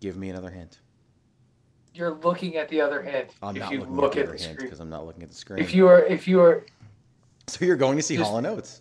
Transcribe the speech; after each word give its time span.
Give 0.00 0.16
me 0.16 0.30
another 0.30 0.50
hint. 0.50 0.80
You're 1.94 2.14
looking 2.14 2.56
at 2.56 2.68
the 2.68 2.80
other 2.80 3.02
hint. 3.02 3.30
I'm 3.42 3.56
if 3.56 3.62
not 3.62 3.72
you 3.72 3.80
looking 3.80 3.96
look 3.96 4.16
at 4.16 4.22
at 4.22 4.26
the 4.26 4.32
the 4.32 4.38
hint 4.38 4.54
screen. 4.54 4.66
because 4.66 4.80
I'm 4.80 4.88
not 4.90 5.04
looking 5.06 5.22
at 5.22 5.28
the 5.28 5.34
screen. 5.34 5.62
If 5.62 5.74
you 5.74 5.86
are, 5.88 6.00
if 6.04 6.26
you 6.26 6.40
are, 6.40 6.64
so 7.46 7.64
you're 7.64 7.76
going 7.76 7.96
to 7.96 8.02
see 8.02 8.16
Just- 8.16 8.28
Hall 8.28 8.38
and 8.38 8.46
Oates. 8.46 8.80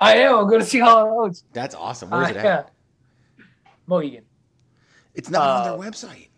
I 0.00 0.16
am. 0.16 0.34
I'm 0.36 0.48
going 0.48 0.60
to 0.60 0.66
see 0.66 0.80
Hall 0.80 1.06
and 1.06 1.12
Oates. 1.28 1.44
That's 1.52 1.74
awesome. 1.76 2.10
Where's 2.10 2.28
Uh, 2.28 2.30
it 2.30 2.36
at? 2.38 2.44
yeah. 3.38 3.44
Mohegan. 3.86 4.24
It's 5.14 5.30
not 5.30 5.42
on 5.48 5.60
Uh, 5.68 5.76
their 5.76 5.90
website. 5.90 6.28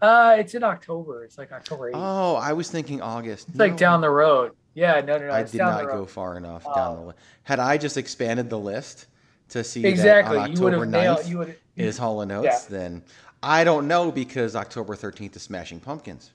Uh, 0.00 0.36
it's 0.38 0.54
in 0.54 0.64
October. 0.64 1.24
It's 1.24 1.38
like 1.38 1.52
October 1.52 1.90
8th. 1.92 1.94
Oh, 1.94 2.34
I 2.34 2.52
was 2.52 2.68
thinking 2.70 3.00
August. 3.00 3.48
it's 3.48 3.56
like 3.58 3.76
down 3.76 4.00
the 4.00 4.10
road. 4.10 4.52
Yeah, 4.74 5.00
no, 5.00 5.16
no, 5.18 5.28
no. 5.28 5.32
I 5.32 5.44
did 5.44 5.58
not 5.58 5.86
go 5.86 6.04
far 6.04 6.36
enough 6.36 6.64
Oh. 6.66 6.74
down 6.74 6.96
the 6.96 7.02
list. 7.06 7.18
Had 7.44 7.60
I 7.60 7.78
just 7.78 7.96
expanded 7.96 8.50
the 8.50 8.58
list 8.58 9.06
to 9.50 9.62
see 9.62 9.86
Exactly. 9.86 10.36
on 10.38 10.52
You 10.52 10.60
would 10.62 10.72
have 10.72 10.88
nailed. 10.88 11.24
You 11.26 11.38
would. 11.38 11.56
Is 11.76 11.98
Hall 11.98 12.20
and 12.20 12.30
Oates, 12.32 12.64
then 12.66 13.02
I 13.42 13.64
don't 13.64 13.88
know 13.88 14.12
because 14.12 14.54
October 14.54 14.94
13th 14.94 15.36
is 15.36 15.42
Smashing 15.42 15.80
Pumpkins. 15.80 16.30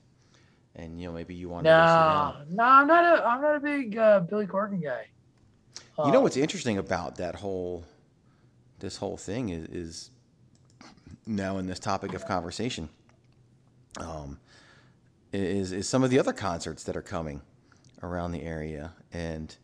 And 0.76 1.00
you 1.00 1.08
know 1.08 1.12
maybe 1.12 1.34
you 1.34 1.48
want 1.48 1.64
to 1.64 1.70
No, 1.70 2.34
no, 2.50 2.62
I'm 2.62 2.86
not 2.86 3.04
a. 3.18 3.24
I'm 3.26 3.42
not 3.42 3.56
a 3.56 3.60
big 3.60 3.98
uh, 3.98 4.20
Billy 4.20 4.46
Corgan 4.46 4.80
guy. 4.82 5.06
You 6.04 6.12
know 6.12 6.20
Uh, 6.20 6.22
what's 6.22 6.36
interesting 6.36 6.78
about 6.78 7.16
that 7.16 7.34
whole 7.34 7.84
this 8.78 8.96
whole 8.98 9.16
thing 9.16 9.48
is, 9.48 9.64
is 9.64 10.10
now 11.26 11.58
in 11.58 11.66
this 11.66 11.80
topic 11.80 12.14
of 12.14 12.24
conversation 12.26 12.88
um, 13.98 14.38
is 15.32 15.72
is 15.72 15.88
some 15.88 16.04
of 16.04 16.10
the 16.10 16.18
other 16.20 16.32
concerts 16.32 16.84
that 16.84 16.96
are 16.96 17.02
coming 17.02 17.42
around 18.02 18.30
the 18.30 18.42
area 18.42 18.92
and 19.12 19.56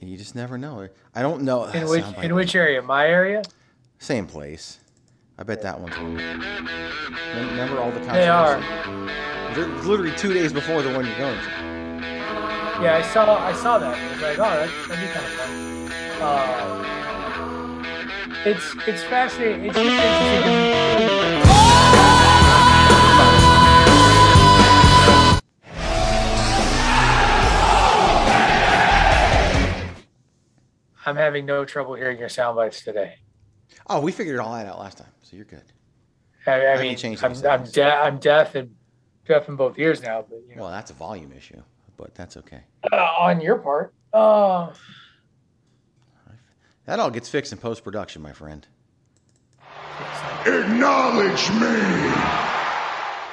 you 0.00 0.16
just 0.16 0.34
never 0.34 0.56
know. 0.56 0.88
I 1.14 1.20
don't 1.22 1.42
know. 1.42 1.64
In 1.66 1.86
which 1.90 2.04
in 2.22 2.34
which 2.34 2.54
area? 2.54 2.80
My 2.80 3.06
area. 3.06 3.42
same 3.98 4.26
place. 4.26 4.80
I 5.40 5.44
bet 5.44 5.62
that 5.62 5.80
one's. 5.80 5.96
Remember 5.96 7.78
all 7.80 7.92
the 7.92 8.00
concerts? 8.00 8.16
They 8.16 8.28
are. 8.28 8.60
They're 9.54 9.68
literally 9.84 10.10
two 10.16 10.32
days 10.34 10.52
before 10.52 10.82
the 10.82 10.92
one 10.92 11.06
you're 11.06 11.16
going 11.16 11.38
to. 11.38 11.50
Yeah, 12.82 12.96
I 12.96 13.02
saw. 13.02 13.38
I 13.38 13.52
saw 13.52 13.78
that. 13.78 13.96
I 13.96 14.12
was 14.12 14.20
like, 14.20 14.38
oh, 14.38 14.42
that, 14.42 14.68
that'd 14.88 15.04
be 15.04 15.12
kind 15.12 15.26
of 15.26 15.32
fun. 15.32 15.52
Uh, 16.20 16.84
it's 18.44 18.74
it's 18.88 19.02
fascinating. 19.04 19.66
It's 19.66 19.76
just 19.76 19.86
interesting. 19.86 21.42
I'm 31.06 31.16
having 31.16 31.46
no 31.46 31.64
trouble 31.64 31.94
hearing 31.94 32.18
your 32.18 32.28
sound 32.28 32.56
bites 32.56 32.82
today. 32.82 33.14
Oh, 33.86 34.00
we 34.00 34.12
figured 34.12 34.40
all 34.40 34.52
that 34.52 34.66
out 34.66 34.78
last 34.78 34.98
time, 34.98 35.06
so 35.28 35.36
you're 35.36 35.44
good. 35.44 35.62
I, 36.46 36.66
I 36.68 36.82
mean, 36.82 36.96
changed 36.96 37.22
I'm, 37.22 37.32
any 37.32 37.46
I'm, 37.46 37.64
de- 37.64 37.82
I'm 37.94 38.18
deaf 38.18 38.54
and 38.54 38.74
deaf 39.26 39.48
in 39.48 39.56
both 39.56 39.78
ears 39.78 40.02
now, 40.02 40.24
but 40.28 40.40
you 40.48 40.56
know, 40.56 40.62
Well, 40.62 40.70
that's 40.70 40.90
a 40.90 40.94
volume 40.94 41.32
issue, 41.32 41.60
but 41.96 42.14
that's 42.14 42.36
okay. 42.38 42.62
uh, 42.90 42.96
on 42.96 43.40
your 43.40 43.58
part. 43.58 43.92
Uh, 44.12 44.72
That 46.86 47.00
all 47.00 47.10
gets 47.10 47.28
fixed 47.28 47.52
in 47.52 47.58
post 47.58 47.84
production, 47.84 48.22
my 48.22 48.32
friend. 48.32 48.66
Acknowledge 50.46 51.50
me! 51.50 52.12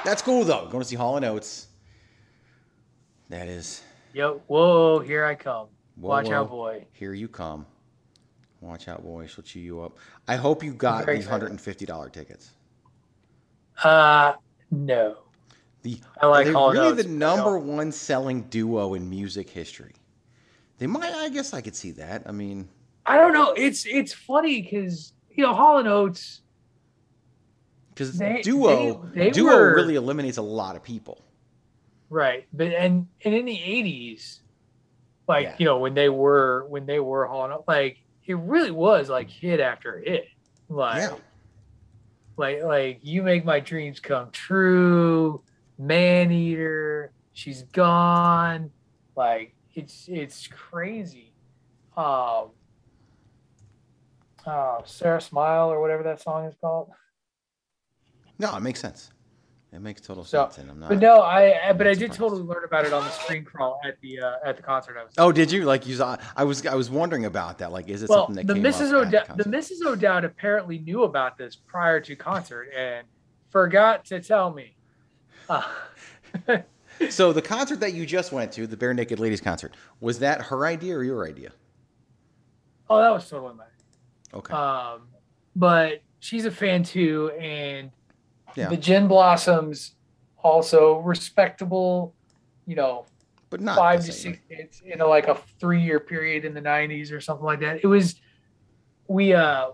That's 0.04 0.20
cool 0.20 0.44
though. 0.44 0.66
Going 0.66 0.82
to 0.82 0.88
see 0.88 0.96
Hall 0.96 1.16
and 1.16 1.24
Oates. 1.24 1.68
That 3.30 3.48
is. 3.48 3.82
Yep. 4.12 4.42
whoa, 4.46 4.98
here 4.98 5.24
I 5.24 5.34
come. 5.34 5.68
Whoa, 5.96 6.08
Watch 6.10 6.26
whoa. 6.28 6.34
out, 6.34 6.50
boy. 6.50 6.84
Here 6.92 7.14
you 7.14 7.28
come. 7.28 7.64
Watch 8.66 8.88
out, 8.88 9.04
boy. 9.04 9.26
She'll 9.26 9.44
chew 9.44 9.60
you 9.60 9.80
up. 9.80 9.96
I 10.26 10.34
hope 10.36 10.64
you 10.64 10.74
got 10.74 11.04
very 11.04 11.20
the 11.20 11.28
hundred 11.28 11.50
and 11.50 11.60
fifty 11.60 11.86
dollar 11.86 12.08
tickets. 12.08 12.50
Uh, 13.84 14.34
no. 14.70 15.18
The 15.82 16.00
I 16.20 16.26
like 16.26 16.46
they're 16.46 16.54
really 16.54 17.02
the 17.02 17.08
number 17.08 17.58
one 17.58 17.92
selling 17.92 18.42
duo 18.44 18.94
in 18.94 19.08
music 19.08 19.48
history. 19.48 19.92
They 20.78 20.86
might. 20.88 21.12
I 21.14 21.28
guess 21.28 21.54
I 21.54 21.60
could 21.60 21.76
see 21.76 21.92
that. 21.92 22.24
I 22.26 22.32
mean, 22.32 22.68
I 23.06 23.18
don't 23.18 23.32
know. 23.32 23.52
It's 23.52 23.86
it's 23.86 24.12
funny 24.12 24.62
because 24.62 25.12
you 25.30 25.44
know 25.44 25.54
Hall 25.54 25.78
and 25.78 25.86
Oates. 25.86 26.40
because 27.94 28.18
duo 28.42 29.06
they- 29.14 29.26
they 29.26 29.30
duo 29.30 29.54
were- 29.56 29.74
really 29.76 29.94
eliminates 29.94 30.38
a 30.38 30.42
lot 30.42 30.74
of 30.74 30.82
people. 30.82 31.22
Right, 32.10 32.46
but 32.52 32.68
and 32.68 33.06
and 33.24 33.34
in 33.34 33.44
the 33.46 33.62
eighties, 33.62 34.40
like 35.28 35.44
Yeah. 35.44 35.54
you 35.58 35.64
know 35.66 35.78
when 35.78 35.94
they 35.94 36.08
were 36.08 36.66
when 36.68 36.84
they 36.86 36.98
were 37.00 37.26
Hall 37.26 37.44
and 37.44 37.52
Oates, 37.52 37.68
like 37.68 37.98
it 38.26 38.34
really 38.34 38.70
was 38.70 39.08
like 39.08 39.30
hit 39.30 39.60
after 39.60 39.98
hit, 39.98 40.26
like 40.68 41.02
Yeah. 41.02 41.14
like 42.36 42.62
like 42.62 43.00
you 43.02 43.22
make 43.22 43.44
my 43.44 43.60
dreams 43.60 44.00
come 44.00 44.30
true, 44.30 45.42
man 45.78 46.30
eater, 46.32 47.12
she's 47.32 47.62
gone, 47.64 48.70
like 49.16 49.54
it's 49.74 50.08
it's 50.08 50.46
crazy. 50.48 51.32
Um, 51.96 52.50
uh, 54.44 54.82
Sara 54.84 55.20
Smile 55.20 55.70
or 55.72 55.80
whatever 55.80 56.02
that 56.04 56.20
song 56.20 56.44
is 56.46 56.54
called. 56.60 56.90
No, 58.38 58.54
it 58.56 58.60
makes 58.60 58.80
sense. 58.80 59.10
It 59.76 59.82
makes 59.82 60.00
total 60.00 60.24
So, 60.24 60.48
sense, 60.50 60.68
I'm 60.70 60.80
not. 60.80 60.88
But 60.88 60.98
no, 60.98 61.20
I 61.20 61.68
I- 61.68 61.72
but 61.74 61.86
I 61.86 61.90
did 61.90 62.12
surprised. 62.12 62.18
totally 62.18 62.42
learn 62.42 62.64
about 62.64 62.86
it 62.86 62.92
on 62.92 63.04
the 63.04 63.10
screen 63.10 63.44
crawl 63.44 63.78
at 63.84 64.00
the 64.00 64.20
uh, 64.20 64.32
at 64.44 64.56
the 64.56 64.62
concert 64.62 64.96
I 64.98 65.04
was. 65.04 65.12
Oh, 65.18 65.30
did 65.30 65.52
you 65.52 65.64
like 65.64 65.86
you 65.86 65.94
saw? 65.96 66.16
I 66.34 66.44
was 66.44 66.66
I 66.66 66.74
was 66.74 66.88
wondering 66.90 67.26
about 67.26 67.58
that. 67.58 67.70
Like, 67.72 67.88
is 67.88 68.02
it 68.02 68.08
well, 68.08 68.26
something 68.26 68.46
that 68.46 68.54
the 68.54 68.60
came 68.60 68.72
Mrs. 68.72 68.92
O'Dowd, 68.92 69.36
the 69.36 69.44
concert? 69.44 69.50
Mrs. 69.50 69.86
O'Dowd 69.86 70.24
apparently 70.24 70.78
knew 70.78 71.02
about 71.04 71.36
this 71.38 71.54
prior 71.56 72.00
to 72.00 72.16
concert 72.16 72.70
and 72.76 73.06
forgot 73.50 74.04
to 74.06 74.20
tell 74.20 74.52
me. 74.52 74.74
Uh, 75.48 75.62
So 77.10 77.30
the 77.34 77.42
concert 77.42 77.80
that 77.80 77.92
you 77.92 78.06
just 78.06 78.32
went 78.32 78.50
to, 78.52 78.66
the 78.66 78.76
Barenaked 78.76 79.18
Ladies 79.18 79.42
concert, 79.42 79.74
was 80.00 80.18
that 80.20 80.40
her 80.40 80.64
idea 80.64 80.96
or 80.96 81.04
your 81.04 81.26
idea? 81.28 81.52
oh, 82.88 82.98
that 83.02 83.10
was 83.10 83.28
totally 83.28 83.54
mine. 83.54 83.66
Okay. 84.32 84.54
Um, 84.54 85.02
but 85.54 86.00
she's 86.20 86.46
a 86.46 86.50
fan 86.50 86.82
too, 86.84 87.30
and 87.38 87.90
Yeah. 88.56 88.68
the 88.68 88.76
Gin 88.76 89.06
Blossoms 89.06 89.94
also 90.42 90.98
respectable. 90.98 92.14
You 92.66 92.76
know, 92.76 93.06
but 93.50 93.60
not 93.60 93.76
five 93.76 94.04
to 94.04 94.12
six 94.12 94.38
hits 94.48 94.82
in 94.84 95.00
a, 95.00 95.06
like 95.06 95.28
a 95.28 95.36
three 95.60 95.80
year 95.82 96.00
period 96.00 96.44
in 96.44 96.54
the 96.54 96.60
90s 96.60 97.12
or 97.12 97.20
something 97.20 97.44
like 97.44 97.60
that. 97.60 97.80
It 97.82 97.86
was 97.86 98.16
we 99.08 99.34
uh 99.34 99.68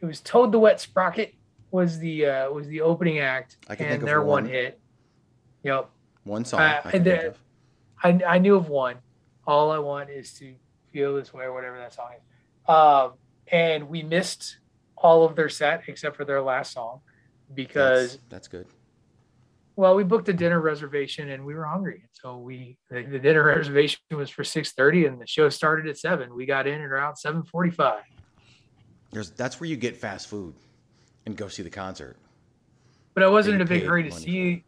it 0.00 0.06
was 0.06 0.20
Toad 0.20 0.52
the 0.52 0.58
Wet 0.58 0.80
Sprocket 0.80 1.34
was 1.70 1.98
the 1.98 2.26
uh 2.26 2.50
was 2.50 2.66
the 2.68 2.80
opening 2.80 3.18
act 3.18 3.58
and 3.68 4.02
their 4.02 4.22
one 4.22 4.44
one. 4.44 4.46
hit. 4.46 4.80
Yep. 5.62 5.90
One 6.24 6.44
song. 6.44 6.60
Uh, 6.60 6.64
I 6.84 6.90
can 6.90 6.94
and 6.94 7.04
think 7.04 7.34
the-. 8.02 8.24
I 8.26 8.34
I 8.34 8.38
knew 8.38 8.56
of 8.56 8.68
one. 8.68 8.96
All 9.46 9.70
I 9.70 9.78
want 9.78 10.10
is 10.10 10.32
to 10.34 10.54
feel 10.92 11.16
this 11.16 11.32
way 11.32 11.44
or 11.44 11.52
whatever 11.52 11.76
that 11.78 11.92
song 11.92 12.10
is. 12.16 12.68
Um 12.68 13.12
and 13.52 13.88
we 13.88 14.02
missed 14.02 14.58
all 14.96 15.24
of 15.24 15.34
their 15.36 15.48
set 15.48 15.82
except 15.86 16.16
for 16.16 16.24
their 16.24 16.40
last 16.40 16.72
song 16.72 17.00
because 17.54 18.12
That's, 18.12 18.24
that's 18.28 18.48
good. 18.48 18.66
Well, 19.76 19.94
we 19.94 20.04
booked 20.04 20.28
a 20.28 20.32
dinner 20.32 20.60
reservation 20.60 21.30
and 21.30 21.44
we 21.44 21.54
were 21.54 21.64
hungry. 21.64 22.04
So 22.12 22.36
we 22.36 22.76
the, 22.90 23.02
the 23.02 23.18
dinner 23.18 23.44
reservation 23.56 24.00
was 24.12 24.30
for 24.30 24.42
6:30 24.42 25.08
and 25.08 25.20
the 25.20 25.26
show 25.26 25.48
started 25.48 25.86
at 25.88 25.98
7. 25.98 26.34
We 26.34 26.46
got 26.46 26.66
in 26.66 26.80
at 26.80 26.90
around 26.90 27.14
7:45. 27.14 28.00
There's 29.10 29.30
that's 29.30 29.60
where 29.60 29.68
you 29.68 29.76
get 29.76 29.96
fast 29.96 30.28
food 30.28 30.54
and 31.26 31.36
go 31.36 31.48
see 31.48 31.62
the 31.62 31.70
concert. 31.70 32.16
But 33.14 33.22
I 33.22 33.28
wasn't 33.28 33.56
in 33.56 33.60
a 33.62 33.64
big 33.64 33.84
hurry 33.84 34.04
to 34.04 34.10
money 34.10 34.22
see 34.22 34.64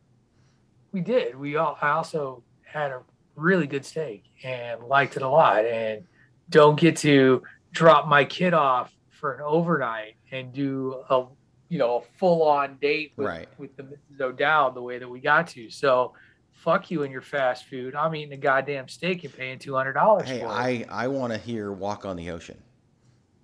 we 0.92 1.00
did. 1.00 1.38
We 1.38 1.56
all 1.56 1.76
I 1.80 1.90
also 1.90 2.42
had 2.64 2.90
a 2.90 3.00
really 3.34 3.66
good 3.66 3.84
steak 3.84 4.24
and 4.44 4.82
liked 4.84 5.16
it 5.16 5.22
a 5.22 5.28
lot 5.28 5.64
and 5.64 6.04
don't 6.50 6.78
get 6.78 6.96
to 6.98 7.42
drop 7.72 8.06
my 8.06 8.24
kid 8.24 8.52
off 8.54 8.92
for 9.10 9.34
an 9.34 9.40
overnight 9.42 10.16
and 10.30 10.52
do 10.52 11.02
a 11.08 11.24
you 11.72 11.78
know 11.78 11.96
a 11.96 12.00
full 12.18 12.42
on 12.42 12.76
date 12.82 13.12
with, 13.16 13.26
Right. 13.26 13.48
with 13.56 13.74
the 13.78 13.84
Mrs. 13.84 14.20
O'Dowd 14.20 14.74
the 14.74 14.82
way 14.82 14.98
that 14.98 15.08
we 15.08 15.20
got 15.20 15.46
to. 15.48 15.70
So 15.70 16.12
fuck 16.50 16.90
you 16.90 17.02
and 17.02 17.10
your 17.10 17.22
fast 17.22 17.64
food. 17.64 17.94
I'm 17.94 18.14
eating 18.14 18.34
a 18.34 18.36
goddamn 18.36 18.88
steak 18.88 19.24
and 19.24 19.34
paying 19.34 19.58
two 19.58 19.74
hundred 19.74 19.94
dollars 19.94 20.28
Hey, 20.28 20.40
for 20.40 20.44
it. 20.44 20.50
I 20.50 20.84
I 20.90 21.08
want 21.08 21.32
to 21.32 21.38
hear 21.38 21.72
"Walk 21.72 22.04
on 22.04 22.16
the 22.16 22.28
Ocean." 22.30 22.60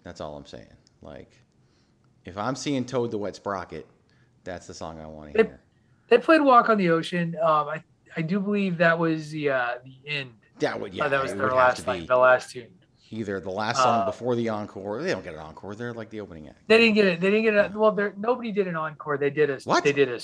That's 0.04 0.20
all 0.20 0.36
I'm 0.36 0.44
saying. 0.44 0.66
Like, 1.00 1.30
if 2.26 2.36
I'm 2.36 2.54
seeing 2.54 2.84
Toad 2.84 3.10
the 3.12 3.16
Wet 3.19 3.34
Sprocket, 3.34 3.86
that's 4.44 4.66
the 4.66 4.74
song 4.74 5.00
I 5.00 5.06
want 5.06 5.32
to 5.32 5.42
hear. 5.44 5.60
They 6.08 6.19
played 6.19 6.42
"Walk 6.42 6.69
on 6.69 6.76
the 6.76 6.90
Ocean." 6.90 7.34
Um, 7.42 7.69
I 7.69 7.82
I 8.14 8.20
do 8.20 8.40
believe 8.40 8.76
that 8.76 8.98
was 8.98 9.31
the 9.31 9.48
uh, 9.48 9.69
the 9.82 9.96
end. 10.06 10.32
That 10.58 10.78
would 10.78 10.92
yeah, 10.92 11.04
Uh, 11.06 11.08
that 11.08 11.22
was 11.22 11.34
their 11.34 11.50
last 11.50 11.86
like 11.86 12.06
the 12.06 12.16
last 12.19 12.50
tune. 12.50 12.69
Either 13.10 13.40
the 13.40 13.50
last 13.50 13.82
song 13.82 14.00
Uh, 14.02 14.05
before 14.06 14.37
the 14.37 14.49
encore. 14.49 15.02
They 15.02 15.10
don't 15.12 15.25
get 15.25 15.34
an 15.34 15.40
encore. 15.40 15.75
They're 15.75 15.93
like 15.94 16.10
the 16.10 16.20
opening 16.20 16.49
act. 16.49 16.58
They 16.66 16.78
didn't 16.78 16.94
get 16.94 17.06
it. 17.06 17.20
They 17.20 17.31
didn't 17.31 17.44
get 17.44 17.55
it. 17.55 17.72
Well, 17.75 17.93
there 17.93 18.14
nobody 18.16 18.52
did 18.52 18.69
an 18.69 18.76
encore. 18.76 19.19
They 19.19 19.31
did 19.31 19.50
a 19.50 19.58
What? 19.64 19.84
they 19.84 19.93
did 19.93 20.08
a 20.08 20.19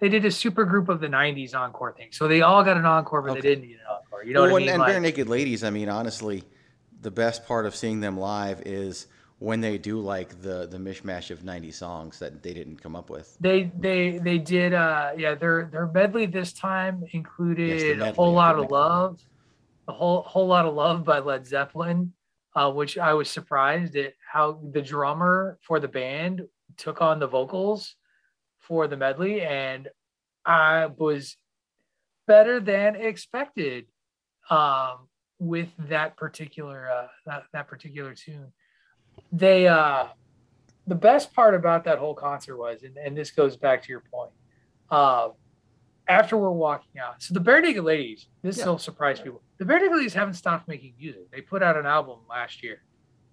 they 0.00 0.08
did 0.08 0.24
a 0.24 0.30
super 0.30 0.64
group 0.64 0.88
of 0.88 1.00
the 1.00 1.06
'90s 1.08 1.54
encore 1.54 1.92
thing. 1.92 2.08
So 2.12 2.26
they 2.28 2.42
all 2.42 2.62
got 2.64 2.76
an 2.76 2.84
encore, 2.86 3.22
but 3.22 3.32
Okay. 3.32 3.40
they 3.40 3.48
didn't 3.54 3.68
get 3.68 3.78
an 3.80 3.86
encore. 3.90 4.24
You 4.24 4.34
know 4.34 4.42
well, 4.42 4.50
what 4.52 4.62
I 4.62 4.64
mean? 4.66 4.68
and 4.70 4.78
Like, 4.80 4.88
Bare 4.92 5.00
Naked 5.00 5.28
Ladies. 5.28 5.62
I 5.64 5.70
mean, 5.70 5.88
honestly, 5.88 6.44
the 7.00 7.10
best 7.10 7.46
part 7.46 7.66
of 7.66 7.74
seeing 7.76 8.00
them 8.00 8.18
live 8.18 8.62
is 8.66 9.06
when 9.38 9.60
they 9.60 9.78
do 9.78 10.00
like 10.00 10.40
the 10.42 10.66
the 10.66 10.78
mishmash 10.78 11.30
of 11.30 11.44
90 11.44 11.70
songs 11.72 12.18
that 12.20 12.42
they 12.42 12.54
didn't 12.54 12.82
come 12.82 12.96
up 12.96 13.10
with. 13.10 13.36
they 13.40 13.70
they 13.78 14.18
they 14.18 14.38
did 14.38 14.72
uh 14.72 15.10
yeah 15.16 15.34
their 15.34 15.68
their 15.70 15.86
medley 15.86 16.24
this 16.26 16.52
time 16.52 17.02
included 17.12 17.96
a 17.96 17.96
medley, 17.96 18.14
whole 18.16 18.32
lot 18.32 18.58
of 18.58 18.70
love 18.70 19.18
a 19.88 19.92
whole 19.92 20.22
whole 20.22 20.46
lot 20.46 20.66
of 20.66 20.74
love 20.74 21.04
by 21.04 21.18
led 21.18 21.46
zeppelin 21.46 22.12
uh 22.54 22.70
which 22.70 22.96
i 22.98 23.12
was 23.12 23.30
surprised 23.30 23.96
at 23.96 24.14
how 24.32 24.60
the 24.72 24.82
drummer 24.82 25.58
for 25.62 25.78
the 25.80 25.88
band 25.88 26.42
took 26.76 27.02
on 27.02 27.18
the 27.18 27.26
vocals 27.26 27.96
for 28.60 28.86
the 28.88 28.96
medley 28.96 29.42
and 29.42 29.88
i 30.44 30.86
was 30.86 31.36
better 32.26 32.60
than 32.60 32.96
expected 32.96 33.86
um 34.50 35.08
with 35.38 35.68
that 35.78 36.16
particular 36.16 36.88
uh 36.90 37.06
that, 37.26 37.44
that 37.52 37.68
particular 37.68 38.14
tune 38.14 38.52
they 39.32 39.68
uh 39.68 40.06
the 40.86 40.94
best 40.94 41.32
part 41.32 41.54
about 41.54 41.84
that 41.84 41.98
whole 41.98 42.14
concert 42.14 42.56
was, 42.56 42.82
and, 42.82 42.96
and 42.98 43.16
this 43.16 43.30
goes 43.30 43.56
back 43.56 43.82
to 43.82 43.88
your 43.88 44.02
point, 44.12 44.30
uh, 44.90 45.30
after 46.06 46.36
we're 46.36 46.50
walking 46.50 47.00
out, 47.00 47.22
so 47.22 47.32
the 47.32 47.40
Barenaked 47.40 47.82
Ladies, 47.82 48.28
this 48.42 48.58
Yeah. 48.58 48.66
will 48.66 48.78
surprise 48.78 49.18
people. 49.20 49.40
The 49.58 49.64
Barenaked 49.64 49.92
Ladies 49.96 50.14
haven't 50.14 50.34
stopped 50.34 50.66
making 50.68 50.94
music. 50.98 51.30
They 51.30 51.40
put 51.40 51.62
out 51.62 51.76
an 51.76 51.86
album 51.86 52.18
last 52.28 52.62
year, 52.62 52.82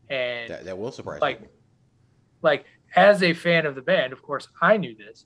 and 0.09 0.49
That, 0.51 0.65
that 0.65 0.77
will 0.77 0.91
surprise 0.91 1.21
like, 1.21 1.39
people. 1.39 1.53
like 2.41 2.65
as 2.95 3.23
a 3.23 3.33
fan 3.33 3.65
of 3.65 3.75
the 3.75 3.81
band, 3.81 4.13
of 4.13 4.21
course, 4.21 4.47
I 4.61 4.77
knew 4.77 4.95
this. 4.95 5.25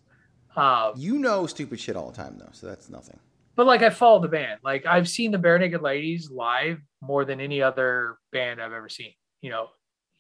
Um, 0.56 0.94
You 0.96 1.20
know 1.20 1.48
stupid 1.48 1.80
shit 1.80 1.96
all 1.98 2.12
the 2.12 2.16
time 2.16 2.38
though, 2.38 2.50
so 2.54 2.68
that's 2.68 2.90
nothing. 2.90 3.20
but 3.56 3.66
like 3.66 3.82
I 3.82 3.90
follow 3.90 4.20
the 4.22 4.28
band. 4.30 4.60
Like 4.64 4.86
I've 4.86 5.10
seen 5.10 5.32
the 5.32 5.38
Barenaked 5.38 5.82
Ladies 5.82 6.30
live 6.32 6.80
more 7.02 7.26
than 7.26 7.42
any 7.42 7.62
other 7.62 8.18
band 8.32 8.62
I've 8.62 8.72
ever 8.74 8.88
seen. 8.90 9.14
You 9.42 9.50
know, 9.50 9.68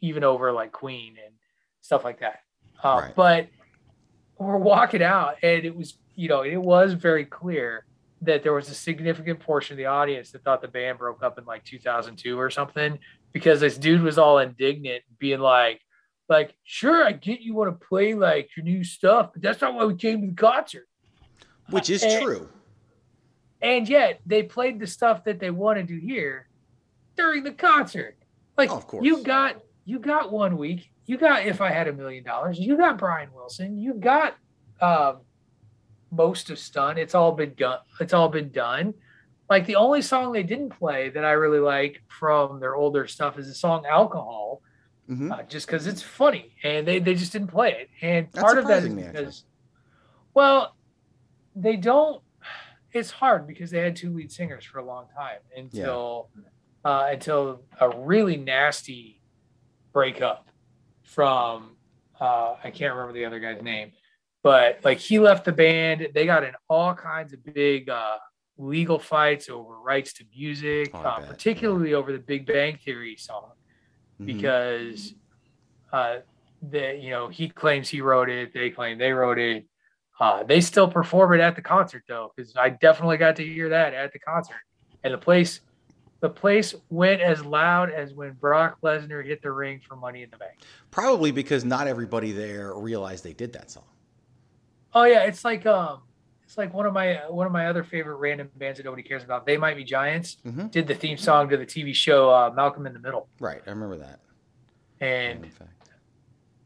even 0.01 0.23
over 0.25 0.51
like 0.51 0.71
Queen 0.73 1.15
and 1.25 1.33
stuff 1.81 2.03
like 2.03 2.19
that. 2.19 2.39
Uh, 2.83 2.99
Right. 3.01 3.15
But 3.15 3.47
we're 4.37 4.57
walking 4.57 5.01
out, 5.01 5.35
and 5.41 5.63
it 5.63 5.73
was 5.75 5.97
you 6.15 6.27
know 6.27 6.41
it 6.41 6.57
was 6.57 6.91
very 6.93 7.23
clear 7.25 7.85
that 8.21 8.43
there 8.43 8.53
was 8.53 8.69
a 8.69 8.73
significant 8.75 9.39
portion 9.39 9.73
of 9.73 9.77
the 9.77 9.85
audience 9.85 10.31
that 10.31 10.43
thought 10.43 10.61
the 10.61 10.67
band 10.67 10.97
broke 10.97 11.21
up 11.23 11.37
in 11.37 11.45
like 11.45 11.63
2002 11.63 12.39
or 12.39 12.49
something 12.49 12.97
because 13.33 13.59
this 13.59 13.77
dude 13.77 14.01
was 14.01 14.17
all 14.17 14.39
indignant, 14.39 15.03
being 15.19 15.39
like. 15.39 15.81
Like, 16.27 16.55
sure, 16.63 17.05
I 17.05 17.11
get 17.11 17.41
you 17.41 17.53
want 17.53 17.79
to 17.79 17.87
play 17.87 18.15
like 18.15 18.49
your 18.57 18.63
new 18.63 18.83
stuff, 18.83 19.29
but 19.33 19.43
that's 19.43 19.61
not 19.61 19.75
why 19.75 19.85
we 19.85 19.93
came 19.95 20.21
to 20.21 20.27
the 20.27 20.33
concert. 20.33 20.87
Which 21.69 21.91
is 21.91 22.01
and- 22.01 22.23
true. 22.23 22.49
and 23.61 23.87
yet 23.87 24.21
they 24.25 24.41
played 24.41 24.79
the 24.79 24.87
stuff 24.87 25.23
that 25.25 25.39
they 25.39 25.51
wanted 25.51 25.87
to 25.89 25.99
hear 25.99 26.47
during 27.15 27.43
the 27.43 27.51
concert. 27.51 28.17
Like 28.57 28.71
Of 28.71 28.87
course. 28.87 29.05
you 29.05 29.21
got 29.21 29.61
you 29.85 29.99
got 29.99 30.31
one 30.31 30.57
week, 30.57 30.89
you 31.05 31.17
got 31.19 31.45
if 31.45 31.61
I 31.61 31.69
had 31.69 31.87
a 31.87 31.93
million 31.93 32.23
dollars, 32.23 32.57
you 32.57 32.75
got 32.75 32.97
Brian 32.97 33.29
Wilson, 33.31 33.77
you 33.77 33.93
got 33.93 34.35
um, 34.81 35.17
most 36.11 36.49
of 36.49 36.59
Stunt. 36.59 36.97
It's 36.97 37.15
all 37.15 37.31
been 37.31 37.53
done. 37.55 37.79
It's 37.99 38.13
all 38.13 38.29
been 38.29 38.49
done. 38.51 38.93
Like 39.49 39.65
the 39.65 39.75
only 39.75 40.01
song 40.01 40.31
they 40.31 40.43
didn't 40.43 40.69
play 40.69 41.09
that 41.09 41.23
I 41.23 41.31
really 41.31 41.59
like 41.59 42.01
from 42.07 42.59
their 42.59 42.75
older 42.75 43.07
stuff 43.07 43.37
is 43.37 43.47
the 43.47 43.53
song 43.53 43.85
"Alcohol," 43.85 44.61
hmm 45.07 45.31
uh, 45.31 45.43
just 45.43 45.67
because 45.67 45.85
it's 45.87 46.01
funny, 46.01 46.53
and 46.63 46.87
they 46.87 46.99
they 46.99 47.13
just 47.15 47.31
didn't 47.31 47.49
play 47.49 47.71
it. 47.71 47.89
And 48.01 48.31
part 48.31 48.57
of 48.57 48.67
that 48.67 48.83
is 48.83 48.85
actually. 48.85 49.03
because, 49.03 49.43
well, 50.33 50.75
they 51.55 51.75
don't. 51.75 52.21
It's 52.91 53.11
hard 53.11 53.45
because 53.45 53.71
they 53.71 53.79
had 53.79 53.95
two 53.95 54.13
lead 54.13 54.31
singers 54.31 54.63
for 54.63 54.79
a 54.79 54.85
long 54.85 55.07
time 55.15 55.39
until 55.55 56.29
uh, 56.85 57.09
until 57.11 57.61
a 57.79 57.89
really 57.89 58.37
nasty 58.37 59.21
breakup 59.91 60.47
from 61.03 61.75
uh, 62.19 62.55
I 62.63 62.71
can't 62.71 62.93
remember 62.93 63.13
the 63.13 63.25
other 63.25 63.39
guy's 63.39 63.61
name, 63.61 63.91
but 64.45 64.77
like 64.83 64.99
he 64.99 65.17
left 65.17 65.43
the 65.43 65.51
band. 65.51 66.07
They 66.13 66.27
got 66.27 66.43
in 66.43 66.53
all 66.69 66.93
kinds 66.93 67.33
of 67.33 67.43
big 67.43 67.89
uh, 67.89 68.17
legal 68.59 68.99
fights 68.99 69.49
over 69.49 69.79
rights 69.79 70.13
to 70.13 70.23
music, 70.37 70.91
Oh, 70.93 70.99
uh, 70.99 71.15
bet, 71.15 71.23
yeah. 71.25 71.31
particularly 71.31 71.95
over 71.95 72.11
the 72.11 72.19
Big 72.19 72.45
Bang 72.45 72.77
Theory 72.77 73.15
song 73.17 73.53
Mhm. 74.21 74.25
because 74.27 75.15
uh, 75.91 76.17
the 76.61 76.95
you 76.95 77.09
know 77.09 77.27
he 77.27 77.49
claims 77.49 77.89
he 77.89 78.01
wrote 78.01 78.29
it, 78.29 78.53
they 78.53 78.69
claim 78.69 78.99
they 78.99 79.11
wrote 79.13 79.39
it. 79.39 79.65
Uh, 80.19 80.43
they 80.43 80.61
still 80.61 80.87
perform 80.87 81.33
it 81.33 81.39
at 81.41 81.55
the 81.55 81.61
concert 81.63 82.03
though, 82.07 82.31
because 82.35 82.55
I 82.55 82.69
definitely 82.69 83.17
got 83.17 83.35
to 83.37 83.43
hear 83.43 83.69
that 83.69 83.95
at 83.95 84.13
the 84.13 84.19
concert, 84.19 84.61
and 85.03 85.11
the 85.11 85.17
place, 85.17 85.61
the 86.19 86.29
place 86.29 86.75
went 86.91 87.19
as 87.19 87.43
loud 87.43 87.89
as 87.89 88.13
when 88.13 88.33
Brock 88.33 88.77
Lesnar 88.83 89.25
hit 89.25 89.41
the 89.41 89.51
ring 89.51 89.81
for 89.87 89.95
Money 89.95 90.21
in 90.21 90.29
the 90.29 90.37
Bank. 90.37 90.59
Probably 90.91 91.31
because 91.31 91.65
not 91.65 91.87
everybody 91.87 92.31
there 92.31 92.75
realized 92.75 93.23
they 93.23 93.33
did 93.33 93.51
that 93.53 93.71
song. 93.71 93.85
Oh 94.95 95.03
yeah, 95.03 95.23
it's 95.23 95.43
like 95.43 95.65
um, 95.65 95.99
it's 96.43 96.57
like 96.57 96.73
one 96.73 96.85
of 96.85 96.93
my 96.93 97.15
one 97.29 97.45
of 97.45 97.51
my 97.51 97.67
other 97.67 97.83
favorite 97.83 98.15
random 98.15 98.49
bands 98.55 98.77
that 98.77 98.85
nobody 98.85 99.03
cares 99.03 99.23
about. 99.23 99.45
They 99.45 99.57
Might 99.57 99.75
Be 99.75 99.83
Giants 99.83 100.37
Mhm. 100.45 100.71
did 100.71 100.87
the 100.87 100.95
theme 100.95 101.17
song 101.17 101.49
to 101.49 101.57
the 101.57 101.65
TV 101.65 101.93
show 101.93 102.29
uh, 102.29 102.49
Malcolm 102.55 102.85
in 102.87 102.93
the 102.93 102.99
Middle, 102.99 103.27
Right, 103.39 103.61
I 103.67 103.69
remember 103.69 103.97
that. 103.97 104.19
and 105.01 105.43
in 105.43 105.51
fact. 105.51 105.71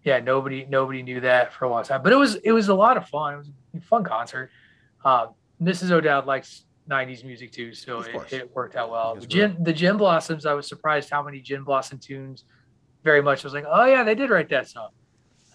yeah, 0.03 0.19
nobody 0.19 0.65
nobody 0.69 1.01
knew 1.01 1.19
that 1.21 1.51
for 1.53 1.65
a 1.65 1.69
long 1.69 1.83
time. 1.83 2.03
But 2.03 2.13
it 2.13 2.17
was 2.17 2.35
it 2.35 2.51
was 2.51 2.69
a 2.69 2.75
lot 2.75 2.97
of 2.97 3.07
fun. 3.07 3.33
It 3.33 3.37
was 3.37 3.49
a 3.77 3.81
fun 3.81 4.03
concert. 4.03 4.51
Um, 5.03 5.29
Mrs. 5.61 5.89
O'Dowd 5.91 6.25
likes 6.27 6.65
'90s 6.87 7.23
music 7.23 7.51
too, 7.51 7.73
so 7.73 8.01
it, 8.01 8.31
it 8.33 8.55
worked 8.55 8.75
out 8.75 8.91
well. 8.91 9.15
The 9.15 9.25
Gin, 9.27 9.57
the 9.63 9.73
Gin 9.73 9.97
Blossoms, 9.97 10.45
I 10.45 10.53
was 10.53 10.67
surprised 10.67 11.09
how 11.09 11.23
many 11.23 11.39
Gin 11.41 11.63
Blossom 11.63 11.97
tunes. 11.99 12.43
Very 13.03 13.21
much, 13.21 13.43
I 13.43 13.47
was 13.47 13.53
like, 13.53 13.65
oh 13.67 13.85
yeah, 13.85 14.03
they 14.03 14.13
did 14.13 14.29
write 14.29 14.49
that 14.49 14.67
song. 14.67 14.89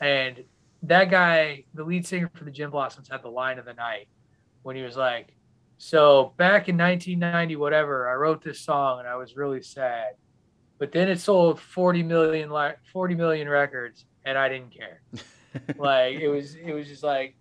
And 0.00 0.42
that 0.88 1.10
guy, 1.10 1.64
the 1.74 1.84
lead 1.84 2.06
singer 2.06 2.30
for 2.34 2.44
the 2.44 2.50
Gin 2.50 2.70
Blossoms, 2.70 3.08
had 3.08 3.22
the 3.22 3.28
line 3.30 3.58
of 3.58 3.64
the 3.64 3.74
night 3.74 4.08
when 4.62 4.76
he 4.76 4.82
was 4.82 4.96
like, 4.96 5.34
"So 5.78 6.32
back 6.36 6.68
in 6.68 6.76
1990, 6.76 7.56
whatever, 7.56 8.08
I 8.08 8.14
wrote 8.14 8.42
this 8.42 8.60
song 8.60 9.00
and 9.00 9.08
I 9.08 9.16
was 9.16 9.36
really 9.36 9.62
sad, 9.62 10.14
but 10.78 10.92
then 10.92 11.08
it 11.08 11.20
sold 11.20 11.60
40 11.60 12.02
million, 12.02 12.50
li- 12.50 12.74
40 12.92 13.14
million 13.14 13.48
records, 13.48 14.04
and 14.24 14.36
I 14.38 14.48
didn't 14.48 14.70
care." 14.70 15.00
like 15.78 16.16
it 16.16 16.28
was 16.28 16.56
it 16.56 16.72
was 16.72 16.88
just 16.88 17.04
like 17.04 17.36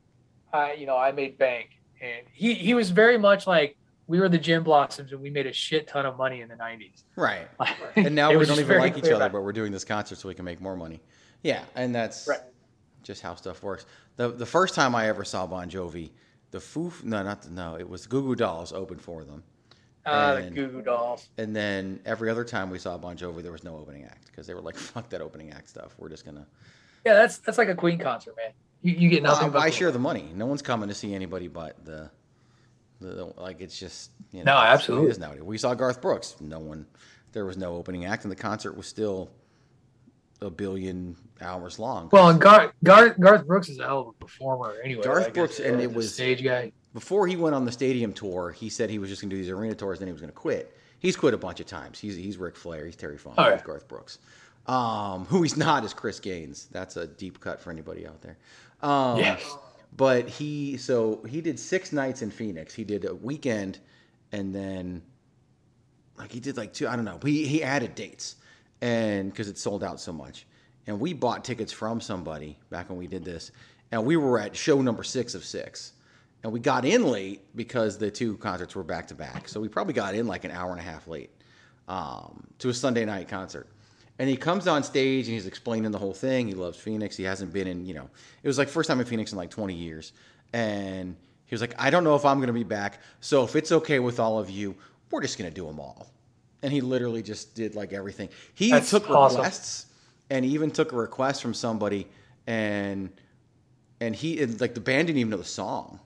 i 0.53 0.73
you 0.73 0.85
know 0.85 0.95
i 0.95 1.11
made 1.11 1.35
bank 1.39 1.71
and 1.99 2.21
he 2.31 2.53
he 2.53 2.75
was 2.75 2.91
very 2.91 3.17
much 3.17 3.47
like 3.47 3.75
we 4.05 4.19
were 4.19 4.29
the 4.29 4.37
gin 4.37 4.61
blossoms 4.61 5.11
and 5.11 5.19
we 5.19 5.31
made 5.31 5.47
a 5.47 5.51
shit 5.51 5.87
ton 5.87 6.05
of 6.05 6.15
money 6.15 6.41
in 6.41 6.47
the 6.47 6.53
90s 6.53 7.05
Right. 7.15 7.47
And 7.95 8.13
now 8.13 8.29
we 8.37 8.45
don't 8.45 8.59
even 8.59 8.77
like 8.77 8.97
each 8.99 9.05
other, 9.05 9.29
but 9.29 9.41
we're 9.41 9.51
doing 9.51 9.71
this 9.71 9.83
concert 9.83 10.17
so 10.19 10.27
we 10.27 10.35
can 10.35 10.45
make 10.45 10.61
more 10.61 10.75
money. 10.75 10.99
Yeah, 11.41 11.63
and 11.75 11.93
that's 11.93 12.27
Right. 12.27 12.39
Just 13.03 13.21
how 13.21 13.35
stuff 13.35 13.61
works. 13.63 13.85
The 14.15 14.29
the 14.31 14.45
first 14.45 14.75
time 14.75 14.95
I 14.95 15.07
ever 15.07 15.23
saw 15.23 15.45
Bon 15.47 15.69
Jovi, 15.69 16.11
the 16.51 16.59
Foo 16.59 16.91
no, 17.03 17.23
not 17.23 17.43
the, 17.43 17.51
no, 17.51 17.75
it 17.77 17.87
was 17.89 18.07
Goo 18.07 18.21
Goo 18.21 18.35
Dolls 18.35 18.73
opened 18.73 19.01
for 19.01 19.23
them. 19.23 19.43
uh 20.05 20.35
the 20.35 20.49
goo 20.49 20.67
goo 20.67 20.81
dolls 20.81 21.29
And 21.37 21.55
then 21.55 22.01
every 22.05 22.29
other 22.29 22.43
time 22.43 22.69
we 22.69 22.79
saw 22.79 22.97
Bon 22.97 23.15
Jovi, 23.17 23.41
there 23.41 23.51
was 23.51 23.63
no 23.63 23.77
opening 23.77 24.03
act 24.05 24.25
because 24.27 24.47
they 24.47 24.53
were 24.53 24.61
like, 24.61 24.75
"Fuck 24.91 25.09
that 25.09 25.21
opening 25.21 25.51
act 25.51 25.69
stuff. 25.69 25.95
We're 25.97 26.09
just 26.09 26.25
gonna." 26.25 26.45
yeah 27.05 27.13
that's 27.15 27.37
that's 27.39 27.57
like 27.57 27.67
a 27.69 27.75
queen 27.75 27.99
concert 27.99 28.33
man 28.37 28.51
you, 28.83 28.93
you 28.93 29.09
get 29.09 29.23
nothing 29.23 29.51
Well, 29.51 29.61
I 29.61 29.67
but 29.67 29.73
share 29.73 29.91
the 29.91 29.99
money. 29.99 30.29
No 30.35 30.45
one's 30.45 30.61
coming 30.61 30.89
to 30.89 30.95
see 30.95 31.15
anybody 31.15 31.47
but 31.47 31.83
the, 31.85 32.11
the, 32.99 33.33
like. 33.37 33.61
It's 33.61 33.79
just 33.79 34.11
you 34.31 34.43
know. 34.43 34.53
No, 34.53 34.59
way 34.59 34.67
it 34.67 34.69
absolutely. 34.73 35.09
is 35.09 35.19
nowadays. 35.19 35.43
We 35.43 35.57
saw 35.57 35.73
Garth 35.73 36.01
Brooks. 36.01 36.35
No 36.41 36.59
one. 36.59 36.85
There 37.31 37.45
was 37.45 37.57
no 37.57 37.75
opening 37.75 38.05
act, 38.05 38.23
and 38.25 38.31
the 38.31 38.35
concert 38.35 38.75
was 38.77 38.85
still 38.85 39.31
a 40.43 40.49
billion 40.49 41.15
hours 41.41 41.79
long. 41.79 42.09
well 42.11 42.29
and 42.29 42.39
Gar- 42.39 42.73
Gar- 42.83 43.15
garth 43.19 43.45
brooks 43.47 43.69
is 43.69 43.79
a 43.79 43.83
hell 43.83 43.99
of 44.01 44.07
a 44.07 44.13
performer 44.13 44.75
anyway 44.83 45.03
Garth 45.03 45.25
like, 45.25 45.33
Brooks, 45.33 45.59
and 45.59 45.81
it 45.81 45.91
was- 45.93 46.13
stage 46.13 46.43
guy 46.43 46.71
before 46.93 47.25
he 47.25 47.35
went 47.35 47.55
on 47.55 47.65
the 47.65 47.71
stadium 47.71 48.13
tour, 48.13 48.51
he 48.51 48.69
said 48.69 48.89
he 48.89 48.99
was 48.99 49.09
just 49.09 49.21
going 49.21 49.29
to 49.31 49.35
do 49.35 49.41
these 49.41 49.49
arena 49.49 49.73
tours, 49.73 49.97
then 49.97 50.07
he 50.07 50.11
was 50.11 50.21
going 50.21 50.31
to 50.31 50.37
quit. 50.37 50.77
He's 50.99 51.15
quit 51.15 51.33
a 51.33 51.37
bunch 51.37 51.59
of 51.59 51.65
times. 51.65 51.99
He's 51.99 52.15
he's 52.15 52.37
Ric 52.37 52.55
Flair. 52.55 52.85
He's 52.85 52.95
Terry 52.95 53.17
Funk. 53.17 53.35
He's 53.39 53.63
Garth 53.63 53.87
Brooks. 53.87 54.19
Um, 54.67 55.25
who 55.25 55.41
he's 55.41 55.57
not 55.57 55.83
is 55.83 55.93
Chris 55.93 56.19
Gaines. 56.19 56.67
That's 56.71 56.95
a 56.95 57.07
deep 57.07 57.39
cut 57.41 57.59
for 57.59 57.71
anybody 57.71 58.07
out 58.07 58.21
there. 58.21 58.37
Um, 58.81 59.17
yes 59.17 59.57
But 59.97 60.29
he 60.29 60.77
so 60.77 61.23
he 61.27 61.41
did 61.41 61.59
six 61.59 61.91
nights 61.91 62.21
in 62.21 62.29
Phoenix. 62.31 62.73
He 62.73 62.83
did 62.83 63.05
a 63.05 63.15
weekend, 63.15 63.79
and 64.31 64.53
then 64.53 65.01
like 66.17 66.31
he 66.31 66.39
did 66.39 66.55
like 66.57 66.73
two. 66.73 66.87
I 66.87 66.95
don't 66.95 67.05
know. 67.05 67.19
He 67.25 67.45
he 67.47 67.63
added 67.63 67.95
dates, 67.95 68.35
and 68.83 69.31
because 69.31 69.47
it 69.47 69.57
sold 69.57 69.81
out 69.81 69.97
so 69.97 70.11
much, 70.11 70.45
and 70.87 70.99
we 70.99 71.13
bought 71.13 71.45
tickets 71.45 71.71
from 71.71 72.01
somebody 72.01 72.57
back 72.69 72.89
when 72.89 72.99
we 72.99 73.07
did 73.07 73.23
this, 73.23 73.51
and 73.93 74.05
we 74.05 74.17
were 74.17 74.37
at 74.37 74.53
show 74.53 74.81
number 74.81 75.03
six 75.03 75.35
of 75.35 75.45
six, 75.45 75.93
and 76.43 76.51
we 76.51 76.59
got 76.59 76.83
in 76.83 77.05
late 77.05 77.41
because 77.55 77.97
the 77.97 78.11
two 78.11 78.35
concerts 78.37 78.75
were 78.75 78.83
back 78.83 79.07
to 79.07 79.15
back, 79.15 79.47
so 79.47 79.61
we 79.61 79.69
probably 79.69 79.93
got 79.93 80.15
in 80.15 80.27
like 80.27 80.43
an 80.43 80.51
hour 80.51 80.71
and 80.71 80.81
a 80.81 80.83
half 80.83 81.07
late 81.07 81.29
um, 81.87 82.45
to 82.59 82.67
a 82.67 82.73
Sunday 82.73 83.05
night 83.05 83.29
concert. 83.29 83.67
And 84.19 84.29
he 84.29 84.35
comes 84.35 84.67
on 84.67 84.83
stage 84.83 85.27
and 85.27 85.33
he's 85.33 85.47
explaining 85.47 85.91
the 85.91 85.97
whole 85.97 86.13
thing. 86.13 86.47
He 86.47 86.53
loves 86.53 86.77
Phoenix. 86.77 87.15
He 87.15 87.23
hasn't 87.23 87.53
been 87.53 87.67
in, 87.67 87.85
you 87.85 87.93
know, 87.93 88.09
it 88.43 88.47
was 88.47 88.57
like 88.57 88.67
first 88.67 88.89
time 88.89 88.99
in 88.99 89.05
Phoenix 89.07 89.31
in 89.31 89.37
like 89.37 89.49
20 89.49 89.73
years. 89.73 90.11
And 90.51 91.15
he 91.45 91.55
was 91.55 91.61
like, 91.61 91.73
I 91.79 91.89
don't 91.89 92.03
know 92.03 92.15
if 92.15 92.23
I'm 92.23 92.37
going 92.37 92.47
to 92.47 92.53
be 92.53 92.63
back. 92.63 92.99
So 93.21 93.43
if 93.43 93.55
it's 93.55 93.71
okay 93.71 93.99
with 93.99 94.19
all 94.19 94.37
of 94.37 94.51
you, 94.51 94.75
we're 95.09 95.21
just 95.21 95.39
going 95.39 95.49
to 95.49 95.55
do 95.55 95.65
them 95.65 95.79
all. 95.79 96.11
And 96.63 96.71
he 96.71 96.81
literally 96.81 97.21
just 97.21 97.53
did 97.55 97.75
like 97.75 97.93
everything. 97.93 98.29
He 98.53 98.71
That's 98.71 98.89
took 98.89 99.09
awesome. 99.09 99.37
requests 99.37 99.85
and 100.29 100.43
he 100.43 100.51
even 100.51 100.71
took 100.71 100.91
a 100.93 100.95
request 100.95 101.41
from 101.41 101.53
somebody 101.53 102.07
and 102.47 103.09
and 104.01 104.15
he 104.15 104.41
and, 104.41 104.59
like 104.59 104.73
the 104.73 104.81
band 104.81 105.07
didn't 105.07 105.19
even 105.19 105.29
know 105.29 105.37
the 105.37 105.43
song. 105.43 105.99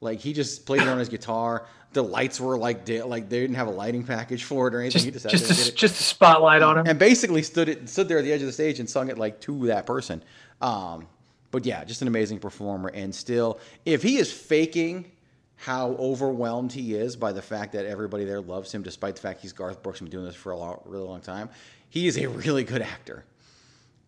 Like 0.00 0.18
he 0.20 0.32
just 0.32 0.66
played 0.66 0.82
it 0.82 0.88
on 0.88 0.98
his 0.98 1.08
guitar. 1.16 1.66
The 1.92 2.02
lights 2.02 2.40
were 2.40 2.56
like 2.58 2.84
da- 2.84 3.02
like 3.02 3.28
they 3.28 3.40
didn't 3.40 3.56
have 3.56 3.68
a 3.68 3.72
lighting 3.72 4.04
package 4.04 4.44
for 4.44 4.68
it 4.68 4.74
or 4.74 4.80
anything. 4.80 5.12
Just, 5.12 5.24
he 5.24 5.30
just 5.30 5.48
just, 5.48 5.66
a, 5.66 5.72
it 5.72 5.76
just 5.76 6.00
a 6.00 6.02
spotlight 6.02 6.62
on 6.62 6.78
him. 6.78 6.86
and 6.86 6.98
basically 6.98 7.42
stood 7.42 7.68
it 7.68 7.88
stood 7.88 8.08
there 8.08 8.18
at 8.18 8.24
the 8.24 8.32
edge 8.32 8.40
of 8.40 8.46
the 8.46 8.52
stage 8.52 8.78
and 8.80 8.88
sung 8.88 9.08
it 9.08 9.18
like 9.18 9.40
to 9.42 9.66
that 9.66 9.86
person. 9.86 10.22
Um, 10.60 11.06
but 11.50 11.66
yeah, 11.66 11.82
just 11.84 12.02
an 12.02 12.08
amazing 12.08 12.38
performer. 12.38 12.90
And 12.90 13.14
still, 13.14 13.58
if 13.84 14.02
he 14.02 14.18
is 14.18 14.32
faking 14.32 15.10
how 15.60 15.90
overwhelmed 15.98 16.72
he 16.72 16.94
is 16.94 17.16
by 17.16 17.32
the 17.32 17.42
fact 17.42 17.72
that 17.74 17.84
everybody 17.84 18.24
there 18.24 18.40
loves 18.40 18.72
him, 18.72 18.82
despite 18.82 19.14
the 19.16 19.20
fact 19.20 19.42
he's 19.42 19.52
Garth 19.52 19.82
Brooks 19.82 20.00
and 20.00 20.08
been 20.08 20.18
doing 20.18 20.24
this 20.26 20.34
for 20.34 20.52
a 20.52 20.56
long, 20.56 20.80
really 20.86 21.04
long 21.04 21.20
time, 21.20 21.50
he 21.90 22.06
is 22.06 22.16
a 22.16 22.26
really 22.28 22.64
good 22.64 22.80
actor. 22.80 23.24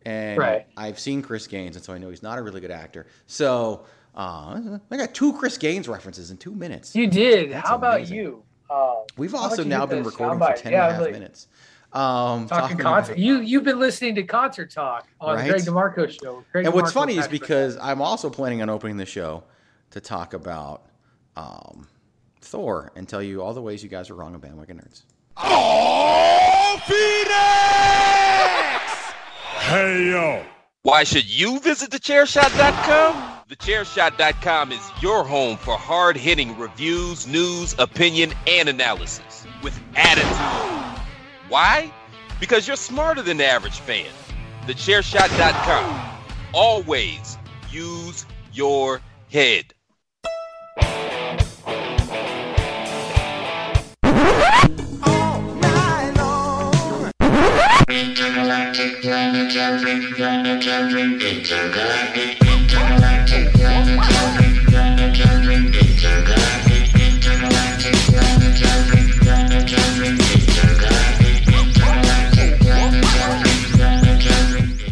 And 0.06 0.38
Right. 0.38 0.66
I've 0.78 0.98
seen 0.98 1.20
Chris 1.20 1.46
Gaines, 1.46 1.76
and 1.76 1.84
so 1.84 1.92
I 1.92 1.98
know 1.98 2.08
he's 2.08 2.22
not 2.22 2.38
a 2.38 2.42
really 2.42 2.60
good 2.62 2.70
actor. 2.70 3.06
So 3.26 3.84
uh, 4.16 4.78
I 4.90 4.96
got 4.96 5.12
two 5.14 5.34
Chris 5.34 5.58
Gaines 5.58 5.88
references 5.88 6.30
in 6.30 6.38
two 6.38 6.54
minutes. 6.54 6.96
You 6.96 7.06
did. 7.06 7.52
That's 7.52 7.68
How 7.68 7.74
about 7.76 8.08
you? 8.08 8.42
Uh, 8.70 8.94
We've 9.18 9.34
also 9.34 9.62
you 9.62 9.68
now 9.68 9.84
been 9.84 10.02
this 10.02 10.06
recording 10.12 10.38
for 10.38 10.46
soundbite? 10.46 10.56
10 10.56 10.72
Yeah, 10.72 10.84
and 10.84 10.90
a 10.90 10.94
half 10.94 11.02
like, 11.02 11.12
minutes. 11.12 11.48
Um, 11.92 12.46
Talking 12.46 12.80
about- 12.80 12.94
concert. 13.04 13.18
You 13.18 13.40
you've 13.40 13.64
been 13.64 13.78
listening 13.78 14.14
to 14.14 14.22
Concert 14.22 14.70
Talk 14.70 15.06
on 15.20 15.36
Right. 15.36 15.44
the 15.44 15.50
Greg 15.50 15.62
DeMarco 15.64 16.10
show. 16.10 16.42
Greg 16.50 16.64
and 16.64 16.72
what's 16.74 16.92
funny 16.92 17.18
is 17.18 17.28
because 17.28 17.76
I'm 17.76 18.00
also 18.00 18.30
planning 18.30 18.62
on 18.62 18.70
opening 18.70 18.96
the 18.96 19.04
show 19.04 19.42
to 19.90 20.00
talk 20.00 20.32
about 20.32 20.86
um, 21.36 21.88
Thor 22.40 22.92
and 22.96 23.08
tell 23.08 23.22
you 23.22 23.42
all 23.42 23.54
the 23.54 23.62
ways 23.62 23.82
you 23.82 23.88
guys 23.88 24.10
are 24.10 24.14
wrong 24.14 24.34
on 24.34 24.40
bandwagon 24.40 24.78
nerds. 24.78 25.02
Oh, 25.36 26.80
Phoenix! 26.86 27.32
Hey, 29.68 30.10
yo. 30.10 30.44
Why 30.82 31.04
should 31.04 31.26
you 31.26 31.60
visit 31.60 31.90
thechairshot.com? 31.90 33.44
Thechairshot.com 33.48 34.72
is 34.72 34.90
your 35.00 35.24
home 35.24 35.56
for 35.56 35.76
hard 35.76 36.16
hitting 36.16 36.58
reviews, 36.58 37.26
news, 37.26 37.74
opinion, 37.78 38.32
and 38.46 38.68
analysis 38.68 39.46
with 39.62 39.78
attitude. 39.94 41.02
Why? 41.48 41.92
Because 42.40 42.66
you're 42.66 42.76
smarter 42.76 43.22
than 43.22 43.36
the 43.36 43.46
average 43.46 43.78
fan. 43.78 44.10
Thechairshot.com. 44.66 46.18
Always 46.52 47.38
use 47.70 48.26
your 48.52 49.00
head. 49.30 49.72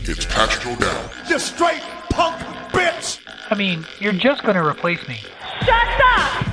It's 0.08 0.24
Patrick 0.24 0.66
O'Dowd. 0.66 1.10
You 1.28 1.40
straight 1.40 1.82
punk 2.10 2.40
bitch! 2.70 3.18
I 3.50 3.56
mean, 3.56 3.84
you're 3.98 4.12
just 4.12 4.44
going 4.44 4.54
to 4.54 4.64
replace 4.64 5.06
me. 5.08 5.18
Shut 5.64 5.88
up! 6.04 6.46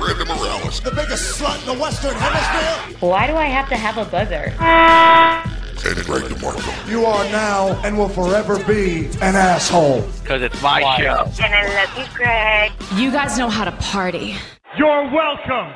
Randy 0.00 0.26
Morales. 0.26 0.80
The 0.80 0.92
biggest 0.92 1.40
slut 1.40 1.58
in 1.58 1.76
the 1.76 1.82
Western 1.82 2.14
Hemisphere. 2.14 2.98
Why 3.00 3.26
do 3.26 3.34
I 3.34 3.46
have 3.46 3.68
to 3.70 3.76
have 3.76 3.98
a 3.98 4.04
buzzer? 4.04 4.54
And 5.82 6.02
Greg 6.06 6.22
DeMarco. 6.24 6.88
You 6.88 7.04
are 7.04 7.24
now 7.30 7.68
and 7.84 7.98
will 7.98 8.08
forever 8.08 8.62
be 8.64 9.06
an 9.20 9.34
asshole. 9.36 10.02
because 10.22 10.40
it's 10.40 10.62
my 10.62 10.80
show. 10.98 11.30
And 11.42 11.54
I 11.54 11.84
love 11.84 11.98
you, 11.98 12.04
Greg. 12.14 12.72
You 12.94 13.10
guys 13.10 13.36
know 13.36 13.48
how 13.50 13.64
to 13.64 13.72
party. 13.72 14.36
You're 14.78 15.10
welcome. 15.10 15.74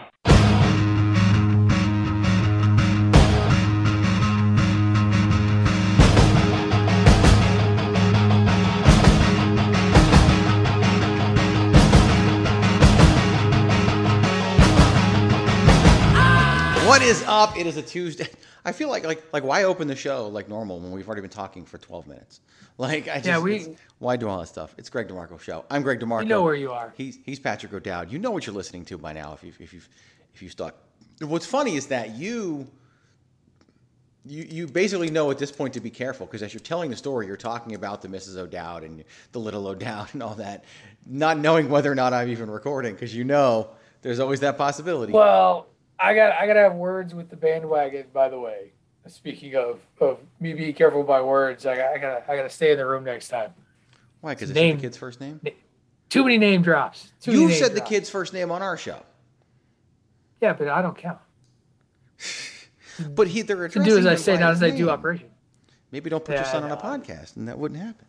What 16.87 17.03
is 17.03 17.23
up? 17.27 17.59
It 17.59 17.67
is 17.67 17.77
a 17.77 17.83
Tuesday. 17.83 18.29
I 18.65 18.73
feel 18.73 18.89
like 18.89 19.05
like 19.05 19.23
like 19.33 19.45
why 19.45 19.65
open 19.65 19.89
the 19.89 19.97
show 19.97 20.29
like 20.29 20.49
normal 20.49 20.79
when 20.81 20.91
we've 20.93 21.07
already 21.07 21.23
been 21.23 21.31
talking 21.31 21.65
for 21.65 21.79
12 21.79 22.07
minutes? 22.07 22.41
Like 22.81 23.09
I 23.09 23.17
just 23.17 23.27
Yeah, 23.27 23.41
we- 23.41 23.77
why 23.99 24.15
do 24.17 24.29
all 24.29 24.39
that 24.39 24.47
stuff? 24.47 24.73
It's 24.79 24.89
Greg 24.89 25.09
DeMarco 25.09 25.41
show. 25.41 25.65
I'm 25.69 25.83
Greg 25.83 25.99
DeMarco. 25.99 26.23
You 26.23 26.29
know 26.29 26.45
where 26.45 26.55
you 26.55 26.71
are. 26.71 26.95
He's 26.97 27.19
he's 27.25 27.41
Patrick 27.41 27.73
O'Dowd. 27.73 28.13
You 28.13 28.21
know 28.21 28.31
what 28.31 28.47
you're 28.47 28.55
listening 28.55 28.85
to 28.85 28.97
by 28.99 29.13
now 29.13 29.33
if 29.33 29.43
you 29.43 29.53
if 29.59 29.73
you 29.73 29.81
if 30.33 30.43
you 30.43 30.49
stuck. 30.49 30.77
What's 31.21 31.45
funny 31.45 31.75
is 31.75 31.89
that 31.89 32.15
you 32.15 32.69
you, 34.25 34.45
you 34.49 34.67
basically 34.69 35.11
know 35.11 35.31
at 35.31 35.39
this 35.39 35.51
point 35.51 35.75
to 35.75 35.81
be 35.81 35.91
careful 35.91 36.27
because 36.27 36.43
as 36.43 36.53
you're 36.53 36.61
telling 36.61 36.91
the 36.91 36.97
story, 36.97 37.27
you're 37.27 37.37
talking 37.37 37.75
about 37.75 38.03
the 38.03 38.09
Mrs. 38.09 38.37
O'Dowd 38.37 38.85
and 38.85 39.03
the 39.33 39.39
little 39.41 39.67
O'Dowd 39.67 40.09
and 40.13 40.23
all 40.23 40.35
that, 40.35 40.65
not 41.07 41.39
knowing 41.39 41.69
whether 41.69 41.91
or 41.91 41.95
not 41.95 42.13
I'm 42.13 42.29
even 42.29 42.51
recording 42.51 42.95
because 42.95 43.15
you 43.15 43.25
know 43.25 43.71
there's 44.03 44.21
always 44.21 44.41
that 44.41 44.57
possibility. 44.59 45.13
Well, 45.13 45.67
I 45.99 46.15
got 46.15 46.33
I 46.33 46.47
got 46.47 46.55
to 46.55 46.61
have 46.61 46.75
words 46.75 47.15
with 47.15 47.29
the 47.31 47.37
bandwagon. 47.37 48.07
By 48.13 48.29
the 48.29 48.39
way, 48.39 48.73
speaking 49.07 49.55
of 49.57 49.81
of 50.01 50.19
me 50.41 50.53
being 50.55 50.75
careful 50.75 51.01
with 51.01 51.09
my 51.09 51.21
words, 51.21 51.67
I 51.67 51.77
got 51.77 51.93
I 51.95 51.99
got 51.99 52.29
I 52.29 52.37
got 52.37 52.43
to 52.45 52.51
stay 52.51 52.73
in 52.73 52.79
the 52.79 52.87
room 52.87 53.05
next 53.05 53.29
time. 53.29 53.53
Why? 54.21 54.35
Because 54.35 54.51
it's 54.51 54.55
name- 54.55 54.77
the 54.77 54.83
kid's 54.83 54.97
first 54.97 55.21
name. 55.21 55.41
Too 56.09 56.23
many 56.25 56.39
name 56.39 56.63
drops. 56.63 57.13
Too 57.21 57.33
name 57.49 57.51
said 57.51 57.75
the 57.75 57.81
kid's 57.83 58.09
first 58.09 58.33
name 58.33 58.51
on 58.51 58.63
our 58.63 58.77
show, 58.79 59.03
Yeah, 60.41 60.55
but 60.55 60.69
I 60.69 60.81
don't 60.81 60.97
count. 60.97 61.19
but 63.11 63.29
he 63.29 63.43
they're 63.43 63.69
To 63.69 63.85
do 63.85 63.99
as 63.99 64.07
I 64.07 64.15
say, 64.15 64.39
not 64.39 64.53
as 64.53 64.63
I 64.63 64.71
do 64.71 64.89
operation. 64.91 65.29
Maybe 65.91 66.11
don't 66.11 66.25
put 66.25 66.35
your 66.37 66.45
son 66.45 66.65
on 66.65 66.71
a 66.71 66.77
podcast, 66.77 67.37
and 67.37 67.49
that 67.49 67.59
wouldn't 67.59 67.81
happen. 67.81 68.07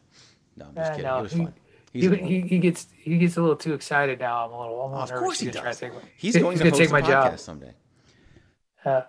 No, 0.57 0.65
I'm 0.67 0.75
just 0.75 0.91
Uh, 0.91 0.95
kidding. 0.95 1.05
no, 1.05 1.19
it 1.19 1.21
was 1.23 1.31
he- 1.33 1.43
fun. 1.43 1.53
He's 1.93 2.03
He, 2.09 2.15
he, 2.17 2.41
he 2.41 2.59
gets 2.59 2.87
he 2.97 3.17
gets 3.17 3.37
a 3.37 3.41
little 3.41 3.55
too 3.55 3.73
excited 3.73 4.19
now. 4.19 4.45
I'm 4.45 4.51
a 4.53 4.59
little. 4.61 4.81
I'm 4.81 4.91
a 4.91 4.93
little 4.93 5.03
of 5.03 5.09
nervous 5.09 5.23
course 5.23 5.39
he 5.39 5.45
he's 5.47 5.55
gonna 5.55 5.63
try 5.63 5.69
does. 5.71 5.79
to 5.79 5.85
take 5.85 5.93
my- 5.95 6.01
He's 6.17 6.33
he's 6.35 6.43
going 6.43 6.57
to 6.57 6.63
gonna 6.63 6.69
host 6.71 6.79
take 6.81 6.89
a 6.89 6.93
my 6.93 7.01
podcast 7.01 7.07
job. 7.31 7.39
someday. 7.39 7.73
Uh, 8.85 9.01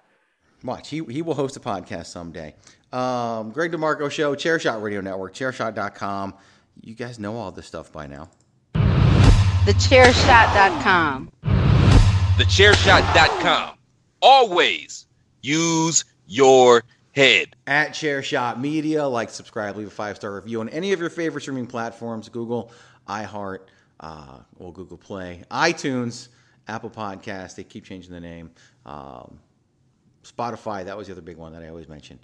Watch, 0.62 0.88
he, 0.90 1.02
he 1.04 1.22
will 1.22 1.34
host 1.34 1.56
a 1.56 1.60
podcast 1.60 2.06
someday. 2.06 2.54
Um, 2.92 3.50
Greg 3.52 3.72
DeMarco 3.72 4.10
Show, 4.10 4.34
Chairshot 4.34 4.82
Radio 4.82 5.00
Network, 5.00 5.32
chairshot.com. 5.34 6.34
You 6.82 6.94
guys 6.94 7.18
know 7.18 7.36
all 7.36 7.50
this 7.50 7.66
stuff 7.66 7.90
by 7.92 8.06
now. 8.06 8.28
Thechairshot.com. 9.64 11.30
Thechairshot.com. 12.36 13.76
Always 14.22 15.06
use 15.42 16.04
your 16.26 16.82
head. 17.12 17.56
At 17.66 17.90
Chairshot 17.90 18.60
Media, 18.60 19.06
like, 19.06 19.30
subscribe, 19.30 19.76
leave 19.76 19.88
a 19.88 19.90
five 19.90 20.16
star 20.16 20.34
review 20.34 20.60
on 20.60 20.68
any 20.68 20.92
of 20.92 21.00
your 21.00 21.10
favorite 21.10 21.42
streaming 21.42 21.66
platforms 21.66 22.28
Google, 22.28 22.70
iHeart, 23.08 23.60
uh, 24.00 24.38
well, 24.58 24.72
Google 24.72 24.96
Play, 24.96 25.42
iTunes, 25.50 26.28
Apple 26.68 26.90
Podcasts. 26.90 27.54
They 27.54 27.64
keep 27.64 27.84
changing 27.84 28.12
the 28.12 28.20
name. 28.20 28.50
Um, 28.86 29.38
Spotify, 30.24 30.84
that 30.84 30.96
was 30.96 31.06
the 31.06 31.14
other 31.14 31.22
big 31.22 31.36
one 31.36 31.52
that 31.52 31.62
I 31.62 31.68
always 31.68 31.88
mention. 31.88 32.18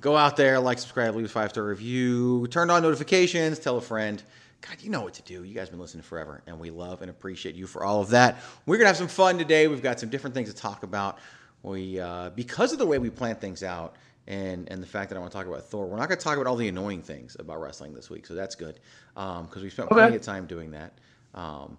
Go 0.00 0.16
out 0.16 0.36
there, 0.36 0.58
like, 0.58 0.78
subscribe, 0.78 1.14
leave 1.14 1.26
a 1.26 1.28
five 1.28 1.50
star 1.50 1.64
review, 1.64 2.46
turn 2.48 2.70
on 2.70 2.82
notifications, 2.82 3.58
tell 3.58 3.76
a 3.76 3.80
friend. 3.80 4.22
God, 4.60 4.78
you 4.80 4.88
know 4.88 5.02
what 5.02 5.14
to 5.14 5.22
do. 5.22 5.44
You 5.44 5.54
guys 5.54 5.64
have 5.64 5.72
been 5.72 5.80
listening 5.80 6.02
forever, 6.02 6.42
and 6.46 6.58
we 6.58 6.70
love 6.70 7.02
and 7.02 7.10
appreciate 7.10 7.54
you 7.54 7.66
for 7.66 7.84
all 7.84 8.00
of 8.00 8.10
that. 8.10 8.38
We're 8.64 8.78
gonna 8.78 8.88
have 8.88 8.96
some 8.96 9.08
fun 9.08 9.36
today. 9.36 9.68
We've 9.68 9.82
got 9.82 10.00
some 10.00 10.08
different 10.08 10.34
things 10.34 10.48
to 10.48 10.56
talk 10.56 10.82
about. 10.84 11.18
We, 11.62 12.00
uh, 12.00 12.30
because 12.30 12.72
of 12.72 12.78
the 12.78 12.86
way 12.86 12.98
we 12.98 13.10
plan 13.10 13.36
things 13.36 13.62
out, 13.62 13.96
and 14.26 14.70
and 14.70 14.82
the 14.82 14.86
fact 14.86 15.10
that 15.10 15.16
I 15.16 15.20
want 15.20 15.32
to 15.32 15.38
talk 15.38 15.46
about 15.46 15.64
Thor, 15.64 15.86
we're 15.86 15.96
not 15.96 16.08
gonna 16.08 16.20
talk 16.20 16.36
about 16.36 16.46
all 16.46 16.56
the 16.56 16.68
annoying 16.68 17.02
things 17.02 17.36
about 17.38 17.60
wrestling 17.60 17.94
this 17.94 18.08
week. 18.10 18.26
So 18.26 18.34
that's 18.34 18.54
good, 18.54 18.80
because 19.14 19.62
we 19.62 19.70
spent 19.70 19.90
Okay. 19.90 20.00
plenty 20.00 20.16
of 20.16 20.22
time 20.22 20.46
doing 20.46 20.70
that. 20.72 20.92
Um, 21.34 21.76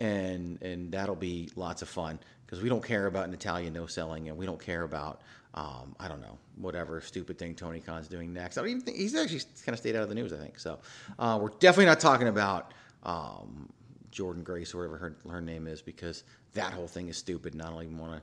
and 0.00 0.60
and 0.62 0.92
that'll 0.92 1.14
be 1.16 1.50
lots 1.56 1.82
of 1.82 1.88
fun 1.88 2.18
because 2.46 2.62
we 2.62 2.68
don't 2.68 2.82
care 2.84 3.06
about 3.06 3.28
Natalya 3.30 3.70
no 3.70 3.86
selling, 3.86 4.28
and 4.28 4.38
we 4.38 4.46
don't 4.46 4.60
care 4.60 4.82
about 4.82 5.20
um, 5.54 5.96
I 5.98 6.06
don't 6.08 6.20
know 6.20 6.38
whatever 6.56 7.00
stupid 7.00 7.38
thing 7.38 7.54
Tony 7.54 7.80
Khan's 7.80 8.06
doing 8.08 8.32
next. 8.32 8.56
I 8.56 8.60
don't 8.62 8.70
even 8.70 8.82
think 8.82 8.96
he's 8.98 9.14
actually 9.16 9.40
kind 9.64 9.74
of 9.74 9.78
stayed 9.78 9.96
out 9.96 10.02
of 10.04 10.08
the 10.08 10.14
news. 10.14 10.32
I 10.32 10.36
think 10.36 10.58
so. 10.60 10.78
Uh, 11.18 11.38
we're 11.42 11.48
definitely 11.58 11.86
not 11.86 11.98
talking 12.00 12.28
about 12.28 12.72
um, 13.02 13.68
Jordynne 14.12 14.44
Grace 14.44 14.72
or 14.74 14.78
whatever 14.78 14.96
her 14.98 15.16
her 15.30 15.40
name 15.40 15.66
is 15.66 15.82
because 15.82 16.22
that 16.54 16.72
whole 16.72 16.86
thing 16.88 17.08
is 17.08 17.16
stupid. 17.16 17.52
And 17.54 17.62
I 17.62 17.70
don't 17.70 17.82
even 17.82 17.98
want 17.98 18.12
to 18.14 18.22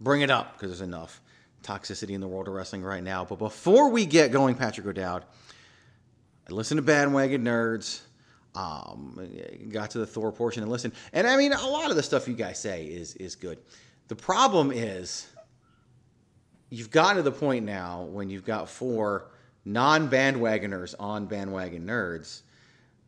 bring 0.00 0.22
it 0.22 0.30
up 0.30 0.54
because 0.54 0.70
there's 0.70 0.80
enough 0.80 1.20
toxicity 1.64 2.10
in 2.10 2.20
the 2.20 2.28
world 2.28 2.46
of 2.46 2.54
wrestling 2.54 2.82
right 2.82 3.02
now. 3.02 3.24
But 3.24 3.38
before 3.38 3.90
we 3.90 4.06
get 4.06 4.30
going, 4.30 4.54
Patrick 4.54 4.86
O'Dowd, 4.86 5.24
I 6.48 6.52
listen 6.52 6.76
to 6.76 6.82
Bandwagon 6.82 7.44
Nerds. 7.44 8.02
Um, 8.54 9.18
got 9.70 9.90
to 9.90 9.98
the 9.98 10.06
Thor 10.06 10.30
portion 10.30 10.62
and 10.62 10.70
listen, 10.70 10.92
and 11.12 11.26
I 11.26 11.36
mean 11.36 11.52
a 11.52 11.66
lot 11.66 11.90
of 11.90 11.96
the 11.96 12.02
stuff 12.04 12.28
you 12.28 12.34
guys 12.34 12.60
say 12.60 12.84
is 12.84 13.16
is 13.16 13.34
good. 13.34 13.58
The 14.06 14.14
problem 14.14 14.70
is 14.70 15.26
you've 16.70 16.90
gotten 16.90 17.16
to 17.16 17.22
the 17.22 17.32
point 17.32 17.64
now 17.64 18.02
when 18.04 18.30
you've 18.30 18.44
got 18.44 18.68
four 18.68 19.30
non 19.64 20.08
bandwagoners 20.08 20.94
on 21.00 21.26
bandwagon 21.26 21.86
nerds, 21.86 22.42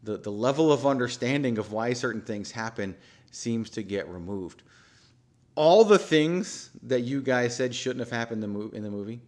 the, 0.02 0.16
the 0.16 0.30
level 0.30 0.72
of 0.72 0.86
understanding 0.86 1.58
of 1.58 1.72
why 1.72 1.92
certain 1.92 2.22
things 2.22 2.50
happen 2.50 2.96
seems 3.30 3.70
to 3.70 3.82
get 3.82 4.08
removed. 4.08 4.62
All 5.56 5.84
the 5.84 5.98
things 5.98 6.70
that 6.84 7.00
you 7.00 7.20
guys 7.20 7.56
said 7.56 7.74
shouldn't 7.74 8.00
have 8.00 8.10
happened 8.10 8.44
in 8.44 8.52
the, 8.52 8.58
mo- 8.58 8.70
in 8.72 8.82
the 8.82 8.90
movie 8.90 9.20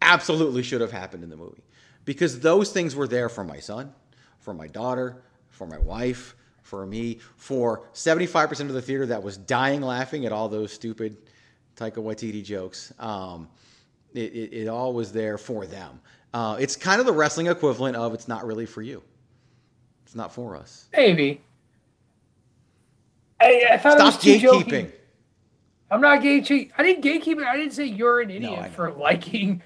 absolutely 0.00 0.62
should 0.62 0.80
have 0.80 0.92
happened 0.92 1.22
in 1.22 1.30
the 1.30 1.36
movie 1.36 1.62
because 2.04 2.40
those 2.40 2.72
things 2.72 2.96
were 2.96 3.08
there 3.08 3.28
for 3.28 3.44
my 3.44 3.58
son, 3.58 3.92
for 4.38 4.54
my 4.54 4.68
daughter, 4.68 5.22
for 5.50 5.66
my 5.66 5.78
wife, 5.78 6.34
for 6.62 6.86
me, 6.86 7.18
for 7.36 7.88
75% 7.92 8.60
of 8.60 8.72
the 8.72 8.82
theater 8.82 9.06
that 9.06 9.22
was 9.22 9.36
dying 9.36 9.82
laughing 9.82 10.26
at 10.26 10.32
all 10.32 10.48
those 10.48 10.72
stupid 10.72 11.16
Taika 11.76 11.96
Waititi 11.96 12.42
jokes. 12.42 12.92
Um, 12.98 13.48
it, 14.14 14.32
it, 14.32 14.52
it, 14.52 14.68
all 14.68 14.92
was 14.94 15.12
there 15.12 15.36
for 15.36 15.66
them. 15.66 16.00
Uh, 16.32 16.56
it's 16.58 16.74
kind 16.74 17.00
of 17.00 17.06
the 17.06 17.12
wrestling 17.12 17.46
equivalent 17.48 17.96
of 17.96 18.14
it's 18.14 18.28
not 18.28 18.46
really 18.46 18.66
for 18.66 18.82
you. 18.82 19.02
It's 20.04 20.14
not 20.14 20.32
for 20.32 20.56
us. 20.56 20.88
Maybe. 20.96 21.40
I, 23.40 23.68
I 23.72 23.76
thought 23.78 23.98
Stop 23.98 24.24
it 24.24 24.42
was 24.42 24.64
gatekeeping. 24.64 24.92
I'm 25.90 26.00
not 26.00 26.20
gatekeeping. 26.20 26.72
I 26.76 26.82
didn't 26.82 27.04
gatekeep 27.04 27.40
it. 27.40 27.44
I 27.44 27.56
didn't 27.56 27.72
say 27.72 27.84
you're 27.84 28.20
an 28.20 28.30
idiot 28.30 28.60
no, 28.60 28.68
for 28.70 28.92
liking. 28.98 29.62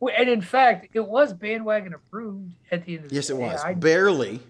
And 0.00 0.28
in 0.28 0.40
fact, 0.40 0.88
it 0.94 1.06
was 1.06 1.32
bandwagon 1.32 1.94
approved 1.94 2.54
at 2.70 2.84
the 2.84 2.96
end 2.96 3.04
of 3.04 3.10
the 3.10 3.14
yes, 3.14 3.28
day. 3.28 3.34
It 3.34 3.38
was. 3.38 3.62
I, 3.62 3.74
Barely, 3.74 4.40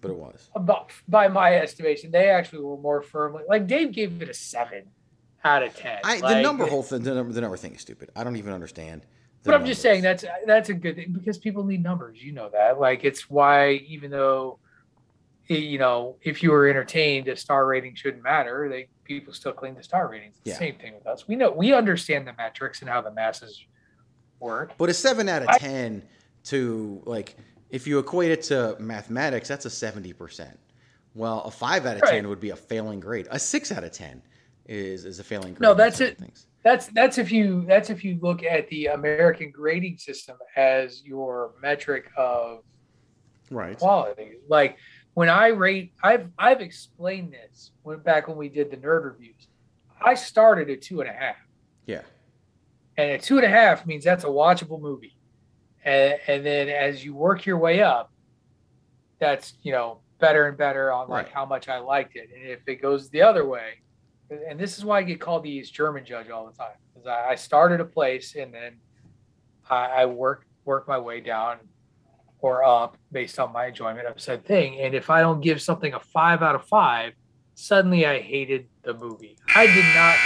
but 0.00 0.10
it 0.10 0.16
was. 0.16 0.48
About, 0.54 0.90
by 1.08 1.28
my 1.28 1.56
estimation, 1.56 2.10
they 2.10 2.30
actually 2.30 2.62
were 2.62 2.76
more 2.76 3.02
firmly 3.02 3.42
like 3.48 3.66
Dave 3.66 3.92
gave 3.92 4.22
it 4.22 4.28
a 4.28 4.34
seven 4.34 4.84
out 5.44 5.62
of 5.62 5.74
ten. 5.76 5.98
I, 6.04 6.18
like, 6.18 6.36
the 6.36 6.42
number 6.42 6.66
whole 6.66 6.82
thing, 6.82 7.02
the 7.02 7.14
number, 7.14 7.32
the 7.32 7.40
number 7.40 7.56
thing 7.56 7.74
is 7.74 7.80
stupid. 7.80 8.10
I 8.14 8.24
don't 8.24 8.36
even 8.36 8.52
understand. 8.52 9.02
But 9.44 9.54
I'm 9.54 9.66
just 9.66 9.80
saying 9.80 10.02
that's 10.02 10.24
that's 10.46 10.68
a 10.68 10.74
good 10.74 10.96
thing 10.96 11.12
because 11.12 11.38
people 11.38 11.64
need 11.64 11.82
numbers. 11.82 12.22
You 12.22 12.32
know 12.32 12.50
that. 12.50 12.78
Like 12.80 13.04
it's 13.04 13.30
why 13.30 13.72
even 13.88 14.10
though 14.10 14.58
you 15.48 15.78
know 15.78 16.16
if 16.22 16.42
you 16.42 16.50
were 16.50 16.68
entertained, 16.68 17.28
a 17.28 17.36
star 17.36 17.66
rating 17.66 17.94
shouldn't 17.94 18.22
matter. 18.22 18.68
They 18.68 18.88
people 19.04 19.32
still 19.32 19.52
cling 19.52 19.74
to 19.76 19.82
star 19.82 20.08
ratings. 20.08 20.36
It's 20.44 20.58
the 20.58 20.64
same 20.64 20.76
thing 20.76 20.94
with 20.94 21.06
us. 21.06 21.26
We 21.26 21.36
know 21.36 21.50
we 21.50 21.72
understand 21.72 22.26
the 22.26 22.34
metrics 22.34 22.80
and 22.80 22.90
how 22.90 23.00
the 23.00 23.12
masses 23.12 23.64
work. 24.40 24.72
But 24.76 24.90
a 24.90 24.94
seven 24.94 25.28
out 25.28 25.42
of 25.42 25.48
I, 25.48 25.58
ten 25.58 26.02
to 26.44 27.02
like 27.04 27.36
if 27.70 27.86
you 27.86 27.98
equate 27.98 28.30
it 28.30 28.42
to 28.44 28.76
mathematics, 28.78 29.48
that's 29.48 29.64
a 29.64 29.70
seventy 29.70 30.12
percent. 30.12 30.58
Well, 31.14 31.40
a 31.42 31.50
five 31.50 31.86
out 31.86 31.96
of 31.96 32.02
right. 32.02 32.12
ten 32.12 32.28
would 32.28 32.40
be 32.40 32.50
a 32.50 32.56
failing 32.56 33.00
grade. 33.00 33.26
A 33.30 33.38
six 33.38 33.72
out 33.72 33.84
of 33.84 33.92
ten 33.92 34.22
is 34.66 35.04
is 35.04 35.18
a 35.18 35.24
failing 35.24 35.54
grade. 35.54 35.62
No, 35.62 35.74
that's 35.74 36.00
it. 36.00 36.18
Things. 36.18 36.46
That's 36.62 36.88
that's 36.88 37.18
if 37.18 37.32
you 37.32 37.64
that's 37.66 37.88
if 37.88 38.04
you 38.04 38.18
look 38.20 38.42
at 38.42 38.68
the 38.68 38.86
American 38.86 39.50
grading 39.50 39.96
system 39.96 40.36
as 40.56 41.02
your 41.04 41.54
metric 41.62 42.10
of 42.16 42.62
right 43.50 43.78
quality. 43.78 44.32
Like 44.48 44.76
when 45.18 45.28
I 45.28 45.48
rate, 45.48 45.94
I've 46.00 46.30
I've 46.38 46.60
explained 46.60 47.32
this 47.32 47.72
when 47.82 47.98
back 47.98 48.28
when 48.28 48.36
we 48.36 48.48
did 48.48 48.70
the 48.70 48.76
nerd 48.76 49.02
reviews. 49.02 49.48
I 50.00 50.14
started 50.14 50.70
at 50.70 50.80
two 50.80 51.00
and 51.00 51.10
a 51.10 51.12
half. 51.12 51.34
Yeah. 51.86 52.02
And 52.96 53.10
a 53.10 53.18
two 53.18 53.34
and 53.34 53.44
a 53.44 53.48
half 53.48 53.84
means 53.84 54.04
that's 54.04 54.22
a 54.22 54.28
watchable 54.28 54.80
movie. 54.80 55.16
And, 55.84 56.20
and 56.28 56.46
then 56.46 56.68
as 56.68 57.04
you 57.04 57.16
work 57.16 57.46
your 57.46 57.58
way 57.58 57.82
up, 57.82 58.12
that's 59.18 59.54
you 59.64 59.72
know 59.72 59.98
better 60.20 60.46
and 60.46 60.56
better 60.56 60.92
on 60.92 61.08
like 61.08 61.24
right. 61.24 61.34
how 61.34 61.44
much 61.44 61.68
I 61.68 61.78
liked 61.78 62.14
it. 62.14 62.30
And 62.32 62.48
if 62.48 62.60
it 62.68 62.80
goes 62.80 63.10
the 63.10 63.22
other 63.22 63.44
way, 63.44 63.80
and 64.30 64.56
this 64.56 64.78
is 64.78 64.84
why 64.84 64.98
I 64.98 65.02
get 65.02 65.20
called 65.20 65.42
the 65.42 65.50
East 65.50 65.74
German 65.74 66.04
judge 66.04 66.30
all 66.30 66.46
the 66.46 66.56
time. 66.56 66.76
Because 66.94 67.08
I, 67.08 67.30
I, 67.30 67.34
started 67.34 67.80
a 67.80 67.84
place 67.84 68.36
and 68.36 68.54
then 68.54 68.76
I, 69.68 70.02
I 70.02 70.06
work 70.06 70.46
work 70.64 70.86
my 70.86 71.00
way 71.00 71.20
down 71.20 71.58
or 72.40 72.64
up 72.64 72.96
based 73.12 73.38
on 73.38 73.52
my 73.52 73.66
enjoyment 73.66 74.06
of 74.06 74.20
said 74.20 74.44
thing. 74.44 74.80
And 74.80 74.94
if 74.94 75.10
I 75.10 75.20
don't 75.20 75.40
give 75.40 75.60
something 75.60 75.94
a 75.94 76.00
five 76.00 76.42
out 76.42 76.54
of 76.54 76.64
five, 76.64 77.12
suddenly 77.54 78.06
I 78.06 78.20
hated 78.20 78.66
the 78.82 78.94
movie. 78.94 79.36
I 79.54 79.66
did 79.66 79.84
not. 79.94 80.16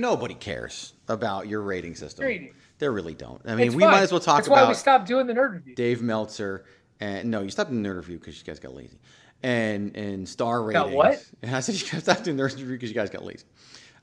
No, 0.00 0.10
nobody 0.10 0.34
cares 0.34 0.94
about 1.08 1.46
your 1.46 1.62
rating 1.62 1.94
system. 1.94 2.24
Rating. 2.24 2.54
They 2.78 2.88
really 2.88 3.14
don't. 3.14 3.40
I 3.44 3.54
mean, 3.54 3.66
it's 3.66 3.76
we 3.76 3.82
fine. 3.82 3.92
might 3.92 4.02
as 4.02 4.10
well 4.10 4.20
talk 4.20 4.38
That's 4.38 4.48
about. 4.48 4.56
That's 4.56 4.64
why 4.66 4.70
we 4.70 4.74
stopped 4.74 5.06
doing 5.06 5.26
the 5.26 5.34
nerd 5.34 5.52
review. 5.52 5.74
Dave 5.74 6.02
Meltzer 6.02 6.64
and 7.00 7.30
no, 7.30 7.42
you 7.42 7.50
stopped 7.50 7.70
doing 7.70 7.82
the 7.82 7.88
nerd 7.88 7.96
review 7.96 8.18
because 8.18 8.38
you 8.38 8.44
guys 8.44 8.58
got 8.58 8.74
lazy 8.74 8.98
and 9.42 9.96
and 9.96 10.28
star 10.28 10.62
ratings. 10.62 10.84
Got 10.84 10.92
what? 10.92 11.24
And 11.42 11.56
I 11.56 11.60
said 11.60 11.74
you 11.74 11.88
guys 11.88 12.02
stopped 12.02 12.24
doing 12.24 12.36
the 12.36 12.42
nerd 12.42 12.52
review 12.52 12.72
because 12.72 12.90
you 12.90 12.94
guys 12.94 13.10
got 13.10 13.24
lazy. 13.24 13.44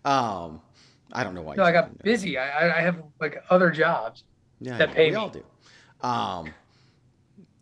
Um, 0.03 0.61
I 1.13 1.23
don't 1.23 1.35
know 1.35 1.41
why. 1.41 1.55
No, 1.55 1.63
I 1.63 1.71
got 1.71 1.97
busy. 1.99 2.37
I, 2.37 2.79
I 2.79 2.81
have 2.81 3.01
like 3.19 3.43
other 3.49 3.71
jobs 3.71 4.23
yeah, 4.59 4.77
that 4.77 4.93
pay 4.93 5.05
we 5.05 5.11
me. 5.11 5.15
all 5.15 5.29
do. 5.29 5.43
Um, 6.01 6.53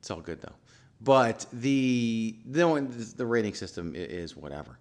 it's 0.06 0.12
all 0.12 0.22
good 0.22 0.40
though. 0.40 0.54
But 1.02 1.48
the 1.52 2.36
the 2.46 2.64
the 3.18 3.26
rating 3.26 3.56
system 3.56 3.94
is 3.96 4.38
whatever. 4.38 4.78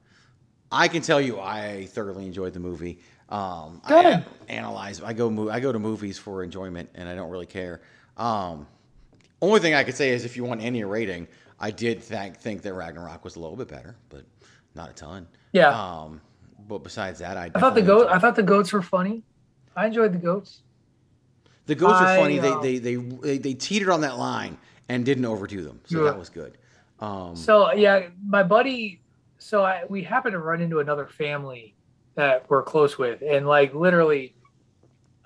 I 0.71 0.87
can 0.89 1.01
tell 1.01 1.19
you, 1.19 1.41
I 1.41 1.87
thoroughly 1.87 2.27
enjoyed 2.27 2.53
the 2.53 2.61
movie. 2.61 2.99
Um, 3.31 3.81
Good. 3.89 4.05
I 4.05 4.25
analyze. 4.51 5.01
I 5.01 5.15
go. 5.15 5.49
I 5.49 5.61
go 5.61 5.73
to 5.73 5.79
movies 5.79 6.19
for 6.19 6.45
enjoyment, 6.45 6.91
and 6.95 7.09
I 7.09 7.15
don't 7.15 7.31
really 7.31 7.47
care. 7.47 7.81
Um, 8.19 8.67
only 9.41 9.61
thing 9.61 9.73
I 9.73 9.83
could 9.83 9.97
say 9.97 10.11
is, 10.11 10.27
if 10.27 10.37
you 10.37 10.45
want 10.45 10.61
any 10.61 10.85
rating, 10.85 11.27
I 11.59 11.71
did 11.71 12.03
think 12.03 12.37
think 12.37 12.61
that 12.61 12.75
Ragnarok 12.75 13.25
was 13.25 13.37
a 13.37 13.41
little 13.41 13.57
bit 13.57 13.69
better, 13.69 13.97
but 14.11 14.27
not 14.75 14.91
a 14.91 14.93
ton. 14.93 15.27
Yeah. 15.53 15.71
Um, 15.71 16.21
but 16.69 16.83
besides 16.83 17.21
that, 17.21 17.39
I, 17.39 17.51
I 17.55 17.61
thought 17.61 17.75
the 17.75 17.83
goat. 17.83 18.09
I 18.11 18.19
thought 18.19 18.37
the 18.37 18.43
goats 18.43 18.75
were 18.75 18.83
funny. 18.83 19.23
I 19.75 19.87
enjoyed 19.87 20.13
the 20.13 20.19
goats. 20.19 20.61
The 21.65 21.75
goats 21.75 21.95
I, 21.95 22.15
are 22.15 22.21
funny. 22.21 22.41
Um, 22.41 22.61
they, 22.61 22.79
they 22.79 22.97
they 22.97 23.39
they 23.39 23.55
teetered 23.55 23.89
on 23.89 24.03
that 24.03 24.19
line 24.19 24.59
and 24.89 25.05
didn't 25.05 25.25
overdo 25.25 25.63
them, 25.63 25.81
so 25.85 25.99
yeah. 25.99 26.05
that 26.05 26.19
was 26.19 26.29
good. 26.29 26.59
Um, 27.01 27.37
so 27.37 27.73
yeah, 27.73 28.09
my 28.27 28.43
buddy. 28.43 29.01
So 29.39 29.63
I, 29.63 29.83
we 29.89 30.03
happened 30.03 30.33
to 30.33 30.39
run 30.39 30.63
into 30.63 30.81
another 30.81 31.07
family 31.07 31.75
that 32.15 32.49
we're 32.49 32.63
close 32.63 32.97
with, 32.97 33.23
and 33.23 33.47
like 33.47 33.75
literally, 33.75 34.35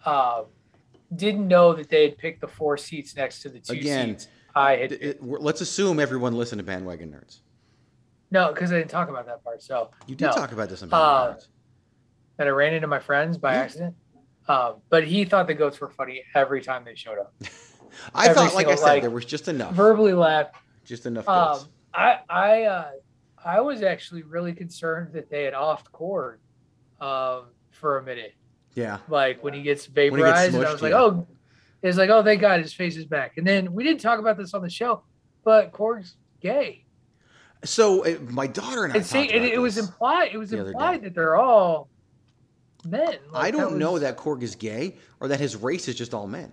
uh, 0.05 0.45
didn't 1.15 1.47
know 1.47 1.73
that 1.75 1.89
they 1.89 2.03
had 2.03 2.19
picked 2.19 2.41
the 2.41 2.49
four 2.49 2.77
seats 2.77 3.17
next 3.17 3.43
to 3.43 3.49
the 3.49 3.61
two 3.61 3.75
again, 3.75 4.19
seats 4.19 4.29
I 4.55 4.77
had. 4.77 4.93
It, 4.93 5.03
it, 5.03 5.23
let's 5.23 5.61
assume 5.61 6.01
everyone 6.01 6.37
listened 6.37 6.59
to 6.59 6.65
Bandwagon 6.65 7.11
Nerds. 7.11 7.41
No, 8.31 8.53
because 8.53 8.73
I 8.73 8.79
didn't 8.79 8.91
talk 8.91 9.09
about 9.09 9.27
that 9.27 9.43
part. 9.43 9.63
So 9.63 9.91
you 10.07 10.15
did 10.15 10.27
no. 10.27 10.33
talk 10.33 10.53
about 10.53 10.69
this 10.69 10.83
in 10.83 10.89
Bandwagon 10.89 11.33
uh, 11.33 11.37
Nerds. 11.37 11.49
That 12.37 12.47
I 12.47 12.51
ran 12.51 12.75
into 12.75 12.87
my 12.87 12.99
friends 12.99 13.39
by 13.39 13.55
yeah. 13.55 13.61
accident. 13.61 13.95
Um, 14.49 14.77
but 14.89 15.05
he 15.05 15.25
thought 15.25 15.47
the 15.47 15.55
goats 15.55 15.81
were 15.81 15.91
funny 15.91 16.23
every 16.35 16.63
time 16.63 16.85
they 16.85 16.95
showed 16.95 17.19
up. 17.19 17.35
I 18.15 18.29
every 18.29 18.35
thought, 18.35 18.55
like 18.55 18.69
I 18.69 18.75
said, 18.75 18.85
like, 18.85 19.03
there 19.03 19.11
was 19.11 19.25
just 19.25 19.49
enough. 19.49 19.75
Verbally 19.75 20.13
laughed. 20.13 20.57
Just 20.85 21.07
enough. 21.07 21.29
Um, 21.29 21.61
I 21.95 22.19
I 22.29 22.63
uh, 22.65 22.91
I 23.45 23.61
was 23.61 23.83
actually 23.83 24.23
really 24.23 24.53
concerned 24.53 25.13
that 25.15 25.31
they 25.31 25.45
had 25.45 25.55
offed 25.55 25.91
Korg 25.93 26.37
um, 27.01 27.47
for 27.71 27.99
a 27.99 28.03
minute. 28.03 28.35
Yeah. 28.75 28.99
Like 29.09 29.43
when 29.43 29.55
he 29.55 29.63
gets 29.63 29.87
vaporized, 29.87 30.53
he 30.53 30.53
gets 30.53 30.55
smushed, 30.55 30.59
and 30.59 30.67
I 30.67 30.73
was 30.73 30.83
like, 30.83 30.93
yeah. 30.93 31.01
oh, 31.01 31.27
it's 31.83 31.99
like, 31.99 32.11
oh, 32.11 32.23
thank 32.23 32.41
God 32.41 32.61
his 32.61 32.73
face 32.73 32.97
is 32.97 33.05
back. 33.05 33.37
And 33.37 33.47
then 33.47 33.73
we 33.73 33.85
didn't 33.85 34.01
talk 34.01 34.19
about 34.19 34.37
this 34.37 34.55
on 34.55 34.63
the 34.63 34.71
show, 34.71 35.03
but 35.45 35.73
Korg's 35.73 36.17
gay. 36.41 36.85
So 37.65 38.05
uh, 38.05 38.19
my 38.31 38.47
daughter 38.47 38.85
and 38.85 38.93
I. 38.93 38.97
And 38.97 39.07
see, 39.07 39.23
it, 39.23 39.43
it 39.43 39.59
was 39.59 39.79
implied. 39.79 40.31
It 40.33 40.39
was 40.39 40.53
implied 40.53 41.03
that 41.03 41.15
they're 41.15 41.37
all 41.37 41.89
men. 42.85 43.17
Like, 43.33 43.45
I 43.45 43.51
don't 43.51 43.73
was, 43.73 43.81
know 43.81 43.99
that 43.99 44.17
Korg 44.17 44.43
is 44.43 44.55
gay 44.55 44.97
or 45.21 45.29
that 45.29 45.41
his 45.41 45.57
race 45.57 45.89
is 45.89 45.97
just 45.97 46.15
all 46.15 46.27
men. 46.27 46.53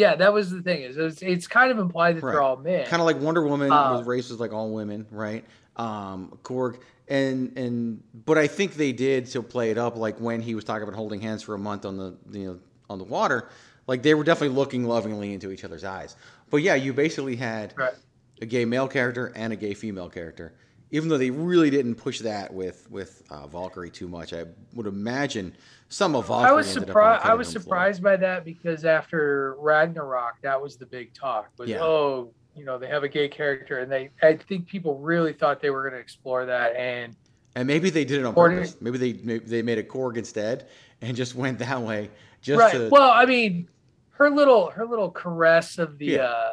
Yeah, 0.00 0.16
that 0.16 0.32
was 0.32 0.50
the 0.50 0.62
thing. 0.62 0.82
Is 0.82 0.96
it's, 0.96 1.20
it's 1.20 1.46
kind 1.46 1.70
of 1.70 1.78
implied 1.78 2.16
that 2.16 2.22
right. 2.22 2.32
they're 2.32 2.42
all 2.42 2.56
men. 2.56 2.86
Kind 2.86 3.02
of 3.02 3.06
like 3.06 3.20
Wonder 3.20 3.46
Woman, 3.46 3.70
uh, 3.70 4.02
was 4.02 4.30
was 4.30 4.40
like 4.40 4.52
all 4.52 4.70
women, 4.70 5.06
right? 5.10 5.44
Um, 5.76 6.38
Korg 6.42 6.80
and 7.06 7.56
and 7.58 8.02
but 8.24 8.38
I 8.38 8.46
think 8.46 8.74
they 8.74 8.92
did 8.92 9.26
to 9.26 9.42
play 9.42 9.70
it 9.70 9.76
up, 9.76 9.96
like 9.96 10.18
when 10.18 10.40
he 10.40 10.54
was 10.54 10.64
talking 10.64 10.84
about 10.84 10.94
holding 10.94 11.20
hands 11.20 11.42
for 11.42 11.54
a 11.54 11.58
month 11.58 11.84
on 11.84 11.98
the 11.98 12.16
you 12.30 12.46
know 12.46 12.58
on 12.88 12.98
the 12.98 13.04
water 13.04 13.48
like 13.86 14.02
they 14.02 14.14
were 14.14 14.24
definitely 14.24 14.56
looking 14.56 14.84
lovingly 14.84 15.34
into 15.34 15.50
each 15.50 15.64
other's 15.64 15.84
eyes. 15.84 16.16
But 16.48 16.58
yeah, 16.58 16.76
you 16.76 16.92
basically 16.94 17.36
had 17.36 17.74
right. 17.76 17.92
a 18.40 18.46
gay 18.46 18.64
male 18.64 18.88
character 18.88 19.32
and 19.36 19.52
a 19.52 19.56
gay 19.56 19.74
female 19.74 20.08
character 20.08 20.54
even 20.90 21.08
though 21.08 21.18
they 21.18 21.30
really 21.30 21.70
didn't 21.70 21.94
push 21.94 22.20
that 22.20 22.52
with 22.52 22.90
with 22.90 23.22
uh, 23.30 23.46
Valkyrie 23.46 23.90
too 23.90 24.08
much. 24.08 24.32
I 24.32 24.44
would 24.74 24.86
imagine 24.86 25.54
some 25.90 26.14
of. 26.16 26.30
I 26.30 26.52
was 26.52 26.68
ended 26.68 26.88
up 26.90 26.96
on 26.96 27.10
the 27.10 27.18
surprised. 27.20 27.26
I 27.26 27.34
was 27.34 27.46
room 27.48 27.52
floor. 27.52 27.62
surprised 27.62 28.02
by 28.02 28.16
that 28.16 28.44
because 28.44 28.84
after 28.84 29.54
Ragnarok, 29.58 30.40
that 30.42 30.60
was 30.60 30.76
the 30.76 30.86
big 30.86 31.12
talk. 31.12 31.50
Was 31.58 31.68
Yeah. 31.68 31.82
oh, 31.82 32.32
you 32.56 32.64
know, 32.64 32.78
they 32.78 32.86
have 32.88 33.02
a 33.04 33.08
gay 33.08 33.28
character, 33.28 33.80
and 33.80 33.90
they. 33.92 34.10
I 34.22 34.36
think 34.36 34.66
people 34.66 34.98
really 34.98 35.32
thought 35.32 35.60
they 35.60 35.70
were 35.70 35.82
going 35.82 35.94
to 35.94 36.00
explore 36.00 36.46
that, 36.46 36.74
and 36.76 37.14
And 37.54 37.66
maybe 37.66 37.90
they 37.90 38.04
did 38.04 38.20
it 38.20 38.24
on 38.24 38.34
purpose. 38.34 38.76
Maybe 38.80 38.98
they 38.98 39.12
maybe 39.24 39.44
they 39.44 39.62
made 39.62 39.78
a 39.78 39.82
Korg 39.82 40.16
instead 40.16 40.68
and 41.02 41.16
just 41.16 41.34
went 41.34 41.58
that 41.58 41.80
way. 41.80 42.10
Just 42.40 42.60
right. 42.60 42.72
to 42.72 42.88
Well, 42.90 43.10
I 43.10 43.26
mean, 43.26 43.68
her 44.12 44.30
little 44.30 44.70
her 44.70 44.86
little 44.86 45.10
caress 45.10 45.78
of 45.78 45.98
the 45.98 46.06
Yeah. 46.06 46.22
uh 46.24 46.52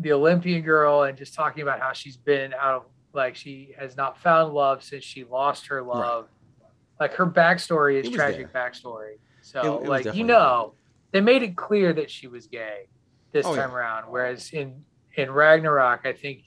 the 0.00 0.12
Olympian 0.12 0.62
girl, 0.62 1.04
and 1.04 1.16
just 1.16 1.34
talking 1.34 1.62
about 1.62 1.78
how 1.80 1.92
she's 1.92 2.16
been 2.16 2.52
out 2.54 2.74
of 2.74 2.82
like 3.12 3.36
she 3.36 3.72
has 3.78 3.96
not 3.96 4.18
found 4.18 4.52
love 4.52 4.82
since 4.82 5.04
she 5.04 5.24
lost 5.24 5.66
her 5.68 5.80
love. 5.82 6.26
Like 7.00 7.14
her 7.14 7.26
backstory 7.26 8.02
is 8.02 8.10
tragic 8.10 8.52
backstory. 8.52 9.18
So 9.42 9.80
It- 9.80 9.84
it 9.84 9.88
like 9.88 10.14
you 10.14 10.24
know, 10.24 10.74
they 11.12 11.20
made 11.20 11.42
it 11.42 11.56
clear 11.56 11.92
that 11.92 12.10
she 12.10 12.26
was 12.28 12.46
gay 12.46 12.88
this 13.32 13.44
Oh, 13.46 13.54
yeah. 13.54 13.62
time 13.66 13.74
around. 13.74 14.04
Whereas 14.10 14.50
in 14.52 14.84
in 15.16 15.30
Ragnarok, 15.30 16.06
I 16.06 16.12
think 16.12 16.44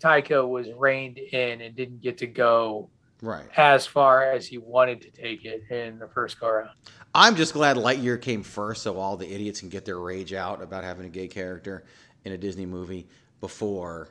Taika 0.00 0.46
was 0.48 0.68
reined 0.72 1.18
in 1.18 1.60
and 1.60 1.74
didn't 1.76 2.00
get 2.00 2.18
to 2.18 2.26
go 2.26 2.90
right. 3.22 3.44
as 3.56 3.86
far 3.86 4.24
as 4.32 4.46
he 4.46 4.58
wanted 4.58 5.00
to 5.02 5.10
take 5.10 5.44
it 5.44 5.62
in 5.70 5.98
the 5.98 6.08
first 6.08 6.40
go 6.40 6.48
around. 6.48 6.70
I'm 7.14 7.36
just 7.36 7.52
glad 7.54 7.76
Lightyear 7.76 8.20
came 8.20 8.42
first, 8.42 8.82
so 8.82 8.98
all 8.98 9.16
the 9.16 9.32
idiots 9.32 9.60
can 9.60 9.68
get 9.68 9.84
their 9.84 10.00
rage 10.00 10.32
out 10.32 10.60
about 10.60 10.82
having 10.82 11.06
a 11.06 11.08
gay 11.08 11.28
character 11.28 11.84
in 12.24 12.32
a 12.32 12.36
Disney 12.36 12.66
movie 12.66 13.06
before 13.40 14.08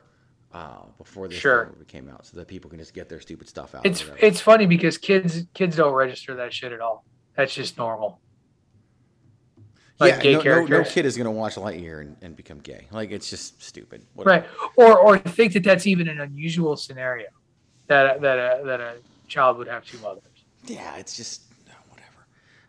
uh, 0.54 0.84
before 0.98 1.28
this 1.28 1.38
Sure. 1.38 1.66
movie 1.72 1.84
came 1.84 2.08
out, 2.08 2.24
so 2.24 2.36
that 2.38 2.48
people 2.48 2.70
can 2.70 2.78
just 2.78 2.94
get 2.94 3.08
their 3.08 3.20
stupid 3.20 3.48
stuff 3.48 3.74
out. 3.74 3.84
It's 3.84 4.04
it's 4.18 4.40
funny 4.40 4.66
because 4.66 4.96
kids 4.96 5.44
kids 5.52 5.76
don't 5.76 5.92
register 5.92 6.34
that 6.36 6.52
shit 6.54 6.72
at 6.72 6.80
all. 6.80 7.04
That's 7.36 7.52
just 7.52 7.76
normal. 7.76 8.20
Like 10.00 10.14
yeah, 10.14 10.20
gay 10.20 10.32
no, 10.34 10.64
no, 10.64 10.78
no 10.78 10.84
kid 10.84 11.06
is 11.06 11.16
gonna 11.16 11.30
watch 11.30 11.54
Lightyear 11.54 12.00
and, 12.00 12.16
and 12.22 12.34
become 12.36 12.58
gay. 12.58 12.86
Like 12.90 13.10
it's 13.12 13.30
just 13.30 13.62
stupid. 13.62 14.04
Whatever. 14.14 14.46
right? 14.46 14.70
Or 14.76 14.98
or 14.98 15.18
think 15.18 15.52
that 15.52 15.62
that's 15.62 15.86
even 15.86 16.08
an 16.08 16.20
unusual 16.20 16.76
scenario 16.76 17.28
that 17.86 18.20
that 18.20 18.38
a, 18.38 18.64
that 18.64 18.80
a 18.80 18.94
child 19.28 19.58
would 19.58 19.68
have 19.68 19.84
two 19.84 19.98
mothers. 19.98 20.22
Yeah, 20.66 20.96
it's 20.96 21.16
just 21.16 21.42
whatever. 21.90 22.26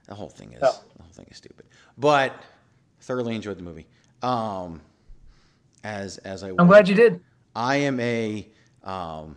The 0.07 0.13
whole 0.15 0.29
thing 0.29 0.53
is 0.53 0.61
No. 0.61 0.71
the 0.97 1.03
whole 1.03 1.11
thing 1.13 1.25
is 1.31 1.37
stupid. 1.37 1.65
But 1.97 2.33
thoroughly 3.01 3.35
enjoyed 3.35 3.57
the 3.57 3.63
movie. 3.63 3.87
Um, 4.21 4.81
as 5.83 6.17
as 6.19 6.43
I 6.43 6.49
I'm 6.59 6.67
glad 6.67 6.87
you 6.87 6.95
did. 6.95 7.21
I 7.55 7.77
am 7.77 7.99
a 7.99 8.47
um, 8.83 9.35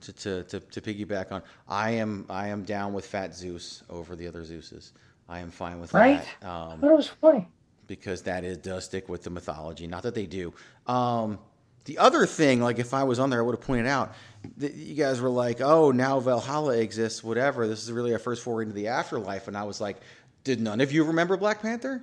to, 0.00 0.12
to, 0.12 0.42
to, 0.44 0.60
to 0.60 0.80
piggyback 0.80 1.30
on. 1.32 1.42
I 1.68 1.90
am 1.92 2.26
I 2.28 2.48
am 2.48 2.64
down 2.64 2.92
with 2.92 3.06
Fat 3.06 3.34
Zeus 3.34 3.82
over 3.88 4.16
the 4.16 4.26
other 4.26 4.42
Zeuses. 4.42 4.92
I 5.28 5.38
am 5.38 5.50
fine 5.50 5.80
with 5.80 5.94
Right? 5.94 6.22
that. 6.40 6.46
I 6.48 6.72
Um, 6.72 6.84
it 6.84 6.92
was 6.94 7.06
funny. 7.08 7.48
because 7.86 8.22
that 8.22 8.44
is 8.44 8.58
does 8.58 8.84
stick 8.84 9.08
with 9.08 9.22
the 9.22 9.30
mythology. 9.30 9.86
Not 9.86 10.02
that 10.02 10.14
they 10.14 10.26
do. 10.26 10.52
Um, 10.86 11.38
the 11.84 11.98
other 11.98 12.26
thing, 12.26 12.60
like 12.60 12.78
if 12.78 12.94
I 12.94 13.04
was 13.04 13.18
on 13.18 13.30
there, 13.30 13.40
I 13.40 13.42
would 13.42 13.56
have 13.56 13.64
pointed 13.66 13.86
out 13.86 14.14
that 14.58 14.74
you 14.74 14.94
guys 14.94 15.20
were 15.20 15.30
like, 15.30 15.60
"Oh, 15.60 15.90
now 15.92 16.20
Valhalla 16.20 16.76
exists. 16.78 17.24
Whatever. 17.24 17.66
This 17.66 17.82
is 17.82 17.90
really 17.92 18.12
our 18.12 18.18
first 18.18 18.42
foray 18.42 18.64
into 18.64 18.74
the 18.74 18.88
afterlife." 18.88 19.48
And 19.48 19.56
I 19.56 19.64
was 19.64 19.80
like, 19.80 19.96
"Did 20.44 20.60
none 20.60 20.80
of 20.80 20.92
you 20.92 21.04
remember 21.04 21.36
Black 21.36 21.62
Panther?" 21.62 22.02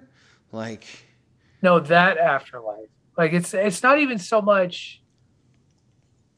Like, 0.51 0.85
No, 1.61 1.79
that 1.79 2.17
afterlife. 2.17 2.89
Like 3.17 3.33
it's 3.33 3.53
it's 3.53 3.83
not 3.83 3.99
even 3.99 4.17
so 4.17 4.41
much 4.41 5.01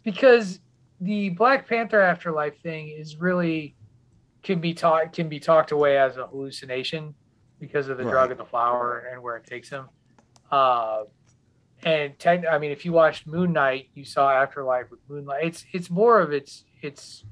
because 0.03 0.59
the 0.99 1.29
Black 1.29 1.67
Panther 1.67 2.01
afterlife 2.01 2.59
thing 2.61 2.89
is 2.89 3.17
really 3.17 3.75
can 4.43 4.59
be 4.59 4.73
taught 4.73 5.13
can 5.13 5.29
be 5.29 5.39
talked 5.39 5.71
away 5.71 5.97
as 5.97 6.17
a 6.17 6.27
hallucination 6.27 7.13
because 7.59 7.89
of 7.89 7.97
the 7.97 8.03
drug 8.03 8.31
and 8.31 8.39
the 8.39 8.45
flower 8.45 9.07
and 9.11 9.21
where 9.21 9.37
it 9.37 9.45
takes 9.45 9.69
him. 9.69 9.87
Uh, 10.49 11.03
and 11.83 12.17
tech, 12.19 12.43
I 12.49 12.57
mean, 12.57 12.71
if 12.71 12.85
you 12.85 12.91
watched 12.91 13.25
Moon 13.27 13.53
Knight, 13.53 13.89
you 13.95 14.03
saw 14.05 14.31
afterlife 14.31 14.89
with 14.91 14.99
Moon 15.07 15.25
Knight. 15.25 15.45
It's 15.45 15.65
it's 15.73 15.89
more 15.89 16.19
of 16.19 16.31
its 16.33 16.65
its 16.81 17.23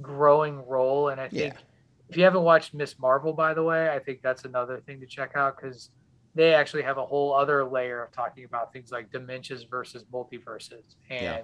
growing 0.00 0.66
role, 0.66 1.08
and 1.08 1.20
I 1.20 1.28
think 1.28 1.54
Yeah. 1.54 1.60
if 2.08 2.16
you 2.16 2.24
haven't 2.24 2.42
watched 2.42 2.74
Miss 2.74 2.98
Marvel, 2.98 3.32
by 3.32 3.54
the 3.54 3.62
way, 3.62 3.88
I 3.90 3.98
think 3.98 4.22
that's 4.22 4.44
another 4.44 4.80
thing 4.80 5.00
to 5.00 5.06
check 5.06 5.32
out 5.34 5.56
because 5.56 5.90
they 6.34 6.54
actually 6.54 6.82
have 6.82 6.98
a 6.98 7.04
whole 7.04 7.34
other 7.34 7.64
layer 7.64 8.02
of 8.02 8.12
talking 8.12 8.44
about 8.44 8.72
things 8.72 8.92
like 8.92 9.10
dementias 9.10 9.68
versus 9.68 10.04
multiverses 10.12 10.94
and 11.10 11.22
Yeah. 11.22 11.42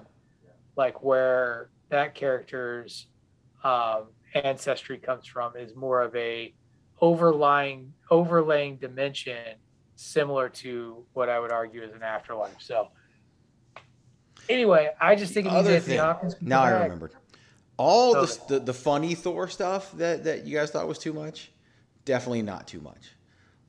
Like 0.77 1.03
where 1.03 1.71
that 1.91 2.15
character's 2.15 3.07
um, 3.63 4.09
ancestry 4.35 4.99
comes 4.99 5.27
from 5.27 5.57
is 5.57 5.75
more 5.75 6.03
of 6.03 6.15
a 6.17 6.55
overlying 7.01 7.93
overlaying 8.11 8.77
dimension 8.77 9.57
similar 9.97 10.49
to 10.49 11.05
what 11.13 11.29
I 11.29 11.39
would 11.39 11.53
argue 11.53 11.83
is 11.83 11.93
an 11.93 12.03
afterlife. 12.03 12.57
So 12.59 12.89
anyway, 14.49 14.91
I 15.01 15.15
just 15.15 15.33
think 15.35 15.47
it 15.47 15.53
other 15.53 15.75
Anthony 15.75 15.97
thing. 15.97 16.05
Hopkins. 16.05 16.35
can 16.35 16.49
Now 16.49 16.63
I 16.63 16.83
remembered. 16.83 17.13
All 17.77 18.17
Okay. 18.17 18.33
the, 18.49 18.59
the 18.59 18.65
the 18.67 18.75
funny 18.75 19.15
Thor 19.15 19.49
stuff 19.49 19.93
that 19.93 20.25
that 20.25 20.45
you 20.45 20.57
guys 20.57 20.71
thought 20.71 20.87
was 20.87 20.99
too 20.99 21.13
much, 21.13 21.51
definitely 22.05 22.43
not 22.43 22.69
too 22.69 22.81
much. 22.81 23.13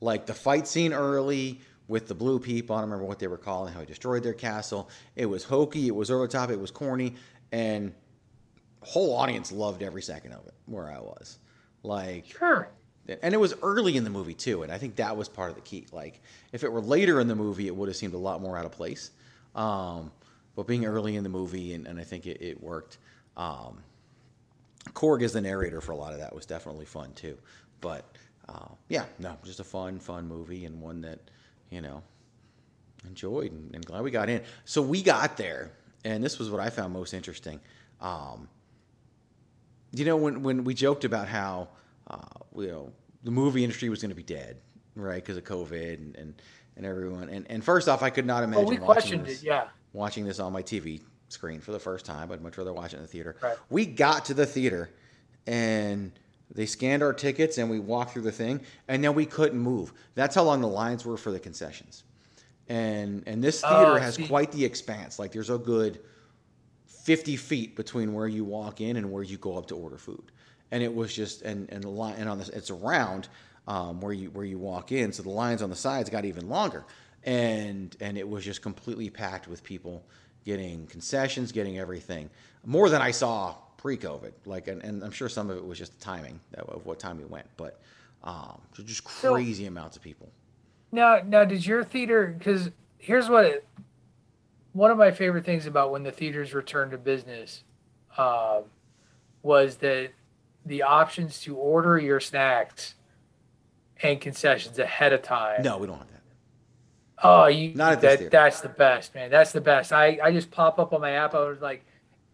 Like 0.00 0.26
the 0.26 0.34
fight 0.34 0.68
scene 0.68 0.92
early 0.92 1.60
with 1.88 2.08
the 2.08 2.14
blue 2.14 2.38
people. 2.38 2.74
I 2.76 2.80
don't 2.80 2.90
remember 2.90 3.06
what 3.06 3.18
they 3.18 3.26
were 3.26 3.36
calling 3.38 3.72
how 3.72 3.80
he 3.80 3.86
destroyed 3.86 4.22
their 4.22 4.32
castle. 4.34 4.88
It 5.14 5.26
was 5.26 5.44
hokey. 5.44 5.86
It 5.86 5.94
was 5.94 6.10
over 6.10 6.26
the 6.26 6.32
top. 6.32 6.50
It 6.50 6.60
was 6.60 6.70
corny, 6.70 7.14
and 7.52 7.92
whole 8.82 9.14
audience 9.16 9.52
loved 9.52 9.82
every 9.82 10.02
second 10.02 10.32
of 10.32 10.46
it. 10.46 10.54
Where 10.66 10.90
I 10.90 10.98
was, 10.98 11.38
like, 11.82 12.26
Sure. 12.26 12.68
and 13.22 13.32
it 13.34 13.36
was 13.38 13.54
early 13.62 13.96
in 13.96 14.04
the 14.04 14.10
movie 14.10 14.34
too, 14.34 14.62
and 14.62 14.72
I 14.72 14.78
think 14.78 14.96
that 14.96 15.16
was 15.16 15.28
part 15.28 15.50
of 15.50 15.54
the 15.56 15.62
key. 15.62 15.86
Like, 15.92 16.20
if 16.52 16.64
it 16.64 16.72
were 16.72 16.80
later 16.80 17.20
in 17.20 17.28
the 17.28 17.36
movie, 17.36 17.66
it 17.68 17.76
would 17.76 17.88
have 17.88 17.96
seemed 17.96 18.14
a 18.14 18.18
lot 18.18 18.40
more 18.40 18.56
out 18.58 18.64
of 18.64 18.72
place. 18.72 19.10
Um, 19.54 20.10
but 20.54 20.66
being 20.66 20.84
early 20.86 21.16
in 21.16 21.22
the 21.22 21.28
movie, 21.28 21.74
and, 21.74 21.86
and 21.86 22.00
I 22.00 22.04
think 22.04 22.26
it, 22.26 22.40
it 22.42 22.62
worked. 22.62 22.98
Um, 23.36 23.78
Korg 24.92 25.22
as 25.22 25.32
the 25.32 25.40
narrator 25.40 25.80
for 25.80 25.92
a 25.92 25.96
lot 25.96 26.12
of 26.12 26.20
that 26.20 26.34
was 26.34 26.46
definitely 26.46 26.86
fun 26.86 27.12
too. 27.14 27.36
But 27.80 28.04
uh, 28.48 28.68
yeah, 28.88 29.04
no, 29.18 29.36
just 29.44 29.60
a 29.60 29.64
fun, 29.64 29.98
fun 29.98 30.26
movie 30.28 30.64
and 30.64 30.80
one 30.80 31.00
that 31.02 31.18
you 31.70 31.80
know 31.80 32.02
enjoyed 33.06 33.52
and, 33.52 33.74
and 33.74 33.84
glad 33.84 34.02
we 34.02 34.10
got 34.10 34.28
in. 34.28 34.42
So 34.64 34.82
we 34.82 35.02
got 35.02 35.36
there, 35.36 35.72
and 36.04 36.22
this 36.22 36.38
was 36.38 36.50
what 36.50 36.60
I 36.60 36.70
found 36.70 36.92
most 36.92 37.14
interesting. 37.14 37.60
Um, 38.00 38.48
you 39.92 40.04
know, 40.04 40.16
when 40.16 40.42
when 40.42 40.64
we 40.64 40.74
joked 40.74 41.04
about 41.04 41.28
how 41.28 41.68
uh, 42.10 42.18
you 42.56 42.68
know 42.68 42.92
the 43.22 43.30
movie 43.30 43.64
industry 43.64 43.88
was 43.88 44.00
going 44.02 44.10
to 44.10 44.16
be 44.16 44.22
dead, 44.22 44.56
right, 44.94 45.16
because 45.22 45.36
of 45.36 45.44
COVID 45.44 45.94
and, 45.94 46.16
and 46.16 46.42
and 46.76 46.86
everyone. 46.86 47.28
And 47.28 47.46
and 47.50 47.64
first 47.64 47.88
off, 47.88 48.02
I 48.02 48.10
could 48.10 48.26
not 48.26 48.42
imagine 48.42 48.64
Well, 48.64 48.70
we 48.70 48.78
watching 48.78 48.84
questioned 48.84 49.26
this 49.26 49.42
it. 49.42 49.46
Yeah. 49.46 49.68
watching 49.92 50.24
this 50.26 50.38
on 50.40 50.52
my 50.52 50.62
TV 50.62 51.00
screen 51.28 51.60
for 51.60 51.72
the 51.72 51.78
first 51.80 52.04
time. 52.04 52.30
I'd 52.30 52.42
much 52.42 52.58
rather 52.58 52.72
watch 52.72 52.92
it 52.92 52.96
in 52.96 53.02
the 53.02 53.08
theater. 53.08 53.36
Right. 53.42 53.56
We 53.70 53.86
got 53.86 54.26
to 54.26 54.34
the 54.34 54.46
theater 54.46 54.90
and 55.46 56.12
they 56.54 56.66
scanned 56.66 57.02
our 57.02 57.12
tickets 57.12 57.58
and 57.58 57.68
we 57.70 57.78
walked 57.80 58.12
through 58.12 58.22
the 58.22 58.32
thing 58.32 58.60
and 58.88 59.02
then 59.02 59.14
we 59.14 59.26
couldn't 59.26 59.58
move. 59.58 59.92
That's 60.14 60.34
how 60.34 60.44
long 60.44 60.60
the 60.60 60.68
lines 60.68 61.04
were 61.04 61.16
for 61.16 61.30
the 61.32 61.40
concessions. 61.40 62.04
And 62.68 63.22
and 63.26 63.42
this 63.42 63.62
Oh, 63.64 63.68
theater 63.68 63.98
has 63.98 64.16
quite 64.18 64.52
the 64.52 64.64
expanse. 64.64 65.18
Like 65.18 65.32
there's 65.32 65.50
a 65.50 65.58
good 65.58 66.00
50 66.86 67.36
feet 67.36 67.76
between 67.76 68.12
where 68.14 68.26
you 68.28 68.44
walk 68.44 68.80
in 68.80 68.96
and 68.96 69.10
where 69.12 69.22
you 69.22 69.38
go 69.38 69.56
up 69.56 69.66
to 69.66 69.76
order 69.76 69.98
food. 69.98 70.32
And 70.70 70.82
it 70.82 70.94
was 70.94 71.14
just 71.14 71.42
and 71.42 71.70
and 71.70 71.82
the 71.84 71.88
line 71.90 72.16
and 72.18 72.28
on 72.28 72.38
this 72.38 72.48
it's 72.48 72.70
around 72.70 73.28
um, 73.68 74.00
where 74.00 74.12
you 74.12 74.30
where 74.30 74.44
you 74.44 74.58
walk 74.58 74.92
in, 74.92 75.12
so 75.12 75.22
the 75.22 75.30
lines 75.30 75.62
on 75.62 75.70
the 75.70 75.76
sides 75.76 76.10
got 76.10 76.24
even 76.24 76.48
longer. 76.48 76.84
And 77.24 77.96
and 78.00 78.16
it 78.18 78.28
was 78.28 78.44
just 78.44 78.62
completely 78.62 79.10
packed 79.10 79.48
with 79.48 79.62
people 79.62 80.04
getting 80.44 80.86
concessions, 80.86 81.52
getting 81.52 81.78
everything 81.78 82.30
more 82.64 82.88
than 82.88 83.02
I 83.02 83.10
saw 83.10 83.56
pre-COVID. 83.76 84.32
Like, 84.44 84.68
and, 84.68 84.82
and 84.82 85.02
I'm 85.02 85.10
sure 85.10 85.28
some 85.28 85.50
of 85.50 85.56
it 85.56 85.66
was 85.66 85.78
just 85.78 85.98
the 85.98 86.04
timing 86.04 86.40
of 86.56 86.86
what 86.86 86.98
time 86.98 87.18
we 87.18 87.24
went, 87.24 87.46
but 87.56 87.80
um, 88.24 88.60
just 88.84 89.04
crazy 89.04 89.66
amounts 89.66 89.96
of 89.96 90.02
people. 90.02 90.28
Now, 90.92 91.20
now, 91.24 91.44
did 91.44 91.66
your 91.66 91.84
theater? 91.84 92.34
Because 92.38 92.70
here's 92.98 93.28
what 93.28 93.44
it. 93.44 93.66
One 94.72 94.90
of 94.90 94.98
my 94.98 95.10
favorite 95.10 95.44
things 95.44 95.66
about 95.66 95.90
when 95.90 96.02
the 96.02 96.12
theaters 96.12 96.52
returned 96.52 96.90
to 96.90 96.98
business, 96.98 97.64
um, 98.18 98.64
was 99.42 99.76
that 99.76 100.10
the 100.64 100.82
options 100.82 101.40
to 101.40 101.56
order 101.56 101.98
your 101.98 102.20
snacks 102.20 102.94
and 104.02 104.20
concessions 104.20 104.78
ahead 104.78 105.12
of 105.12 105.22
time. 105.22 105.62
No, 105.62 105.78
we 105.78 105.86
don't 105.86 105.98
have 105.98 106.08
that. 106.08 106.16
Oh, 107.22 107.46
you 107.46 107.74
Not 107.74 107.92
at 107.92 108.00
that, 108.02 108.30
that's 108.30 108.60
the 108.60 108.68
best, 108.68 109.14
man. 109.14 109.30
That's 109.30 109.52
the 109.52 109.60
best. 109.60 109.92
I, 109.92 110.18
I 110.22 110.32
just 110.32 110.50
pop 110.50 110.78
up 110.78 110.92
on 110.92 111.00
my 111.00 111.12
app. 111.12 111.34
I 111.34 111.48
was 111.48 111.60
like, 111.60 111.86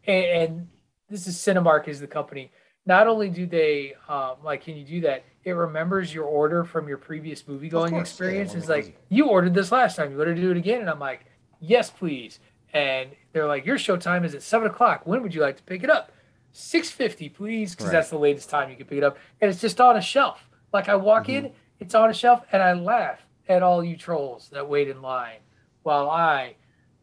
and, 0.07 0.25
and 0.25 0.69
this 1.13 1.27
is 1.27 1.37
Cinemark 1.37 1.87
is 1.89 2.01
the 2.01 2.07
company. 2.07 2.51
Not 2.87 3.07
only 3.07 3.29
do 3.29 3.47
they 3.47 3.95
um, 4.09 4.37
like, 4.43 4.65
can 4.65 4.77
you 4.77 4.85
do 4.85 5.01
that? 5.03 5.25
It 5.45 5.53
remembers 5.53 6.13
your 6.13 6.25
order 6.25 6.65
from 6.65 6.89
your 6.89 6.99
previous 6.99 7.47
movie 7.47 7.69
going 7.69 7.91
course, 7.91 8.09
yeah, 8.09 8.27
experience. 8.27 8.55
it's 8.55 8.69
like 8.69 8.85
was- 8.87 8.93
you 9.11 9.29
ordered 9.29 9.55
this 9.55 9.71
last 9.71 9.97
time. 9.97 10.11
You 10.11 10.17
want 10.19 10.29
to 10.29 10.35
do 10.35 10.51
it 10.51 10.57
again? 10.57 10.81
And 10.81 10.91
I'm 10.91 10.99
like, 10.99 11.27
yes, 11.61 11.91
please. 11.91 12.41
and 12.75 13.11
they're 13.35 13.47
like, 13.47 13.67
"Your 13.67 13.77
show 13.77 13.99
time 13.99 14.25
is 14.25 14.35
at 14.35 14.43
seven 14.43 14.67
o'clock. 14.69 15.07
When 15.07 15.23
would 15.23 15.35
you 15.35 15.43
like 15.43 15.59
to 15.59 15.63
pick 15.63 15.85
it 15.85 15.91
up?" 15.91 16.11
Six 16.53 16.89
fifty, 16.91 17.29
please, 17.29 17.73
because 17.73 17.87
Right. 17.87 17.93
that's 17.93 18.09
the 18.11 18.19
latest 18.19 18.49
time 18.49 18.71
you 18.71 18.77
can 18.77 18.87
pick 18.87 18.97
it 18.99 19.05
up, 19.05 19.19
and 19.43 19.51
it's 19.51 19.61
just 19.61 19.79
on 19.79 19.97
a 19.97 20.01
shelf. 20.01 20.49
Like 20.73 20.89
I 20.89 20.97
walk 20.97 21.25
Mm-hmm. 21.27 21.47
in, 21.47 21.53
it's 21.81 21.95
on 21.95 22.09
a 22.09 22.15
shelf, 22.15 22.43
and 22.51 22.63
I 22.63 22.73
laugh 22.73 23.21
at 23.49 23.63
all 23.63 23.85
you 23.85 23.97
trolls 23.99 24.49
that 24.55 24.67
wait 24.69 24.89
in 24.89 25.03
line, 25.03 25.41
while 25.83 26.09
I, 26.09 26.55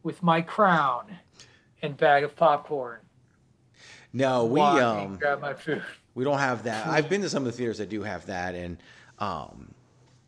with 0.02 0.22
my 0.24 0.40
crown 0.40 1.18
and 1.82 1.96
bag 1.96 2.24
of 2.24 2.34
popcorn, 2.34 2.98
No, 4.12 4.44
we 4.46 4.60
um 4.60 5.16
grab 5.16 5.40
my 5.40 5.54
food. 5.54 5.82
we 6.14 6.24
don't 6.24 6.38
have 6.38 6.64
that. 6.64 6.86
I've 6.86 7.08
been 7.08 7.22
to 7.22 7.28
some 7.28 7.46
of 7.46 7.52
the 7.52 7.56
theaters 7.56 7.78
that 7.78 7.88
do 7.88 8.02
have 8.02 8.26
that, 8.26 8.54
and 8.54 8.78
um, 9.18 9.72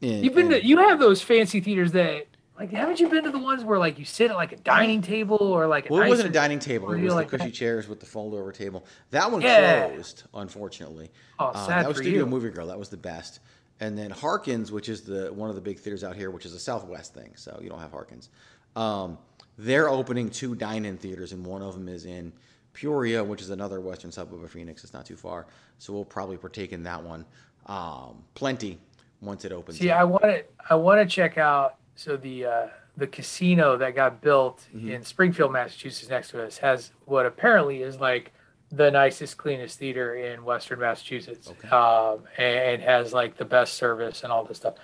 and- 0.00 0.24
You've 0.24 0.34
been 0.34 0.52
and- 0.52 0.62
to, 0.62 0.66
you 0.66 0.78
have 0.78 0.98
those 0.98 1.20
fancy 1.22 1.60
theaters 1.60 1.92
that 1.92 2.26
like 2.58 2.70
haven't 2.70 3.00
you 3.00 3.08
been 3.08 3.24
to 3.24 3.30
the 3.30 3.38
ones 3.38 3.64
where 3.64 3.78
like 3.78 3.98
you 3.98 4.04
sit 4.04 4.30
at 4.30 4.36
like 4.36 4.52
a 4.52 4.56
dining 4.56 5.00
table 5.02 5.38
or 5.40 5.66
like 5.66 5.88
Well, 5.90 6.02
it 6.02 6.08
wasn't 6.08 6.28
a 6.28 6.32
dining 6.32 6.58
table. 6.60 6.92
It 6.92 7.00
was 7.00 7.10
the 7.10 7.14
like 7.14 7.28
cushy 7.28 7.44
that? 7.46 7.54
chairs 7.54 7.88
with 7.88 7.98
the 7.98 8.06
fold-over 8.06 8.52
table. 8.52 8.84
That 9.10 9.32
one 9.32 9.40
Yeah. 9.40 9.88
closed, 9.88 10.24
unfortunately. 10.34 11.10
Oh, 11.40 11.46
Uh, 11.46 11.66
sad 11.66 11.84
that 11.84 11.88
was 11.88 11.96
for 11.96 12.02
Studio 12.04 12.20
you. 12.20 12.26
Movie 12.26 12.50
Grill. 12.50 12.66
That 12.68 12.78
was 12.78 12.88
the 12.90 12.96
best. 12.96 13.40
And 13.80 13.98
then 13.98 14.10
Harkins, 14.12 14.70
which 14.70 14.88
is 14.88 15.00
the 15.02 15.32
one 15.32 15.48
of 15.48 15.56
the 15.56 15.60
big 15.62 15.80
theaters 15.80 16.04
out 16.04 16.14
here, 16.14 16.30
which 16.30 16.46
is 16.46 16.52
a 16.54 16.60
Southwest 16.60 17.14
thing, 17.14 17.32
so 17.34 17.58
you 17.60 17.68
don't 17.68 17.80
have 17.80 17.90
Harkins. 17.90 18.28
Um, 18.76 19.18
they're 19.58 19.88
opening 19.88 20.28
two 20.30 20.54
dine-in 20.54 20.98
theaters, 20.98 21.32
and 21.32 21.44
one 21.44 21.62
of 21.62 21.74
them 21.74 21.88
is 21.88 22.04
in 22.04 22.32
Peoria, 22.72 23.22
which 23.22 23.42
is 23.42 23.50
another 23.50 23.80
western 23.80 24.10
suburb 24.12 24.42
of 24.42 24.50
Phoenix. 24.50 24.82
It's 24.84 24.92
not 24.92 25.04
too 25.06 25.16
far, 25.16 25.46
so 25.78 25.92
we'll 25.92 26.04
probably 26.04 26.36
partake 26.36 26.72
in 26.72 26.82
that 26.84 27.02
one. 27.02 27.24
Um, 27.66 28.24
plenty 28.34 28.78
once 29.20 29.44
it 29.44 29.52
opens. 29.52 29.78
See, 29.78 29.90
up. 29.90 30.00
I 30.00 30.04
want 30.04 30.22
to 30.24 30.44
I 30.70 30.74
want 30.74 31.00
to 31.00 31.14
check 31.14 31.38
out 31.38 31.76
so 31.94 32.16
the 32.16 32.46
uh, 32.46 32.66
the 32.96 33.06
casino 33.06 33.76
that 33.76 33.94
got 33.94 34.20
built 34.20 34.66
Mm-hmm. 34.74 34.90
in 34.90 35.02
Springfield, 35.04 35.52
Massachusetts, 35.52 36.08
next 36.10 36.30
to 36.30 36.44
us, 36.44 36.58
has 36.58 36.92
what 37.04 37.26
apparently 37.26 37.82
is 37.82 37.98
like 38.00 38.32
the 38.70 38.90
nicest, 38.90 39.36
cleanest 39.36 39.78
theater 39.78 40.14
in 40.14 40.44
Western 40.44 40.80
Massachusetts, 40.80 41.52
um, 41.70 42.20
and 42.38 42.80
has 42.82 43.12
like 43.12 43.36
the 43.36 43.44
best 43.44 43.74
service 43.74 44.22
and 44.22 44.32
all 44.32 44.44
this 44.44 44.56
stuff. 44.56 44.74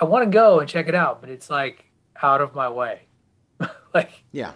I 0.00 0.06
want 0.06 0.24
to 0.24 0.30
go 0.30 0.60
and 0.60 0.68
check 0.68 0.88
it 0.88 0.94
out, 0.94 1.20
but 1.20 1.28
it's 1.30 1.50
like 1.50 1.84
out 2.22 2.40
of 2.40 2.54
my 2.54 2.68
way. 2.70 3.02
like 3.94 4.24
Yeah. 4.32 4.52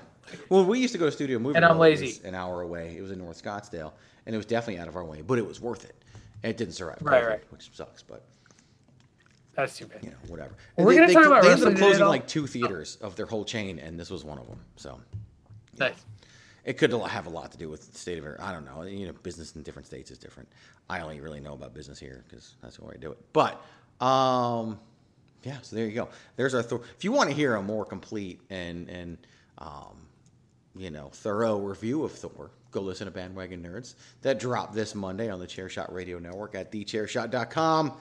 Well, 0.48 0.64
we 0.64 0.78
used 0.78 0.92
to 0.92 0.98
go 0.98 1.06
to 1.06 1.12
Studio 1.12 1.38
Movie 1.38 1.56
And 1.56 1.64
I'm 1.64 1.78
World. 1.78 1.88
It 1.88 1.90
was 1.92 2.00
lazy. 2.00 2.28
an 2.28 2.34
hour 2.34 2.62
away. 2.62 2.94
It 2.96 3.02
was 3.02 3.10
in 3.10 3.18
North 3.18 3.42
Scottsdale, 3.42 3.92
and 4.26 4.34
it 4.34 4.38
was 4.38 4.46
definitely 4.46 4.80
out 4.80 4.88
of 4.88 4.96
our 4.96 5.04
way, 5.04 5.22
but 5.22 5.38
it 5.38 5.46
was 5.46 5.60
worth 5.60 5.84
it. 5.84 5.94
And 6.42 6.50
it 6.50 6.56
didn't 6.56 6.74
survive 6.74 6.98
Right, 7.02 7.22
COVID, 7.22 7.28
right. 7.28 7.52
which 7.52 7.70
sucks, 7.74 8.02
but 8.02 8.24
that's 9.54 9.76
too 9.76 9.86
bad. 9.86 10.04
you 10.04 10.10
know, 10.10 10.16
whatever. 10.28 10.54
Well, 10.76 10.86
we're 10.86 10.94
gonna 11.00 11.12
talk 11.12 11.26
about 11.26 11.42
they 11.42 11.50
ended 11.52 11.66
up 11.68 11.76
closing 11.76 12.06
like 12.06 12.28
two 12.28 12.46
theaters 12.46 12.96
of 13.00 13.16
their 13.16 13.26
whole 13.26 13.44
chain, 13.44 13.78
and 13.78 13.98
this 13.98 14.08
was 14.10 14.24
one 14.24 14.38
of 14.38 14.46
them. 14.46 14.60
So 14.76 15.00
Nice. 15.78 15.94
it 16.64 16.74
could 16.78 16.92
have 16.92 17.26
a 17.26 17.30
lot 17.30 17.50
to 17.52 17.58
do 17.58 17.68
with 17.68 17.90
the 17.92 17.98
state 17.98 18.18
of 18.18 18.26
it. 18.26 18.36
I 18.38 18.52
don't 18.52 18.64
know. 18.64 18.82
You 18.82 19.06
know, 19.08 19.12
business 19.24 19.56
in 19.56 19.62
different 19.62 19.86
states 19.86 20.10
is 20.12 20.18
different. 20.18 20.48
I 20.88 21.00
only 21.00 21.20
really 21.20 21.40
know 21.40 21.54
about 21.54 21.74
business 21.74 21.98
here 21.98 22.24
because 22.28 22.54
that's 22.62 22.76
the 22.76 22.84
way 22.84 22.94
I 22.94 22.98
do 22.98 23.10
it. 23.10 23.18
But 23.32 23.60
um, 24.04 24.78
yeah, 25.42 25.58
so 25.62 25.74
there 25.74 25.86
you 25.86 25.92
go. 25.92 26.08
There's 26.36 26.54
our. 26.54 26.62
Thor- 26.62 26.82
if 26.96 27.02
you 27.02 27.10
want 27.10 27.28
to 27.30 27.34
hear 27.34 27.56
a 27.56 27.62
more 27.62 27.84
complete 27.84 28.40
and 28.50 28.88
and 28.88 29.18
um, 29.58 29.96
you 30.76 30.90
know 30.90 31.08
thorough 31.12 31.58
review 31.58 32.04
of 32.04 32.12
Thor, 32.12 32.50
go 32.70 32.80
listen 32.80 33.06
to 33.06 33.10
Bandwagon 33.10 33.62
Nerds 33.62 33.94
that 34.22 34.38
dropped 34.38 34.74
this 34.74 34.94
Monday 34.94 35.30
on 35.30 35.38
the 35.40 35.46
Chairshot 35.46 35.92
Radio 35.92 36.18
Network 36.18 36.54
at 36.54 36.70
thechairshot.com. 36.72 37.92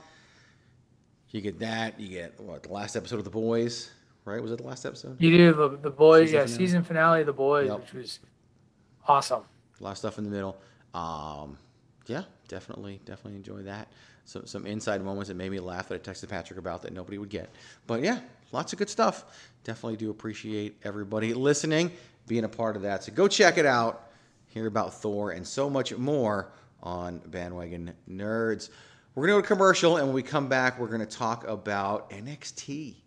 You 1.32 1.42
get 1.42 1.60
that. 1.60 2.00
You 2.00 2.08
get 2.08 2.40
what 2.40 2.64
the 2.64 2.72
last 2.72 2.96
episode 2.96 3.18
of 3.18 3.26
The 3.26 3.30
Boys, 3.30 3.92
right? 4.26 4.42
Was 4.42 4.52
it 4.52 4.58
the 4.60 4.64
last 4.68 4.86
episode? 4.86 5.18
You 5.20 5.36
do 5.38 5.54
the, 5.54 5.70
the 5.78 5.90
boys, 5.90 6.30
Season 6.30 6.36
yeah, 6.40 6.46
finale. 6.46 6.58
season 6.58 6.84
finale 6.84 7.20
of 7.22 7.26
the 7.28 7.34
boys, 7.34 7.68
Yep. 7.68 7.80
which 7.82 7.94
was 7.94 8.20
awesome. 9.08 9.44
a 9.80 9.84
lot 9.84 9.92
of 9.92 9.98
stuff 9.98 10.18
in 10.18 10.24
the 10.24 10.30
middle. 10.30 10.58
Um, 10.94 11.58
yeah, 12.06 12.24
definitely, 12.48 13.02
definitely 13.06 13.36
enjoy 13.36 13.64
that. 13.64 13.90
So, 14.24 14.42
some 14.46 14.66
inside 14.66 15.02
moments 15.04 15.28
that 15.30 15.36
made 15.36 15.52
me 15.52 15.60
laugh 15.60 15.90
that 15.90 16.08
I 16.08 16.12
texted 16.12 16.30
Patrick 16.30 16.60
about 16.60 16.82
that 16.84 16.94
nobody 16.94 17.18
would 17.18 17.30
get. 17.30 17.50
But 17.88 18.02
yeah, 18.02 18.20
lots 18.52 18.72
of 18.74 18.80
good 18.80 18.90
stuff. 18.90 19.26
Definitely 19.64 19.98
do 19.98 20.10
appreciate 20.10 20.78
everybody 20.84 21.34
listening, 21.34 21.92
being 22.28 22.44
a 22.44 22.50
part 22.50 22.76
of 22.76 22.82
that. 22.84 23.04
So 23.04 23.12
go 23.12 23.28
check 23.28 23.58
it 23.58 23.66
out, 23.66 24.10
hear 24.48 24.68
about 24.68 24.94
Thor 24.94 25.32
and 25.32 25.46
so 25.46 25.70
much 25.70 25.96
more 25.96 26.52
on 26.84 27.20
Bandwagon 27.28 27.94
Nerds. 28.10 28.70
We're 29.16 29.28
going 29.28 29.42
to 29.42 29.42
go 29.42 29.48
to 29.48 29.56
commercial, 29.56 29.98
and 29.98 30.08
when 30.08 30.14
we 30.14 30.22
come 30.22 30.48
back, 30.48 30.80
we're 30.80 30.88
going 30.88 31.00
to 31.00 31.06
talk 31.06 31.48
about 31.48 32.12
NXT 32.12 32.98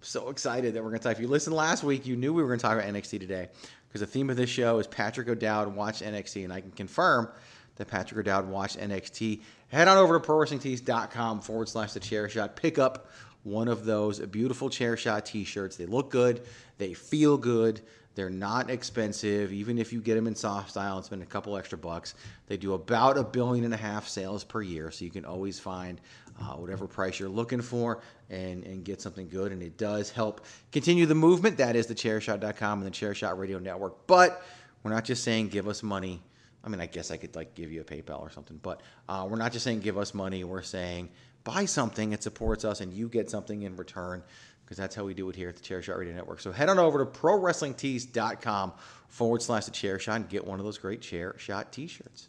so 0.00 0.30
excited 0.30 0.74
that 0.74 0.82
we're 0.82 0.90
going 0.90 1.00
to 1.00 1.04
talk. 1.04 1.16
If 1.16 1.20
you 1.20 1.28
listened 1.28 1.56
last 1.56 1.82
week, 1.82 2.06
you 2.06 2.16
knew 2.16 2.32
we 2.32 2.42
were 2.42 2.48
going 2.48 2.58
to 2.58 2.62
talk 2.62 2.78
about 2.78 2.92
NXT 2.92 3.20
today 3.20 3.48
because 3.88 4.00
the 4.00 4.06
theme 4.06 4.30
of 4.30 4.36
this 4.36 4.50
show 4.50 4.78
is 4.78 4.86
Patrick 4.86 5.28
O'Dowd 5.28 5.74
watched 5.74 6.02
NXT, 6.02 6.44
and 6.44 6.52
I 6.52 6.60
can 6.60 6.70
confirm 6.70 7.28
that 7.76 7.88
Patrick 7.88 8.20
O'Dowd 8.20 8.48
watched 8.48 8.78
NXT. 8.78 9.40
Head 9.68 9.88
on 9.88 9.96
over 9.96 10.18
to 10.18 10.26
ProWrestlingTees.com 10.26 11.40
forward 11.40 11.68
slash 11.68 11.92
the 11.92 12.00
chair 12.00 12.28
shot. 12.28 12.56
Pick 12.56 12.78
up 12.78 13.08
one 13.42 13.68
of 13.68 13.84
those 13.84 14.18
beautiful 14.20 14.70
chair 14.70 14.96
shot 14.96 15.26
t 15.26 15.44
shirts. 15.44 15.76
They 15.76 15.86
look 15.86 16.10
good, 16.10 16.42
they 16.78 16.94
feel 16.94 17.36
good. 17.36 17.80
They're 18.14 18.30
not 18.30 18.68
expensive, 18.68 19.52
even 19.52 19.78
if 19.78 19.92
you 19.92 20.00
get 20.00 20.16
them 20.16 20.26
in 20.26 20.34
soft 20.34 20.70
style 20.70 20.96
and 20.96 21.04
spend 21.04 21.22
a 21.22 21.26
couple 21.26 21.56
extra 21.56 21.78
bucks. 21.78 22.14
They 22.48 22.56
do 22.56 22.74
about 22.74 23.16
a 23.16 23.22
billion 23.22 23.64
and 23.64 23.72
a 23.72 23.76
half 23.76 24.08
sales 24.08 24.42
per 24.42 24.60
year, 24.60 24.90
so 24.90 25.04
you 25.04 25.10
can 25.10 25.24
always 25.24 25.60
find 25.60 26.00
uh, 26.40 26.54
whatever 26.54 26.86
price 26.86 27.20
you're 27.20 27.28
looking 27.28 27.60
for 27.60 28.00
and, 28.30 28.64
and 28.64 28.84
get 28.84 29.00
something 29.00 29.28
good. 29.28 29.52
And 29.52 29.62
it 29.62 29.76
does 29.76 30.10
help 30.10 30.44
continue 30.72 31.06
the 31.06 31.14
movement. 31.14 31.58
That 31.58 31.76
is 31.76 31.86
the 31.86 31.94
chairshot.com 31.94 32.82
and 32.82 32.86
the 32.86 32.90
Chairshot 32.90 33.38
Radio 33.38 33.58
Network. 33.58 34.06
But 34.06 34.42
we're 34.82 34.92
not 34.92 35.04
just 35.04 35.22
saying 35.22 35.48
give 35.48 35.68
us 35.68 35.82
money. 35.82 36.20
I 36.64 36.68
mean, 36.68 36.80
I 36.80 36.86
guess 36.86 37.10
I 37.10 37.16
could 37.16 37.36
like 37.36 37.54
give 37.54 37.70
you 37.70 37.80
a 37.80 37.84
PayPal 37.84 38.20
or 38.20 38.30
something, 38.30 38.58
but 38.62 38.82
uh, 39.08 39.26
we're 39.30 39.36
not 39.36 39.52
just 39.52 39.64
saying 39.64 39.80
give 39.80 39.96
us 39.96 40.12
money. 40.12 40.42
We're 40.44 40.62
saying 40.62 41.08
buy 41.44 41.64
something. 41.64 42.12
It 42.12 42.22
supports 42.22 42.64
us, 42.64 42.80
and 42.80 42.92
you 42.92 43.08
get 43.08 43.30
something 43.30 43.62
in 43.62 43.76
return 43.76 44.22
because 44.68 44.76
that's 44.76 44.94
how 44.94 45.02
we 45.02 45.14
do 45.14 45.30
it 45.30 45.34
here 45.34 45.48
at 45.48 45.56
the 45.56 45.62
Chair 45.62 45.80
Shot 45.80 45.96
Radio 45.96 46.14
Network. 46.14 46.40
So 46.40 46.52
head 46.52 46.68
on 46.68 46.78
over 46.78 47.02
to 47.02 47.10
prowrestlingtees.com 47.10 48.74
forward 49.08 49.40
slash 49.40 49.64
the 49.64 49.70
chair 49.70 49.98
shot 49.98 50.16
and 50.16 50.28
get 50.28 50.46
one 50.46 50.58
of 50.58 50.66
those 50.66 50.76
great 50.76 51.00
chair 51.00 51.34
shot 51.38 51.72
t 51.72 51.86
shirts. 51.86 52.28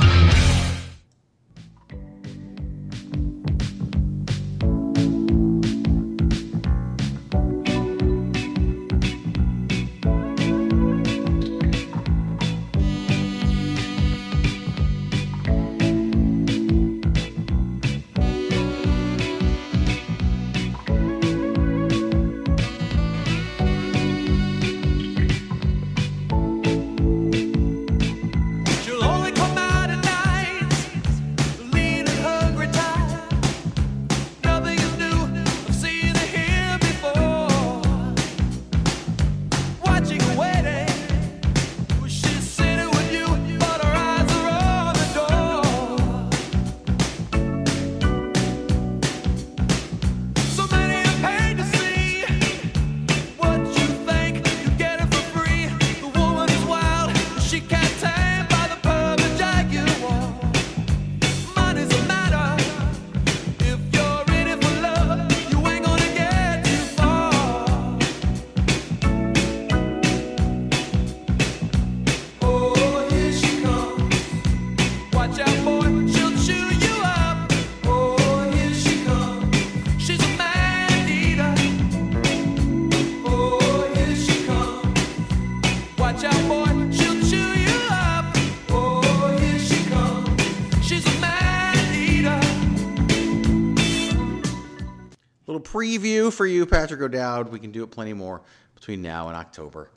preview 95.81 96.31
for 96.31 96.45
you, 96.45 96.65
Patrick 96.65 97.01
O'Dowd. 97.01 97.49
We 97.51 97.59
can 97.59 97.71
do 97.71 97.83
it 97.83 97.87
plenty 97.91 98.13
more 98.13 98.41
between 98.75 99.01
now 99.01 99.27
and 99.27 99.35
October. 99.35 99.91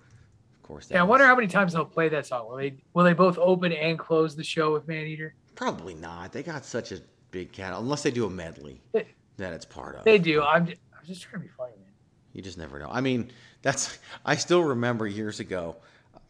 Of 0.57 0.62
course. 0.62 0.88
Yeah, 0.90 1.01
I 1.01 1.05
wonder 1.05 1.27
how 1.27 1.35
many 1.35 1.47
times 1.49 1.73
they'll 1.75 1.85
play 1.85 2.09
that 2.09 2.27
song. 2.27 2.49
Will 2.49 2.57
they 2.57 2.75
will 2.94 3.05
they 3.05 3.12
both 3.12 3.38
open 3.38 3.73
and 3.73 3.99
close 3.99 4.35
the 4.35 4.44
show 4.44 4.73
with 4.73 4.88
Man 4.88 5.07
Eater? 5.07 5.35
Probably 5.55 5.94
not. 5.94 6.33
They 6.33 6.42
got 6.42 6.64
such 6.64 6.92
a 6.92 7.01
big 7.31 7.53
cat, 7.53 7.75
unless 7.77 8.03
they 8.03 8.11
do 8.11 8.27
a 8.27 8.31
medley 8.31 8.81
They- 8.92 9.07
that 9.37 9.53
it's 9.53 9.64
part 9.64 9.97
of. 9.97 10.05
They 10.05 10.18
do. 10.18 10.42
I'm 10.42 10.66
just, 10.66 10.81
I'm 10.99 11.07
just 11.07 11.23
trying 11.23 11.42
to 11.42 11.49
be 11.49 11.53
funny, 11.57 11.73
man. 11.77 11.90
You 12.33 12.42
just 12.42 12.57
never 12.59 12.79
know. 12.79 12.88
I 12.90 13.01
mean, 13.01 13.31
that's. 13.62 13.99
I 14.25 14.37
still 14.37 14.62
remember 14.62 15.07
years 15.07 15.40
ago 15.40 15.77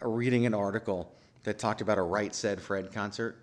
uh, 0.03 0.09
reading 0.09 0.47
an 0.47 0.55
article 0.55 1.14
that 1.45 1.59
talked 1.59 1.81
about 1.81 1.99
a 1.99 2.03
Right 2.03 2.35
Said 2.35 2.61
Fred 2.61 2.93
concert, 2.93 3.37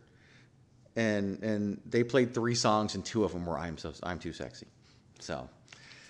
and 0.96 1.42
and 1.42 1.80
they 1.86 2.04
played 2.04 2.34
three 2.34 2.56
songs, 2.56 2.96
and 2.96 3.06
two 3.06 3.24
of 3.24 3.32
them 3.32 3.46
were 3.46 3.58
"I'm 3.58 3.78
so 3.78 3.94
I'm 4.04 4.20
too 4.20 4.34
sexy." 4.34 4.68
So, 5.20 5.48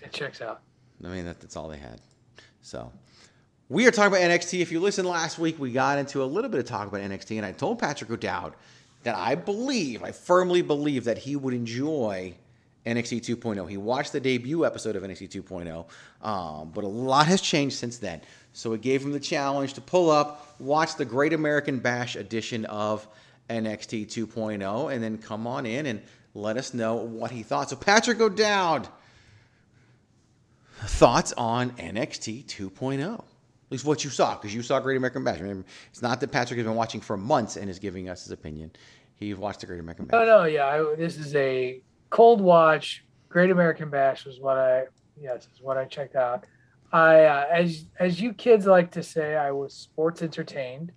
It 0.02 0.12
checks 0.12 0.42
out. 0.42 0.62
I 1.04 1.08
mean, 1.08 1.26
that, 1.26 1.40
that's 1.40 1.56
all 1.56 1.68
they 1.68 1.78
had. 1.78 2.00
So, 2.62 2.92
we 3.70 3.88
are 3.88 3.92
talking 3.92 4.14
about 4.14 4.22
NXT. 4.22 4.60
If 4.60 4.72
you 4.72 4.80
listened 4.80 5.08
last 5.08 5.40
week, 5.40 5.58
we 5.58 5.72
got 5.72 5.98
into 5.98 6.24
a 6.24 6.26
little 6.26 6.50
bit 6.50 6.60
of 6.60 6.66
talk 6.66 6.88
about 6.88 7.02
NXT, 7.02 7.38
and 7.38 7.46
I 7.46 7.52
told 7.52 7.80
Patrick 7.80 8.12
O'Dowd 8.12 8.54
that 9.04 9.16
I 9.16 9.36
believe, 9.36 10.04
I 10.04 10.12
firmly 10.12 10.62
believe 10.62 11.06
that 11.06 11.18
he 11.18 11.36
would 11.36 11.54
enjoy 11.54 12.36
NXT 12.86 13.22
2.0. 13.38 13.70
He 13.70 13.78
watched 13.78 14.12
the 14.12 14.20
debut 14.20 14.66
episode 14.66 14.96
of 14.96 15.04
NXT 15.04 15.30
2.0, 15.30 15.86
um, 16.28 16.72
but 16.74 16.84
a 16.84 16.88
lot 16.88 17.28
has 17.28 17.42
changed 17.42 17.78
since 17.78 17.98
then. 17.98 18.22
So 18.54 18.74
it 18.74 18.82
gave 18.82 19.04
him 19.04 19.12
the 19.12 19.20
challenge 19.20 19.74
to 19.76 19.82
pull 19.82 20.10
up, 20.10 20.56
watch 20.60 20.96
the 20.96 21.06
Great 21.06 21.34
American 21.34 21.80
Bash 21.80 22.16
edition 22.16 22.66
of 22.66 23.08
NXT 23.50 24.08
2.0, 24.08 24.94
and 24.94 25.04
then 25.04 25.18
come 25.18 25.48
on 25.48 25.66
in 25.66 25.86
and 25.86 26.02
let 26.34 26.58
us 26.58 26.74
know 26.74 26.96
what 26.96 27.32
he 27.32 27.44
thought. 27.44 27.70
So, 27.70 27.76
Patrick 27.76 28.20
O'Dowd, 28.20 28.88
thoughts 30.84 31.34
on 31.38 31.72
NXT 31.72 32.46
2.0? 32.46 33.14
At 33.14 33.24
least 33.70 33.86
what 33.86 34.04
you 34.04 34.10
saw, 34.10 34.36
because 34.36 34.54
you 34.54 34.62
saw 34.62 34.80
Great 34.80 34.98
American 34.98 35.24
Bash. 35.24 35.40
Remember, 35.40 35.66
it's 35.90 36.02
not 36.02 36.20
that 36.20 36.32
Patrick 36.32 36.58
has 36.58 36.66
been 36.66 36.76
watching 36.76 37.00
for 37.00 37.16
months 37.16 37.56
and 37.56 37.70
is 37.70 37.80
giving 37.80 38.10
us 38.10 38.24
his 38.24 38.32
opinion. 38.32 38.72
He 39.16 39.34
watched 39.34 39.62
the 39.62 39.68
Great 39.68 39.80
American 39.80 40.06
Bash. 40.06 40.14
No, 40.14 40.26
no, 40.26 40.44
yeah. 40.46 40.66
I, 40.66 40.96
this 40.96 41.18
is 41.18 41.36
a 41.36 41.82
cold 42.10 42.42
watch. 42.42 43.06
Great 43.30 43.50
American 43.52 43.90
Bash 43.90 44.26
was 44.26 44.40
what 44.40 44.58
I 44.58 44.86
yes 45.20 45.48
is 45.54 45.62
what 45.62 45.78
I 45.78 45.86
checked 45.86 46.16
out. 46.16 46.46
I 46.92 47.24
uh, 47.24 47.46
as 47.50 47.86
as 48.00 48.20
you 48.20 48.34
kids 48.34 48.66
like 48.66 48.92
to 48.92 49.04
say, 49.04 49.36
I 49.36 49.52
was 49.52 49.74
sports 49.74 50.22
entertained. 50.22 50.92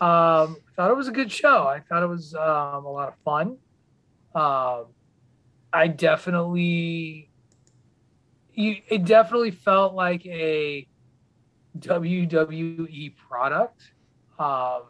Um, 0.00 0.56
thought 0.76 0.90
it 0.90 0.96
was 0.96 1.08
a 1.08 1.12
good 1.12 1.32
show. 1.32 1.66
I 1.66 1.80
thought 1.80 2.02
it 2.02 2.06
was 2.06 2.34
um, 2.34 2.84
a 2.84 2.92
lot 2.92 3.08
of 3.08 3.14
fun. 3.24 3.56
Um, 4.34 4.86
I 5.72 5.88
definitely, 5.88 7.29
you, 8.54 8.76
it 8.88 9.04
definitely 9.04 9.50
felt 9.50 9.94
like 9.94 10.24
a 10.26 10.86
WWE 11.78 13.14
product. 13.16 13.92
Um, 14.38 14.82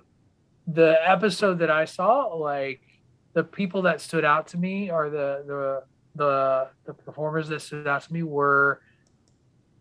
the 0.67 0.97
episode 1.05 1.59
that 1.59 1.71
I 1.71 1.85
saw, 1.85 2.27
like 2.35 2.81
the 3.33 3.45
people 3.45 3.83
that 3.83 4.01
stood 4.01 4.25
out 4.25 4.49
to 4.49 4.59
me, 4.59 4.91
or 4.91 5.11
the 5.11 5.45
the 5.47 5.83
the 6.15 6.69
the 6.87 6.95
performers 6.95 7.49
that 7.49 7.63
stood 7.63 7.87
out 7.87 8.03
to 8.03 8.13
me 8.13 8.23
were 8.23 8.81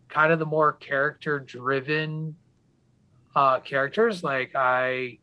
kind 0.08 0.32
of 0.32 0.38
the 0.38 0.46
more 0.46 0.72
character 0.72 1.38
driven 1.38 2.36
uh, 3.34 3.60
characters. 3.60 4.22
Like 4.22 4.54
I 4.54 5.18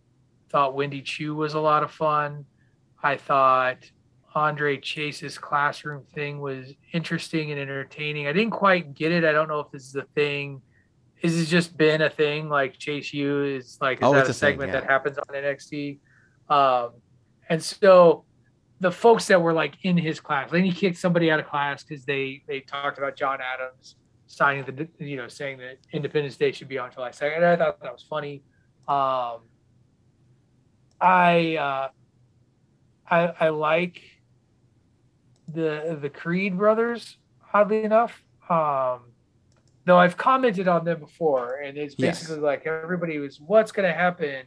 thought 0.49 0.75
Wendy 0.75 1.01
Choo 1.01 1.35
was 1.35 1.53
a 1.53 1.59
lot 1.59 1.83
of 1.83 1.91
fun. 1.91 2.45
I 3.03 3.17
thought 3.17 3.77
Andre 4.37 4.77
Chase's 4.79 5.37
classroom 5.37 6.03
thing 6.13 6.39
was 6.39 6.73
interesting 6.93 7.51
and 7.51 7.59
entertaining. 7.59 8.27
I 8.27 8.33
didn't 8.33 8.51
quite 8.51 8.93
get 8.93 9.11
it. 9.11 9.25
I 9.25 9.31
don't 9.31 9.47
know 9.47 9.59
if 9.59 9.71
this 9.71 9.83
is 9.87 9.95
a 9.95 10.03
thing. 10.15 10.61
Is 11.21 11.35
this 11.35 11.49
just 11.49 11.75
been 11.75 12.01
a 12.03 12.09
thing? 12.09 12.47
Like 12.47 12.77
Chase 12.77 13.11
U 13.13 13.43
is 13.43 13.77
like 13.81 13.97
is 13.97 14.03
Oh, 14.03 14.13
that 14.13 14.19
a 14.19 14.21
a 14.21 14.25
thing, 14.27 14.33
segment 14.33 14.71
yeah. 14.71 14.81
that 14.81 14.89
happens 14.89 15.17
on 15.17 15.25
NXT? 15.33 15.97
Um, 16.49 16.91
and 17.49 17.61
so 17.61 18.25
the 18.79 18.91
folks 18.91 19.25
that 19.27 19.41
were 19.41 19.53
like 19.53 19.75
in 19.83 19.97
his 19.97 20.19
class, 20.19 20.51
then 20.51 20.63
he 20.63 20.71
kicked 20.71 20.97
somebody 20.97 21.31
out 21.31 21.39
of 21.39 21.47
class 21.47 21.83
because 21.83 22.05
they 22.05 22.43
they 22.47 22.59
talked 22.59 22.99
about 22.99 23.15
John 23.15 23.39
Adams 23.41 23.95
signing 24.27 24.63
the 24.65 24.87
you 25.03 25.17
know 25.17 25.27
saying 25.27 25.57
that 25.57 25.77
Independence 25.91 26.37
Day 26.37 26.51
should 26.51 26.67
be 26.67 26.77
on 26.77 26.91
July 26.91 27.11
second. 27.11 27.43
I 27.43 27.55
thought 27.55 27.81
that 27.81 27.91
was 27.91 28.03
funny. 28.07 28.43
Um, 28.87 29.41
I 31.01 31.57
uh, 31.59 31.89
I 33.09 33.33
I 33.39 33.49
like 33.49 34.01
the 35.53 35.97
the 36.01 36.09
Creed 36.09 36.57
brothers. 36.57 37.17
Oddly 37.53 37.83
enough, 37.83 38.23
um, 38.49 38.99
though 39.85 39.97
I've 39.97 40.17
commented 40.17 40.67
on 40.67 40.83
them 40.83 40.99
before, 40.99 41.61
and 41.63 41.77
it's 41.77 41.95
Yes. 41.97 42.19
basically 42.19 42.41
like 42.43 42.65
everybody 42.67 43.19
was, 43.19 43.39
what's 43.39 43.71
going 43.71 43.87
to 43.87 43.93
happen 43.97 44.45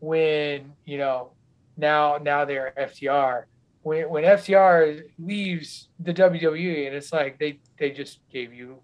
when 0.00 0.72
you 0.84 0.98
know 0.98 1.30
now 1.76 2.18
now 2.20 2.44
they're 2.44 2.72
FTR. 2.76 3.44
When 3.82 4.08
when 4.10 4.24
FTR 4.24 5.02
leaves 5.18 5.88
the 6.00 6.12
WWE, 6.12 6.86
and 6.86 6.94
it's 6.96 7.12
like 7.12 7.38
they 7.38 7.60
they 7.78 7.90
just 7.90 8.18
gave 8.30 8.52
you 8.52 8.78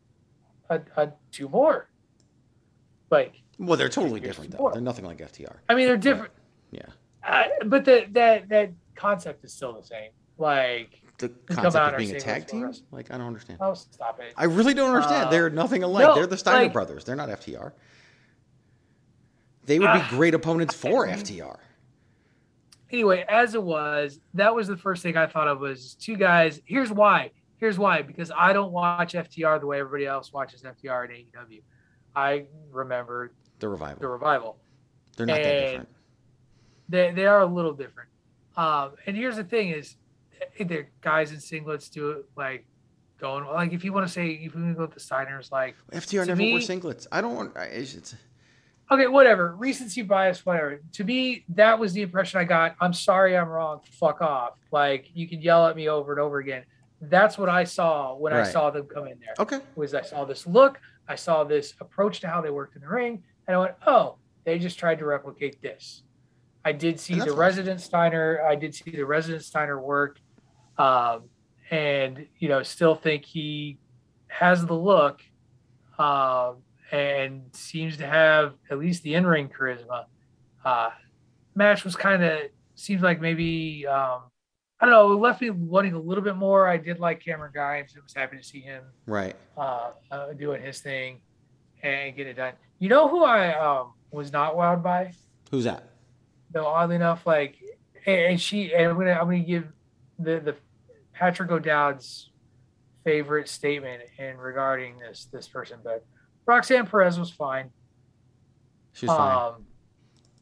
a, 0.71 0.81
a 0.97 1.13
two 1.33 1.49
more. 1.49 1.89
Like 3.11 3.43
Well, 3.59 3.77
they're 3.77 3.89
totally 3.89 4.21
different, 4.21 4.53
though. 4.53 4.59
more. 4.59 4.73
They're 4.73 4.81
nothing 4.83 5.05
like 5.05 5.19
FTR. 5.19 5.57
I 5.69 5.75
mean, 5.75 5.87
they're 5.87 5.97
different. 5.97 6.33
Yeah. 6.71 6.83
Uh, 7.27 7.45
but 7.67 7.85
the, 7.85 8.07
that 8.13 8.49
that 8.51 8.71
concept 8.95 9.45
is 9.45 9.53
still 9.53 9.73
the 9.73 9.83
same. 9.83 10.11
Like, 10.37 11.03
The 11.19 11.29
concept 11.47 11.77
of 11.95 11.97
being 11.99 12.15
a 12.15 12.21
tag 12.21 12.47
team? 12.47 12.65
us. 12.65 12.83
Like, 12.93 13.11
I 13.11 13.19
don't 13.19 13.27
understand. 13.27 13.59
oh, 13.61 13.75
stop 13.75 14.21
it. 14.21 14.33
I 14.37 14.45
really 14.45 14.73
don't 14.75 14.95
understand. 14.95 15.27
Uh, 15.27 15.31
They're 15.31 15.51
nothing 15.51 15.83
alike. 15.83 16.07
no, 16.07 16.15
They're 16.15 16.27
the 16.29 16.37
Steiner 16.37 16.65
like- 16.65 16.73
brothers. 16.73 17.05
They're 17.05 17.17
not 17.17 17.29
FTR. 17.29 17.73
They 19.65 19.79
would 19.79 19.87
be 19.93 19.99
Ah. 20.01 20.07
great 20.11 20.35
opponents 20.35 20.75
for 20.75 21.07
FTR. 21.07 21.59
anyway, 22.91 23.25
as 23.29 23.55
it 23.55 23.63
was, 23.63 24.19
that 24.35 24.55
was 24.55 24.67
the 24.69 24.77
first 24.77 25.03
thing 25.03 25.17
I 25.17 25.27
thought 25.27 25.47
of 25.49 25.61
was 25.61 25.95
two 25.97 26.17
guys. 26.17 26.61
Here's 26.65 26.91
why. 26.91 27.33
Here's 27.59 27.79
why. 27.79 28.01
Because 28.03 28.31
I 28.35 28.53
don't 28.55 28.73
watch 28.73 29.13
FTR 29.15 29.59
the 29.61 29.67
way 29.67 29.81
everybody 29.81 30.07
else 30.07 30.33
watches 30.33 30.63
FTR 30.63 31.05
and 31.05 31.13
AEW. 31.13 31.61
I 32.17 32.47
remember 32.71 33.33
The 33.59 33.69
revival. 33.69 34.01
the 34.01 34.09
revival. 34.09 34.57
They're 35.17 35.27
not 35.27 35.43
that 35.43 35.61
different. 35.71 35.89
They 36.89 37.11
they 37.13 37.27
are 37.27 37.41
a 37.41 37.47
little 37.47 37.75
different. 37.75 38.09
Um, 38.57 38.93
and 39.07 39.15
here's 39.17 39.37
the 39.37 39.45
thing: 39.45 39.69
is 39.71 39.97
they're 40.61 40.91
guys 41.01 41.33
in 41.33 41.39
singlets 41.39 41.91
do 41.91 42.11
it 42.11 42.27
like 42.37 42.67
going 43.21 43.45
like 43.47 43.73
if 43.73 43.85
you 43.85 43.93
want 43.93 44.07
to 44.07 44.13
say 44.13 44.29
if 44.31 44.55
you 44.55 44.61
want 44.61 44.71
to 44.71 44.75
go 44.75 44.83
with 44.83 44.95
the 44.95 45.01
Steiners 45.01 45.51
like 45.51 45.75
FTR 45.93 46.27
never 46.27 46.41
wore 46.43 46.59
singlets. 46.61 47.07
I 47.11 47.21
don't 47.21 47.35
want. 47.35 47.57
I- 47.57 47.65
It's, 47.65 47.95
it's, 47.95 48.15
okay, 48.91 49.07
whatever, 49.07 49.55
recency 49.57 50.03
bias, 50.03 50.47
whatever. 50.47 50.81
To 50.95 51.05
me, 51.05 51.45
that 51.51 51.79
was 51.79 51.93
the 51.93 52.03
impression 52.03 52.41
I 52.41 52.45
got. 52.45 52.77
I'm 52.81 52.93
sorry, 52.93 53.37
I'm 53.37 53.49
wrong. 53.49 53.81
Fuck 54.01 54.21
off. 54.23 54.55
Like 54.73 55.11
you 55.15 55.29
can 55.29 55.41
yell 55.43 55.67
at 55.67 55.77
me 55.77 55.89
over 55.89 56.13
and 56.13 56.21
over 56.21 56.39
again. 56.39 56.65
That's 57.01 57.39
what 57.39 57.49
I 57.49 57.65
saw 57.65 58.15
when 58.17 58.33
I 58.33 58.43
saw 58.51 58.71
them 58.71 58.87
come 58.87 59.07
in 59.07 59.19
there. 59.21 59.35
okay. 59.39 59.61
Was 59.77 59.95
I 59.95 60.03
saw 60.03 60.25
this 60.25 60.47
look, 60.47 60.81
I 61.09 61.15
saw 61.15 61.45
this 61.45 61.75
approach 61.81 62.21
to 62.21 62.29
how 62.29 62.41
they 62.41 62.51
worked 62.51 62.75
in 62.77 62.83
the 62.83 62.89
ring, 62.89 63.23
and 63.47 63.57
I 63.57 63.59
went, 63.61 63.75
oh, 63.87 64.17
they 64.45 64.59
just 64.59 64.79
tried 64.79 64.99
to 65.01 65.05
replicate 65.07 65.61
this. 65.63 66.03
I 66.65 66.73
did 66.73 66.99
see 66.99 67.15
the 67.15 67.33
resident 67.37 67.81
Steiner. 67.81 68.43
I 68.49 68.55
did 68.57 68.75
see 68.75 68.91
the 68.91 69.05
resident 69.07 69.45
Steiner 69.45 69.81
work, 69.81 70.19
um, 70.79 71.25
and 71.71 72.27
you 72.39 72.49
know, 72.49 72.63
still 72.63 72.95
think 72.95 73.25
he 73.25 73.79
has 74.29 74.65
the 74.65 74.75
look, 74.75 75.23
um, 75.99 76.57
and 76.93 77.43
seems 77.53 77.97
to 77.99 78.07
have 78.07 78.55
at 78.71 78.79
least 78.79 79.03
the 79.03 79.15
in-ring 79.15 79.49
charisma. 79.49 80.05
Uh, 80.65 80.91
match 81.55 81.85
was 81.85 81.97
kind 81.97 82.23
of 82.23 82.41
seems 82.75 83.03
like 83.03 83.21
maybe 83.21 83.87
um, 83.87 84.23
I 84.81 84.87
don't 84.87 84.91
know. 84.91 85.13
It 85.13 85.17
left 85.17 85.41
me 85.43 85.51
wanting 85.51 85.95
a 85.95 85.99
little 85.99 86.23
bit 86.23 86.37
more. 86.37 86.69
I 86.69 86.77
did 86.77 87.01
like 87.01 87.21
Cameron 87.25 87.51
Grimes. 87.53 87.95
I 87.97 88.01
was 88.03 88.15
happy 88.15 88.37
to 88.37 88.43
see 88.45 88.61
him 88.61 88.83
Right. 89.07 89.35
uh, 89.57 89.91
uh, 90.11 90.33
doing 90.35 90.63
his 90.63 90.81
thing 90.81 91.21
and 91.83 92.15
get 92.17 92.27
it 92.27 92.35
done. 92.35 92.55
You 92.79 92.89
know 92.89 93.09
who 93.09 93.25
I 93.25 93.53
um, 93.59 93.93
was 94.11 94.33
not 94.33 94.55
wowed 94.55 94.83
by? 94.83 95.13
Who's 95.51 95.65
that? 95.65 95.85
No, 96.55 96.67
oddly 96.67 96.97
enough, 96.97 97.27
like 97.27 97.57
and, 98.07 98.21
and 98.21 98.41
she 98.41 98.73
and 98.73 98.87
I'm 98.91 98.97
gonna 98.97 99.13
I'm 99.13 99.25
gonna 99.27 99.41
give 99.41 99.67
the 100.19 100.39
the 100.41 100.57
Patrick 101.19 101.51
O'Dowd's 101.51 102.31
favorite 103.05 103.49
statement 103.49 104.03
in 104.19 104.37
regarding 104.37 104.99
this 104.99 105.27
this 105.33 105.49
person, 105.49 105.79
but 105.83 106.05
Roxanne 106.47 106.87
Perez 106.87 107.19
was 107.19 107.31
fine. 107.31 107.71
She's 108.93 109.09
fine. 109.09 109.37
Um, 109.55 109.65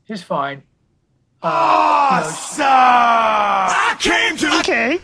she's 0.07 0.23
fine. 0.23 0.63
Uh, 1.43 2.21
you 2.23 2.27
know, 2.27 2.31
she- 2.31 2.63
I 2.63 3.97
came 3.99 4.37
to. 4.37 4.59
Okay. 4.61 5.01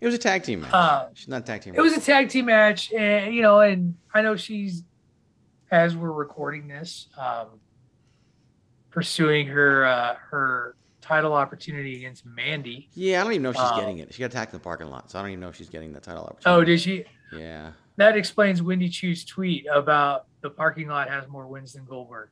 It 0.00 0.04
was 0.06 0.14
a 0.14 0.18
tag 0.18 0.42
team 0.42 0.60
match. 0.60 0.74
Uh, 0.74 1.08
She's 1.14 1.28
not 1.28 1.42
a 1.42 1.44
tag 1.44 1.62
team. 1.62 1.74
it 1.74 1.80
was 1.80 1.94
a 1.96 2.00
tag 2.00 2.28
team 2.28 2.46
match, 2.46 2.92
and 2.92 3.34
you 3.34 3.42
know, 3.42 3.60
and 3.60 3.94
I 4.14 4.22
know 4.22 4.36
she's 4.36 4.84
as 5.70 5.96
we're 5.96 6.12
recording 6.12 6.68
this, 6.68 7.08
um, 7.18 7.60
pursuing 8.90 9.46
her 9.48 9.84
uh, 9.86 10.14
her 10.30 10.76
title 11.06 11.32
opportunity 11.32 11.96
against 11.96 12.26
Mandy. 12.26 12.88
Yeah, 12.94 13.20
I 13.20 13.24
don't 13.24 13.32
even 13.34 13.42
know 13.42 13.50
if 13.50 13.56
she's 13.56 13.64
Um, 13.64 13.80
getting 13.80 13.98
it. 13.98 14.12
She 14.12 14.20
got 14.20 14.26
attacked 14.26 14.52
in 14.52 14.58
the 14.58 14.62
parking 14.64 14.88
lot, 14.88 15.10
so 15.10 15.18
I 15.18 15.22
don't 15.22 15.30
even 15.30 15.40
know 15.40 15.48
if 15.48 15.56
she's 15.56 15.68
getting 15.68 15.92
that 15.92 16.02
title 16.02 16.24
opportunity. 16.24 16.60
Oh, 16.62 16.64
did 16.64 16.80
she? 16.80 17.04
Yeah. 17.32 17.72
That 17.96 18.16
explains 18.16 18.62
Wendy 18.62 18.88
Choo's 18.88 19.24
tweet 19.24 19.66
about 19.72 20.26
the 20.42 20.50
parking 20.50 20.88
lot 20.88 21.08
has 21.08 21.28
more 21.28 21.46
wins 21.46 21.72
than 21.74 21.84
Goldberg. 21.84 22.28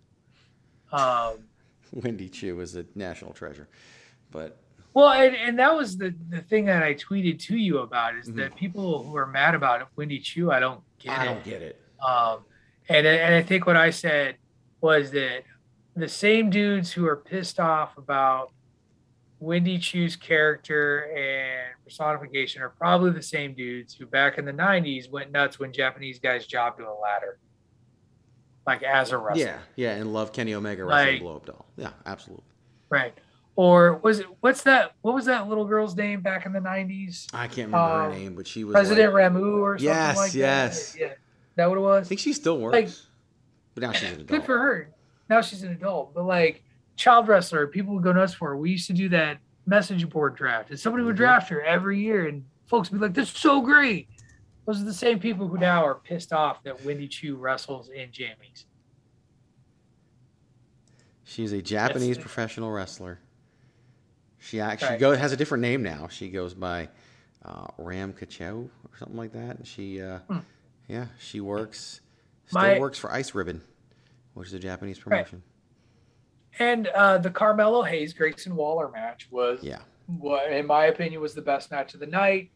Um, 0.93 1.39
Wendy 1.93 2.29
Choo 2.29 2.61
is 2.61 2.77
a 2.77 2.85
national 2.95 3.33
treasure, 3.33 3.69
but 4.31 4.59
well, 4.93 5.11
and, 5.11 5.35
and 5.35 5.59
that 5.59 5.75
was 5.75 5.97
the, 5.97 6.15
the 6.29 6.41
thing 6.43 6.67
that 6.67 6.83
I 6.83 6.95
tweeted 6.95 7.41
to 7.45 7.57
you 7.57 7.79
about 7.79 8.15
is 8.17 8.29
Mhm. 8.29 8.37
that 8.37 8.55
people 8.57 9.03
who 9.03 9.17
are 9.17 9.27
mad 9.27 9.55
about 9.57 9.89
Wendy 9.97 10.19
Choo, 10.21 10.51
I 10.53 10.61
don't 10.61 10.81
get 10.99 11.13
I 11.13 11.15
it. 11.15 11.19
I 11.19 11.25
don't 11.33 11.45
get 11.45 11.63
it. 11.63 11.81
Um, 12.07 12.45
and 12.89 13.07
and 13.07 13.35
I 13.35 13.43
think 13.43 13.67
what 13.67 13.77
I 13.77 13.91
said 13.91 14.37
was 14.81 15.11
that 15.13 15.43
the 15.97 16.09
same 16.09 16.51
dudes 16.51 16.93
who 16.93 17.07
are 17.07 17.17
pissed 17.17 17.59
off 17.59 17.97
about 17.99 18.53
Wendy 19.41 19.79
Choo's 19.79 20.17
character 20.17 21.01
and 21.17 21.75
personification 21.85 22.63
are 22.63 22.71
probably 22.71 23.11
the 23.11 23.23
same 23.23 23.53
dudes 23.55 23.95
who 23.95 24.07
back 24.07 24.39
in 24.39 24.45
the 24.45 24.53
'90s 24.53 25.11
went 25.11 25.33
nuts 25.33 25.59
when 25.59 25.73
Japanese 25.73 26.19
guys 26.19 26.47
jobbed 26.47 26.79
to 26.79 26.85
a 26.89 26.95
ladder, 27.01 27.39
like 28.67 28.83
as 28.83 29.13
a 29.13 29.19
wrestler. 29.19 29.45
Yeah, 29.45 29.59
yeah, 29.77 29.91
and 29.97 30.13
love 30.13 30.33
Kenny 30.33 30.55
Omega 30.55 30.85
wrestling 30.85 31.15
Like- 31.15 31.23
blow 31.23 31.37
up 31.37 31.47
doll. 31.47 31.67
Yeah, 31.77 31.91
absolutely. 32.07 32.45
Right. 32.89 33.15
Or 33.57 33.99
was 33.99 34.19
it 34.21 34.27
what's 34.41 34.63
that? 34.63 34.93
What 35.03 35.15
was 35.15 35.27
that 35.27 35.49
little 35.49 35.65
girl's 35.65 35.95
name 35.97 36.23
back 36.23 36.45
in 36.47 36.53
the 36.53 36.59
'90s? 36.61 37.27
I 37.33 37.47
can't 37.47 37.69
remember 37.73 37.77
Um, 37.79 38.11
her 38.13 38.19
name, 38.19 38.35
but 38.35 38.47
she 38.49 38.65
was 38.65 38.73
President 38.73 39.13
like, 39.15 39.31
Ramu 39.33 39.59
or 39.61 39.79
something 39.79 39.95
Yes, 39.95 40.17
like 40.17 40.35
yes. 40.35 40.93
that. 40.95 41.01
Yeah, 41.01 41.13
that 41.57 41.69
what 41.69 41.79
it 41.79 41.83
was. 41.83 42.07
I 42.07 42.09
think 42.09 42.21
she 42.21 42.33
still 42.33 42.59
works, 42.59 42.73
Like- 42.73 42.89
but 43.75 43.83
now 43.83 43.93
she's 43.93 44.09
an 44.09 44.15
adult. 44.15 44.27
Good 44.29 44.45
for 44.45 44.59
her. 44.59 44.91
Now 45.29 45.41
she's 45.41 45.63
an 45.63 45.71
adult, 45.71 46.15
but 46.15 46.25
like 46.25 46.64
child 46.97 47.29
wrestler, 47.29 47.67
people 47.67 47.95
would 47.95 48.03
go 48.05 48.13
nuts 48.13 48.35
for 48.35 48.49
her. 48.51 48.57
We 48.57 48.71
used 48.71 48.87
to 48.89 48.93
do 48.93 49.09
that 49.11 49.39
message 49.67 50.09
board 50.09 50.35
draft, 50.37 50.71
and 50.71 50.79
somebody 50.79 51.05
would 51.05 51.15
Mhm. 51.15 51.19
draft 51.19 51.49
her 51.51 51.63
every 51.63 51.99
year, 52.01 52.27
and 52.29 52.45
folks 52.67 52.91
would 52.91 52.99
be 53.01 53.07
like, 53.07 53.15
"That's 53.15 53.31
so 53.39 53.61
great." 53.63 54.09
Those 54.67 54.81
are 54.81 54.85
the 54.85 54.95
same 54.95 55.19
people 55.19 55.49
who 55.49 55.59
now 55.59 55.85
are 55.85 55.95
pissed 55.95 56.33
off 56.33 56.63
that 56.65 56.85
Wendy 56.85 57.09
Choo 57.09 57.37
wrestles 57.37 57.89
in 57.89 58.11
jammies. 58.11 58.65
She's 61.25 61.53
a 61.53 61.63
Japanese 61.63 62.17
That's- 62.17 62.23
professional 62.23 62.71
wrestler. 62.71 63.19
She 64.39 64.61
actually 64.61 64.91
Right. 64.91 65.01
go 65.01 65.17
has 65.17 65.33
a 65.33 65.37
different 65.37 65.63
name 65.63 65.83
now. 65.83 66.09
She 66.09 66.31
goes 66.31 66.55
by 66.55 66.89
uh, 67.47 67.67
Ram 67.77 68.15
Kaicho 68.15 68.71
or 68.91 68.97
something 68.99 69.19
like 69.19 69.33
that. 69.33 69.59
And 69.59 69.67
she, 69.67 70.01
uh, 70.01 70.21
Hmm. 70.21 70.39
yeah, 70.89 71.09
she 71.19 71.41
works 71.41 72.01
still 72.47 72.59
My- 72.63 72.79
works 72.79 72.99
for 72.99 73.13
Ice 73.13 73.35
Ribbon, 73.35 73.61
which 74.33 74.49
is 74.49 74.55
a 74.55 74.59
Japanese 74.59 75.07
Right. 75.07 75.29
And 76.59 76.87
uh, 76.89 77.19
the 77.19 77.31
Carmelo 77.31 77.83
Hayes 77.83 78.13
Grayson 78.13 78.55
Waller 78.55 78.89
match 78.91 79.29
was, 79.31 79.63
Yeah, 79.63 79.79
what 80.07 80.51
in 80.53 80.67
my 80.67 80.87
opinion, 80.87 81.21
was 81.21 81.35
the 81.35 81.43
best 81.43 81.71
match 81.71 81.95
of 81.95 82.01
the 82.01 82.07
night. 82.07 82.51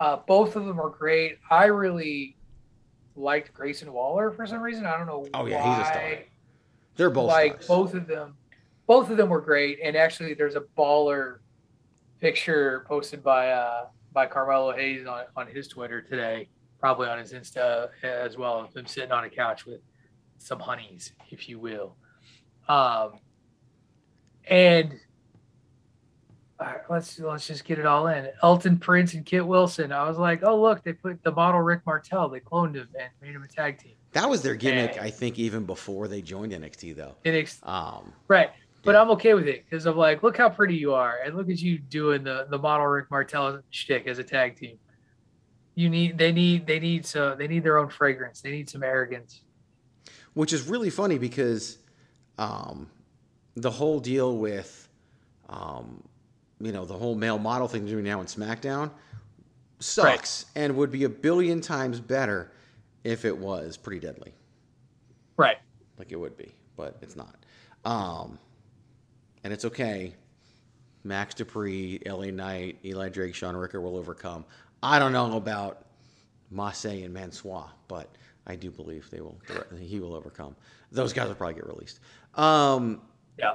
Uh, 0.00 0.16
both 0.26 0.54
of 0.56 0.64
them 0.66 0.76
were 0.76 0.90
great. 0.90 1.38
I 1.50 1.64
really 1.66 2.36
liked 3.16 3.52
Grayson 3.52 3.92
Waller 3.92 4.30
for 4.30 4.46
some 4.46 4.60
reason. 4.60 4.86
I 4.86 4.96
don't 4.96 5.06
know 5.06 5.26
Oh, 5.34 5.46
yeah, 5.46 5.62
he's 5.78 5.86
a 5.88 5.90
star. 5.90 6.18
they're 6.96 7.10
both 7.10 7.28
like 7.28 7.62
stars. 7.62 7.66
both 7.66 7.94
of 7.94 8.06
them 8.06 8.36
both 8.86 9.10
of 9.10 9.16
them 9.16 9.28
were 9.28 9.40
great 9.40 9.78
and 9.84 9.96
actually 9.96 10.34
there's 10.34 10.54
a 10.56 10.62
baller 10.78 11.38
picture 12.20 12.84
posted 12.88 13.22
by 13.22 13.50
uh 13.50 13.86
by 14.12 14.24
carmelo 14.26 14.72
hayes 14.72 15.06
on, 15.06 15.24
on 15.36 15.46
his 15.46 15.68
twitter 15.68 16.00
today 16.00 16.48
probably 16.80 17.06
on 17.08 17.18
his 17.18 17.32
insta 17.32 17.88
as 18.02 18.36
well 18.36 18.60
of 18.60 18.74
him 18.74 18.86
sitting 18.86 19.12
on 19.12 19.24
a 19.24 19.28
couch 19.30 19.66
with 19.66 19.80
some 20.38 20.58
honeys 20.58 21.12
if 21.30 21.48
you 21.48 21.58
will 21.58 21.96
um 22.68 23.12
and 24.48 24.94
all 26.60 26.66
right, 26.66 26.80
let's 26.90 27.18
let's 27.20 27.46
just 27.46 27.64
get 27.64 27.78
it 27.78 27.86
all 27.86 28.08
in. 28.08 28.28
Elton 28.42 28.78
Prince 28.78 29.14
and 29.14 29.24
Kit 29.24 29.46
Wilson. 29.46 29.92
I 29.92 30.08
was 30.08 30.18
like, 30.18 30.42
oh 30.42 30.60
look, 30.60 30.82
they 30.82 30.92
put 30.92 31.22
the 31.22 31.30
model 31.30 31.60
Rick 31.60 31.82
Martel. 31.86 32.28
They 32.28 32.40
cloned 32.40 32.74
him 32.74 32.88
and 32.98 33.10
made 33.22 33.32
him 33.34 33.42
a 33.42 33.48
tag 33.48 33.78
team. 33.78 33.92
That 34.12 34.28
was 34.28 34.42
their 34.42 34.54
gimmick, 34.56 34.92
And- 34.96 35.00
I 35.00 35.10
think, 35.10 35.38
even 35.38 35.64
before 35.66 36.08
they 36.08 36.22
joined 36.22 36.52
NXT, 36.52 36.96
though. 36.96 37.14
NXT, 37.24 37.64
Um, 37.68 38.12
Right. 38.26 38.50
But 38.82 38.94
Yeah. 38.94 39.02
I'm 39.02 39.10
okay 39.10 39.34
with 39.34 39.46
it 39.46 39.64
because 39.64 39.86
I'm 39.86 39.96
like, 39.96 40.22
look 40.22 40.36
how 40.36 40.48
pretty 40.48 40.74
you 40.76 40.94
are, 40.94 41.18
and 41.24 41.36
look 41.36 41.50
at 41.50 41.58
you 41.60 41.78
doing 41.78 42.24
the 42.24 42.46
the 42.50 42.58
model 42.58 42.86
Rick 42.86 43.10
Martel 43.10 43.60
shtick 43.70 44.06
as 44.06 44.18
a 44.18 44.24
tag 44.24 44.56
team. 44.56 44.78
You 45.76 45.88
need 45.90 46.18
they 46.18 46.32
need 46.32 46.66
they 46.66 46.80
need 46.80 47.06
so 47.06 47.36
they 47.36 47.46
need 47.46 47.62
their 47.62 47.78
own 47.78 47.88
fragrance. 47.88 48.40
They 48.40 48.50
need 48.50 48.68
some 48.68 48.82
arrogance. 48.82 49.42
which 50.34 50.52
is 50.52 50.68
really 50.68 50.90
funny 50.90 51.18
because 51.18 51.78
um, 52.38 52.88
the 53.62 53.70
whole 53.70 54.00
deal 54.00 54.36
with 54.36 54.88
um, 55.48 56.02
you 56.60 56.72
know 56.72 56.84
the 56.84 56.94
whole 56.94 57.14
male 57.14 57.38
model 57.38 57.68
thing 57.68 57.86
doing 57.86 58.04
now 58.04 58.20
in 58.20 58.26
SmackDown 58.26 58.90
sucks 59.80 60.46
and 60.56 60.76
would 60.76 60.90
be 60.90 61.04
a 61.04 61.08
billion 61.08 61.60
times 61.60 62.00
better 62.00 62.50
if 63.04 63.24
it 63.24 63.36
was 63.36 63.76
pretty 63.76 64.00
deadly, 64.04 64.32
Right. 65.36 65.56
like 65.98 66.10
it 66.10 66.16
would 66.16 66.36
be, 66.36 66.52
but 66.76 66.96
it's 67.00 67.14
not. 67.16 67.36
Um, 67.84 68.38
and 69.44 69.52
it's 69.52 69.64
okay. 69.64 70.14
Max 71.04 71.34
Dupri, 71.36 72.04
LA 72.06 72.32
Knight, 72.32 72.78
Eli 72.84 73.08
Drake, 73.08 73.34
Shaun 73.36 73.56
Ricker 73.56 73.80
will 73.80 73.96
overcome. 73.96 74.44
I 74.82 74.98
don't 74.98 75.12
know 75.12 75.36
about 75.36 75.86
Massey 76.50 77.04
and 77.04 77.14
Mansoor, 77.14 77.66
but 77.86 78.08
I 78.48 78.56
do 78.56 78.70
believe 78.72 79.08
they 79.10 79.20
will. 79.20 79.38
He 79.78 80.00
will 80.00 80.14
overcome. 80.14 80.56
Those 80.90 81.12
guys 81.12 81.28
will 81.28 81.36
probably 81.36 81.54
get 81.54 81.66
released. 81.68 82.00
Um, 82.34 83.00
Yeah. 83.38 83.54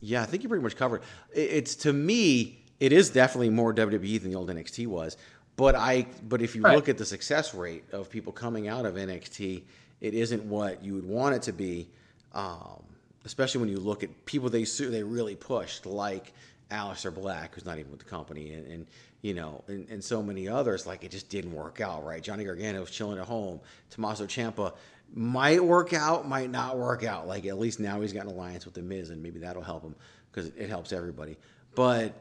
yeah, 0.00 0.22
I 0.22 0.26
think 0.26 0.42
you 0.42 0.48
pretty 0.48 0.62
much 0.62 0.76
covered. 0.76 1.02
It's 1.34 1.74
to 1.76 1.92
me, 1.92 2.64
it 2.80 2.92
is 2.92 3.10
definitely 3.10 3.50
more 3.50 3.72
WWE 3.74 4.20
than 4.20 4.30
the 4.30 4.36
old 4.36 4.48
NXT 4.50 4.86
was. 4.86 5.16
But 5.56 5.74
I, 5.74 6.06
but 6.28 6.42
if 6.42 6.54
you 6.54 6.62
Right. 6.62 6.74
look 6.76 6.88
at 6.88 6.98
the 6.98 7.04
success 7.06 7.54
rate 7.54 7.84
of 7.92 8.10
people 8.10 8.32
coming 8.32 8.68
out 8.68 8.84
of 8.84 8.94
NXT, 8.96 9.62
it 10.00 10.12
isn't 10.14 10.44
what 10.44 10.84
you 10.84 10.94
would 10.94 11.06
want 11.06 11.34
it 11.34 11.42
to 11.42 11.52
be. 11.52 11.88
Um, 12.32 12.82
especially 13.24 13.60
when 13.62 13.70
you 13.70 13.78
look 13.78 14.02
at 14.04 14.24
people 14.26 14.50
they 14.50 14.64
su- 14.64 14.90
they 14.90 15.02
really 15.02 15.34
pushed, 15.34 15.86
like 15.86 16.32
Aleister 16.70 17.12
Black, 17.14 17.54
who's 17.54 17.64
not 17.64 17.78
even 17.78 17.90
with 17.90 18.00
the 18.00 18.06
company, 18.06 18.52
and, 18.52 18.66
and 18.66 18.86
you 19.22 19.32
know, 19.34 19.64
and, 19.68 19.88
and 19.88 20.04
so 20.04 20.22
many 20.22 20.46
others. 20.46 20.86
Like 20.86 21.02
it 21.02 21.10
just 21.10 21.30
didn't 21.30 21.52
work 21.54 21.80
out, 21.80 22.04
right? 22.04 22.22
Johnny 22.22 22.44
Gargano 22.44 22.80
was 22.80 22.90
chilling 22.90 23.18
at 23.18 23.24
home. 23.26 23.58
Tommaso 23.90 24.26
Ciampa 24.26 24.74
might 25.14 25.62
work 25.64 25.92
out, 25.92 26.28
might 26.28 26.50
not 26.50 26.78
work 26.78 27.04
out. 27.04 27.26
Like 27.26 27.46
at 27.46 27.58
least 27.58 27.80
now 27.80 28.00
he's 28.00 28.12
got 28.12 28.24
an 28.26 28.32
alliance 28.32 28.64
with 28.64 28.74
the 28.74 28.82
Miz, 28.82 29.10
and 29.10 29.22
maybe 29.22 29.38
that'll 29.40 29.62
help 29.62 29.82
him 29.82 29.94
because 30.30 30.50
it 30.56 30.68
helps 30.68 30.92
everybody. 30.92 31.36
But 31.74 32.14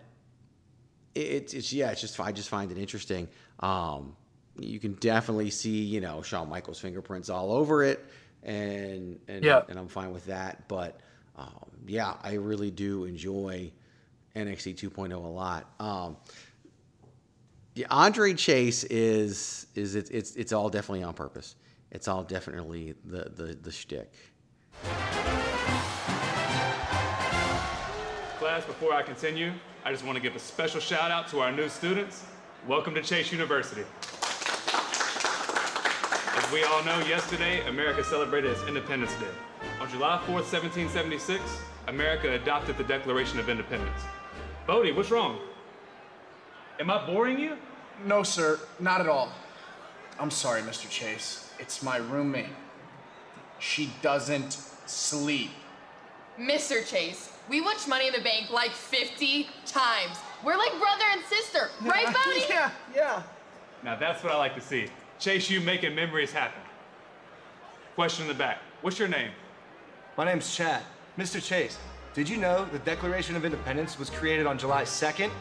it's 1.13 1.53
it's 1.53 1.71
yeah, 1.73 1.91
it's 1.91 2.01
just 2.01 2.19
I 2.19 2.31
just 2.31 2.49
find 2.49 2.71
it 2.71 2.77
interesting. 2.77 3.27
Um, 3.59 4.15
you 4.59 4.79
can 4.79 4.93
definitely 4.93 5.49
see 5.49 5.81
you 5.83 6.01
know 6.01 6.21
Shawn 6.21 6.49
Michaels' 6.49 6.79
fingerprints 6.79 7.29
all 7.29 7.51
over 7.51 7.83
it, 7.83 8.05
and 8.43 9.19
and 9.27 9.43
Yeah. 9.43 9.63
and 9.69 9.77
I'm 9.79 9.88
fine 9.88 10.11
with 10.11 10.25
that. 10.27 10.67
But 10.67 10.99
um, 11.38 11.71
yeah, 11.88 12.15
I 12.23 12.33
really 12.33 12.71
do 12.71 13.05
enjoy 13.05 13.71
NXT 14.36 14.75
2.0 14.77 15.13
a 15.13 15.17
lot. 15.17 15.69
Um, 15.79 16.17
yeah, 17.75 17.88
Andre 17.89 18.33
Chase 18.33 18.83
is 18.86 19.67
is 19.75 19.95
it, 19.95 20.09
it's 20.11 20.36
it's 20.36 20.53
all 20.53 20.69
definitely 20.69 21.03
on 21.03 21.13
purpose. 21.13 21.55
It's 21.95 22.09
all 22.09 22.23
definitely 22.25 22.93
the 23.05 23.31
the 23.33 23.57
the 23.61 23.71
shtick. 23.71 24.11
Class, 28.37 28.65
before 28.65 28.91
I 28.91 29.01
continue, 29.01 29.53
I 29.85 29.93
just 29.93 30.03
want 30.03 30.17
to 30.17 30.21
give 30.21 30.35
a 30.35 30.39
special 30.39 30.81
shout 30.81 31.09
out 31.09 31.29
to 31.29 31.39
our 31.39 31.53
new 31.53 31.69
students. 31.69 32.25
Welcome 32.67 32.95
to 32.95 33.01
Chase 33.01 33.31
University. 33.31 33.85
As 36.35 36.51
we 36.51 36.65
all 36.65 36.83
know, 36.83 36.99
yesterday, 37.07 37.65
America 37.65 38.03
celebrated 38.03 38.51
its 38.51 38.67
Independence 38.67 39.13
Day. 39.13 39.33
On 39.79 39.89
July 39.89 40.17
4th, 40.27 40.51
1776, 40.51 41.41
America 41.87 42.33
adopted 42.33 42.77
the 42.77 42.83
Declaration 42.83 43.39
of 43.39 43.47
Independence. 43.47 44.01
Bodhi, 44.67 44.91
what's 44.91 45.11
wrong? 45.11 45.39
Am 46.77 46.91
I 46.91 47.05
boring 47.05 47.39
you? 47.39 47.55
No, 48.05 48.21
sir, 48.21 48.59
not 48.81 48.99
at 48.99 49.07
all. 49.07 49.31
I'm 50.19 50.29
sorry, 50.29 50.61
Mr. 50.61 50.89
Chase. 50.89 51.44
It's 51.60 51.82
my 51.82 51.97
roommate. 51.97 52.47
She 53.60 53.91
doesn't 54.01 54.53
sleep. 54.86 55.51
Mr. 56.39 56.86
Chase, 56.86 57.32
we 57.49 57.62
watched 57.62 57.88
Money 57.88 58.08
in 58.08 58.14
the 58.14 58.22
Bank 58.22 58.51
like 58.51 58.72
50 58.72 59.47
times. 59.66 60.18
We're 60.43 60.58
like 60.58 60.72
brother 60.72 61.06
and 61.14 61.24
sister, 61.26 61.70
right, 61.82 62.06
Bodhi? 62.06 62.41
yeah, 62.49 62.72
yeah. 62.93 63.24
Now 63.84 63.95
that's 63.95 64.24
what 64.24 64.34
I 64.34 64.38
like 64.38 64.56
to 64.56 64.62
see. 64.62 64.88
Chase, 65.20 65.49
you 65.49 65.62
making 65.62 65.95
memories 65.95 66.32
happen. 66.32 66.62
Question 67.95 68.24
in 68.24 68.28
the 68.28 68.38
back. 68.38 68.58
What's 68.82 68.99
your 68.99 69.08
name? 69.08 69.32
My 70.18 70.26
name's 70.26 70.53
Chad. 70.53 70.82
Mr. 71.18 71.41
Chase, 71.41 71.78
did 72.14 72.28
you 72.28 72.38
know 72.38 72.66
the 72.66 72.80
Declaration 72.80 73.36
of 73.38 73.45
Independence 73.45 73.97
was 73.97 74.10
created 74.10 74.45
on 74.45 74.58
July 74.58 74.84
2nd? 74.84 75.32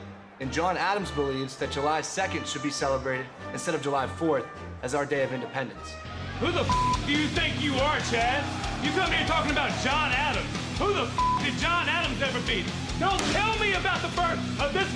And 0.40 0.52
John 0.52 0.76
Adams 0.76 1.10
believes 1.10 1.56
that 1.56 1.70
July 1.70 2.00
2nd 2.00 2.46
should 2.46 2.62
be 2.62 2.70
celebrated 2.70 3.26
instead 3.52 3.74
of 3.74 3.82
July 3.82 4.06
4th 4.06 4.46
as 4.84 4.94
our 4.94 5.06
Day 5.06 5.22
of 5.24 5.32
Independence. 5.32 5.94
Who 6.40 6.52
the 6.52 6.60
f- 6.60 7.06
do 7.06 7.12
you 7.12 7.26
think 7.28 7.58
you 7.62 7.74
are, 7.76 7.98
Chad? 8.12 8.44
You 8.84 8.90
come 8.90 9.10
here 9.10 9.26
talking 9.26 9.50
about 9.50 9.70
John 9.82 10.12
Adams. 10.12 10.46
Who 10.78 10.92
the 10.92 11.08
f- 11.08 11.42
did 11.42 11.54
John 11.54 11.88
Adams 11.88 12.20
ever 12.20 12.38
beat? 12.46 12.66
Don't 13.00 13.18
tell 13.32 13.58
me 13.58 13.72
about 13.72 14.02
the 14.02 14.08
birth 14.08 14.38
of 14.60 14.74
this 14.74 14.86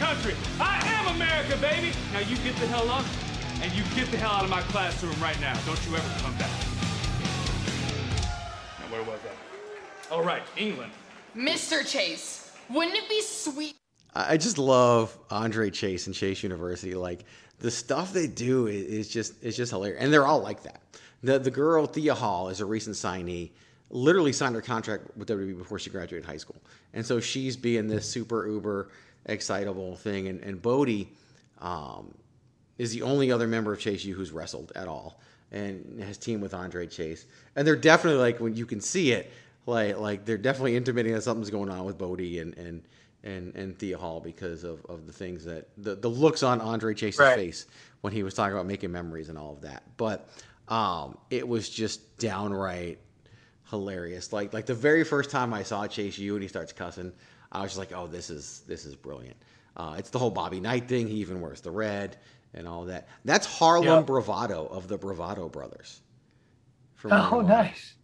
country. 0.00 0.34
I 0.58 0.80
am 0.96 1.14
America, 1.16 1.58
baby. 1.58 1.92
Now 2.14 2.20
you 2.20 2.36
get 2.38 2.56
the 2.56 2.66
hell 2.68 2.88
up 2.88 3.04
and 3.60 3.70
you 3.72 3.84
get 3.94 4.10
the 4.10 4.16
hell 4.16 4.30
out 4.30 4.44
of 4.44 4.50
my 4.50 4.62
classroom 4.72 5.14
right 5.20 5.38
now. 5.38 5.52
Don't 5.66 5.84
you 5.86 5.94
ever 5.94 6.22
come 6.22 6.32
back. 6.38 6.50
Now 8.80 8.88
where 8.88 9.02
was 9.02 9.20
that? 9.20 9.36
All 10.10 10.24
right, 10.24 10.42
England. 10.56 10.92
Mr. 11.36 11.86
Chase, 11.86 12.50
wouldn't 12.70 12.96
it 12.96 13.06
be 13.10 13.20
sweet? 13.20 13.76
I 14.14 14.36
just 14.36 14.58
love 14.58 15.16
Andre 15.30 15.70
Chase 15.70 16.06
and 16.06 16.14
Chase 16.14 16.42
University. 16.42 16.94
Like 16.94 17.24
the 17.60 17.70
stuff 17.70 18.12
they 18.12 18.26
do 18.26 18.66
is 18.66 19.08
just 19.08 19.34
it's 19.42 19.56
just 19.56 19.70
hilarious, 19.70 20.02
and 20.02 20.12
they're 20.12 20.26
all 20.26 20.40
like 20.40 20.62
that. 20.64 20.80
The 21.22 21.38
the 21.38 21.50
girl 21.50 21.86
Thea 21.86 22.14
Hail 22.14 22.48
is 22.48 22.60
a 22.60 22.66
recent 22.66 22.96
signee. 22.96 23.50
Literally 23.90 24.32
signed 24.32 24.54
her 24.54 24.60
contract 24.60 25.16
with 25.16 25.28
WWE 25.28 25.58
before 25.58 25.78
she 25.78 25.90
graduated 25.90 26.24
high 26.24 26.36
school, 26.36 26.60
and 26.94 27.04
so 27.04 27.20
she's 27.20 27.56
being 27.56 27.88
this 27.88 28.08
super 28.08 28.46
uber 28.46 28.90
excitable 29.26 29.96
thing. 29.96 30.28
And, 30.28 30.40
and 30.40 30.62
Bodhi 30.62 31.08
um, 31.60 32.14
is 32.78 32.92
the 32.92 33.02
only 33.02 33.32
other 33.32 33.46
member 33.46 33.72
of 33.72 33.80
Chase 33.80 34.04
U 34.04 34.14
who's 34.14 34.30
wrestled 34.30 34.72
at 34.76 34.88
all, 34.88 35.20
and 35.52 36.02
has 36.02 36.18
teamed 36.18 36.42
with 36.42 36.54
Andre 36.54 36.86
Chase. 36.86 37.26
And 37.56 37.66
they're 37.66 37.76
definitely 37.76 38.20
like 38.20 38.40
when 38.40 38.54
you 38.54 38.64
can 38.64 38.80
see 38.80 39.12
it, 39.12 39.30
like 39.66 39.98
like 39.98 40.24
they're 40.24 40.38
definitely 40.38 40.76
intimating 40.76 41.12
that 41.12 41.22
something's 41.22 41.50
going 41.50 41.68
on 41.68 41.84
with 41.84 41.98
Bodhi 41.98 42.38
and 42.38 42.56
and 42.56 42.82
and 43.24 43.54
and 43.54 43.78
Thea 43.78 43.98
Hail 43.98 44.20
because 44.20 44.64
of, 44.64 44.84
of 44.86 45.06
the 45.06 45.12
things 45.12 45.44
that 45.44 45.68
the, 45.78 45.94
the 45.94 46.08
looks 46.08 46.42
on 46.42 46.60
Andre 46.60 46.94
Chase's 46.94 47.18
Right. 47.20 47.36
face 47.36 47.66
when 48.00 48.12
he 48.12 48.22
was 48.22 48.34
talking 48.34 48.54
about 48.54 48.66
making 48.66 48.90
memories 48.92 49.28
and 49.28 49.36
all 49.38 49.52
of 49.52 49.60
that. 49.62 49.82
But 49.96 50.28
um, 50.68 51.18
it 51.30 51.46
was 51.46 51.68
just 51.68 52.18
downright 52.18 52.98
hilarious. 53.70 54.32
Like 54.32 54.52
like 54.52 54.66
the 54.66 54.74
very 54.74 55.04
first 55.04 55.30
time 55.30 55.52
I 55.54 55.62
saw 55.62 55.86
Chase 55.86 56.18
U 56.18 56.34
and 56.34 56.42
he 56.42 56.48
starts 56.48 56.72
cussing, 56.72 57.12
I 57.52 57.62
was 57.62 57.72
just 57.72 57.78
like, 57.78 57.92
oh, 57.92 58.06
this 58.06 58.30
is 58.30 58.62
this 58.66 58.84
is 58.84 58.94
brilliant. 58.96 59.36
Uh, 59.76 59.94
it's 59.98 60.10
the 60.10 60.18
whole 60.18 60.30
Bobby 60.30 60.60
Knight 60.60 60.88
thing. 60.88 61.06
He 61.06 61.16
even 61.16 61.40
wears 61.40 61.60
the 61.60 61.70
red 61.70 62.16
and 62.54 62.66
all 62.66 62.84
that. 62.86 63.08
That's 63.24 63.46
Harlem 63.46 63.86
Yep. 63.98 64.06
Bravado 64.06 64.66
of 64.66 64.88
the 64.88 64.98
Bravado 64.98 65.48
brothers. 65.48 66.00
Oh, 67.04 67.40
nice. 67.40 67.94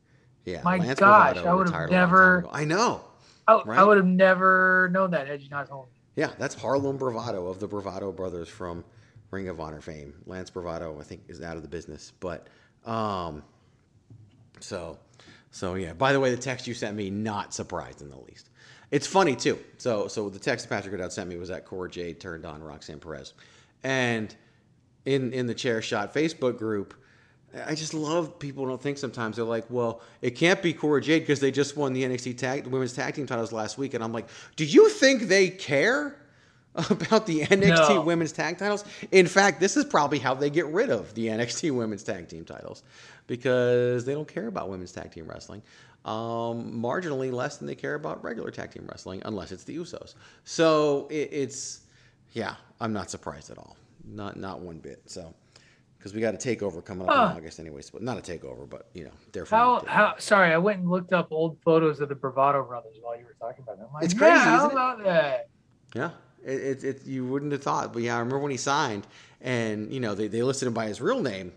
Yeah, 0.45 0.63
My 0.63 0.79
Lance 0.79 1.01
gosh, 1.01 1.35
Bravado 1.35 1.51
I 1.51 1.55
would 1.55 1.67
have 1.67 1.75
a 1.75 1.79
long 1.81 1.89
time 1.89 1.91
never. 1.91 2.47
I 2.53 2.65
know. 2.65 3.03
I, 3.49 3.63
right? 3.65 3.79
I 3.79 3.85
would 3.85 3.97
have 3.97 4.07
never 4.07 4.89
known 4.93 5.11
that 5.13 5.27
had 5.27 5.41
you 5.41 5.49
not 5.49 5.69
told 5.69 5.87
me. 5.87 5.93
Yeah, 6.17 6.31
that's 6.39 6.55
Harlem 6.55 6.97
Bravado 6.97 7.47
of 7.47 7.61
the 7.61 7.69
Bravado 7.69 8.11
brothers 8.11 8.49
from 8.49 8.85
Ring 9.31 9.49
of 9.49 9.61
Honor 9.61 9.81
fame. 9.81 10.15
Lance 10.27 10.51
Bravado, 10.51 10.99
I 10.99 11.03
think, 11.05 11.23
is 11.29 11.43
out 11.43 11.57
of 11.57 11.63
the 11.63 11.69
business, 11.69 12.13
but 12.21 12.49
um, 12.85 13.43
so 14.61 14.99
so 15.51 15.75
yeah. 15.75 15.93
By 15.93 16.13
the 16.13 16.21
way, 16.21 16.31
the 16.31 16.41
text 16.41 16.67
you 16.67 16.75
sent 16.75 16.97
me, 16.97 17.11
not 17.11 17.53
surprised 17.53 18.03
in 18.03 18.11
the 18.11 18.19
least. 18.19 18.51
It's 18.91 19.07
funny 19.07 19.37
too. 19.37 19.59
So 19.79 20.09
so 20.09 20.29
the 20.29 20.39
text 20.39 20.69
Patrick 20.69 20.93
Goodell 20.93 21.11
sent 21.11 21.29
me 21.29 21.37
was 21.37 21.49
that 21.49 21.65
Cora 21.65 21.91
Jade 21.91 22.21
turned 22.21 22.47
on 22.47 22.63
Roxanne 22.63 23.01
Perez, 23.01 23.35
and 23.85 24.35
in 25.05 25.33
in 25.33 25.47
the 25.47 25.55
chair 25.55 25.83
shot 25.83 26.15
Facebook 26.15 26.59
group. 26.59 26.95
I 27.67 27.75
just 27.75 27.95
love 27.95 28.39
people 28.39 28.67
don't 28.67 28.81
think 28.83 28.99
sometimes 28.99 29.37
they're 29.37 29.45
like, 29.45 29.65
well, 29.71 30.01
it 30.21 30.31
can't 30.33 30.61
be 30.63 30.73
Cora 30.73 31.01
Jade 31.01 31.23
because 31.23 31.41
they 31.41 31.51
just 31.51 31.77
won 31.77 31.93
the 31.93 32.03
NXT 32.03 32.37
tag 32.37 32.65
the 32.65 32.71
women's 32.71 32.93
tag 32.93 33.15
team 33.15 33.27
titles 33.27 33.53
last 33.53 33.79
week, 33.79 33.95
and 33.95 34.03
I'm 34.05 34.13
like, 34.13 34.29
do 34.57 34.65
you 34.65 34.89
think 34.91 35.23
they 35.23 35.49
care 35.49 36.17
about 36.91 37.27
the 37.27 37.41
NXT 37.43 37.95
No. 37.95 38.01
women's 38.03 38.33
tag 38.33 38.59
titles? 38.59 38.85
In 39.11 39.27
fact, 39.27 39.61
this 39.61 39.77
is 39.77 39.85
probably 39.85 40.19
how 40.19 40.35
they 40.35 40.51
get 40.51 40.67
rid 40.67 40.91
of 40.91 41.15
the 41.15 41.29
NXT 41.29 41.71
women's 41.75 42.03
tag 42.03 42.29
team 42.29 42.45
titles 42.45 42.83
because 43.27 44.05
they 44.05 44.13
don't 44.13 44.29
care 44.29 44.49
about 44.49 44.69
women's 44.69 44.93
tag 44.93 45.11
team 45.13 45.27
wrestling. 45.27 45.63
Um, 46.05 46.73
marginally 46.81 47.33
less 47.33 47.57
than 47.57 47.67
they 47.67 47.75
care 47.75 47.95
about 47.95 48.23
regular 48.23 48.51
tag 48.51 48.71
team 48.71 48.87
wrestling, 48.89 49.23
unless 49.25 49.51
it's 49.51 49.65
the 49.65 49.77
Usos. 49.77 50.15
So 50.45 51.09
it, 51.11 51.31
it's, 51.33 51.81
yeah, 52.33 52.55
I'm 52.81 52.93
not 52.93 53.11
surprised 53.11 53.51
at 53.51 53.59
all, 53.59 53.77
not 54.05 54.37
not 54.37 54.61
one 54.61 54.79
bit. 54.79 55.01
So 55.07 55.35
because 56.07 56.15
we 56.15 56.21
got 56.21 56.35
a 56.35 56.37
takeover 56.37 56.85
coming 56.85 57.09
up 57.09 57.13
Huh. 57.15 57.31
in 57.33 57.37
August, 57.39 57.59
anyways. 57.59 57.91
But 57.91 58.01
not 58.03 58.17
a 58.17 58.21
takeover, 58.21 58.69
but 58.69 58.87
you 58.95 59.05
know, 59.05 59.11
they're 59.33 59.45
How 59.45 59.83
how? 59.87 60.15
Sorry, 60.19 60.53
I 60.53 60.59
went 60.59 60.79
and 60.79 60.89
looked 60.89 61.13
up 61.13 61.29
old 61.33 61.59
photos 61.65 62.01
of 62.01 62.09
the 62.09 62.15
Bravado 62.15 62.63
brothers 62.65 62.97
while 63.01 63.19
you 63.19 63.25
were 63.25 63.35
talking 63.41 63.65
about 63.65 63.79
them. 63.79 63.89
Like, 63.93 64.05
It's 64.05 64.15
crazy, 64.15 64.35
yeah, 64.37 64.45
how 64.45 64.69
it? 64.69 64.73
about 64.73 65.03
that? 65.05 65.49
Yeah, 65.97 66.11
it, 66.45 66.61
it, 66.61 66.85
it 66.85 67.07
you 67.07 67.27
wouldn't 67.27 67.51
have 67.51 67.63
thought, 67.63 67.93
but 67.93 68.03
yeah, 68.03 68.15
I 68.15 68.19
remember 68.21 68.39
when 68.39 68.53
he 68.53 68.57
signed, 68.57 69.05
and 69.41 69.93
you 69.93 69.99
know 69.99 70.15
they, 70.15 70.29
they 70.29 70.43
listed 70.43 70.69
him 70.69 70.75
by 70.75 70.87
his 70.87 71.01
real 71.01 71.21
name, 71.21 71.53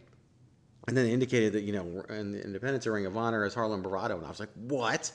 and 0.88 0.98
then 0.98 1.06
they 1.06 1.12
indicated 1.12 1.54
that 1.54 1.62
you 1.62 1.74
know 1.74 2.04
in 2.10 2.32
the 2.32 2.44
Independence 2.44 2.88
or 2.88 2.94
Ring 2.94 3.06
of 3.06 3.16
Honor 3.16 3.44
as 3.44 3.54
Harlem 3.54 3.84
Bravado, 3.84 4.18
and 4.18 4.26
I 4.26 4.30
was 4.30 4.40
like, 4.40 4.50
what? 4.56 5.12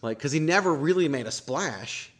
Like, 0.00 0.16
because 0.16 0.32
he 0.32 0.40
never 0.40 0.74
really 0.74 1.08
made 1.08 1.26
a 1.26 1.30
splash 1.30 2.10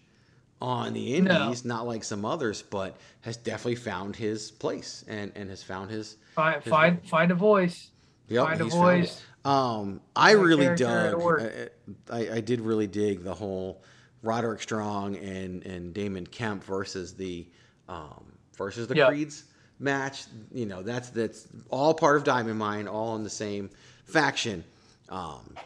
on 0.62 0.94
the 0.94 1.20
No. 1.20 1.42
Indies, 1.42 1.64
not 1.64 1.86
like 1.86 2.04
some 2.04 2.24
others, 2.24 2.62
but 2.62 2.96
has 3.22 3.36
definitely 3.36 3.74
found 3.74 4.16
his 4.16 4.50
place 4.50 5.04
and 5.08 5.32
and 5.34 5.50
has 5.50 5.62
found 5.62 5.90
his 5.90 6.16
Find 6.34 6.62
his 6.62 6.70
find 6.70 7.06
find 7.08 7.30
a 7.30 7.34
voice. 7.34 7.90
Yep, 8.28 8.46
find 8.46 8.60
a 8.60 8.64
voice. 8.64 9.22
Um, 9.44 10.00
I 10.14 10.34
Find 10.34 10.44
really 10.46 10.76
dug. 10.76 11.20
I, 11.40 11.68
I, 12.10 12.36
I 12.36 12.40
did 12.40 12.60
really 12.60 12.86
dig 12.86 13.24
the 13.24 13.34
whole 13.34 13.82
Roderick 14.22 14.62
Strong 14.62 15.16
and 15.16 15.66
and 15.66 15.92
Damon 15.92 16.26
Kemp 16.26 16.62
versus 16.64 17.14
the 17.14 17.46
um, 17.88 18.32
versus 18.56 18.86
the 18.86 18.94
Yeah. 18.96 19.08
Creeds 19.08 19.44
match. 19.80 20.24
You 20.52 20.66
know, 20.66 20.82
that's 20.82 21.10
that's 21.10 21.48
all 21.70 21.92
part 21.92 22.16
of 22.16 22.24
Diamond 22.24 22.58
Mine, 22.58 22.86
all 22.86 23.16
in 23.16 23.24
the 23.24 23.30
same 23.30 23.68
faction. 24.04 24.62
Um, 25.08 25.56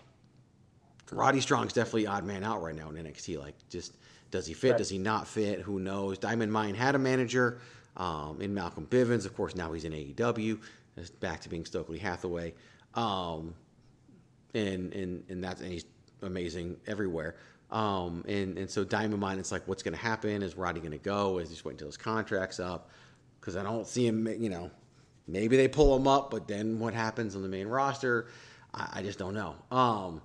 Roddy 1.12 1.40
Strong's 1.40 1.72
definitely 1.74 2.06
odd 2.06 2.24
man 2.24 2.42
out 2.42 2.62
right 2.62 2.74
now 2.74 2.88
in 2.90 2.96
NXT. 2.96 3.38
Like, 3.38 3.54
just 3.68 3.94
does 4.36 4.46
he 4.46 4.52
fit? 4.52 4.72
Right. 4.72 4.78
Does 4.78 4.90
he 4.90 4.98
not 4.98 5.26
fit? 5.26 5.60
Who 5.60 5.80
knows? 5.80 6.18
Diamond 6.18 6.52
Mine 6.52 6.74
had 6.74 6.94
a 6.94 6.98
manager 6.98 7.58
um, 7.96 8.42
in 8.42 8.52
Malcolm 8.52 8.86
Bivens. 8.86 9.24
Of 9.24 9.34
course, 9.34 9.56
now 9.56 9.72
he's 9.72 9.84
in 9.84 9.92
AEW. 9.92 10.60
Back 11.20 11.40
to 11.40 11.48
being 11.48 11.64
Stokely 11.64 11.98
Hathaway, 11.98 12.54
um, 12.94 13.54
and 14.54 14.92
and 14.94 15.24
and 15.28 15.42
that's 15.42 15.60
and 15.60 15.72
he's 15.72 15.84
amazing 16.22 16.76
everywhere. 16.86 17.36
Um, 17.70 18.24
and 18.28 18.58
and 18.58 18.70
so 18.70 18.84
Diamond 18.84 19.20
Mine, 19.20 19.38
it's 19.38 19.52
like, 19.52 19.66
what's 19.66 19.82
going 19.82 19.94
to 19.94 20.00
happen? 20.00 20.42
Is 20.42 20.56
Roddy 20.56 20.80
going 20.80 20.92
to 20.92 20.98
go? 20.98 21.38
Is 21.38 21.48
he 21.48 21.54
just 21.54 21.64
wait 21.64 21.72
until 21.72 21.88
his 21.88 21.96
contract's 21.96 22.60
up? 22.60 22.90
Because 23.40 23.56
I 23.56 23.62
don't 23.62 23.86
see 23.86 24.06
him. 24.06 24.26
You 24.26 24.50
know, 24.50 24.70
maybe 25.26 25.56
they 25.56 25.68
pull 25.68 25.96
him 25.96 26.06
up, 26.06 26.30
but 26.30 26.46
then 26.46 26.78
what 26.78 26.94
happens 26.94 27.36
on 27.36 27.42
the 27.42 27.48
main 27.48 27.66
roster? 27.66 28.28
I, 28.72 28.88
I 28.96 29.02
just 29.02 29.18
don't 29.18 29.34
know. 29.34 29.54
Um, 29.70 30.20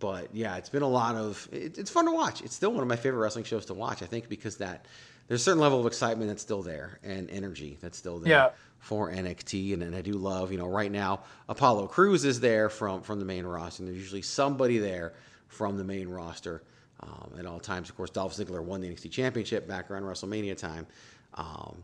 but 0.00 0.34
yeah, 0.34 0.56
it's 0.56 0.68
been 0.68 0.82
a 0.82 0.88
lot 0.88 1.14
of. 1.16 1.48
It, 1.52 1.78
it's 1.78 1.90
fun 1.90 2.04
to 2.06 2.12
watch. 2.12 2.40
It's 2.42 2.54
still 2.54 2.70
one 2.72 2.82
of 2.82 2.88
my 2.88 2.96
favorite 2.96 3.20
wrestling 3.20 3.44
shows 3.44 3.66
to 3.66 3.74
watch. 3.74 4.02
I 4.02 4.06
think 4.06 4.28
because 4.28 4.58
that 4.58 4.86
there's 5.26 5.40
a 5.40 5.44
certain 5.44 5.60
level 5.60 5.80
of 5.80 5.86
excitement 5.86 6.28
that's 6.30 6.42
still 6.42 6.62
there 6.62 6.98
and 7.02 7.28
energy 7.30 7.78
that's 7.80 7.98
still 7.98 8.18
there 8.18 8.30
Yeah. 8.32 8.50
for 8.78 9.10
NXT. 9.10 9.74
And, 9.74 9.82
and 9.82 9.94
I 9.96 10.00
do 10.00 10.12
love, 10.12 10.52
you 10.52 10.58
know, 10.58 10.68
right 10.68 10.90
now 10.90 11.20
Apollo 11.48 11.88
Crews 11.88 12.24
is 12.24 12.40
there 12.40 12.68
from 12.68 13.02
from 13.02 13.18
the 13.18 13.24
main 13.24 13.44
roster, 13.44 13.82
and 13.82 13.88
there's 13.92 14.00
usually 14.00 14.22
somebody 14.22 14.78
there 14.78 15.14
from 15.48 15.76
the 15.76 15.84
main 15.84 16.08
roster 16.08 16.62
um, 17.00 17.32
at 17.38 17.46
all 17.46 17.58
times. 17.60 17.88
Of 17.90 17.96
course, 17.96 18.10
Dolph 18.10 18.34
Ziggler 18.34 18.62
won 18.62 18.80
the 18.80 18.88
NXT 18.88 19.10
Championship 19.10 19.66
back 19.68 19.90
around 19.90 20.02
WrestleMania 20.04 20.56
time. 20.56 20.86
Um, 21.34 21.82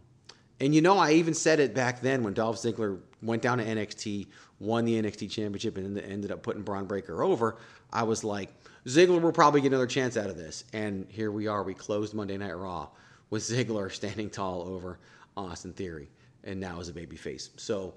and 0.60 0.74
you 0.74 0.80
know, 0.82 0.96
I 0.98 1.12
even 1.12 1.34
said 1.34 1.58
it 1.60 1.74
back 1.74 2.00
then 2.00 2.22
when 2.22 2.32
Dolph 2.32 2.56
Ziggler 2.56 2.98
went 3.22 3.42
down 3.42 3.58
to 3.58 3.64
NXT, 3.64 4.28
won 4.58 4.84
the 4.84 5.00
NXT 5.00 5.30
Championship, 5.30 5.76
and 5.76 5.96
then 5.96 6.04
ended 6.04 6.32
up 6.32 6.42
putting 6.42 6.62
Bron 6.62 6.86
Breakker 6.86 7.22
over. 7.22 7.58
I 7.92 8.02
was 8.04 8.24
like, 8.24 8.50
Ziggler 8.86 9.20
will 9.20 9.32
probably 9.32 9.60
get 9.60 9.68
another 9.68 9.86
chance 9.86 10.16
out 10.16 10.30
of 10.30 10.36
this. 10.36 10.64
And 10.72 11.06
here 11.08 11.30
we 11.30 11.46
are. 11.46 11.62
We 11.62 11.74
closed 11.74 12.14
Monday 12.14 12.36
Night 12.36 12.56
Raw 12.56 12.88
with 13.30 13.42
Ziggler 13.50 13.90
standing 13.92 14.30
tall 14.30 14.62
over 14.62 14.98
Austin 15.36 15.72
Theory, 15.72 16.10
and 16.44 16.60
now 16.60 16.80
as 16.80 16.88
a 16.88 16.92
babyface. 16.92 17.50
So 17.56 17.94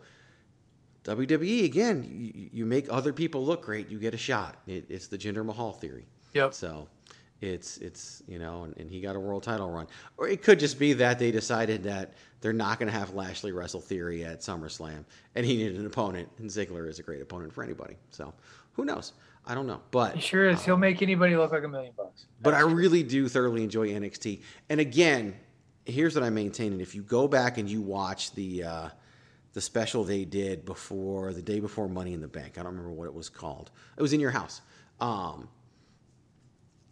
WWE 1.08 1.64
again, 1.64 2.04
you, 2.10 2.50
you 2.52 2.66
make 2.66 2.88
other 2.90 3.14
people 3.14 3.46
look 3.46 3.64
great, 3.64 3.90
you 3.90 3.98
get 3.98 4.14
a 4.14 4.18
shot. 4.18 4.58
It, 4.68 4.86
it's 4.90 5.08
the 5.08 5.18
Jinder 5.18 5.46
Mahal 5.46 5.72
theory. 5.72 6.06
Yep. 6.34 6.54
So 6.54 6.88
it's 7.42 7.78
it's 7.78 8.24
you 8.28 8.40
know, 8.40 8.64
and, 8.64 8.76
and 8.78 8.90
he 8.90 9.00
got 9.02 9.16
a 9.16 9.20
world 9.20 9.44
title 9.44 9.70
run, 9.70 9.88
or 10.18 10.28
it 10.28 10.42
could 10.42 10.60
just 10.60 10.80
be 10.80 10.94
that 10.94 11.20
they 11.20 11.32
decided 11.32 11.84
that 11.84 12.14
they're 12.42 12.54
not 12.54 12.80
going 12.80 12.92
to 12.92 12.98
have 12.98 13.14
Lashley 13.14 13.52
wrestle 13.52 13.82
Theory 13.82 14.24
at 14.24 14.40
SummerSlam, 14.42 15.06
and 15.36 15.46
he 15.46 15.58
needed 15.58 15.78
an 15.80 15.86
opponent, 15.86 16.30
and 16.40 16.50
Ziggler 16.50 16.88
is 16.88 17.00
a 17.00 17.04
great 17.04 17.22
opponent 17.22 17.54
for 17.54 17.64
anybody. 17.64 17.96
So 18.12 18.34
who 18.74 18.86
knows? 18.86 19.14
I 19.46 19.56
don't 19.56 19.68
know, 19.68 19.82
but 19.92 20.16
He 20.16 20.22
sure 20.22 20.50
is. 20.50 20.64
He'll 20.66 20.78
make 20.78 21.02
anybody 21.02 21.38
look 21.38 21.52
like 21.52 21.64
a 21.64 21.68
million 21.68 21.94
bucks. 21.96 22.26
but 22.42 22.54
I 22.54 22.62
really 22.62 23.04
do 23.04 23.30
thoroughly 23.30 23.64
enjoy 23.64 23.90
NXT. 23.90 24.42
And 24.70 24.80
again, 24.82 25.36
here's 25.86 26.16
what 26.16 26.24
I 26.24 26.30
maintain: 26.30 26.74
and 26.74 26.82
if 26.82 26.94
you 26.96 27.02
go 27.04 27.28
back 27.28 27.58
and 27.58 27.70
you 27.70 27.82
watch 27.82 28.34
the 28.34 28.64
uh, 28.64 28.90
the 29.54 29.62
special 29.62 30.04
they 30.04 30.26
did 30.26 30.66
before 30.66 31.34
the 31.34 31.42
day 31.42 31.60
before 31.60 31.88
Money 31.88 32.14
in 32.14 32.22
the 32.22 32.28
Bank, 32.28 32.58
I 32.58 32.64
don't 32.64 32.72
remember 32.72 32.92
what 32.92 33.06
it 33.06 33.14
was 33.14 33.30
called. 33.30 33.72
It 33.96 34.02
was 34.02 34.12
in 34.12 34.20
your 34.20 34.32
house. 34.32 34.62
Um, 35.00 35.48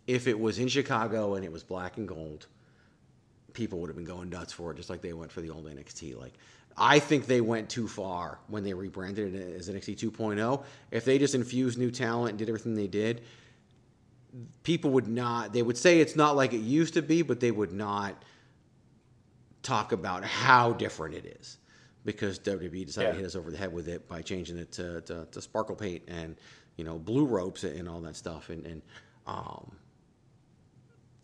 if 0.08 0.28
it 0.28 0.40
was 0.40 0.60
in 0.60 0.68
Chicago 0.68 1.36
and 1.36 1.44
it 1.46 1.52
was 1.52 1.64
black 1.64 1.98
and 1.98 2.08
gold, 2.08 2.48
people 3.54 3.80
would 3.80 3.88
have 3.90 3.96
been 3.96 4.06
going 4.06 4.30
nuts 4.30 4.54
for 4.54 4.72
it, 4.72 4.78
just 4.78 4.90
like 4.90 5.02
they 5.02 5.14
went 5.14 5.32
for 5.32 5.42
the 5.42 5.50
old 5.50 5.66
NXT. 5.66 6.18
Like, 6.20 6.34
I 6.78 7.00
think 7.00 7.26
they 7.26 7.42
went 7.42 7.70
too 7.70 7.88
far 7.88 8.40
when 8.48 8.64
they 8.64 8.74
rebranded 8.74 9.34
it 9.34 9.56
as 9.56 9.70
NXT 9.70 9.98
2.0. 9.98 10.64
If 10.92 11.06
they 11.06 11.18
just 11.18 11.34
infused 11.34 11.78
new 11.80 11.90
talent 11.90 12.32
and 12.32 12.40
did 12.40 12.50
everything 12.50 12.76
they 12.76 12.88
did, 12.88 13.22
people 14.64 14.92
would 14.92 15.08
not. 15.08 15.54
They 15.54 15.62
would 15.62 15.78
say 15.78 16.00
it's 16.02 16.16
not 16.16 16.36
like 16.36 16.54
it 16.54 16.58
used 16.60 16.96
to 16.96 17.02
be, 17.02 17.22
but 17.22 17.40
they 17.40 17.52
would 17.52 17.72
not 17.72 18.22
talk 19.64 19.92
about 19.94 20.24
how 20.24 20.74
different 20.74 21.16
it 21.16 21.38
is 21.40 21.58
because 22.04 22.38
WWE 22.40 22.86
decided 22.86 23.08
Yeah. 23.08 23.12
to 23.14 23.18
hit 23.18 23.26
us 23.26 23.36
over 23.36 23.50
the 23.50 23.58
head 23.58 23.74
with 23.74 23.88
it 23.88 24.08
by 24.08 24.22
changing 24.22 24.58
it 24.60 24.72
to, 24.74 25.02
to, 25.02 25.26
to 25.32 25.42
sparkle 25.42 25.76
paint 25.76 26.04
and 26.08 26.36
you 26.76 26.84
know 26.84 27.00
blue 27.00 27.26
ropes 27.26 27.64
and 27.64 27.90
all 27.90 28.00
that 28.02 28.16
stuff 28.16 28.50
and 28.50 28.66
and 28.66 28.82
um. 29.26 29.72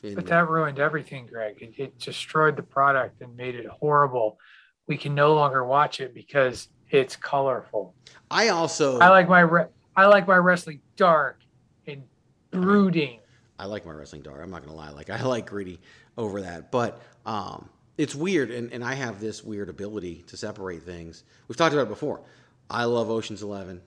But 0.01 0.25
that 0.27 0.49
ruined 0.49 0.79
everything, 0.79 1.27
Greg. 1.27 1.61
It, 1.61 1.73
it 1.77 1.99
destroyed 1.99 2.55
the 2.55 2.63
product 2.63 3.21
and 3.21 3.35
made 3.35 3.55
it 3.55 3.67
horrible. 3.67 4.39
We 4.87 4.97
can 4.97 5.13
no 5.13 5.35
longer 5.35 5.63
watch 5.63 5.99
it 5.99 6.13
because 6.13 6.69
it's 6.89 7.15
colorful. 7.15 7.93
I 8.29 8.49
also 8.49 8.99
I 8.99 9.09
like 9.09 9.29
my 9.29 9.41
re- 9.41 9.67
I 9.95 10.07
like 10.07 10.27
my 10.27 10.37
wrestling 10.37 10.81
dark 10.95 11.39
and 11.85 12.03
brooding. 12.49 13.19
I 13.59 13.65
like 13.65 13.85
my 13.85 13.91
wrestling 13.91 14.23
dark. 14.23 14.41
I'm 14.41 14.49
not 14.49 14.65
gonna 14.65 14.75
lie. 14.75 14.89
Like 14.89 15.09
I 15.09 15.21
like 15.23 15.45
gritty 15.45 15.79
over 16.17 16.41
that, 16.41 16.71
but 16.71 17.01
um, 17.25 17.69
it's 17.97 18.15
weird, 18.15 18.49
and, 18.49 18.73
and 18.73 18.83
I 18.83 18.95
have 18.95 19.19
this 19.19 19.43
weird 19.43 19.69
ability 19.69 20.23
to 20.27 20.35
separate 20.35 20.83
things. 20.83 21.23
We've 21.47 21.57
talked 21.57 21.73
about 21.73 21.83
it 21.83 21.89
before. 21.89 22.21
I 22.69 22.85
love 22.85 23.09
Ocean's 23.09 23.43
Eleven, 23.43 23.81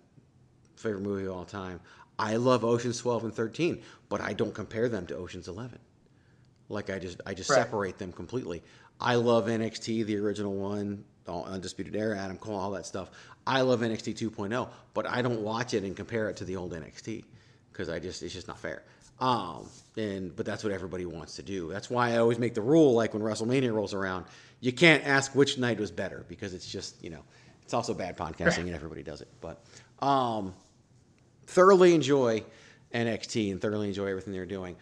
favorite 0.76 1.02
movie 1.02 1.26
of 1.26 1.32
all 1.32 1.44
time. 1.44 1.80
I 2.18 2.36
love 2.36 2.64
Ocean's 2.64 3.00
12 3.00 3.24
and 3.24 3.34
13, 3.34 3.82
but 4.08 4.20
I 4.20 4.34
don't 4.34 4.54
compare 4.54 4.88
them 4.88 5.06
to 5.06 5.16
Ocean's 5.16 5.48
11. 5.48 5.78
Like 6.68 6.90
I 6.90 6.98
just 6.98 7.20
I 7.26 7.34
just 7.34 7.50
Right. 7.50 7.56
separate 7.56 7.98
them 7.98 8.12
completely. 8.12 8.62
I 9.00 9.16
love 9.16 9.46
NXT, 9.48 10.04
the 10.06 10.16
original 10.18 10.54
one, 10.54 11.04
all- 11.26 11.44
Undisputed 11.44 11.96
Era, 11.96 12.16
Adam 12.18 12.38
Cole, 12.38 12.54
all 12.56 12.70
that 12.72 12.86
stuff. 12.86 13.10
I 13.46 13.60
love 13.62 13.80
NXT 13.82 14.14
2.0, 14.14 14.68
but 14.94 15.06
I 15.06 15.20
don't 15.20 15.40
watch 15.42 15.74
it 15.74 15.82
and 15.84 15.94
compare 15.96 16.30
it 16.30 16.36
to 16.38 16.44
the 16.44 16.56
old 16.56 16.72
NXT 16.72 17.24
because 17.72 17.88
I 17.88 17.98
just 17.98 18.22
it's 18.22 18.32
just 18.32 18.48
not 18.48 18.58
fair. 18.58 18.82
Um, 19.20 19.68
and 19.96 20.34
but 20.34 20.44
that's 20.46 20.64
what 20.64 20.72
everybody 20.72 21.06
wants 21.06 21.36
to 21.36 21.42
do. 21.42 21.70
That's 21.70 21.88
why 21.90 22.12
I 22.12 22.16
always 22.18 22.38
make 22.38 22.54
the 22.54 22.62
rule 22.62 22.94
like 22.94 23.14
when 23.14 23.22
WrestleMania 23.22 23.72
rolls 23.72 23.94
around, 23.94 24.24
you 24.60 24.72
can't 24.72 25.06
ask 25.06 25.34
which 25.34 25.58
night 25.58 25.78
was 25.78 25.90
better 25.90 26.24
because 26.28 26.54
it's 26.54 26.66
just 26.66 27.02
you 27.02 27.10
know 27.10 27.20
it's 27.62 27.74
also 27.74 27.94
bad 27.94 28.16
podcasting 28.16 28.58
and 28.66 28.74
everybody 28.74 29.02
does 29.02 29.20
it. 29.20 29.28
But 29.40 29.62
um, 30.00 30.52
thoroughly 31.46 31.94
enjoy 31.94 32.42
NXT 32.92 33.52
and 33.52 33.60
thoroughly 33.60 33.88
enjoy 33.88 34.06
everything 34.06 34.32
they're 34.32 34.46
doing. 34.46 34.76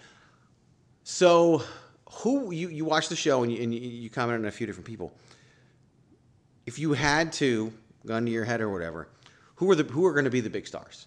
So, 1.05 1.63
who 2.11 2.53
you 2.53 2.69
you 2.69 2.85
watch 2.85 3.09
the 3.09 3.17
show 3.17 3.43
and 3.43 3.53
you, 3.53 3.63
and 3.63 3.75
you, 3.75 4.09
commented 4.11 4.45
on 4.45 4.49
a 4.49 4.53
few 4.53 4.67
different 4.67 4.87
people. 4.87 5.13
If 6.67 6.79
you 6.79 6.93
had 6.93 7.33
to 7.35 7.73
gun 8.07 8.25
to 8.27 8.31
your 8.31 8.45
head 8.45 8.61
or 8.61 8.71
whatever, 8.71 9.09
who 9.57 9.71
are 9.71 9.75
the 9.75 9.85
who 9.85 10.05
are 10.07 10.13
going 10.13 10.25
to 10.25 10.31
be 10.31 10.41
the 10.41 10.51
big 10.51 10.67
stars? 10.67 11.07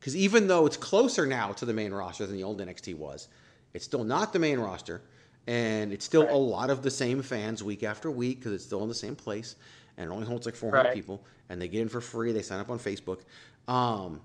Because 0.00 0.16
even 0.16 0.46
though 0.46 0.64
it's 0.64 0.76
closer 0.76 1.26
now 1.26 1.52
to 1.52 1.64
the 1.66 1.72
main 1.74 1.92
roster 1.92 2.24
than 2.26 2.36
the 2.36 2.44
old 2.44 2.60
NXT 2.60 2.94
was, 2.94 3.28
it's 3.74 3.84
still 3.84 4.04
not 4.04 4.32
the 4.32 4.38
main 4.38 4.58
roster, 4.58 5.02
and 5.46 5.92
it's 5.92 6.04
still 6.04 6.30
a 6.30 6.36
lot 6.36 6.70
of 6.70 6.82
the 6.82 6.90
same 6.90 7.20
fans 7.20 7.62
week 7.64 7.82
after 7.82 8.10
week 8.10 8.38
because 8.38 8.52
it's 8.52 8.64
still 8.64 8.82
in 8.82 8.88
the 8.88 8.94
same 8.94 9.16
place, 9.16 9.56
and 9.96 10.08
it 10.08 10.14
only 10.14 10.26
holds 10.26 10.46
like 10.46 10.54
400 10.54 10.84
Right. 10.84 10.94
people, 10.94 11.24
and 11.48 11.60
they 11.60 11.68
get 11.68 11.82
in 11.82 11.88
for 11.88 12.00
free. 12.00 12.32
They 12.32 12.42
sign 12.42 12.60
up 12.60 12.70
on 12.70 12.78
Facebook. 12.78 13.20
Um, 13.66 14.20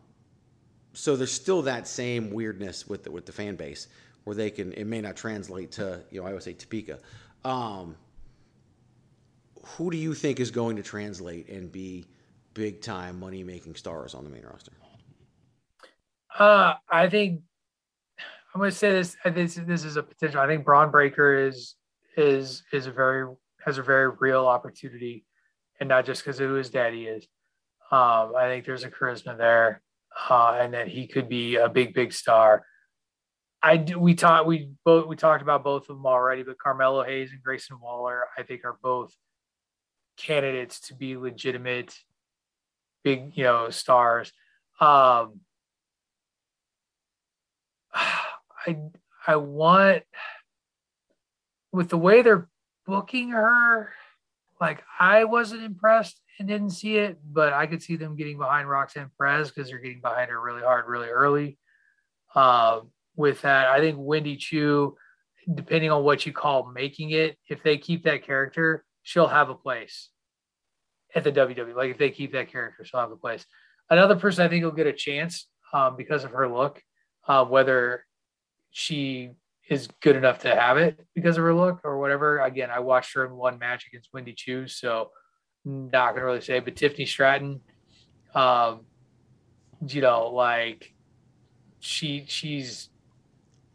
so 0.93 1.15
there's 1.15 1.31
still 1.31 1.63
that 1.63 1.87
same 1.87 2.29
weirdness 2.29 2.87
with 2.87 3.03
the, 3.03 3.11
with 3.11 3.25
the 3.25 3.31
fan 3.31 3.55
base 3.55 3.87
where 4.23 4.35
they 4.35 4.49
can 4.49 4.73
it 4.73 4.85
may 4.85 5.01
not 5.01 5.15
translate 5.15 5.71
to 5.73 6.01
you 6.11 6.21
know 6.21 6.27
I 6.27 6.33
would 6.33 6.43
say 6.43 6.53
Topeka. 6.53 6.99
Um, 7.43 7.95
who 9.63 9.91
do 9.91 9.97
you 9.97 10.13
think 10.13 10.39
is 10.39 10.51
going 10.51 10.75
to 10.77 10.83
translate 10.83 11.49
and 11.49 11.71
be 11.71 12.05
big 12.53 12.81
time 12.81 13.19
money 13.19 13.43
making 13.43 13.75
stars 13.75 14.13
on 14.13 14.23
the 14.23 14.29
main 14.29 14.43
roster? 14.43 14.71
Uh, 16.37 16.73
I 16.89 17.09
think 17.09 17.41
I'm 18.53 18.59
going 18.59 18.71
to 18.71 18.77
say 18.77 18.91
this. 18.91 19.15
This 19.25 19.55
this 19.55 19.83
is 19.83 19.95
a 19.97 20.03
potential. 20.03 20.39
I 20.39 20.47
think 20.47 20.63
Bron 20.63 20.91
Breakker 20.91 21.47
is 21.47 21.75
is 22.17 22.63
is 22.71 22.87
a 22.87 22.91
very 22.91 23.27
has 23.65 23.77
a 23.77 23.83
very 23.83 24.11
real 24.19 24.45
opportunity, 24.45 25.25
and 25.79 25.89
not 25.89 26.05
just 26.05 26.23
because 26.23 26.39
of 26.39 26.49
who 26.49 26.55
his 26.55 26.69
daddy 26.69 27.05
is. 27.05 27.27
Um, 27.91 28.33
I 28.35 28.45
think 28.47 28.65
there's 28.65 28.83
a 28.83 28.89
charisma 28.89 29.37
there, 29.37 29.81
uh, 30.29 30.57
and 30.59 30.73
that 30.73 30.87
he 30.87 31.07
could 31.07 31.29
be 31.29 31.55
a 31.55 31.69
big 31.69 31.93
big 31.93 32.13
star. 32.13 32.65
I 33.63 33.77
do, 33.77 33.97
we 33.97 34.13
talked 34.13 34.45
we 34.45 34.71
both 34.83 35.07
we 35.07 35.15
talked 35.15 35.41
about 35.41 35.63
both 35.63 35.83
of 35.83 35.95
them 35.95 36.05
already, 36.05 36.43
but 36.43 36.57
Carmelo 36.59 37.03
Hayes 37.03 37.31
and 37.31 37.41
Grayson 37.41 37.79
Waller 37.79 38.25
I 38.37 38.43
think 38.43 38.65
are 38.65 38.77
both 38.83 39.15
candidates 40.17 40.81
to 40.87 40.93
be 40.93 41.15
legitimate 41.15 41.97
big 43.03 43.31
you 43.35 43.45
know 43.45 43.69
stars. 43.69 44.33
Um, 44.81 45.39
I 47.93 48.77
I 49.25 49.37
want 49.37 50.03
with 51.71 51.89
the 51.89 51.97
way 51.97 52.21
they're 52.21 52.49
booking 52.85 53.29
her, 53.29 53.93
like 54.59 54.83
I 54.99 55.23
wasn't 55.23 55.63
impressed 55.63 56.19
and 56.37 56.49
didn't 56.49 56.71
see 56.71 56.97
it, 56.97 57.17
but 57.25 57.53
I 57.53 57.67
could 57.67 57.81
see 57.81 57.95
them 57.95 58.17
getting 58.17 58.37
behind 58.37 58.69
Roxanne 58.69 59.11
Perez 59.17 59.49
because 59.49 59.69
they're 59.69 59.79
getting 59.79 60.01
behind 60.01 60.29
her 60.31 60.41
really 60.41 60.63
hard, 60.63 60.85
really 60.87 61.07
early. 61.07 61.57
Uh, 62.35 62.81
with 63.15 63.41
that, 63.41 63.67
I 63.67 63.79
think 63.79 63.97
Wendy 63.99 64.37
Choo, 64.37 64.95
depending 65.53 65.91
on 65.91 66.03
what 66.03 66.25
you 66.25 66.33
call 66.33 66.71
making 66.71 67.11
it, 67.11 67.37
if 67.49 67.63
they 67.63 67.77
keep 67.77 68.03
that 68.03 68.25
character, 68.25 68.83
she'll 69.03 69.27
have 69.27 69.49
a 69.49 69.55
place 69.55 70.09
at 71.15 71.23
the 71.23 71.31
WWE. 71.31 71.75
Like 71.75 71.91
if 71.91 71.97
they 71.97 72.09
keep 72.09 72.33
that 72.33 72.51
character, 72.51 72.85
she'll 72.85 72.99
have 72.99 73.11
a 73.11 73.17
place. 73.17 73.45
Another 73.89 74.15
person 74.15 74.45
I 74.45 74.49
think 74.49 74.63
will 74.63 74.71
get 74.71 74.87
a 74.87 74.93
chance 74.93 75.47
um, 75.73 75.95
because 75.97 76.23
of 76.23 76.31
her 76.31 76.47
look, 76.47 76.81
uh, 77.27 77.45
whether 77.45 78.05
she 78.71 79.31
is 79.69 79.87
good 80.01 80.15
enough 80.15 80.39
to 80.39 80.55
have 80.55 80.77
it 80.77 80.99
because 81.15 81.37
of 81.37 81.43
her 81.43 81.53
look 81.53 81.81
or 81.83 81.99
whatever. 81.99 82.39
Again, 82.39 82.69
I 82.69 82.79
watched 82.79 83.13
her 83.15 83.25
in 83.25 83.35
one 83.35 83.59
match 83.59 83.87
against 83.87 84.09
Wendy 84.13 84.33
Choo, 84.33 84.67
so 84.67 85.11
not 85.65 86.13
gonna 86.13 86.25
really 86.25 86.41
say. 86.41 86.59
But 86.59 86.75
Tiffany 86.75 87.05
Stratton, 87.05 87.61
um, 88.35 88.81
you 89.87 90.01
know, 90.01 90.29
like 90.29 90.93
she 91.79 92.25
she's 92.27 92.89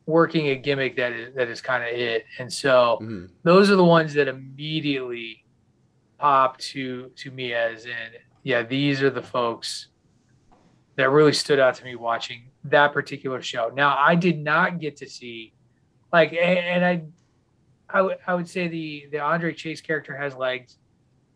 working 0.09 0.49
a 0.49 0.57
gimmick 0.57 0.97
that 0.97 1.13
is 1.13 1.35
that 1.35 1.49
is 1.49 1.61
kind 1.61 1.85
of 1.85 1.91
it, 1.91 2.25
and 2.39 2.51
so 2.51 2.99
those 3.43 3.71
are 3.71 3.77
the 3.77 3.85
ones 3.85 4.15
that 4.15 4.27
immediately 4.27 5.45
pop 6.19 6.57
to 6.59 7.11
to 7.15 7.31
me 7.31 7.53
as 7.53 7.85
in 7.85 7.93
yeah 8.43 8.63
these 8.63 9.03
are 9.03 9.11
the 9.11 9.23
folks 9.23 9.89
that 10.97 11.11
really 11.11 11.33
stood 11.33 11.61
out 11.61 11.75
to 11.75 11.85
me 11.85 11.95
watching 11.95 12.51
that 12.65 12.93
particular 12.93 13.41
show. 13.43 13.71
Now 13.75 13.97
i 13.99 14.15
did 14.15 14.39
not 14.39 14.81
get 14.81 14.97
to 14.97 15.09
see 15.09 15.53
like 16.13 16.33
and 16.33 16.85
i 16.85 17.03
i 17.91 18.03
would 18.03 18.17
would 18.29 18.49
say 18.49 18.67
the 18.67 19.07
the 19.13 19.21
andre 19.21 19.53
chase 19.53 19.81
character 19.81 20.17
has 20.17 20.35
legs 20.35 20.79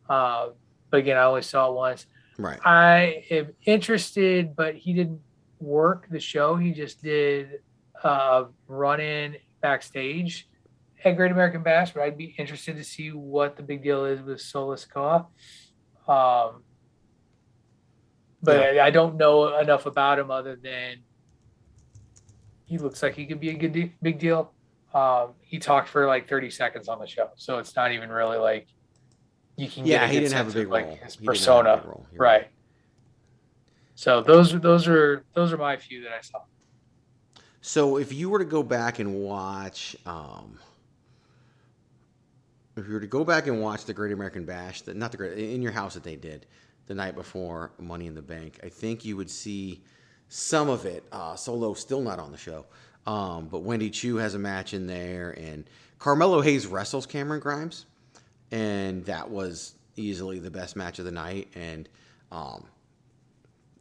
uh 0.08 0.48
but 0.90 0.96
again 0.96 1.16
i 1.16 1.24
only 1.24 1.42
saw 1.42 1.68
it 1.68 1.74
once. 1.74 2.06
Right. 2.38 2.58
i 2.64 3.24
am 3.30 3.48
interested 3.66 4.56
but 4.56 4.74
he 4.74 4.94
didn't 4.94 5.20
work 5.60 6.08
the 6.10 6.18
show. 6.18 6.56
He 6.56 6.72
just 6.72 7.02
did 7.02 7.60
uh 8.02 8.44
run 8.66 9.00
in 9.00 9.36
backstage 9.60 10.48
at 11.04 11.16
Great 11.16 11.32
American 11.32 11.62
Bash, 11.62 11.92
but 11.92 12.02
I'd 12.02 12.16
be 12.18 12.34
interested 12.38 12.76
to 12.76 12.84
see 12.84 13.08
what 13.10 13.56
the 13.56 13.62
big 13.62 13.82
deal 13.82 14.04
is 14.04 14.20
with 14.22 14.40
Solo 14.40 14.76
Sikoa. 14.76 15.26
Um, 16.08 16.62
but 18.42 18.60
I, 18.60 18.86
I 18.86 18.90
don't 18.90 19.16
know 19.16 19.56
enough 19.58 19.86
about 19.86 20.18
him 20.18 20.30
other 20.30 20.56
than 20.56 20.98
he 22.64 22.78
looks 22.78 23.02
like 23.02 23.14
he 23.14 23.26
could 23.26 23.40
be 23.40 23.50
a 23.50 23.54
good 23.54 23.72
de- 23.72 23.92
big 24.02 24.18
deal. 24.18 24.52
Um, 24.94 25.34
he 25.40 25.58
talked 25.58 25.88
for 25.88 26.06
like 26.06 26.28
30 26.28 26.50
seconds 26.50 26.88
on 26.88 26.98
the 26.98 27.06
show, 27.06 27.30
so 27.36 27.58
it's 27.58 27.74
not 27.76 27.92
even 27.92 28.10
really 28.10 28.38
like 28.38 28.68
you 29.56 29.68
can 29.68 29.84
Yeah, 29.86 30.00
get 30.06 30.10
he 30.14 30.20
didn't 30.20 30.32
have 30.36 30.48
a 30.48 30.52
big 30.52 30.68
like 30.68 30.86
role. 30.86 30.98
his 31.02 31.14
He 31.14 31.20
didn't 31.20 31.26
have 31.26 31.26
a 31.26 31.26
persona, 31.26 31.82
role. 31.86 32.06
You're 32.12 32.22
right? 32.22 32.48
So 33.94 34.22
those 34.22 34.54
are 34.54 34.58
those 34.58 34.88
are 34.88 35.24
those 35.34 35.52
are 35.52 35.56
my 35.58 35.76
few 35.76 36.02
that 36.02 36.12
I 36.12 36.20
saw. 36.20 36.40
So 37.64 37.96
if 37.96 38.12
you 38.12 38.28
were 38.28 38.40
to 38.40 38.44
go 38.44 38.64
back 38.64 38.98
and 38.98 39.14
watch, 39.14 39.96
um, 40.04 40.58
if 42.76 42.88
you 42.88 42.92
were 42.92 43.00
to 43.00 43.06
go 43.06 43.24
back 43.24 43.46
and 43.46 43.62
watch 43.62 43.84
the 43.84 43.94
Great 43.94 44.12
American 44.12 44.44
Bash, 44.44 44.82
the, 44.82 44.94
not 44.94 45.12
the 45.12 45.16
Great, 45.16 45.38
in 45.38 45.62
your 45.62 45.70
house 45.70 45.94
that 45.94 46.02
they 46.02 46.16
did 46.16 46.46
the 46.88 46.94
night 46.94 47.14
before 47.14 47.70
Money 47.78 48.08
in 48.08 48.16
the 48.16 48.22
Bank, 48.22 48.58
I 48.64 48.68
think 48.68 49.04
you 49.04 49.16
would 49.16 49.30
see 49.30 49.80
some 50.28 50.68
of 50.68 50.86
it. 50.86 51.04
Uh, 51.12 51.36
Solo 51.36 51.72
still 51.74 52.00
not 52.00 52.18
on 52.18 52.32
the 52.32 52.36
show, 52.36 52.66
um, 53.06 53.46
but 53.46 53.60
Wendy 53.60 53.90
Choo 53.90 54.16
has 54.16 54.34
a 54.34 54.40
match 54.40 54.74
in 54.74 54.88
there, 54.88 55.30
and 55.38 55.64
Carmelo 56.00 56.40
Hayes 56.40 56.66
wrestles 56.66 57.06
Cameron 57.06 57.38
Grimes, 57.38 57.86
and 58.50 59.04
that 59.04 59.30
was 59.30 59.76
easily 59.94 60.40
the 60.40 60.50
best 60.50 60.74
match 60.74 60.98
of 60.98 61.04
the 61.04 61.12
night. 61.12 61.46
And 61.54 61.88
um, 62.32 62.64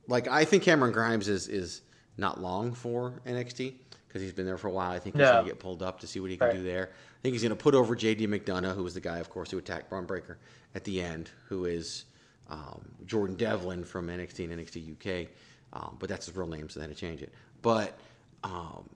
like 0.08 0.28
I 0.28 0.46
think 0.46 0.62
Cameron 0.62 0.94
Grimes 0.94 1.28
is 1.28 1.48
is 1.48 1.82
not 2.22 2.40
long 2.40 2.74
for 2.74 3.14
NXT 3.26 3.74
because 4.08 4.22
he's 4.22 4.32
been 4.32 4.46
there 4.46 4.58
for 4.58 4.68
a 4.70 4.72
while. 4.72 4.92
I 4.92 5.00
think 5.00 5.16
he's 5.16 5.22
No. 5.22 5.32
going 5.34 5.46
to 5.46 5.50
get 5.52 5.60
pulled 5.60 5.82
up 5.84 6.00
to 6.02 6.08
see 6.08 6.20
what 6.22 6.30
he 6.32 6.38
can 6.38 6.48
Right. 6.48 6.56
do 6.56 6.64
there. 6.64 6.90
I 6.94 7.20
think 7.22 7.34
he's 7.34 7.42
going 7.42 7.50
to 7.50 7.56
put 7.62 7.76
over 7.76 7.96
JD 7.96 8.28
McDonagh, 8.28 8.76
who 8.76 8.84
was 8.84 8.94
the 8.94 9.02
guy, 9.02 9.18
of 9.20 9.30
course, 9.30 9.52
who 9.52 9.58
attacked 9.58 9.90
Bron 9.90 10.06
Breakker 10.06 10.38
at 10.76 10.84
the 10.86 11.02
end, 11.02 11.30
who 11.50 11.66
is 11.66 12.06
um, 12.50 12.82
Jordan 13.06 13.36
Devlin 13.36 13.84
from 13.86 14.08
NXT 14.08 14.44
and 14.52 14.54
NXT 14.60 14.92
UK. 15.24 15.30
Um, 15.74 15.96
but 16.00 16.10
that's 16.10 16.26
his 16.28 16.36
real 16.36 16.48
name, 16.48 16.68
so 16.70 16.80
they 16.80 16.86
had 16.88 16.94
to 16.94 17.00
change 17.00 17.22
it. 17.22 17.32
But 17.62 17.98
um, 18.44 18.90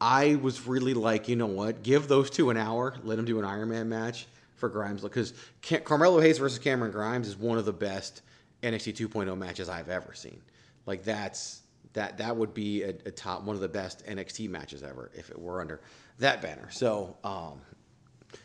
I 0.00 0.36
was 0.36 0.66
really 0.66 0.94
like, 0.94 1.28
you 1.28 1.36
know 1.36 1.46
what? 1.46 1.82
Give 1.82 2.08
those 2.08 2.30
two 2.30 2.48
an 2.50 2.56
hour. 2.56 2.94
Let 3.04 3.16
them 3.16 3.26
do 3.26 3.38
an 3.38 3.44
Iron 3.44 3.68
Man 3.68 3.88
match 3.90 4.26
for 4.56 4.68
Grimes 4.70 5.02
because 5.02 5.34
Car- 5.62 5.80
Carmelo 5.80 6.20
Hayes 6.20 6.38
versus 6.38 6.58
Cameron 6.58 6.90
Grimes 6.90 7.28
is 7.28 7.36
one 7.36 7.58
of 7.58 7.66
the 7.66 7.72
best 7.74 8.22
NXT 8.62 8.94
2.0 8.96 9.36
matches 9.36 9.68
I've 9.68 9.90
ever 9.90 10.14
seen. 10.14 10.40
Like 10.86 11.04
that's 11.04 11.60
that 11.96 12.18
that 12.18 12.36
would 12.36 12.52
be 12.54 12.82
a, 12.82 12.90
a 12.90 13.10
top 13.10 13.42
one 13.42 13.56
of 13.56 13.62
the 13.62 13.68
best 13.68 14.06
NXT 14.06 14.48
matches 14.50 14.82
ever 14.82 15.10
if 15.14 15.30
it 15.30 15.38
were 15.38 15.60
under 15.60 15.80
that 16.18 16.40
banner. 16.42 16.68
So 16.70 17.16
um, 17.24 17.60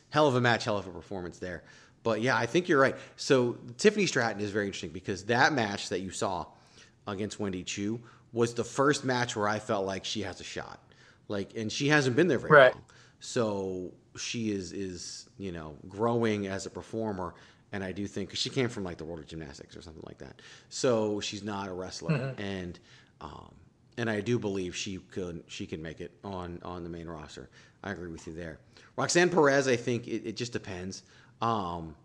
hell 0.09 0.27
of 0.27 0.35
a 0.35 0.41
match, 0.41 0.63
hell 0.65 0.77
of 0.77 0.87
a 0.87 0.91
performance 0.91 1.37
there. 1.37 1.63
But 2.03 2.21
yeah, 2.21 2.35
I 2.37 2.45
think 2.45 2.67
you're 2.67 2.79
right. 2.79 2.95
So 3.17 3.57
Tiffany 3.77 4.05
Stratton 4.07 4.41
is 4.41 4.51
very 4.51 4.65
interesting 4.65 4.89
because 4.91 5.25
that 5.25 5.53
match 5.53 5.89
that 5.89 5.99
you 5.99 6.11
saw 6.11 6.45
against 7.07 7.39
Wendy 7.39 7.63
Choo 7.63 7.99
was 8.33 8.53
the 8.53 8.63
first 8.63 9.03
match 9.03 9.35
where 9.35 9.47
I 9.49 9.59
felt 9.59 9.85
like 9.85 10.05
she 10.05 10.21
has 10.21 10.39
a 10.39 10.43
shot. 10.45 10.79
Like, 11.27 11.55
and 11.55 11.69
she 11.71 11.89
hasn't 11.89 12.15
been 12.15 12.27
there 12.27 12.39
very 12.39 12.51
Right. 12.53 12.73
long. 12.73 12.83
So 13.19 13.91
she 14.17 14.51
is 14.51 14.71
is 14.71 15.27
you 15.37 15.51
know 15.51 15.75
growing 15.89 16.47
as 16.47 16.65
a 16.65 16.69
performer, 16.69 17.35
and 17.71 17.83
I 17.83 17.91
do 17.91 18.07
think 18.07 18.29
'cause 18.29 18.39
she 18.39 18.49
came 18.49 18.67
from 18.69 18.83
like 18.83 18.97
the 18.97 19.05
World 19.05 19.19
of 19.19 19.27
Gymnastics 19.27 19.75
or 19.77 19.81
something 19.81 20.03
like 20.07 20.17
that. 20.19 20.41
So 20.69 21.19
she's 21.19 21.43
not 21.43 21.67
a 21.69 21.73
wrestler, 21.73 22.11
Mhm. 22.17 22.39
and 22.39 22.79
um, 23.21 23.51
and 23.97 24.09
I 24.09 24.19
do 24.21 24.39
believe 24.39 24.75
she 24.75 24.97
could 24.97 25.43
she 25.47 25.65
can 25.65 25.81
make 25.81 26.01
it 26.01 26.11
on 26.23 26.59
on 26.63 26.83
the 26.83 26.89
main 26.89 27.07
roster. 27.07 27.49
I 27.83 27.91
agree 27.91 28.09
with 28.09 28.27
you 28.27 28.33
there. 28.33 28.59
Roxanne 28.97 29.29
Perez, 29.29 29.67
I 29.67 29.75
think 29.75 30.07
it, 30.07 30.25
it 30.25 30.35
just 30.35 30.53
depends. 30.53 31.03
Um, 31.41 31.95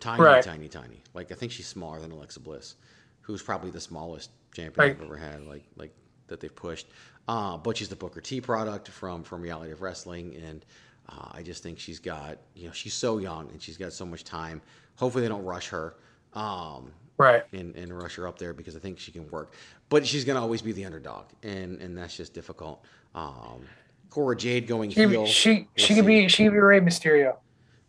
tiny, 0.00 0.22
Right. 0.22 0.42
tiny, 0.42 0.68
tiny. 0.68 1.02
Like 1.14 1.32
I 1.32 1.34
think 1.34 1.52
she's 1.52 1.66
smaller 1.66 2.00
than 2.00 2.12
Alexa 2.12 2.40
Bliss, 2.40 2.74
who's 3.22 3.42
probably 3.42 3.70
the 3.70 3.80
smallest 3.80 4.30
champion 4.54 4.88
Right. 4.88 4.96
I've 4.96 5.02
ever 5.02 5.16
had. 5.16 5.44
Like 5.46 5.64
like 5.76 5.92
that 6.28 6.40
they've 6.40 6.54
pushed. 6.54 6.86
Uh, 7.28 7.56
but 7.56 7.76
she's 7.76 7.88
the 7.88 7.96
Booker 7.96 8.20
T 8.20 8.40
product 8.40 8.88
from 8.88 9.22
from 9.22 9.42
Reality 9.42 9.72
of 9.72 9.82
Wrestling, 9.82 10.34
and 10.36 10.64
uh, 11.08 11.28
I 11.32 11.42
just 11.42 11.62
think 11.62 11.78
she's 11.78 11.98
got 11.98 12.38
you 12.54 12.66
know 12.66 12.72
she's 12.72 12.94
so 12.94 13.18
young 13.18 13.48
and 13.50 13.60
she's 13.60 13.76
got 13.76 13.92
so 13.92 14.06
much 14.06 14.24
time. 14.24 14.62
Hopefully 14.96 15.22
they 15.22 15.28
don't 15.28 15.44
rush 15.44 15.68
her. 15.68 15.94
Um, 16.34 16.92
Right. 17.18 17.44
and, 17.52 17.74
and 17.76 17.96
rush 17.96 18.16
her 18.16 18.26
up 18.28 18.38
there 18.38 18.52
because 18.52 18.76
I 18.76 18.78
think 18.78 18.98
she 18.98 19.10
can 19.12 19.28
work. 19.30 19.54
But 19.88 20.06
she's 20.06 20.24
gonna 20.24 20.40
always 20.40 20.62
be 20.62 20.72
the 20.72 20.84
underdog, 20.84 21.26
and 21.42 21.80
and 21.80 21.96
that's 21.96 22.16
just 22.16 22.34
difficult. 22.34 22.84
Um, 23.14 23.62
Cora 24.10 24.36
Jade 24.36 24.66
going 24.66 24.90
She 24.90 25.06
heel. 25.06 25.26
she 25.26 25.68
she 25.76 25.94
could 25.94 26.06
be 26.06 26.28
she 26.28 26.44
could 26.44 26.52
be 26.52 26.58
Rey 26.58 26.80
Mysterio. 26.80 27.36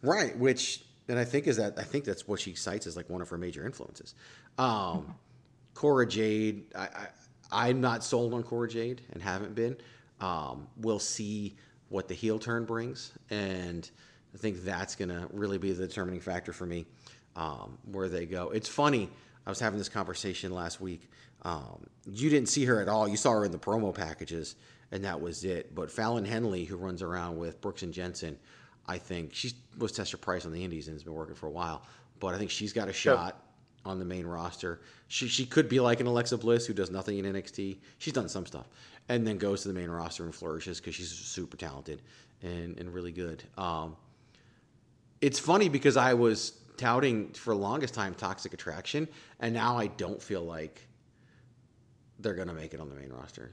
Right, 0.02 0.38
which 0.38 0.84
and 1.10 1.18
I 1.18 1.26
think 1.26 1.48
is 1.48 1.58
that 1.58 1.78
I 1.78 1.84
think 1.84 2.06
that's 2.06 2.28
what 2.28 2.40
she 2.40 2.54
cites 2.54 2.88
as 2.88 2.96
like 2.96 3.10
one 3.10 3.22
of 3.22 3.30
her 3.30 3.38
major 3.38 3.66
influences. 3.66 4.14
Um, 4.58 5.16
Cora 5.74 6.08
Jade, 6.08 6.66
I, 6.76 6.82
I 6.82 7.08
I'm 7.52 7.82
not 7.82 8.04
sold 8.04 8.34
on 8.34 8.44
Cora 8.44 8.68
Jade 8.68 9.02
and 9.14 9.22
haven't 9.22 9.56
been. 9.56 9.78
Um, 10.20 10.68
we'll 10.78 11.00
see 11.00 11.56
what 11.90 12.08
the 12.08 12.14
heel 12.14 12.40
turn 12.40 12.66
brings, 12.66 13.14
and 13.30 13.90
I 14.34 14.38
think 14.38 14.64
that's 14.64 14.96
gonna 14.96 15.28
really 15.32 15.58
be 15.58 15.72
the 15.72 15.88
determining 15.88 16.20
factor 16.20 16.52
for 16.54 16.66
me 16.66 16.86
um, 17.38 17.78
where 17.90 18.10
they 18.10 18.26
go. 18.26 18.50
It's 18.50 18.68
funny. 18.68 19.10
I 19.46 19.50
was 19.50 19.60
having 19.60 19.78
this 19.78 19.88
conversation 19.88 20.52
last 20.52 20.82
week. 20.82 21.10
Um, 21.44 21.86
you 22.12 22.30
didn't 22.30 22.50
see 22.50 22.66
her 22.66 22.82
at 22.82 22.90
all. 22.90 23.08
You 23.08 23.16
saw 23.16 23.32
her 23.32 23.46
in 23.46 23.52
the 23.52 23.60
promo 23.60 23.94
packages, 23.94 24.56
and 24.92 25.06
that 25.06 25.22
was 25.22 25.46
it. 25.46 25.74
But 25.74 25.90
Fallon 25.90 26.26
Henley, 26.26 26.66
who 26.66 26.76
runs 26.76 27.02
around 27.02 27.38
with 27.38 27.62
Briggs 27.62 27.84
and 27.84 27.94
Jensen, 27.94 28.38
I 28.88 28.98
think 28.98 29.34
she 29.34 29.52
was 29.78 29.92
Tester 29.92 30.18
Price 30.18 30.46
on 30.46 30.52
the 30.52 30.64
Indies 30.64 30.88
and 30.88 30.96
has 30.96 31.04
been 31.04 31.14
working 31.14 31.36
for 31.36 31.46
a 31.46 31.52
while. 31.52 31.84
But 32.20 32.34
I 32.34 32.38
think 32.40 32.50
she's 32.50 32.74
got 32.74 32.90
a 32.90 32.94
shot 32.94 33.42
on 33.86 34.00
the 34.00 34.06
main 34.06 34.26
roster. 34.26 34.82
She 35.08 35.28
she 35.28 35.46
could 35.46 35.70
be 35.70 35.80
like 35.80 36.00
an 36.00 36.08
Alexa 36.08 36.38
Bliss 36.40 36.66
who 36.66 36.74
does 36.74 36.90
nothing 36.90 37.20
in 37.20 37.26
NXT. 37.26 37.78
She's 38.00 38.14
done 38.14 38.28
some 38.28 38.46
stuff, 38.46 38.68
and 39.08 39.26
then 39.26 39.38
goes 39.38 39.62
to 39.62 39.68
the 39.68 39.74
main 39.74 39.90
roster 39.90 40.26
and 40.26 40.34
flourishes 40.34 40.80
because 40.80 40.96
she's 40.96 41.12
super 41.12 41.56
talented 41.56 42.02
and 42.42 42.78
and 42.80 42.94
really 42.94 43.12
good. 43.12 43.44
Um, 43.58 43.96
it's 45.22 45.40
funny 45.40 45.70
because 45.70 45.98
I 45.98 46.16
was 46.16 46.57
touting 46.78 47.30
for 47.34 47.54
the 47.54 47.60
longest 47.60 47.94
time 47.94 48.14
Toxic 48.14 48.54
Attraction, 48.54 49.08
and 49.40 49.54
now 49.54 49.78
I 49.78 49.88
don't 49.88 50.22
feel 50.22 50.44
like 50.44 50.88
they're 52.20 52.36
gonna 52.36 52.54
make 52.54 52.74
it 52.74 52.80
on 52.80 52.90
the 52.90 52.96
main 52.96 53.12
roster. 53.12 53.52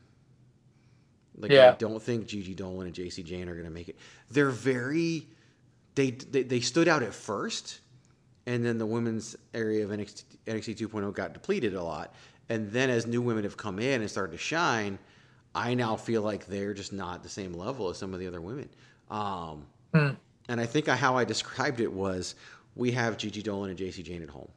Like 1.36 1.50
I 1.72 1.76
don't 1.76 2.02
think 2.02 2.26
Gigi 2.26 2.54
Dolin 2.54 2.84
and 2.84 2.94
Jacy 2.94 3.22
Jayne 3.22 3.48
are 3.48 3.56
gonna 3.56 3.70
make 3.70 3.88
it. 3.88 3.96
They're 4.30 4.50
very 4.50 5.26
they 5.94 6.10
they, 6.10 6.42
they 6.42 6.60
stood 6.60 6.88
out 6.88 7.02
at 7.02 7.14
first, 7.14 7.80
and 8.46 8.64
then 8.64 8.78
the 8.78 8.86
women's 8.86 9.36
area 9.52 9.84
of 9.84 9.90
NXT, 9.90 10.24
NXT 10.46 10.76
2.0 10.76 11.12
got 11.14 11.32
depleted 11.32 11.74
a 11.74 11.82
lot. 11.82 12.14
And 12.48 12.70
then 12.70 12.90
as 12.90 13.06
new 13.06 13.22
women 13.22 13.44
have 13.44 13.56
come 13.56 13.78
in 13.78 14.02
and 14.02 14.10
started 14.10 14.32
to 14.32 14.38
shine, 14.38 14.98
I 15.54 15.74
now 15.74 15.96
feel 15.96 16.20
like 16.22 16.46
they're 16.46 16.74
just 16.74 16.92
not 16.92 17.22
the 17.22 17.28
same 17.28 17.54
level 17.54 17.88
as 17.88 17.96
some 17.96 18.12
of 18.12 18.20
the 18.20 18.26
other 18.26 18.40
women. 18.40 18.68
Um, 19.10 19.66
Hmm. 19.94 20.10
and 20.48 20.60
I 20.60 20.66
think 20.66 20.88
how 20.88 21.16
I 21.16 21.24
described 21.24 21.80
it 21.80 21.92
was 21.92 22.34
we 22.76 22.90
have 22.92 23.16
Gigi 23.16 23.42
Dolin 23.42 23.68
and 23.68 23.78
Jacy 23.78 24.02
Jayne 24.02 24.22
at 24.22 24.28
home. 24.28 24.50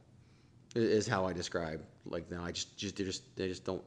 Is 0.74 1.08
how 1.08 1.26
I 1.26 1.32
describe 1.32 1.82
like 2.04 2.30
now. 2.30 2.44
I 2.44 2.52
just 2.52 2.76
just 2.76 2.96
they 2.96 3.04
just 3.04 3.36
they 3.36 3.48
just 3.48 3.64
don't. 3.64 3.82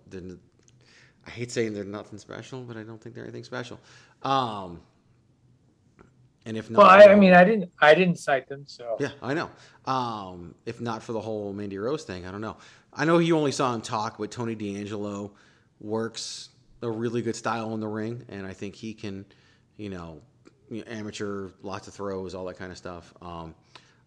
I 1.26 1.30
hate 1.30 1.52
saying 1.52 1.74
they're 1.74 1.84
nothing 1.84 2.18
special, 2.18 2.62
but 2.64 2.76
I 2.76 2.84
don't 2.84 3.02
think 3.02 3.14
they're 3.14 3.24
anything 3.24 3.44
special. 3.44 3.80
Um, 4.24 4.82
and 6.46 6.58
if 6.58 6.70
not, 6.72 6.80
Well, 6.80 6.88
I, 6.88 7.12
I 7.12 7.16
mean, 7.16 7.34
I 7.34 7.44
didn't 7.44 7.72
I 7.80 7.94
didn't 7.94 8.18
cite 8.18 8.50
them, 8.50 8.64
so 8.66 8.98
yeah, 9.00 9.12
I 9.22 9.34
know. 9.34 9.50
Um, 9.86 10.56
if 10.66 10.82
not 10.82 11.04
for 11.04 11.14
the 11.14 11.22
whole 11.22 11.54
Mandy 11.54 11.78
Rose 11.78 12.04
thing, 12.04 12.26
I 12.26 12.32
don't 12.32 12.42
know. 12.42 12.58
I 12.94 13.06
know 13.06 13.20
you 13.20 13.38
only 13.38 13.52
saw 13.52 13.74
him 13.74 13.82
talk, 13.82 14.18
but 14.18 14.32
Tony 14.32 14.56
D'Angelo 14.56 15.34
works 15.80 16.50
a 16.82 16.90
really 16.90 17.22
good 17.22 17.36
style 17.36 17.74
in 17.74 17.80
the 17.80 17.88
ring, 17.88 18.26
and 18.28 18.46
I 18.46 18.54
think 18.54 18.76
he 18.76 18.94
can, 18.94 19.26
you 19.78 19.90
know, 19.90 20.22
you 20.70 20.80
know, 20.80 20.92
amateur, 20.92 21.50
lots 21.62 21.88
of 21.88 21.94
throws, 21.94 22.34
all 22.34 22.46
that 22.46 22.58
kind 22.58 22.72
of 22.72 22.78
stuff. 22.78 23.14
Um, 23.22 23.54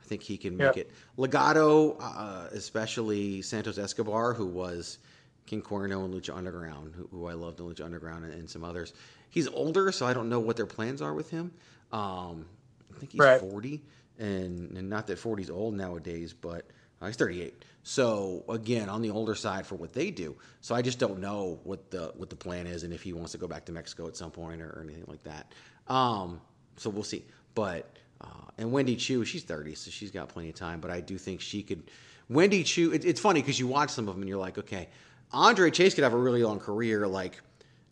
I 0.04 0.06
think 0.06 0.22
he 0.22 0.36
can 0.36 0.56
make 0.56 0.76
it. 0.76 0.90
Legado, 1.16 1.96
uh, 1.98 2.48
especially 2.52 3.40
Santos 3.42 3.78
Escobar, 3.78 4.34
who 4.34 4.46
was 4.46 4.98
King 5.46 5.62
Cuerno 5.62 6.04
and 6.04 6.12
Lucha 6.12 6.36
Underground, 6.36 6.94
who, 6.94 7.08
who 7.10 7.26
I 7.26 7.32
loved 7.32 7.58
in 7.60 7.66
Lucha 7.66 7.84
Underground, 7.84 8.24
and, 8.24 8.34
and 8.34 8.50
some 8.50 8.64
others. 8.64 8.92
He's 9.30 9.48
older, 9.48 9.90
so 9.92 10.06
I 10.06 10.12
don't 10.12 10.28
know 10.28 10.40
what 10.40 10.56
their 10.56 10.66
plans 10.66 11.00
are 11.00 11.14
with 11.14 11.30
him. 11.30 11.52
Um, 11.90 12.46
I 12.94 12.98
think 12.98 13.12
he's 13.12 13.18
Right. 13.20 13.40
40, 13.40 13.82
and, 14.18 14.76
and 14.76 14.90
not 14.90 15.06
that 15.06 15.18
40 15.18 15.44
is 15.44 15.50
old 15.50 15.74
nowadays, 15.74 16.34
but 16.34 16.66
uh, 17.00 17.06
he's 17.06 17.16
38. 17.16 17.64
So 17.82 18.44
again, 18.48 18.88
on 18.88 19.00
the 19.02 19.10
older 19.10 19.34
side 19.34 19.66
for 19.66 19.74
what 19.74 19.92
they 19.92 20.10
do. 20.10 20.36
So 20.60 20.74
I 20.74 20.82
just 20.82 20.98
don't 20.98 21.18
know 21.18 21.60
what 21.64 21.90
the 21.90 22.12
what 22.16 22.30
the 22.30 22.36
plan 22.36 22.66
is, 22.66 22.82
and 22.82 22.92
if 22.92 23.02
he 23.02 23.12
wants 23.12 23.32
to 23.32 23.38
go 23.38 23.46
back 23.46 23.64
to 23.66 23.72
Mexico 23.72 24.06
at 24.06 24.16
some 24.16 24.30
point 24.30 24.62
or, 24.62 24.68
or 24.70 24.82
anything 24.82 25.04
like 25.06 25.22
that. 25.24 25.52
Um, 25.86 26.40
so 26.76 26.88
we'll 26.90 27.02
see. 27.04 27.24
But 27.54 27.98
uh, 28.20 28.26
and 28.58 28.70
Wendy 28.72 28.96
Choo, 28.96 29.24
she's 29.24 29.42
30, 29.42 29.74
so 29.74 29.90
she's 29.90 30.10
got 30.10 30.28
plenty 30.28 30.48
of 30.48 30.54
time. 30.54 30.80
But 30.80 30.90
I 30.90 31.00
do 31.00 31.18
think 31.18 31.40
she 31.40 31.62
could. 31.62 31.90
Wendy 32.28 32.64
Choo, 32.64 32.92
it, 32.92 33.04
it's 33.04 33.20
funny 33.20 33.40
because 33.40 33.58
you 33.58 33.66
watch 33.66 33.90
some 33.90 34.08
of 34.08 34.14
them 34.14 34.22
and 34.22 34.28
you're 34.28 34.38
like, 34.38 34.58
okay, 34.58 34.88
Andre 35.32 35.70
Chase 35.70 35.94
could 35.94 36.04
have 36.04 36.14
a 36.14 36.18
really 36.18 36.42
long 36.42 36.58
career, 36.58 37.06
like 37.06 37.40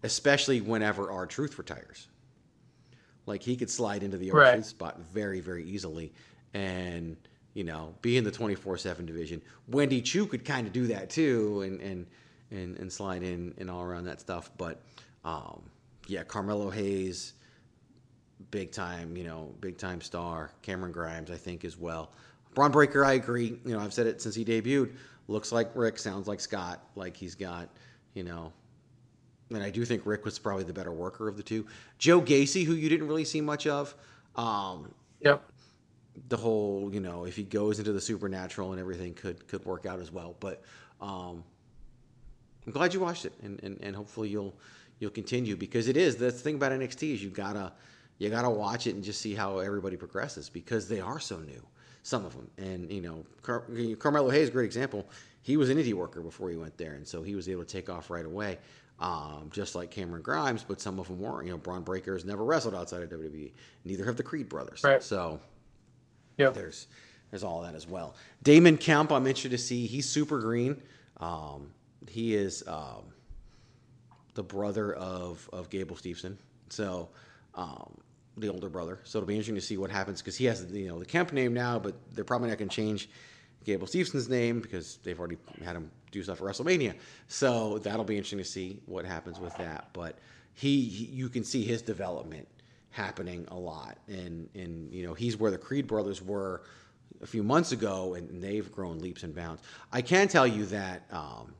especially 0.02 0.60
whenever 0.60 1.10
R-Truth 1.10 1.58
retires. 1.58 2.08
Like 3.26 3.42
he 3.42 3.56
could 3.56 3.70
slide 3.70 4.02
into 4.02 4.16
the 4.16 4.30
R 4.32 4.38
Right. 4.38 4.64
Spot 4.64 4.98
very, 5.12 5.40
very 5.40 5.64
easily, 5.64 6.12
and 6.54 7.16
you 7.54 7.62
know, 7.64 7.94
be 8.02 8.16
in 8.16 8.24
the 8.24 8.30
twenty 8.32 8.54
four 8.56 8.76
seven 8.76 9.06
division. 9.06 9.40
Wendy 9.68 10.02
Choo 10.02 10.26
could 10.26 10.44
kind 10.44 10.66
of 10.66 10.72
do 10.72 10.88
that 10.88 11.08
too, 11.10 11.62
and 11.62 11.80
and 11.80 12.06
and 12.50 12.76
and 12.78 12.92
slide 12.92 13.22
in 13.22 13.54
and 13.58 13.70
all 13.70 13.82
around 13.82 14.04
that 14.04 14.20
stuff. 14.20 14.50
But 14.58 14.82
um, 15.24 15.62
yeah, 16.08 16.24
Carmelo 16.24 16.70
Hayes, 16.70 17.34
big 18.50 18.72
time, 18.72 19.16
you 19.16 19.24
know, 19.24 19.54
big 19.60 19.78
time 19.78 20.00
star. 20.00 20.52
Cameron 20.62 20.92
Grimes, 20.92 21.30
I 21.30 21.36
think 21.36 21.64
as 21.64 21.78
well. 21.78 22.12
Bron 22.54 22.70
Breakker, 22.70 23.04
I 23.04 23.14
agree. 23.14 23.58
You 23.64 23.74
know, 23.74 23.80
I've 23.80 23.94
said 23.94 24.06
it 24.06 24.20
since 24.20 24.34
he 24.34 24.44
debuted. 24.44 24.94
Looks 25.28 25.52
like 25.52 25.70
Rick, 25.74 25.98
sounds 25.98 26.28
like 26.28 26.40
Scott. 26.40 26.82
Like 26.96 27.16
he's 27.16 27.34
got, 27.34 27.68
you 28.14 28.24
know, 28.24 28.52
and 29.50 29.62
I 29.62 29.70
do 29.70 29.84
think 29.84 30.04
Rick 30.04 30.24
was 30.24 30.38
probably 30.38 30.64
the 30.64 30.72
better 30.72 30.92
worker 30.92 31.28
of 31.28 31.36
the 31.36 31.42
two. 31.42 31.66
Joe 31.98 32.20
Gacy, 32.20 32.64
who 32.64 32.74
you 32.74 32.88
didn't 32.88 33.06
really 33.06 33.24
see 33.24 33.40
much 33.40 33.66
of. 33.66 33.94
Um, 34.36 34.92
yep. 35.20 35.42
The 36.28 36.36
whole, 36.36 36.90
you 36.92 37.00
know, 37.00 37.24
if 37.24 37.36
he 37.36 37.42
goes 37.42 37.78
into 37.78 37.92
the 37.92 38.00
supernatural 38.00 38.72
and 38.72 38.80
everything 38.80 39.14
could 39.14 39.46
could 39.48 39.64
work 39.64 39.86
out 39.86 39.98
as 39.98 40.10
well. 40.10 40.36
But 40.40 40.62
um, 41.00 41.42
I'm 42.66 42.72
glad 42.72 42.92
you 42.92 43.00
watched 43.00 43.24
it, 43.24 43.32
and, 43.42 43.62
and, 43.62 43.78
and 43.82 43.96
hopefully 43.96 44.28
you'll 44.28 44.54
you'll 44.98 45.10
continue 45.10 45.56
because 45.56 45.88
it 45.88 45.96
is 45.96 46.16
the 46.16 46.30
thing 46.30 46.56
about 46.56 46.72
NXT 46.72 47.14
is 47.14 47.24
you 47.24 47.30
gotta 47.30 47.72
you 48.22 48.30
gotta 48.30 48.50
watch 48.50 48.86
it 48.86 48.94
and 48.94 49.02
just 49.02 49.20
see 49.20 49.34
how 49.34 49.58
everybody 49.58 49.96
progresses 49.96 50.48
because 50.48 50.88
they 50.88 51.00
are 51.00 51.18
so 51.20 51.38
new, 51.38 51.62
some 52.02 52.24
of 52.24 52.34
them. 52.34 52.50
And 52.58 52.90
you 52.90 53.00
know, 53.02 53.24
Car- 53.42 53.64
Carmelo 53.98 54.30
Hayes, 54.30 54.48
a 54.48 54.52
great 54.52 54.66
example. 54.66 55.08
He 55.42 55.56
was 55.56 55.70
an 55.70 55.78
indie 55.78 55.94
worker 55.94 56.20
before 56.20 56.50
he 56.50 56.56
went 56.56 56.76
there, 56.78 56.92
and 56.94 57.06
so 57.06 57.22
he 57.22 57.34
was 57.34 57.48
able 57.48 57.64
to 57.64 57.68
take 57.68 57.90
off 57.90 58.10
right 58.10 58.24
away, 58.24 58.58
um, 59.00 59.50
just 59.52 59.74
like 59.74 59.90
Cameron 59.90 60.22
Grimes. 60.22 60.62
But 60.62 60.80
some 60.80 61.00
of 61.00 61.08
them 61.08 61.18
weren't. 61.18 61.46
You 61.46 61.52
know, 61.52 61.58
Bron 61.58 61.82
Breakker 61.82 62.12
has 62.12 62.24
never 62.24 62.44
wrestled 62.44 62.74
outside 62.76 63.02
of 63.02 63.10
WWE. 63.10 63.50
Neither 63.84 64.04
have 64.04 64.16
the 64.16 64.22
Creed 64.22 64.48
brothers. 64.48 64.84
Right. 64.84 65.02
So 65.02 65.40
Yep. 66.38 66.54
there's 66.54 66.86
there's 67.30 67.42
all 67.42 67.62
that 67.62 67.74
as 67.74 67.88
well. 67.88 68.14
Damon 68.44 68.76
Kemp, 68.76 69.10
I'm 69.10 69.26
interested 69.26 69.50
to 69.50 69.58
see. 69.58 69.86
He's 69.86 70.08
super 70.08 70.38
green. 70.40 70.80
Um, 71.18 71.72
he 72.08 72.34
is 72.36 72.62
um, 72.68 73.02
the 74.34 74.42
brother 74.44 74.94
of 74.94 75.48
of 75.52 75.70
Gable 75.70 75.96
Steveson. 75.96 76.36
So, 76.68 77.08
um, 77.54 77.96
the 78.36 78.48
older 78.48 78.68
brother. 78.68 79.00
So 79.04 79.18
it'll 79.18 79.26
be 79.26 79.34
interesting 79.34 79.54
to 79.56 79.60
see 79.60 79.76
what 79.76 79.90
happens 79.90 80.20
because 80.20 80.36
he 80.36 80.46
has 80.46 80.64
you 80.70 80.88
know 80.88 80.98
the 80.98 81.06
Kemp 81.06 81.32
name 81.32 81.54
now, 81.54 81.78
but 81.78 81.94
they're 82.14 82.24
probably 82.24 82.48
not 82.48 82.58
going 82.58 82.68
to 82.68 82.74
change 82.74 83.08
Gable 83.64 83.86
Steveson's 83.86 84.28
name 84.28 84.60
because 84.60 84.98
they've 85.02 85.18
already 85.18 85.38
had 85.64 85.76
him 85.76 85.90
do 86.10 86.22
stuff 86.22 86.38
for 86.38 86.44
WrestleMania. 86.44 86.94
So 87.28 87.78
that'll 87.78 88.04
be 88.04 88.16
interesting 88.16 88.38
to 88.38 88.44
see 88.44 88.80
what 88.86 89.04
happens 89.04 89.38
with 89.38 89.56
that. 89.56 89.88
But 89.92 90.18
he, 90.54 90.82
he 90.82 91.04
you 91.06 91.28
can 91.28 91.44
see 91.44 91.64
his 91.64 91.82
development 91.82 92.48
happening 92.90 93.46
a 93.48 93.56
lot, 93.56 93.98
and 94.08 94.48
and 94.54 94.92
you 94.92 95.06
know 95.06 95.14
he's 95.14 95.36
where 95.36 95.50
the 95.50 95.58
Creed 95.58 95.86
brothers 95.86 96.22
were 96.22 96.62
a 97.22 97.26
few 97.26 97.42
months 97.42 97.72
ago, 97.72 98.14
and 98.14 98.42
they've 98.42 98.70
grown 98.72 98.98
leaps 98.98 99.22
and 99.22 99.34
bounds. 99.34 99.62
I 99.92 100.02
can 100.02 100.28
tell 100.28 100.46
you 100.46 100.66
that, 100.66 101.04
um, 101.10 101.54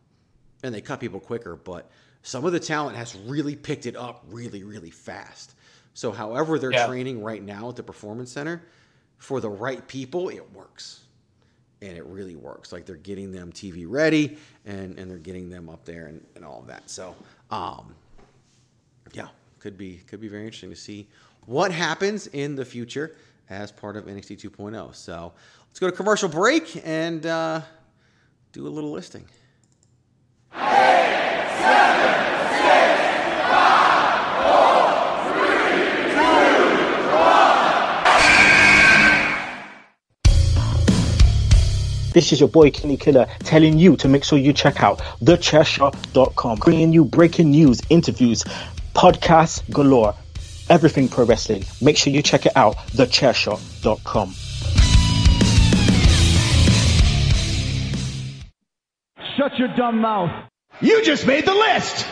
and 0.62 0.74
they 0.74 0.80
cut 0.80 1.00
people 1.00 1.20
quicker, 1.20 1.56
but 1.56 1.90
some 2.22 2.44
of 2.44 2.52
the 2.52 2.60
talent 2.60 2.96
has 2.96 3.14
really 3.14 3.56
picked 3.56 3.86
it 3.86 3.96
up 3.96 4.24
really, 4.28 4.62
really 4.62 4.90
fast. 4.90 5.54
So, 5.95 6.12
however, 6.12 6.59
they're 6.59 6.72
yeah. 6.72 6.86
training 6.86 7.22
right 7.22 7.43
now 7.43 7.68
at 7.68 7.76
the 7.76 7.82
Performance 7.82 8.32
Center 8.32 8.62
for 9.18 9.40
the 9.40 9.49
right 9.49 9.86
people, 9.86 10.28
it 10.30 10.53
works. 10.53 11.01
And 11.80 11.97
it 11.97 12.05
really 12.07 12.36
works. 12.36 12.72
Like 12.72 12.86
they're 12.86 12.97
getting 12.97 13.30
them 13.32 13.53
TV 13.53 13.86
ready 13.88 14.36
and, 14.66 14.99
and 14.99 15.11
they're 15.11 15.18
getting 15.18 15.49
them 15.51 15.68
up 15.68 15.84
there 15.84 16.07
and, 16.07 16.24
and 16.34 16.45
all 16.45 16.61
of 16.61 16.66
that. 16.66 16.88
So, 16.90 17.14
um, 17.51 17.95
yeah, 19.12 19.28
could 19.59 19.76
be 19.76 20.01
could 20.07 20.20
be 20.20 20.28
very 20.28 20.45
interesting 20.45 20.70
to 20.70 20.76
see 20.76 21.09
what 21.47 21.70
happens 21.72 22.26
in 22.28 22.57
the 22.57 22.64
future 22.64 23.16
as 23.51 23.70
part 23.70 23.97
of 23.97 24.07
NXT 24.07 24.51
2.0. 24.51 24.95
So 24.95 25.32
let's 25.68 25.78
go 25.78 25.90
to 25.90 25.97
commercial 25.97 26.28
break 26.28 26.80
and 26.84 27.24
uh, 27.26 27.61
do 28.53 28.66
a 28.66 28.70
little 28.70 28.90
listing. 28.90 29.24
Eight, 30.55 31.47
seven, 31.61 32.31
This 42.12 42.32
is 42.32 42.40
your 42.40 42.48
boy 42.48 42.70
Kenny 42.70 42.96
Killer 42.96 43.26
telling 43.40 43.78
you 43.78 43.96
to 43.96 44.08
make 44.08 44.24
sure 44.24 44.38
you 44.38 44.52
check 44.52 44.82
out 44.82 44.98
thechairshot.com, 45.20 46.58
bringing 46.58 46.92
you 46.92 47.04
breaking 47.04 47.50
news, 47.50 47.80
interviews, 47.88 48.44
podcasts 48.94 49.62
galore 49.70 50.14
everything 50.68 51.08
pro 51.08 51.24
wrestling. 51.24 51.64
Make 51.80 51.96
sure 51.96 52.12
you 52.12 52.22
check 52.22 52.46
it 52.46 52.56
out, 52.56 52.76
thechairshot.com. 52.96 54.34
Shut 59.36 59.58
your 59.58 59.68
dumb 59.76 60.00
mouth. 60.00 60.48
You 60.80 61.02
just 61.02 61.26
made 61.26 61.46
the 61.46 61.54
list. 61.54 62.06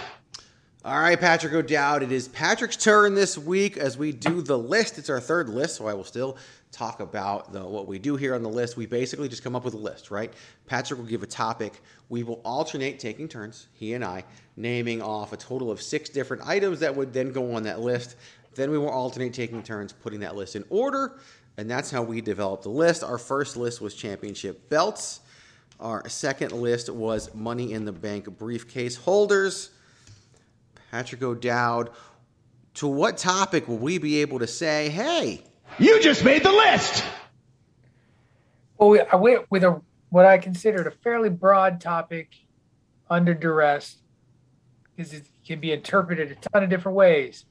All 0.83 0.99
right, 0.99 1.20
Patrick 1.20 1.53
O'Dowd. 1.53 2.03
It 2.03 2.11
is 2.11 2.28
Patrick's 2.28 2.74
turn 2.74 3.14
this 3.14 3.37
week 3.37 3.76
as 3.76 3.99
we 3.99 4.12
do 4.12 4.41
the 4.41 4.57
list. 4.57 4.97
It's 4.97 5.11
our 5.11 5.20
third 5.20 5.51
list, 5.51 5.76
so 5.76 5.87
I 5.87 5.93
will 5.93 6.05
still 6.05 6.39
talk 6.72 7.01
about 7.01 7.53
the, 7.53 7.62
what 7.62 7.87
we 7.87 7.99
do 7.99 8.16
here 8.16 8.35
on 8.35 8.43
the 8.43 8.49
list. 8.49 8.78
We 8.78 8.87
basically 8.87 9.28
just 9.28 9.45
come 9.45 9.55
up 9.55 9.62
with 9.62 9.74
a 9.74 9.78
list, 9.78 10.11
right? 10.11 10.33
Patrick 10.64 10.99
will 10.99 11.07
give 11.07 11.22
a 11.22 11.26
topic. 11.26 11.83
We 12.09 12.22
will 12.22 12.41
alternate 12.47 12.99
taking 12.99 13.28
turns, 13.28 13.66
he 13.74 13.93
and 13.93 14.03
I, 14.03 14.24
naming 14.57 15.03
off 15.03 15.35
a 15.35 15.37
total 15.37 15.70
of 15.70 15.83
six 15.83 16.09
different 16.09 16.47
items 16.47 16.81
that 16.81 16.97
would 16.97 17.12
then 17.12 17.31
go 17.31 17.53
on 17.53 17.64
that 17.64 17.81
list. 17.81 18.16
Then 18.55 18.70
we 18.70 18.78
will 18.78 18.89
alternate 18.89 19.35
taking 19.35 19.62
turns 19.62 19.93
putting 19.93 20.20
that 20.20 20.35
list 20.35 20.57
in 20.57 20.64
order, 20.70 21.18
and 21.59 21.70
that's 21.70 21.91
how 21.91 22.01
we 22.03 22.22
developed 22.22 22.62
the 22.62 22.70
list. 22.70 23.05
Our 23.05 23.18
first 23.18 23.59
list 23.59 23.83
was 23.83 23.95
championship 23.95 24.70
belts. 24.70 25.20
Our 25.78 26.09
second 26.09 26.53
list 26.53 26.89
was 26.89 27.35
Money 27.35 27.74
in 27.74 27.85
the 27.85 27.93
Bank 27.93 28.39
briefcase 28.39 28.97
holders. 28.97 29.72
Patrick 30.91 31.22
O'Dowd, 31.22 31.91
to 32.74 32.86
what 32.86 33.16
topic 33.16 33.68
will 33.68 33.78
we 33.78 33.99
be 33.99 34.20
able 34.20 34.38
to 34.38 34.47
say, 34.47 34.88
hey, 34.88 35.43
you 35.78 36.01
just 36.01 36.24
made 36.24 36.43
the 36.43 36.53
list? 36.53 37.05
Well, 38.76 38.91
we, 38.91 39.01
uh, 39.01 39.07
I 39.12 39.16
went 39.16 39.51
with 39.51 39.64
a 39.64 39.80
what 40.09 40.26
I 40.26 40.38
considered 40.38 40.86
a 40.88 40.91
fairly 40.91 41.28
broad 41.28 41.80
topic 41.80 42.34
under 43.09 43.32
duress 43.32 43.99
because 44.97 45.12
it 45.12 45.26
can 45.47 45.61
be 45.61 45.72
interpreted 45.72 46.32
a 46.32 46.49
ton 46.49 46.64
of 46.64 46.70
different 46.70 46.97
ways 46.97 47.45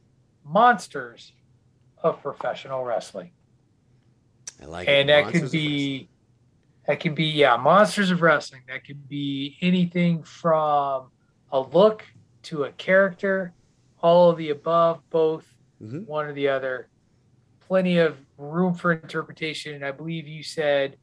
monsters 0.44 1.32
of 2.04 2.22
professional 2.22 2.84
wrestling. 2.84 3.32
I 4.62 4.66
like 4.66 4.88
it. 4.88 4.92
and 4.92 5.10
it. 5.10 5.14
that 5.14 5.32
could 5.32 5.52
be 5.52 6.10
that 6.88 7.00
could 7.00 7.16
be 7.16 7.26
yeah, 7.26 7.56
monsters 7.56 8.12
of 8.12 8.22
wrestling. 8.22 8.64
That 8.68 8.84
could 8.84 9.08
be 9.08 9.58
anything 9.62 10.24
from 10.24 11.12
a 11.52 11.62
look 11.62 12.04
to 12.44 12.64
a 12.64 12.72
character, 12.74 13.54
all 14.02 14.30
of 14.30 14.38
the 14.38 14.50
above, 14.50 15.02
both 15.10 15.54
mm-hmm. 15.82 16.00
one 16.00 16.26
or 16.26 16.34
the 16.34 16.48
other. 16.48 16.88
Plenty 17.68 17.98
of 17.98 18.18
room 18.38 18.74
for 18.74 18.94
interpretation. 18.94 19.76
And 19.76 19.86
I 19.86 19.92
believe 19.92 20.28
you 20.28 20.44
said 20.44 20.98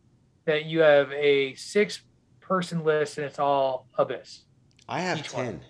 that 0.47 0.64
you 0.64 0.80
have 0.80 1.12
a 1.12 1.55
six 1.55 2.03
person 2.41 2.84
list 2.84 3.18
and 3.18 3.26
it's 3.26 3.39
all 3.39 3.87
abyss. 3.99 4.43
I 4.89 5.01
have 5.01 5.26
ten. 5.26 5.47
One. 5.47 5.61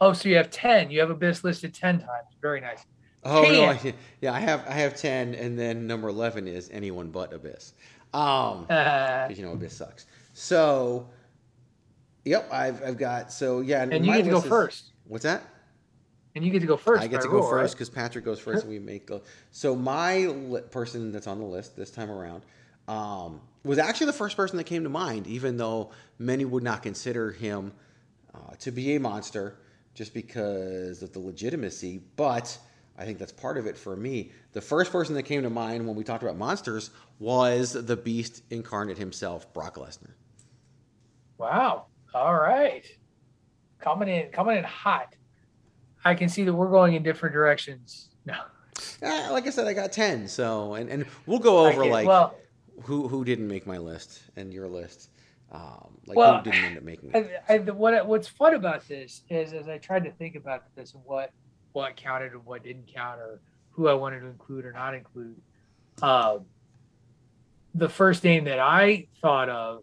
Oh, 0.00 0.12
so 0.12 0.28
you 0.28 0.36
have 0.36 0.50
ten. 0.50 0.90
You 0.90 1.00
have 1.00 1.10
Abyss 1.10 1.44
listed 1.44 1.74
ten 1.74 1.98
times. 1.98 2.28
Very 2.40 2.60
nice. 2.60 2.84
Oh 3.22 3.42
no, 3.42 3.64
I, 3.66 3.94
yeah, 4.22 4.32
I 4.32 4.40
have 4.40 4.66
I 4.66 4.72
have 4.72 4.96
ten, 4.96 5.34
and 5.34 5.58
then 5.58 5.86
number 5.86 6.08
eleven 6.08 6.48
is 6.48 6.70
anyone 6.72 7.10
but 7.10 7.34
Abyss. 7.34 7.74
Um, 8.14 8.62
because 8.68 9.38
you 9.38 9.44
know 9.44 9.52
Abyss 9.52 9.76
sucks. 9.76 10.06
So, 10.32 11.06
yep, 12.24 12.48
I've 12.52 12.82
I've 12.82 12.98
got 12.98 13.32
so 13.32 13.60
yeah, 13.60 13.82
and 13.82 14.04
you 14.04 14.12
get 14.12 14.24
to 14.24 14.30
go 14.30 14.38
is, 14.38 14.44
first. 14.44 14.92
What's 15.04 15.24
that? 15.24 15.42
And 16.34 16.44
you 16.44 16.50
get 16.50 16.60
to 16.60 16.66
go 16.66 16.76
first. 16.76 17.02
I 17.02 17.08
get 17.08 17.22
to 17.22 17.28
go 17.28 17.34
rule, 17.34 17.50
first 17.50 17.74
because 17.74 17.88
right? 17.90 18.02
Patrick 18.02 18.24
goes 18.24 18.38
first, 18.38 18.62
and 18.62 18.70
we 18.70 18.78
make 18.78 19.06
go. 19.06 19.22
So 19.50 19.74
my 19.74 20.26
li- 20.26 20.62
person 20.70 21.12
that's 21.12 21.26
on 21.26 21.38
the 21.38 21.44
list 21.44 21.76
this 21.76 21.90
time 21.90 22.10
around 22.10 22.42
um, 22.86 23.40
was 23.64 23.78
actually 23.78 24.06
the 24.06 24.12
first 24.12 24.36
person 24.36 24.56
that 24.58 24.64
came 24.64 24.84
to 24.84 24.88
mind, 24.88 25.26
even 25.26 25.56
though 25.56 25.90
many 26.18 26.44
would 26.44 26.62
not 26.62 26.82
consider 26.82 27.32
him 27.32 27.72
uh, 28.34 28.54
to 28.60 28.70
be 28.70 28.94
a 28.94 29.00
monster 29.00 29.56
just 29.94 30.14
because 30.14 31.02
of 31.02 31.12
the 31.12 31.18
legitimacy. 31.18 32.00
But 32.16 32.56
I 32.96 33.04
think 33.04 33.18
that's 33.18 33.32
part 33.32 33.58
of 33.58 33.66
it 33.66 33.76
for 33.76 33.96
me. 33.96 34.30
The 34.52 34.60
first 34.60 34.92
person 34.92 35.14
that 35.16 35.24
came 35.24 35.42
to 35.42 35.50
mind 35.50 35.86
when 35.86 35.96
we 35.96 36.04
talked 36.04 36.22
about 36.22 36.36
monsters 36.36 36.90
was 37.18 37.72
the 37.72 37.96
beast 37.96 38.42
incarnate 38.50 38.98
himself, 38.98 39.52
Brock 39.52 39.76
Lesnar. 39.76 40.12
Wow. 41.38 41.86
All 42.14 42.34
right. 42.34 42.84
Coming 43.78 44.08
in 44.08 44.30
coming 44.30 44.58
in 44.58 44.64
hot. 44.64 45.14
I 46.04 46.14
can 46.14 46.28
see 46.28 46.44
that 46.44 46.52
we're 46.52 46.70
going 46.70 46.94
in 46.94 47.02
different 47.02 47.34
directions. 47.34 48.08
No. 48.24 48.36
Like 49.02 49.46
I 49.46 49.50
said, 49.50 49.66
I 49.66 49.72
got 49.72 49.92
ten. 49.92 50.28
So 50.28 50.74
and, 50.74 50.90
and 50.90 51.06
we'll 51.26 51.38
go 51.38 51.66
over 51.66 51.84
like 51.86 52.06
well, 52.06 52.34
who 52.82 53.08
who 53.08 53.24
didn't 53.24 53.48
make 53.48 53.66
my 53.66 53.78
list 53.78 54.22
and 54.36 54.52
your 54.52 54.68
list. 54.68 55.10
Um, 55.52 55.98
like 56.06 56.16
well, 56.16 56.38
who 56.38 56.50
didn't 56.50 56.64
end 56.64 56.78
up 56.78 56.84
making 56.84 57.10
it? 57.12 57.42
I, 57.48 57.54
I, 57.54 57.58
what 57.58 58.06
what's 58.06 58.28
fun 58.28 58.54
about 58.54 58.86
this 58.86 59.22
is 59.28 59.52
as 59.52 59.68
I 59.68 59.78
tried 59.78 60.04
to 60.04 60.12
think 60.12 60.36
about 60.36 60.64
this 60.76 60.94
and 60.94 61.02
what 61.04 61.32
what 61.72 61.96
counted 61.96 62.32
and 62.32 62.44
what 62.44 62.62
didn't 62.64 62.86
count 62.92 63.18
or 63.20 63.40
who 63.70 63.88
I 63.88 63.94
wanted 63.94 64.20
to 64.20 64.26
include 64.26 64.64
or 64.64 64.72
not 64.72 64.94
include. 64.94 65.36
Um, 66.02 66.46
the 67.74 67.88
first 67.88 68.24
name 68.24 68.44
that 68.44 68.58
I 68.58 69.06
thought 69.22 69.48
of 69.48 69.82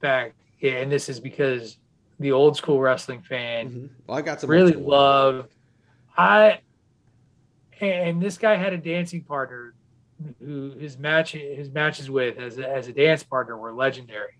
back, 0.00 0.34
and 0.64 0.90
this 0.90 1.08
is 1.08 1.20
because 1.20 1.78
the 2.20 2.32
old 2.32 2.56
school 2.56 2.80
wrestling 2.80 3.22
fan 3.22 3.68
mm-hmm. 3.68 3.86
well, 4.06 4.18
I 4.18 4.22
got 4.22 4.40
some 4.40 4.50
really 4.50 4.74
loved. 4.74 5.52
I 6.16 6.60
and 7.80 8.22
this 8.22 8.38
guy 8.38 8.56
had 8.56 8.72
a 8.72 8.78
dancing 8.78 9.22
partner 9.22 9.74
who 10.38 10.70
his 10.78 10.96
match 10.98 11.32
his 11.32 11.70
matches 11.70 12.08
with 12.08 12.38
as 12.38 12.58
a, 12.58 12.68
as 12.68 12.88
a 12.88 12.92
dance 12.92 13.22
partner 13.22 13.56
were 13.58 13.72
legendary 13.72 14.38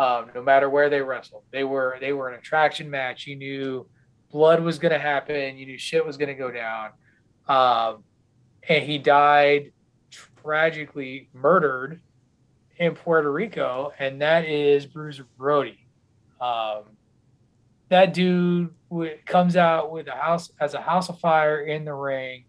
um, 0.00 0.30
no 0.34 0.42
matter 0.42 0.70
where 0.70 0.88
they 0.88 1.02
wrestled. 1.02 1.42
They 1.50 1.62
were 1.62 1.98
they 2.00 2.14
were 2.14 2.30
an 2.30 2.38
attraction 2.38 2.88
match. 2.88 3.26
You 3.26 3.36
knew 3.36 3.86
blood 4.32 4.62
was 4.62 4.78
going 4.78 4.92
to 4.92 4.98
happen. 4.98 5.58
You 5.58 5.66
knew 5.66 5.78
shit 5.78 6.04
was 6.04 6.16
going 6.16 6.28
to 6.28 6.34
go 6.34 6.50
down. 6.50 6.90
Um, 7.48 8.04
and 8.66 8.82
he 8.82 8.96
died 8.96 9.72
tragically 10.42 11.28
murdered 11.34 12.00
in 12.80 12.94
Puerto 12.94 13.30
Rico, 13.30 13.92
and 14.00 14.20
that 14.20 14.44
is 14.46 14.86
Bruiser 14.86 15.26
Brody. 15.38 15.86
Um, 16.40 16.84
that 17.90 18.12
dude 18.12 18.74
w- 18.90 19.16
comes 19.26 19.56
out 19.56 19.92
with 19.92 20.08
a 20.08 20.12
house 20.12 20.50
as 20.58 20.74
a 20.74 20.80
house 20.80 21.08
of 21.08 21.20
fire 21.20 21.60
in 21.60 21.84
the 21.84 21.94
ring. 21.94 22.44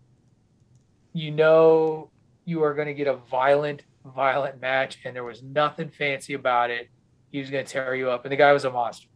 You 1.14 1.32
know 1.32 2.10
you 2.46 2.64
are 2.64 2.74
going 2.74 2.88
to 2.88 2.94
get 2.94 3.08
a 3.08 3.16
violent, 3.16 3.84
violent 4.06 4.60
match, 4.60 4.98
and 5.06 5.16
there 5.16 5.24
was 5.24 5.44
nothing 5.44 5.90
fancy 5.90 6.34
about 6.34 6.72
it 6.72 6.90
he 7.32 7.40
was 7.40 7.50
going 7.50 7.66
to 7.66 7.72
tear 7.72 7.96
you 7.96 8.10
up, 8.10 8.26
and 8.26 8.32
the 8.32 8.36
guy 8.36 8.52
was 8.52 8.66
a 8.66 8.72
monster. 8.72 9.08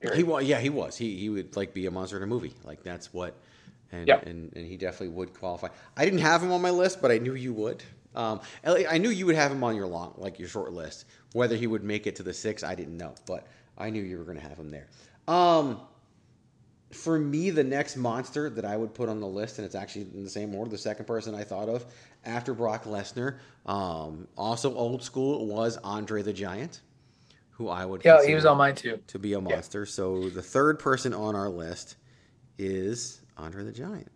Period. 0.00 0.16
He 0.16 0.22
was, 0.22 0.44
yeah, 0.44 0.60
he 0.60 0.70
was. 0.70 0.96
He 0.96 1.16
he 1.16 1.28
would 1.28 1.56
like 1.56 1.74
be 1.74 1.86
a 1.86 1.90
monster 1.90 2.16
in 2.16 2.22
a 2.22 2.26
movie. 2.26 2.54
Like 2.64 2.82
that's 2.82 3.12
what, 3.12 3.34
and 3.92 4.08
yep. 4.08 4.24
and 4.26 4.52
and 4.56 4.66
he 4.66 4.76
definitely 4.76 5.08
would 5.08 5.34
qualify. 5.34 5.68
I 5.96 6.04
didn't 6.04 6.20
have 6.20 6.42
him 6.42 6.52
on 6.52 6.62
my 6.62 6.70
list, 6.70 7.02
but 7.02 7.10
I 7.10 7.18
knew 7.18 7.34
you 7.34 7.52
would. 7.54 7.82
Um, 8.14 8.40
I 8.64 8.98
knew 8.98 9.10
you 9.10 9.26
would 9.26 9.36
have 9.36 9.52
him 9.52 9.62
on 9.62 9.76
your 9.76 9.86
long, 9.86 10.14
like 10.16 10.38
your 10.38 10.48
short 10.48 10.72
list. 10.72 11.04
Whether 11.32 11.56
he 11.56 11.66
would 11.66 11.84
make 11.84 12.06
it 12.06 12.16
to 12.16 12.22
the 12.22 12.34
six, 12.34 12.62
I 12.64 12.74
didn't 12.74 12.96
know, 12.96 13.14
but 13.26 13.46
I 13.78 13.90
knew 13.90 14.02
you 14.02 14.18
were 14.18 14.24
going 14.24 14.38
to 14.38 14.42
have 14.42 14.58
him 14.58 14.70
there. 14.70 14.88
Um, 15.28 15.80
for 16.90 17.18
me, 17.20 17.50
the 17.50 17.62
next 17.62 17.96
monster 17.96 18.50
that 18.50 18.64
I 18.64 18.76
would 18.76 18.94
put 18.94 19.08
on 19.08 19.20
the 19.20 19.26
list, 19.26 19.58
and 19.58 19.64
it's 19.64 19.76
actually 19.76 20.08
in 20.12 20.24
the 20.24 20.30
same 20.30 20.52
order, 20.54 20.70
the 20.70 20.78
second 20.78 21.04
person 21.04 21.36
I 21.36 21.44
thought 21.44 21.68
of 21.68 21.86
after 22.24 22.52
Brock 22.52 22.84
Lesnar, 22.84 23.38
um, 23.64 24.26
also 24.36 24.74
old 24.74 25.04
school, 25.04 25.46
was 25.46 25.76
Andre 25.84 26.22
the 26.22 26.32
Giant, 26.32 26.80
who 27.50 27.68
I 27.68 27.84
would 27.84 28.04
Yeah, 28.04 28.24
he 28.26 28.34
was 28.34 28.44
on 28.44 28.58
mine 28.58 28.74
too. 28.74 28.98
to 29.06 29.18
be 29.20 29.34
a 29.34 29.40
monster. 29.40 29.86
So 29.86 30.28
the 30.30 30.42
third 30.42 30.80
person 30.80 31.14
on 31.14 31.36
our 31.36 31.48
list 31.48 31.94
is 32.58 33.20
Andre 33.38 33.62
the 33.62 33.72
Giant. 33.72 34.10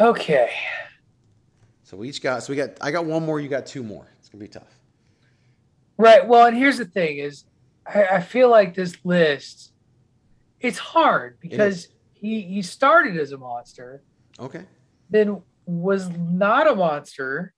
Okay. 0.00 0.50
So 1.94 1.98
we 1.98 2.08
each 2.08 2.20
got 2.20 2.42
so 2.42 2.52
we 2.52 2.56
got 2.56 2.70
I 2.80 2.90
got 2.90 3.04
one 3.04 3.24
more, 3.24 3.38
you 3.38 3.48
got 3.48 3.66
two 3.66 3.84
more. 3.84 4.08
It's 4.18 4.28
gonna 4.28 4.42
be 4.42 4.48
tough. 4.48 4.80
Right. 5.96 6.26
Well, 6.26 6.46
and 6.46 6.56
here's 6.56 6.76
the 6.76 6.86
thing: 6.86 7.18
is 7.18 7.44
I, 7.86 8.04
I 8.06 8.20
feel 8.20 8.50
like 8.50 8.74
this 8.74 8.96
list, 9.04 9.72
it's 10.58 10.76
hard 10.76 11.38
because 11.38 11.86
he 12.12 12.40
he 12.40 12.62
started 12.62 13.16
as 13.16 13.30
a 13.30 13.38
monster, 13.38 14.02
Okay. 14.40 14.64
then 15.08 15.40
was 15.66 16.08
not 16.08 16.66
a 16.66 16.74
monster 16.74 17.54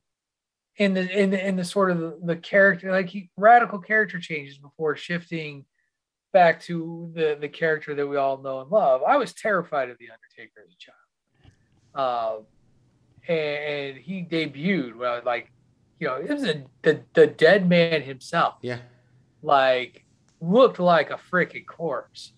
in 0.77 0.93
the 0.93 1.19
in 1.19 1.31
the 1.31 1.47
in 1.47 1.57
the 1.57 1.65
sort 1.65 1.91
of 1.91 1.99
the, 1.99 2.19
the 2.23 2.37
character 2.37 2.93
like 2.93 3.09
he, 3.09 3.31
radical 3.39 3.79
character 3.79 4.21
changes 4.21 4.59
before 4.59 4.97
shifting 4.97 5.65
back 6.35 6.61
to 6.65 7.11
the 7.15 7.39
the 7.41 7.49
character 7.49 7.95
that 7.95 8.07
we 8.07 8.19
all 8.19 8.37
know 8.43 8.61
and 8.61 8.71
love. 8.71 9.01
I 9.03 9.17
was 9.17 9.33
terrified 9.33 9.89
of 9.89 9.97
the 9.97 10.09
Undertaker 10.11 10.61
as 10.63 10.75
a 10.75 11.97
child, 11.97 12.39
um, 12.39 12.47
and, 13.29 13.39
and 13.39 13.97
he 13.99 14.23
debuted 14.23 14.97
well, 14.97 15.21
like, 15.25 15.51
you 16.01 16.07
know, 16.07 16.17
it 16.17 16.29
was 16.31 16.45
a, 16.45 16.65
the 16.83 17.01
the 17.15 17.27
dead 17.27 17.69
man 17.69 18.03
himself 18.03 18.55
Yeah. 18.63 18.79
like 19.43 20.05
looked 20.41 20.79
like 20.79 21.11
a 21.11 21.17
freaking 21.31 21.67
corpse, 21.67 22.33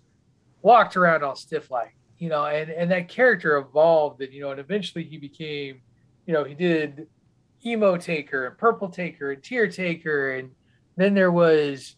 walked 0.63 0.97
around 0.97 1.25
all 1.25 1.35
stiff 1.37 1.71
like, 1.71 1.95
you 2.19 2.29
know, 2.29 2.45
and 2.47 2.71
and 2.71 2.91
that 2.91 3.09
character 3.09 3.57
evolved 3.59 4.21
and 4.23 4.33
you 4.33 4.41
know, 4.43 4.51
and 4.51 4.61
eventually 4.61 5.05
he 5.05 5.19
became, 5.19 5.81
you 6.27 6.33
know, 6.35 6.45
he 6.45 6.55
did 6.55 7.07
emo 7.67 7.97
taker 7.97 8.47
and 8.47 8.57
purple 8.59 8.89
taker 8.89 9.33
and 9.33 9.43
tear 9.43 9.67
taker 9.69 10.37
and 10.37 10.51
then 10.97 11.15
there 11.15 11.33
was 11.33 11.97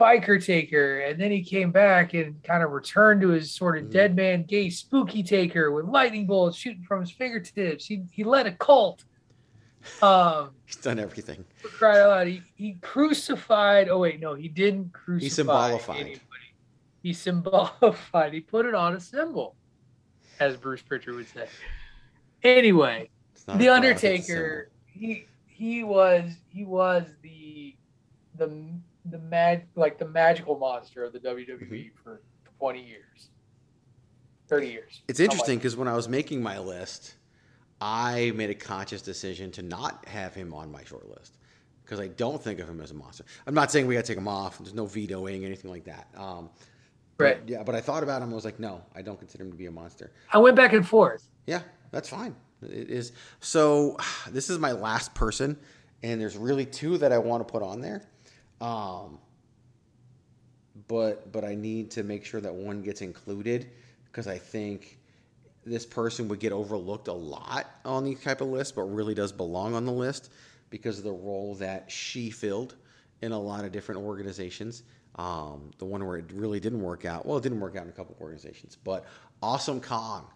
biker 0.00 0.42
taker 0.44 1.00
and 1.00 1.20
then 1.20 1.30
he 1.30 1.42
came 1.42 1.70
back 1.70 2.14
and 2.14 2.42
kind 2.42 2.62
of 2.62 2.70
returned 2.70 3.20
to 3.20 3.28
his 3.28 3.52
sort 3.54 3.76
of 3.76 3.90
dead 3.90 4.16
man 4.16 4.42
gay 4.44 4.70
spooky 4.70 5.22
taker 5.22 5.70
with 5.70 5.84
lightning 5.84 6.26
bolts 6.26 6.56
shooting 6.56 6.82
from 6.82 7.00
his 7.00 7.10
fingertips 7.10 7.84
he, 7.84 8.02
he 8.10 8.24
led 8.24 8.46
a 8.46 8.52
cult 8.52 9.04
um 10.02 10.50
He's 10.66 10.76
done 10.76 10.98
everything. 10.98 11.44
crying 11.62 12.02
out 12.02 12.08
loud. 12.10 12.26
He, 12.28 12.42
he 12.54 12.74
crucified. 12.80 13.88
Oh 13.88 13.98
wait, 13.98 14.20
no, 14.20 14.34
he 14.34 14.46
didn't 14.46 14.92
crucify. 14.92 15.24
He 15.24 15.28
symbolified. 15.30 16.00
anybody. 16.00 16.20
He 17.02 17.12
symbolified. 17.12 18.32
He 18.32 18.40
put 18.40 18.66
it 18.66 18.74
on 18.74 18.94
a 18.94 19.00
symbol, 19.00 19.56
as 20.38 20.56
Bruce 20.56 20.82
Pritchard 20.82 21.16
would 21.16 21.28
say. 21.28 21.48
Anyway, 22.44 23.10
the 23.46 23.52
a 23.52 23.56
cause, 23.56 23.56
it's 23.58 23.66
a 23.66 23.72
Undertaker. 23.72 24.70
He 24.86 25.26
he 25.46 25.82
was 25.82 26.30
he 26.50 26.64
was 26.64 27.04
the 27.22 27.74
the 28.36 28.46
the 29.06 29.18
mag 29.18 29.66
like 29.76 29.98
the 29.98 30.08
magical 30.08 30.58
monster 30.58 31.04
of 31.04 31.12
the 31.12 31.18
WWE 31.20 31.48
Mm-hmm. 31.60 31.88
for 32.02 32.20
twenty 32.58 32.82
years, 32.84 33.30
thirty 34.48 34.68
years. 34.68 35.02
It's 35.08 35.20
interesting 35.20 35.58
because 35.58 35.76
when 35.76 35.88
I 35.88 35.94
was 35.94 36.08
making 36.08 36.42
my 36.42 36.58
list, 36.58 37.14
I 37.80 38.32
made 38.34 38.50
a 38.50 38.54
conscious 38.54 39.02
decision 39.02 39.50
to 39.52 39.62
not 39.62 40.04
have 40.06 40.34
him 40.34 40.52
on 40.52 40.70
my 40.70 40.84
short 40.84 41.08
list 41.08 41.38
because 41.84 42.00
I 42.00 42.08
don't 42.08 42.42
think 42.42 42.60
of 42.60 42.68
him 42.68 42.80
as 42.80 42.90
a 42.90 42.94
monster. 42.94 43.24
I'm 43.46 43.54
not 43.54 43.70
saying 43.72 43.86
we 43.86 43.94
got 43.94 44.04
to 44.04 44.06
take 44.12 44.18
him 44.18 44.28
off. 44.28 44.58
There's 44.58 44.74
no 44.74 44.86
vetoing 44.86 45.44
anything 45.44 45.70
like 45.70 45.84
that. 45.84 46.08
Um, 46.16 46.50
but- 47.16 47.24
Right. 47.24 47.40
yeah, 47.46 47.62
but 47.62 47.74
I 47.74 47.80
thought 47.80 48.02
about 48.02 48.22
him. 48.22 48.30
I 48.30 48.34
was 48.34 48.44
like, 48.46 48.58
no, 48.60 48.82
I 48.94 49.02
don't 49.02 49.18
consider 49.18 49.44
him 49.44 49.50
to 49.50 49.56
be 49.56 49.66
a 49.66 49.70
monster. 49.70 50.10
I 50.32 50.38
went 50.38 50.56
back 50.56 50.72
and 50.72 50.86
forth. 50.86 51.28
Yeah, 51.46 51.60
that's 51.90 52.08
fine. 52.08 52.34
It 52.62 52.90
is. 52.90 53.12
So 53.40 53.96
this 54.30 54.48
is 54.50 54.58
my 54.58 54.72
last 54.72 55.14
person, 55.14 55.58
and 56.02 56.20
there's 56.20 56.36
really 56.36 56.64
two 56.66 56.96
that 56.98 57.12
I 57.12 57.18
want 57.18 57.46
to 57.46 57.50
put 57.50 57.62
on 57.62 57.80
there. 57.80 58.02
Um, 58.60 59.18
but 60.88 61.32
but 61.32 61.44
I 61.44 61.54
need 61.54 61.90
to 61.92 62.02
make 62.02 62.24
sure 62.24 62.40
that 62.40 62.54
one 62.54 62.82
gets 62.82 63.00
included 63.00 63.70
because 64.04 64.26
I 64.26 64.38
think 64.38 64.98
this 65.64 65.84
person 65.86 66.28
would 66.28 66.40
get 66.40 66.52
overlooked 66.52 67.08
a 67.08 67.12
lot 67.12 67.66
on 67.84 68.04
these 68.04 68.20
type 68.22 68.40
of 68.40 68.48
lists, 68.48 68.72
but 68.72 68.82
really 68.82 69.14
does 69.14 69.32
belong 69.32 69.74
on 69.74 69.84
the 69.84 69.92
list 69.92 70.32
because 70.70 70.98
of 70.98 71.04
the 71.04 71.12
role 71.12 71.54
that 71.56 71.90
she 71.90 72.30
filled 72.30 72.76
in 73.20 73.32
a 73.32 73.38
lot 73.40 73.64
of 73.64 73.72
different 73.72 74.00
organizations. 74.00 74.82
Um, 75.16 75.72
the 75.78 75.84
one 75.84 76.06
where 76.06 76.16
it 76.16 76.30
really 76.32 76.60
didn't 76.60 76.80
work 76.80 77.04
out. 77.04 77.26
Well, 77.26 77.36
it 77.36 77.42
didn't 77.42 77.60
work 77.60 77.76
out 77.76 77.82
in 77.82 77.88
a 77.88 77.92
couple 77.92 78.16
organizations, 78.20 78.76
but 78.82 79.04
Awesome 79.42 79.80
Kong 79.80 80.26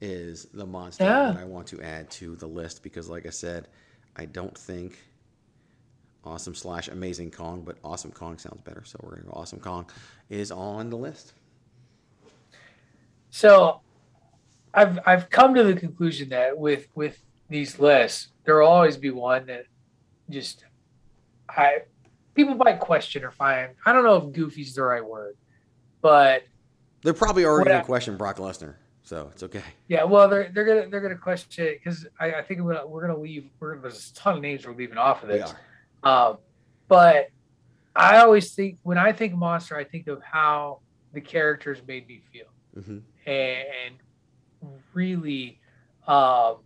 is 0.00 0.44
the 0.46 0.66
monster 0.66 1.04
Yeah. 1.04 1.32
that 1.32 1.40
I 1.40 1.44
want 1.44 1.66
to 1.68 1.80
add 1.80 2.10
to 2.12 2.36
the 2.36 2.46
list 2.46 2.82
because, 2.82 3.08
like 3.08 3.26
I 3.26 3.30
said, 3.30 3.68
I 4.16 4.26
don't 4.26 4.56
think 4.56 4.98
Awesome 6.26 6.54
slash 6.54 6.88
Amazing 6.88 7.30
Kong, 7.32 7.62
but 7.62 7.76
Awesome 7.84 8.10
Kong 8.10 8.38
sounds 8.38 8.60
better, 8.62 8.82
so 8.84 8.98
we're 9.02 9.10
gonna 9.16 9.24
go 9.24 9.32
Awesome 9.34 9.60
Kong 9.60 9.86
is 10.30 10.50
on 10.50 10.90
the 10.90 10.96
list. 10.96 11.34
So 13.30 13.80
I've 14.72 14.98
I've 15.06 15.30
come 15.30 15.54
to 15.54 15.64
the 15.64 15.74
conclusion 15.74 16.28
that 16.30 16.56
with 16.56 16.86
with 16.94 17.18
these 17.48 17.78
lists, 17.78 18.28
there 18.44 18.58
will 18.58 18.68
always 18.68 18.96
be 18.96 19.10
one 19.10 19.46
that 19.46 19.64
just 20.30 20.64
I 21.48 21.80
people 22.34 22.54
might 22.54 22.80
question 22.80 23.24
or 23.24 23.30
find. 23.30 23.72
I 23.84 23.92
don't 23.92 24.04
know 24.04 24.16
if 24.16 24.32
goofy's 24.32 24.74
the 24.74 24.82
right 24.82 25.04
word, 25.04 25.36
but 26.00 26.44
They're 27.02 27.12
probably 27.12 27.44
already 27.44 27.70
gonna 27.70 27.80
I- 27.82 27.84
question 27.84 28.16
Brock 28.16 28.38
Lesnar, 28.38 28.74
so 29.02 29.28
it's 29.32 29.42
okay. 29.42 29.62
yeah, 29.88 30.04
well 30.04 30.28
they're 30.28 30.50
they're 30.54 30.64
gonna 30.64 30.88
they're 30.88 31.00
gonna 31.02 31.16
question 31.16 31.66
it 31.66 31.80
because 31.82 32.06
I, 32.18 32.34
I 32.34 32.42
think 32.42 32.60
we're 32.62 32.74
gonna, 32.74 32.86
we're 32.86 33.06
gonna 33.06 33.18
leave. 33.20 33.50
We're 33.60 33.78
there's 33.78 34.10
a 34.10 34.14
ton 34.14 34.36
of 34.36 34.42
names 34.42 34.66
we're 34.66 34.74
leaving 34.74 34.98
off 34.98 35.22
of 35.22 35.28
this. 35.28 35.52
Um, 36.04 36.38
but 36.88 37.28
I 37.96 38.18
always 38.18 38.54
think 38.54 38.78
when 38.82 38.98
I 38.98 39.12
think 39.12 39.34
monster, 39.34 39.76
I 39.76 39.84
think 39.84 40.06
of 40.06 40.22
how 40.22 40.80
the 41.12 41.20
characters 41.20 41.80
made 41.86 42.06
me 42.06 42.22
feel. 42.32 42.46
hmm 42.82 42.98
and 43.26 43.96
really 44.92 45.58
um, 46.06 46.56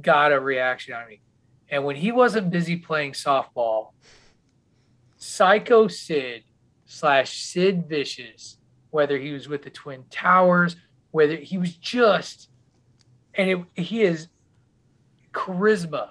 got 0.00 0.32
a 0.32 0.40
reaction 0.40 0.94
of 0.94 1.06
me. 1.08 1.20
And 1.68 1.84
when 1.84 1.96
he 1.96 2.12
wasn't 2.12 2.50
busy 2.50 2.76
playing 2.76 3.12
softball, 3.12 3.90
Psycho 5.16 5.88
Sid 5.88 6.44
slash 6.86 7.38
Sid 7.38 7.88
Vicious, 7.88 8.58
whether 8.90 9.18
he 9.18 9.32
was 9.32 9.48
with 9.48 9.62
the 9.62 9.70
Twin 9.70 10.04
Towers, 10.10 10.76
whether 11.10 11.36
he 11.36 11.58
was 11.58 11.76
just, 11.76 12.50
and 13.34 13.50
it, 13.50 13.58
he 13.74 14.02
is 14.02 14.28
charisma, 15.32 16.10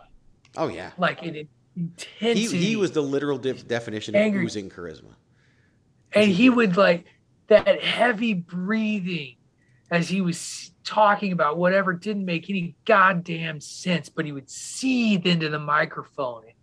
Oh 0.57 0.67
yeah, 0.67 0.91
like 0.97 1.21
he, 1.21 1.47
intensity. 1.75 2.57
he 2.57 2.75
was 2.75 2.91
the 2.91 3.01
literal 3.01 3.37
def- 3.37 3.67
definition 3.67 4.15
Angry. 4.15 4.41
of 4.41 4.45
oozing 4.45 4.69
charisma. 4.69 5.15
and 6.13 6.31
he 6.31 6.49
would 6.49 6.77
like 6.77 7.05
that 7.47 7.81
heavy 7.81 8.33
breathing 8.33 9.35
as 9.89 10.07
he 10.07 10.21
was 10.21 10.71
talking 10.83 11.31
about 11.31 11.57
whatever 11.57 11.93
didn't 11.93 12.25
make 12.25 12.49
any 12.49 12.75
goddamn 12.85 13.59
sense, 13.59 14.09
but 14.09 14.25
he 14.25 14.31
would 14.31 14.49
seethe 14.49 15.25
into 15.27 15.49
the 15.49 15.59
microphone. 15.59 16.43
And, 16.45 16.55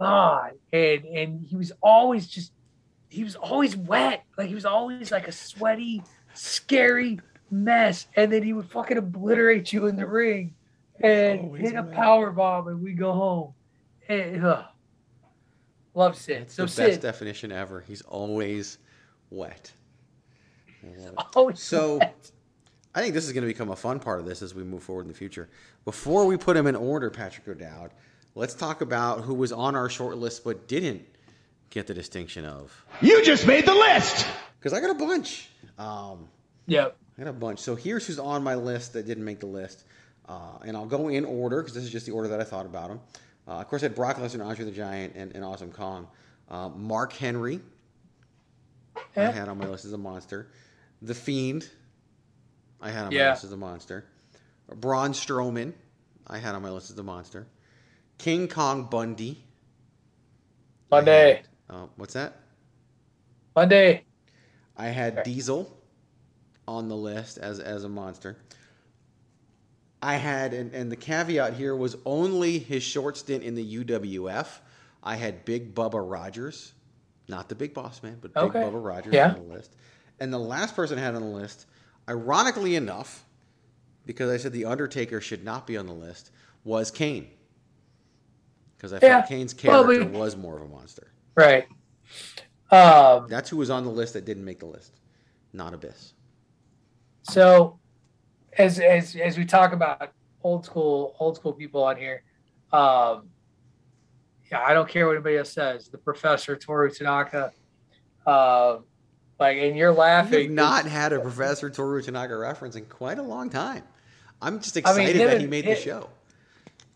ah, 0.00 0.48
and 0.72 1.04
and 1.04 1.46
he 1.46 1.56
was 1.56 1.72
always 1.82 2.26
just 2.26 2.52
he 3.08 3.22
was 3.22 3.36
always 3.36 3.76
wet, 3.76 4.24
like 4.36 4.48
he 4.48 4.54
was 4.54 4.64
always 4.64 5.12
like 5.12 5.28
a 5.28 5.32
sweaty, 5.32 6.02
scary 6.32 7.20
mess, 7.50 8.06
and 8.16 8.32
then 8.32 8.42
he 8.42 8.52
would 8.52 8.70
fucking 8.70 8.96
obliterate 8.96 9.72
you 9.72 9.86
in 9.86 9.96
the 9.96 10.06
ring 10.06 10.54
and 11.00 11.56
hit 11.56 11.74
a 11.74 11.82
power 11.82 12.30
bomb, 12.30 12.68
and 12.68 12.82
we 12.82 12.92
go 12.92 13.12
home. 13.12 13.54
And, 14.08 14.44
ugh. 14.44 14.64
Love 15.94 16.16
Sid. 16.16 16.42
It's 16.42 16.54
so 16.54 16.62
the 16.64 16.68
Sid, 16.68 16.90
best 16.90 17.00
definition 17.02 17.52
ever. 17.52 17.80
He's 17.80 18.02
always 18.02 18.78
wet. 19.30 19.72
I 20.84 21.24
always 21.34 21.60
So 21.60 22.00
I 22.94 23.00
think 23.00 23.14
this 23.14 23.24
is 23.26 23.32
going 23.32 23.42
to 23.42 23.48
become 23.48 23.70
a 23.70 23.76
fun 23.76 24.00
part 24.00 24.20
of 24.20 24.26
this 24.26 24.42
as 24.42 24.54
we 24.54 24.64
move 24.64 24.82
forward 24.82 25.02
in 25.02 25.08
the 25.08 25.14
future. 25.14 25.48
Before 25.84 26.26
we 26.26 26.36
put 26.36 26.56
him 26.56 26.66
in 26.66 26.76
order, 26.76 27.10
Patrick 27.10 27.46
O'Dowd, 27.48 27.92
let's 28.34 28.54
talk 28.54 28.80
about 28.80 29.22
who 29.22 29.34
was 29.34 29.52
on 29.52 29.76
our 29.76 29.88
short 29.88 30.18
list 30.18 30.44
but 30.44 30.68
didn't 30.68 31.04
get 31.70 31.86
the 31.86 31.94
distinction 31.94 32.44
of. 32.44 32.84
You 33.00 33.24
just 33.24 33.46
made 33.46 33.66
the 33.66 33.74
list. 33.74 34.26
Because 34.58 34.72
I 34.72 34.80
got 34.80 34.90
a 34.90 34.94
bunch. 34.94 35.48
Um, 35.78 36.28
Yep. 36.66 36.96
I 37.18 37.22
got 37.22 37.30
a 37.30 37.32
bunch. 37.32 37.60
So 37.60 37.74
here's 37.76 38.06
who's 38.06 38.18
on 38.18 38.42
my 38.42 38.54
list 38.54 38.94
that 38.94 39.06
didn't 39.06 39.24
make 39.24 39.40
the 39.40 39.46
list. 39.46 39.84
Uh, 40.28 40.58
and 40.64 40.76
I'll 40.76 40.86
go 40.86 41.08
in 41.08 41.24
order 41.24 41.60
because 41.60 41.74
this 41.74 41.84
is 41.84 41.90
just 41.90 42.06
the 42.06 42.12
order 42.12 42.28
that 42.28 42.40
I 42.40 42.44
thought 42.44 42.66
about 42.66 42.90
him. 42.90 43.00
Uh, 43.46 43.52
of 43.52 43.68
course, 43.68 43.82
I 43.82 43.86
had 43.86 43.94
Brock 43.94 44.16
Lesnar, 44.16 44.44
Andre 44.46 44.64
the 44.64 44.70
Giant, 44.70 45.14
and, 45.16 45.34
and 45.34 45.44
Awesome 45.44 45.70
Kong. 45.70 46.08
Uh, 46.48 46.68
Mark 46.70 47.12
Henry, 47.12 47.60
I 49.16 49.22
had 49.22 49.48
on 49.48 49.58
my 49.58 49.66
list 49.66 49.84
as 49.84 49.92
a 49.92 49.98
monster. 49.98 50.48
The 51.02 51.14
Fiend, 51.14 51.68
I 52.80 52.90
had 52.90 53.06
on 53.06 53.14
my 53.14 53.30
list 53.30 53.44
as 53.44 53.52
a 53.52 53.56
monster. 53.56 54.04
Braun 54.68 55.12
Strowman, 55.12 55.72
I 56.26 56.38
had 56.38 56.54
on 56.54 56.62
my 56.62 56.70
list 56.70 56.90
as 56.90 56.98
a 56.98 57.02
monster. 57.02 57.46
King 58.18 58.48
Kong 58.48 58.84
Bundy. 58.84 59.44
Monday. 60.90 61.42
Uh, 61.68 61.86
what's 61.96 62.14
that? 62.14 62.36
Monday. 63.54 64.04
I 64.76 64.86
had 64.86 65.22
Diesel 65.22 65.70
on 66.66 66.88
the 66.88 66.96
list 66.96 67.38
as 67.38 67.60
as 67.60 67.84
a 67.84 67.88
monster. 67.88 68.36
I 70.04 70.16
had, 70.16 70.52
and, 70.52 70.74
and 70.74 70.92
the 70.92 70.96
caveat 70.96 71.54
here 71.54 71.74
was 71.74 71.96
only 72.04 72.58
his 72.58 72.82
short 72.82 73.16
stint 73.16 73.42
in 73.42 73.54
the 73.54 73.84
UWF. 73.84 74.46
I 75.02 75.16
had 75.16 75.46
Big 75.46 75.74
Bubba 75.74 75.98
Rogers, 76.08 76.74
not 77.26 77.48
the 77.48 77.54
Big 77.54 77.72
Boss 77.72 78.02
Man, 78.02 78.18
but 78.20 78.34
Big 78.34 78.42
Okay. 78.42 78.60
Bubba 78.60 78.84
Rogers 78.84 79.14
Yeah. 79.14 79.28
on 79.30 79.48
the 79.48 79.54
list. 79.54 79.74
And 80.20 80.30
the 80.30 80.38
last 80.38 80.76
person 80.76 80.98
I 80.98 81.00
had 81.00 81.14
on 81.14 81.22
the 81.22 81.28
list, 81.28 81.64
ironically 82.06 82.76
enough, 82.76 83.24
because 84.04 84.30
I 84.30 84.36
said 84.36 84.52
the 84.52 84.66
Undertaker 84.66 85.22
should 85.22 85.42
not 85.42 85.66
be 85.66 85.78
on 85.78 85.86
the 85.86 85.94
list, 85.94 86.30
was 86.64 86.90
Kane. 86.90 87.28
Because 88.76 88.92
I 88.92 88.96
Yeah. 88.96 89.20
felt 89.20 89.28
Kane's 89.30 89.54
Well, 89.64 89.84
character 89.84 90.04
we- 90.12 90.18
was 90.18 90.36
more 90.36 90.56
of 90.56 90.62
a 90.62 90.68
monster. 90.68 91.12
Right. 91.34 91.66
Um, 92.70 93.26
That's 93.28 93.48
who 93.48 93.56
was 93.56 93.70
on 93.70 93.84
the 93.84 93.90
list 93.90 94.12
that 94.12 94.26
didn't 94.26 94.44
make 94.44 94.58
the 94.60 94.66
list, 94.66 94.92
not 95.54 95.72
Abyss. 95.72 96.12
So, 97.22 97.78
as 98.58 98.78
as 98.80 99.16
as 99.16 99.38
we 99.38 99.44
talk 99.44 99.72
about 99.72 100.10
old 100.42 100.64
school 100.64 101.14
old 101.18 101.36
school 101.36 101.52
people 101.52 101.82
on 101.84 101.96
here, 101.96 102.22
um, 102.72 103.28
yeah, 104.50 104.60
I 104.60 104.74
don't 104.74 104.88
care 104.88 105.06
what 105.06 105.12
anybody 105.14 105.38
else 105.38 105.52
says. 105.52 105.88
The 105.88 105.98
professor 105.98 106.56
Toru 106.56 106.90
Tanaka, 106.90 107.52
uh, 108.26 108.78
like, 109.38 109.58
and 109.58 109.76
you're 109.76 109.90
We've 109.90 109.98
laughing. 109.98 110.54
not 110.54 110.86
had 110.86 111.12
a 111.12 111.20
Professor 111.20 111.70
Toru 111.70 112.02
Tanaka 112.02 112.36
reference 112.36 112.76
in 112.76 112.84
quite 112.86 113.18
a 113.18 113.22
long 113.22 113.50
time. 113.50 113.82
I'm 114.40 114.60
just 114.60 114.76
I 114.76 114.80
mean, 114.96 115.08
excited 115.08 115.16
him 115.20 115.28
that 115.28 115.40
he 115.40 115.46
made 115.46 115.64
the 115.64 115.74
show. 115.74 116.08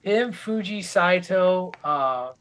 him, 0.03 0.33
Fuji 0.33 0.83
Saito. 0.83 1.73
Uh, 1.83 2.33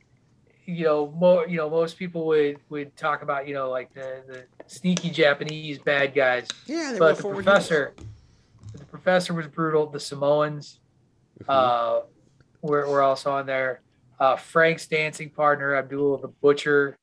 you 0.66 0.84
know, 0.84 1.12
more. 1.16 1.48
You 1.48 1.58
know, 1.58 1.70
most 1.70 1.98
people 1.98 2.26
would 2.28 2.58
would 2.70 2.96
talk 2.98 3.22
about 3.22 3.48
you 3.48 3.54
know 3.54 3.70
like 3.70 3.94
the 3.94 4.24
the 4.28 4.44
sneaky 4.68 5.10
Japanese 5.10 5.80
bad 5.80 6.14
guys. 6.14 6.48
Yeah, 6.66 6.92
they 6.94 7.00
were 7.00 7.14
but 7.14 7.18
the 7.18 7.30
professor, 7.30 7.94
the 7.98 8.04
professor 9.08 9.34
was 9.34 9.48
brutal. 9.48 9.88
The 9.88 10.00
Samoans, 10.02 10.80
Mm-hmm. 11.40 11.52
uh, 11.52 12.00
were 12.64 12.90
were 12.90 13.04
also 13.04 13.32
on 13.32 13.46
there. 13.46 13.82
Uh, 14.20 14.36
Frank's 14.38 14.88
dancing 14.88 15.30
partner, 15.30 15.76
Abdullah 15.76 16.20
the 16.20 16.30
Butcher. 16.30 16.98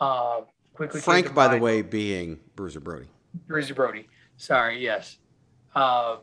Uh, 0.00 0.40
quickly 0.74 1.00
Frank, 1.00 1.32
by 1.34 1.46
the 1.46 1.56
way, 1.62 1.80
being 1.82 2.40
Bruiser 2.56 2.80
Brody. 2.80 3.06
Bruiser 3.46 3.74
Brody. 3.74 4.08
Sorry, 4.36 4.82
yes. 4.82 5.18
Um, 5.76 6.18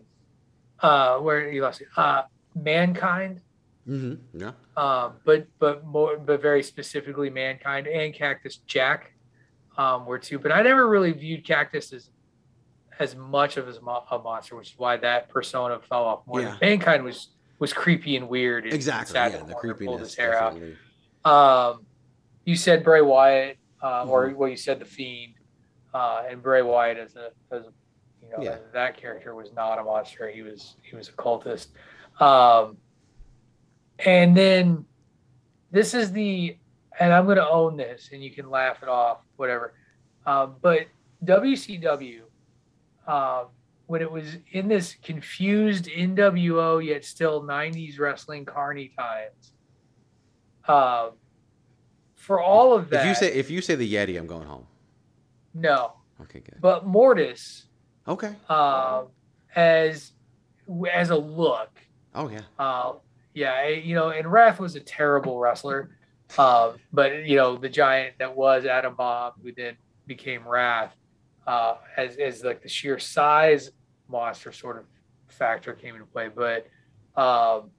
uh, 0.82 1.20
where 1.20 1.50
you 1.50 1.62
lost 1.62 1.80
it? 1.80 1.88
Uh, 1.96 2.24
mankind. 2.54 3.40
Mm-hmm. 3.88 4.42
Yeah. 4.42 4.52
um, 4.76 5.14
but 5.24 5.48
but 5.58 5.86
more 5.86 6.18
but 6.18 6.42
very 6.42 6.62
specifically 6.64 7.30
mankind 7.30 7.88
and 7.88 8.14
cactus 8.14 8.58
jack 8.68 9.14
um, 9.78 10.06
were 10.06 10.20
two 10.20 10.38
but 10.38 10.52
i 10.52 10.62
never 10.62 10.90
really 10.90 11.14
viewed 11.14 11.46
cactus 11.46 11.94
as 11.94 12.10
as 13.00 13.16
much 13.16 13.58
of 13.58 13.68
as 13.68 13.82
mo- 13.82 14.04
a 14.12 14.18
monster 14.20 14.56
which 14.56 14.72
is 14.72 14.78
why 14.78 14.98
that 14.98 15.30
persona 15.30 15.80
fell 15.80 16.04
off 16.06 16.22
more 16.28 16.42
Yeah. 16.42 16.58
mankind 16.62 17.04
was 17.04 17.30
was 17.60 17.74
creepy 17.74 18.16
and 18.18 18.30
weird 18.30 18.66
and 18.66 18.74
Exactly. 18.74 19.14
sad 19.14 19.32
Yeah, 19.34 19.44
the 19.44 19.56
creepiness. 19.56 20.00
his 20.02 20.16
hair 20.16 20.36
out. 20.38 20.54
definitely. 20.54 20.78
um, 21.26 21.86
you 22.46 22.56
said 22.56 22.84
bray 22.84 23.02
wyatt 23.02 23.58
uh, 23.84 24.06
or 24.06 24.28
Mm-hmm. 24.30 24.38
well 24.38 24.50
you 24.50 24.58
said 24.58 24.80
the 24.80 24.86
fiend 24.86 25.34
uh, 25.94 26.24
and 26.30 26.42
bray 26.42 26.62
wyatt 26.62 26.98
as 26.98 27.16
a 27.16 27.32
as 27.52 27.64
a 27.66 27.72
you 28.24 28.30
know 28.32 28.44
Yeah. 28.44 28.58
that 28.74 28.98
character 28.98 29.36
was 29.36 29.52
not 29.54 29.80
a 29.80 29.84
monster 29.84 30.30
he 30.30 30.42
was 30.42 30.76
he 30.82 30.96
was 30.96 31.10
a 31.10 31.14
cultist 31.14 31.68
um, 32.22 32.78
and 34.00 34.36
then 34.36 34.86
this 35.72 35.94
is 35.94 36.12
the 36.12 36.58
and 37.00 37.14
i'm 37.14 37.26
going 37.26 37.38
to 37.38 37.48
own 37.50 37.78
this 37.78 38.10
and 38.12 38.24
you 38.24 38.32
can 38.32 38.50
laugh 38.50 38.82
it 38.84 38.90
off 38.90 39.20
whatever 39.36 39.74
um, 40.26 40.56
but 40.62 40.88
wcw 41.26 42.22
uh, 43.08 43.46
when 43.88 44.02
it 44.02 44.12
was 44.12 44.38
in 44.52 44.68
this 44.68 44.96
confused 45.02 45.86
nwo 45.86 46.86
yet 46.86 47.06
still 47.06 47.42
90s 47.44 48.00
wrestling 48.00 48.44
carny 48.46 48.92
times 49.00 49.54
uh, 50.68 51.10
for 52.16 52.42
all 52.42 52.74
of 52.74 52.90
that 52.90 53.02
If 53.02 53.08
you 53.08 53.16
say 53.16 53.34
if 53.34 53.50
you 53.50 53.62
say 53.62 53.76
the 53.76 53.92
Yeti, 53.94 54.18
I'm 54.18 54.28
going 54.28 54.48
home. 54.48 54.66
no 55.54 55.94
Okay, 56.22 56.40
good. 56.40 56.60
but 56.62 56.86
mortis 56.86 57.66
Okay. 58.08 58.36
uh, 58.50 59.04
as 59.56 60.12
as 60.92 61.10
a 61.10 61.16
look 61.18 61.70
Oh 62.16 62.30
yeah. 62.30 62.42
Uh, 62.58 62.94
yeah, 63.36 63.68
you 63.68 63.94
know, 63.94 64.10
and 64.10 64.32
Wrath 64.32 64.60
was 64.60 64.76
a 64.76 64.80
terrible 64.80 65.38
wrestler. 65.40 65.92
Uh, 66.38 66.74
but 66.92 67.28
you 67.28 67.36
know, 67.38 67.56
the 67.56 67.70
giant 67.70 68.16
that 68.18 68.36
was 68.36 68.66
Adam 68.66 68.96
Bomb, 68.96 69.34
who 69.44 69.52
then 69.56 69.78
became 70.08 70.48
Wrath, 70.48 70.96
uh, 71.48 71.78
as 71.96 72.18
as 72.18 72.44
like 72.44 72.62
the 72.62 72.70
sheer 72.70 73.00
size 73.00 73.72
monster 74.10 74.52
sort 74.52 74.78
of 74.78 74.86
factor 75.30 75.74
came 75.74 75.96
into 75.96 76.06
play. 76.06 76.30
But 76.30 76.68
um, 77.20 77.72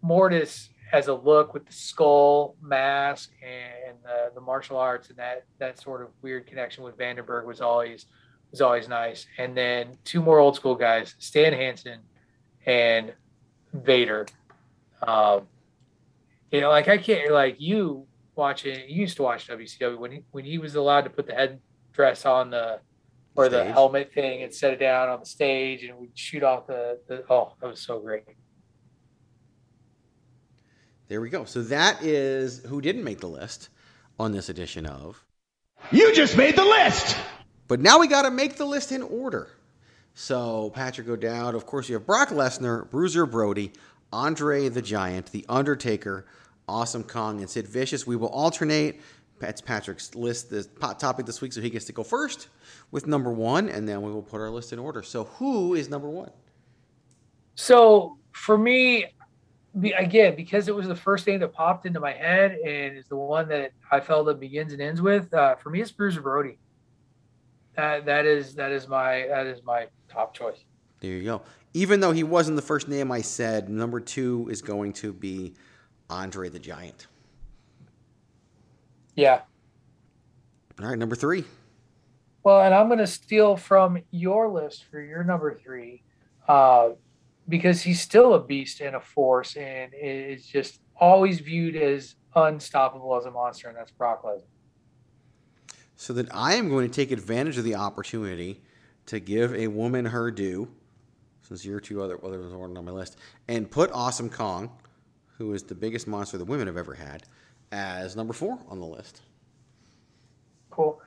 Mortis 0.00 0.70
has 0.90 1.08
a 1.08 1.14
look 1.14 1.54
with 1.54 1.66
the 1.66 1.72
skull 1.72 2.54
mask 2.60 3.30
and 3.42 3.96
the, 4.04 4.30
the 4.34 4.40
martial 4.40 4.76
arts 4.76 5.08
and 5.08 5.18
that 5.18 5.44
that 5.58 5.80
sort 5.80 6.02
of 6.02 6.08
weird 6.20 6.46
connection 6.46 6.84
with 6.84 6.96
Vandenberg 6.96 7.44
was 7.44 7.60
always 7.60 8.06
was 8.50 8.60
always 8.60 8.88
nice. 8.88 9.26
And 9.38 9.56
then 9.56 9.96
two 10.04 10.22
more 10.22 10.38
old 10.38 10.54
school 10.54 10.74
guys, 10.74 11.14
Stan 11.18 11.52
Hansen 11.52 12.00
and 12.66 13.12
Vader. 13.72 14.26
Um, 15.02 15.48
you 16.52 16.60
know, 16.60 16.68
like 16.68 16.88
I 16.88 16.98
can't 16.98 17.32
like 17.32 17.60
you 17.60 18.06
watching. 18.36 18.78
You 18.88 19.00
used 19.00 19.16
to 19.16 19.22
watch 19.22 19.48
WCW 19.48 19.98
when 19.98 20.12
he 20.12 20.24
when 20.30 20.44
he 20.44 20.58
was 20.58 20.76
allowed 20.76 21.02
to 21.02 21.10
put 21.10 21.26
the 21.26 21.34
headdress 21.34 22.26
on 22.26 22.50
the 22.50 22.80
or 23.34 23.48
the 23.48 23.62
Stage. 23.62 23.72
helmet 23.72 24.12
thing 24.14 24.42
and 24.42 24.54
set 24.54 24.72
it 24.72 24.80
down 24.80 25.08
on 25.08 25.20
the 25.20 25.26
stage 25.26 25.84
and 25.84 25.98
we'd 25.98 26.16
shoot 26.18 26.42
off 26.42 26.66
the, 26.66 26.98
the 27.08 27.24
oh 27.30 27.52
that 27.60 27.68
was 27.68 27.80
so 27.80 27.98
great. 28.00 28.24
There 31.08 31.20
we 31.20 31.28
go. 31.30 31.44
So 31.44 31.62
that 31.64 32.02
is 32.02 32.64
who 32.64 32.80
didn't 32.80 33.04
make 33.04 33.20
the 33.20 33.28
list 33.28 33.68
on 34.18 34.32
this 34.32 34.48
edition 34.48 34.86
of. 34.86 35.22
You 35.90 36.14
just 36.14 36.36
made 36.36 36.56
the 36.56 36.64
list. 36.64 37.16
But 37.68 37.80
now 37.80 37.98
we 37.98 38.06
got 38.06 38.22
to 38.22 38.30
make 38.30 38.56
the 38.56 38.64
list 38.64 38.92
in 38.92 39.02
order. 39.02 39.48
So 40.14 40.70
Patrick 40.70 41.08
O'Dowd, 41.08 41.54
of 41.54 41.66
course, 41.66 41.88
you 41.88 41.94
have 41.94 42.06
Brock 42.06 42.28
Lesnar, 42.28 42.88
Bruiser 42.90 43.26
Brody, 43.26 43.72
Andre 44.12 44.68
the 44.68 44.82
Giant, 44.82 45.32
The 45.32 45.44
Undertaker, 45.48 46.26
Awesome 46.68 47.02
Kong, 47.02 47.40
and 47.40 47.48
Sid 47.48 47.66
Vicious. 47.66 48.06
We 48.06 48.16
will 48.16 48.28
alternate. 48.28 49.00
That's 49.42 49.60
Patrick's 49.60 50.14
list, 50.14 50.50
the 50.50 50.62
topic 51.00 51.26
this 51.26 51.40
week, 51.40 51.52
so 51.52 51.60
he 51.60 51.68
gets 51.68 51.84
to 51.86 51.92
go 51.92 52.04
first 52.04 52.46
with 52.92 53.08
number 53.08 53.32
one, 53.32 53.68
and 53.68 53.88
then 53.88 54.00
we 54.00 54.12
will 54.12 54.22
put 54.22 54.40
our 54.40 54.50
list 54.50 54.72
in 54.72 54.78
order. 54.78 55.02
So 55.02 55.24
who 55.24 55.74
is 55.74 55.88
number 55.88 56.08
one? 56.08 56.30
So 57.56 58.18
for 58.30 58.56
me, 58.56 59.06
again, 59.98 60.36
because 60.36 60.68
it 60.68 60.74
was 60.76 60.86
the 60.86 60.94
first 60.94 61.26
name 61.26 61.40
that 61.40 61.52
popped 61.52 61.86
into 61.86 61.98
my 61.98 62.12
head 62.12 62.52
and 62.52 62.96
is 62.96 63.08
the 63.08 63.16
one 63.16 63.48
that 63.48 63.72
I 63.90 63.98
felt 63.98 64.28
it 64.28 64.38
begins 64.38 64.72
and 64.72 64.80
ends 64.80 65.02
with, 65.02 65.34
uh, 65.34 65.56
for 65.56 65.70
me 65.70 65.80
it's 65.80 65.90
Bruiser 65.90 66.22
Brody. 66.22 66.58
That 67.74 68.04
that 68.04 68.24
is 68.24 68.54
that 68.54 68.70
is 68.70 68.86
my 68.86 69.26
that 69.28 69.48
is 69.48 69.64
my 69.64 69.88
top 70.08 70.34
choice. 70.34 70.58
There 71.00 71.10
you 71.10 71.24
go. 71.24 71.42
Even 71.74 71.98
though 71.98 72.12
he 72.12 72.22
wasn't 72.22 72.54
the 72.54 72.62
first 72.62 72.86
name 72.86 73.10
I 73.10 73.22
said, 73.22 73.68
number 73.68 73.98
two 73.98 74.46
is 74.52 74.62
going 74.62 74.92
to 74.94 75.12
be 75.12 75.54
Andre 76.08 76.48
the 76.48 76.60
Giant. 76.60 77.08
Yeah. 79.14 79.42
All 80.80 80.88
right, 80.88 80.98
number 80.98 81.16
three. 81.16 81.44
Well, 82.42 82.62
and 82.62 82.74
I'm 82.74 82.88
going 82.88 82.98
to 82.98 83.06
steal 83.06 83.56
from 83.56 84.02
your 84.10 84.48
list 84.48 84.84
for 84.90 85.00
your 85.00 85.22
number 85.22 85.54
three, 85.54 86.02
uh, 86.48 86.90
because 87.48 87.82
he's 87.82 88.00
still 88.00 88.34
a 88.34 88.42
beast 88.42 88.80
and 88.80 88.96
a 88.96 89.00
force, 89.00 89.56
and 89.56 89.92
is 89.94 90.46
just 90.46 90.80
always 90.96 91.40
viewed 91.40 91.76
as 91.76 92.16
unstoppable 92.34 93.16
as 93.16 93.26
a 93.26 93.30
monster, 93.30 93.68
and 93.68 93.76
that's 93.76 93.90
Brock 93.90 94.24
Lesnar. 94.24 94.42
So 95.96 96.12
then 96.12 96.28
I 96.32 96.54
am 96.54 96.68
going 96.68 96.88
to 96.88 96.94
take 96.94 97.12
advantage 97.12 97.58
of 97.58 97.64
the 97.64 97.76
opportunity 97.76 98.62
to 99.06 99.20
give 99.20 99.54
a 99.54 99.68
woman 99.68 100.06
her 100.06 100.30
due, 100.30 100.68
since 101.42 101.64
your 101.64 101.78
two 101.80 102.02
other 102.02 102.18
others 102.24 102.52
weren't 102.52 102.78
on 102.78 102.84
my 102.84 102.92
list, 102.92 103.18
and 103.46 103.70
put 103.70 103.90
Awesome 103.92 104.30
Kong, 104.30 104.70
who 105.38 105.52
is 105.52 105.62
the 105.62 105.74
biggest 105.74 106.08
monster 106.08 106.38
the 106.38 106.44
women 106.44 106.66
have 106.66 106.76
ever 106.76 106.94
had, 106.94 107.24
as 107.72 108.14
number 108.14 108.32
four 108.32 108.58
on 108.68 108.78
the 108.78 108.86
list. 108.86 109.22
Cool. 110.70 111.00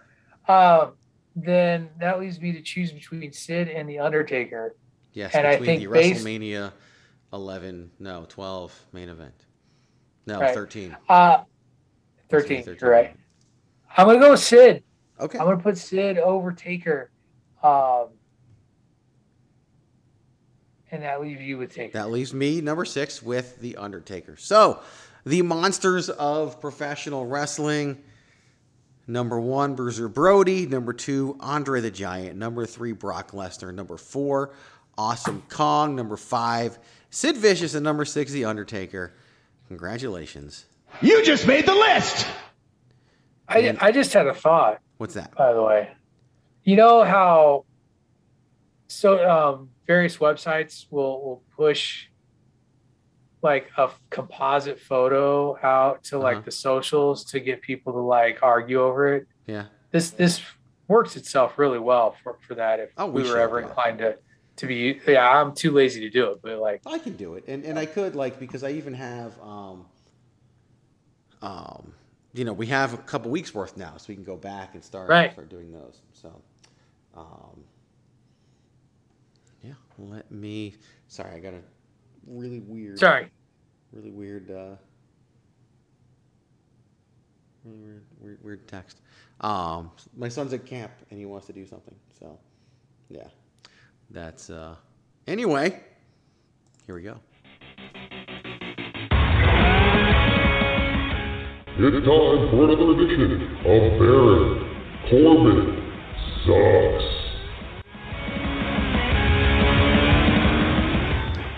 Uh, 0.47 0.87
then 1.35 1.89
that 1.99 2.19
leaves 2.19 2.39
me 2.41 2.51
to 2.51 2.61
choose 2.61 2.91
between 2.91 3.31
Sid 3.31 3.69
and 3.69 3.87
the 3.87 3.99
Undertaker. 3.99 4.75
Yes, 5.13 5.33
and 5.33 5.47
I 5.47 5.51
between 5.57 5.79
think 5.79 5.89
the 5.89 5.93
based, 5.93 6.25
WrestleMania 6.25 6.71
11, 7.31 7.91
no, 7.99 8.25
12 8.27 8.85
main 8.91 9.09
event. 9.09 9.45
No, 10.27 10.39
Right. 10.39 10.53
13. 10.53 10.95
Uh, 11.07 11.43
13, 12.29 12.63
You're 12.81 12.89
right. 12.89 13.15
I'm 13.97 14.07
gonna 14.07 14.19
go 14.19 14.31
with 14.31 14.39
Sid. 14.39 14.83
Okay. 15.19 15.37
I'm 15.37 15.45
gonna 15.45 15.57
put 15.61 15.77
Sid 15.77 16.17
over 16.17 16.51
Taker. 16.51 17.11
Um, 17.63 18.07
and 20.91 21.03
that 21.03 21.21
leaves 21.21 21.41
you 21.41 21.57
with 21.57 21.73
Taker. 21.73 21.93
That 21.93 22.09
leaves 22.09 22.33
me 22.33 22.61
number 22.61 22.85
six 22.85 23.21
with 23.21 23.59
The 23.59 23.77
Undertaker. 23.77 24.35
So, 24.37 24.79
the 25.25 25.41
monsters 25.41 26.09
of 26.09 26.61
professional 26.61 27.25
wrestling. 27.25 28.01
Number 29.07 29.39
one, 29.39 29.75
Bruiser 29.75 30.07
Brody. 30.07 30.65
Number 30.65 30.93
two, 30.93 31.35
Andre 31.39 31.81
the 31.81 31.91
Giant. 31.91 32.37
Number 32.37 32.65
three, 32.65 32.91
Brock 32.91 33.31
Lesnar. 33.31 33.73
Number 33.73 33.97
four, 33.97 34.53
Awesome 34.97 35.43
Kong. 35.49 35.95
Number 35.95 36.17
five, 36.17 36.79
Sid 37.09 37.37
Vicious. 37.37 37.75
And 37.75 37.83
number 37.83 38.05
six, 38.05 38.31
The 38.31 38.45
Undertaker. 38.45 39.13
Congratulations. 39.67 40.65
You 41.01 41.23
just 41.25 41.45
made 41.47 41.65
the 41.65 41.75
list. 41.75 42.25
I, 43.47 43.75
I 43.79 43.91
just 43.91 44.13
had 44.13 44.27
a 44.27 44.33
thought. 44.33 44.79
What's 44.97 45.13
that? 45.15 45.35
By 45.35 45.53
the 45.53 45.61
way, 45.61 45.89
you 46.63 46.75
know 46.75 47.03
how 47.03 47.65
so 48.87 49.29
um, 49.29 49.69
various 49.87 50.17
websites 50.17 50.85
will 50.89 51.21
will 51.23 51.43
push 51.55 52.07
like 53.45 53.69
a 53.77 53.89
composite 54.09 54.79
photo 54.79 55.57
out 55.63 56.03
to 56.05 56.17
like 56.17 56.37
Uh-huh. 56.37 56.45
the 56.45 56.51
socials 56.51 57.23
to 57.31 57.39
get 57.39 57.61
people 57.61 57.93
to 57.93 57.99
like 57.99 58.39
argue 58.43 58.81
over 58.81 59.15
it. 59.15 59.27
Yeah. 59.47 59.65
This 59.91 60.09
this 60.11 60.41
works 60.89 61.15
itself 61.15 61.57
really 61.57 61.79
well 61.79 62.15
for 62.21 62.37
for 62.45 62.55
that 62.55 62.79
if 62.79 62.89
Oh, 62.97 63.05
we 63.07 63.23
we, 63.23 63.29
were 63.29 63.39
ever 63.39 63.61
inclined 63.61 63.99
to 63.99 64.17
to 64.57 64.65
be 64.67 64.99
yeah 65.07 65.27
I'm 65.37 65.53
too 65.55 65.71
lazy 65.71 66.01
to 66.01 66.09
do 66.09 66.31
it 66.31 66.37
but 66.43 66.59
like 66.59 66.81
I 66.85 66.99
can 66.99 67.15
do 67.15 67.35
it, 67.35 67.43
and 67.47 67.63
and 67.65 67.79
I 67.79 67.85
could 67.85 68.15
like 68.15 68.39
because 68.39 68.63
I 68.63 68.71
even 68.71 68.93
have 68.93 69.31
um, 69.41 69.85
um, 71.41 71.93
you 72.33 72.43
know, 72.45 72.53
we 72.53 72.67
have 72.67 72.93
a 72.93 72.97
couple 72.97 73.31
weeks 73.31 73.53
worth 73.53 73.77
now, 73.77 73.93
so 73.97 74.05
we 74.09 74.15
can 74.15 74.23
go 74.23 74.37
back 74.37 74.73
and 74.75 74.83
start 74.83 75.09
Right. 75.09 75.31
start 75.31 75.49
doing 75.49 75.71
those. 75.71 76.01
So, 76.13 76.29
um, 77.15 77.63
yeah, 79.63 79.73
let 79.97 80.29
me. 80.31 80.75
Sorry, 81.07 81.31
I 81.35 81.39
got 81.39 81.53
a 81.53 81.61
really 82.27 82.59
weird. 82.59 82.99
Sorry. 82.99 83.29
Really 83.91 84.11
weird. 84.11 84.51
Uh, 84.51 84.75
really 87.63 87.79
weird, 87.79 88.03
weird, 88.19 88.43
weird 88.43 88.67
text. 88.67 89.01
Um, 89.41 89.91
my 90.15 90.29
son's 90.29 90.53
at 90.53 90.65
camp 90.65 90.91
and 91.09 91.19
he 91.19 91.25
wants 91.25 91.47
to 91.47 91.53
do 91.53 91.65
something. 91.65 91.95
So, 92.19 92.37
yeah, 93.09 93.27
that's. 94.09 94.49
uh 94.49 94.75
Anyway, 95.27 95.81
here 96.85 96.93
we 96.93 97.01
go. 97.01 97.19
It's 101.77 102.05
time 102.05 102.49
for 102.51 102.63
another 102.63 102.91
edition 102.91 103.57
of 103.65 103.99
Baron 103.99 104.47
Corbin 105.09 105.91
Sucks. 106.45 107.24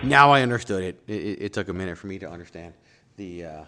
Now 0.08 0.32
I 0.32 0.42
understood 0.42 0.84
it. 0.84 1.02
It, 1.08 1.14
it, 1.14 1.42
it 1.42 1.54
took 1.54 1.70
a 1.70 1.74
minute 1.74 1.98
for 1.98 2.08
me 2.08 2.20
to 2.20 2.30
understand 2.30 2.74
the 3.18 3.46
uh, 3.46 3.64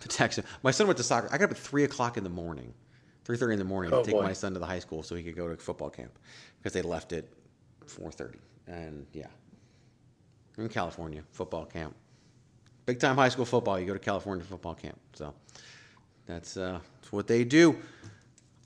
the 0.00 0.08
text. 0.08 0.40
My 0.62 0.70
son 0.70 0.86
went 0.86 0.96
to 0.98 1.02
soccer. 1.02 1.28
I 1.32 1.38
got 1.38 1.44
up 1.46 1.50
at 1.52 1.58
three 1.58 1.84
o'clock 1.84 2.16
in 2.16 2.24
the 2.24 2.30
morning, 2.30 2.72
three 3.24 3.36
thirty 3.36 3.54
in 3.54 3.58
the 3.58 3.64
morning 3.64 3.92
Oh, 3.92 3.98
to 4.00 4.04
take 4.04 4.14
boy. 4.14 4.22
my 4.22 4.32
son 4.32 4.52
to 4.54 4.58
the 4.58 4.66
high 4.66 4.78
school 4.78 5.02
so 5.02 5.14
he 5.14 5.22
could 5.22 5.36
go 5.36 5.48
to 5.48 5.56
football 5.56 5.90
camp 5.90 6.18
because 6.58 6.72
they 6.72 6.82
left 6.82 7.12
at 7.12 7.24
four 7.86 8.10
thirty. 8.12 8.38
And 8.66 9.06
yeah, 9.12 9.26
in 10.58 10.68
California 10.68 11.22
football 11.32 11.66
camp, 11.66 11.94
big 12.86 12.98
time 13.00 13.16
high 13.16 13.28
school 13.28 13.44
football. 13.44 13.78
You 13.78 13.86
go 13.86 13.92
to 13.94 13.98
California 13.98 14.44
football 14.44 14.74
camp. 14.74 14.98
So 15.14 15.34
that's 16.26 16.56
uh, 16.56 16.78
that's 17.00 17.12
what 17.12 17.26
they 17.26 17.44
do. 17.44 17.76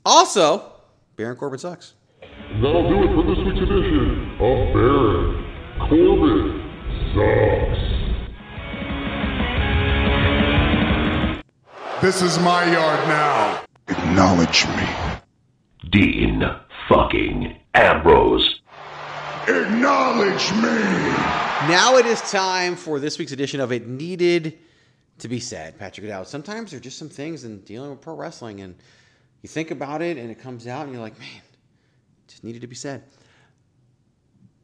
Also, 0.05 0.71
Baron 1.15 1.35
Corbin 1.37 1.59
sucks. 1.59 1.93
And 2.21 2.63
that'll 2.63 2.89
do 2.89 3.03
it 3.03 3.13
for 3.13 3.23
this 3.23 3.37
week's 3.45 3.61
edition 3.61 4.31
of 4.33 4.73
Baron 4.73 5.45
Corbin 5.79 6.58
Sucks. 7.19 7.79
This 12.01 12.21
is 12.21 12.39
my 12.39 12.71
yard 12.71 13.07
now. 13.09 13.63
Acknowledge 13.89 14.65
me. 14.67 14.87
Dean 15.89 16.43
fucking 16.87 17.57
Ambrose. 17.73 18.61
Acknowledge 19.47 20.51
me. 20.53 20.79
Now 21.67 21.97
it 21.97 22.05
is 22.05 22.21
time 22.21 22.77
for 22.77 22.99
this 22.99 23.19
week's 23.19 23.33
edition 23.33 23.59
of 23.59 23.73
It 23.73 23.85
Needed 23.87 24.57
to 25.17 25.27
Be 25.27 25.41
Said. 25.41 25.77
Patrick 25.77 26.05
O'Dowd. 26.05 26.27
Sometimes 26.27 26.71
there 26.71 26.77
are 26.77 26.81
just 26.81 26.97
some 26.97 27.09
things 27.09 27.43
in 27.43 27.59
dealing 27.61 27.89
with 27.89 27.99
pro 27.99 28.15
wrestling, 28.15 28.61
and 28.61 28.75
you 29.41 29.49
think 29.49 29.71
about 29.71 30.01
it, 30.01 30.17
and 30.17 30.31
it 30.31 30.39
comes 30.39 30.67
out, 30.67 30.83
and 30.83 30.93
you're 30.93 31.01
like, 31.01 31.19
man, 31.19 31.27
it 31.27 32.29
just 32.29 32.45
needed 32.45 32.61
to 32.61 32.67
be 32.67 32.75
said. 32.75 33.03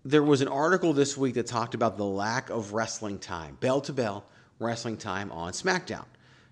There 0.08 0.22
was 0.24 0.42
an 0.42 0.48
article 0.48 0.94
this 0.94 1.18
week 1.18 1.34
that 1.34 1.48
talked 1.48 1.74
about 1.74 1.98
the 1.98 2.06
lack 2.06 2.52
of 2.52 2.74
wrestling 2.74 3.18
time, 3.18 3.58
bell 3.60 3.82
to 3.82 3.92
bell 3.94 4.26
wrestling 4.60 4.98
time 4.98 5.32
on 5.32 5.52
SmackDown. 5.52 6.06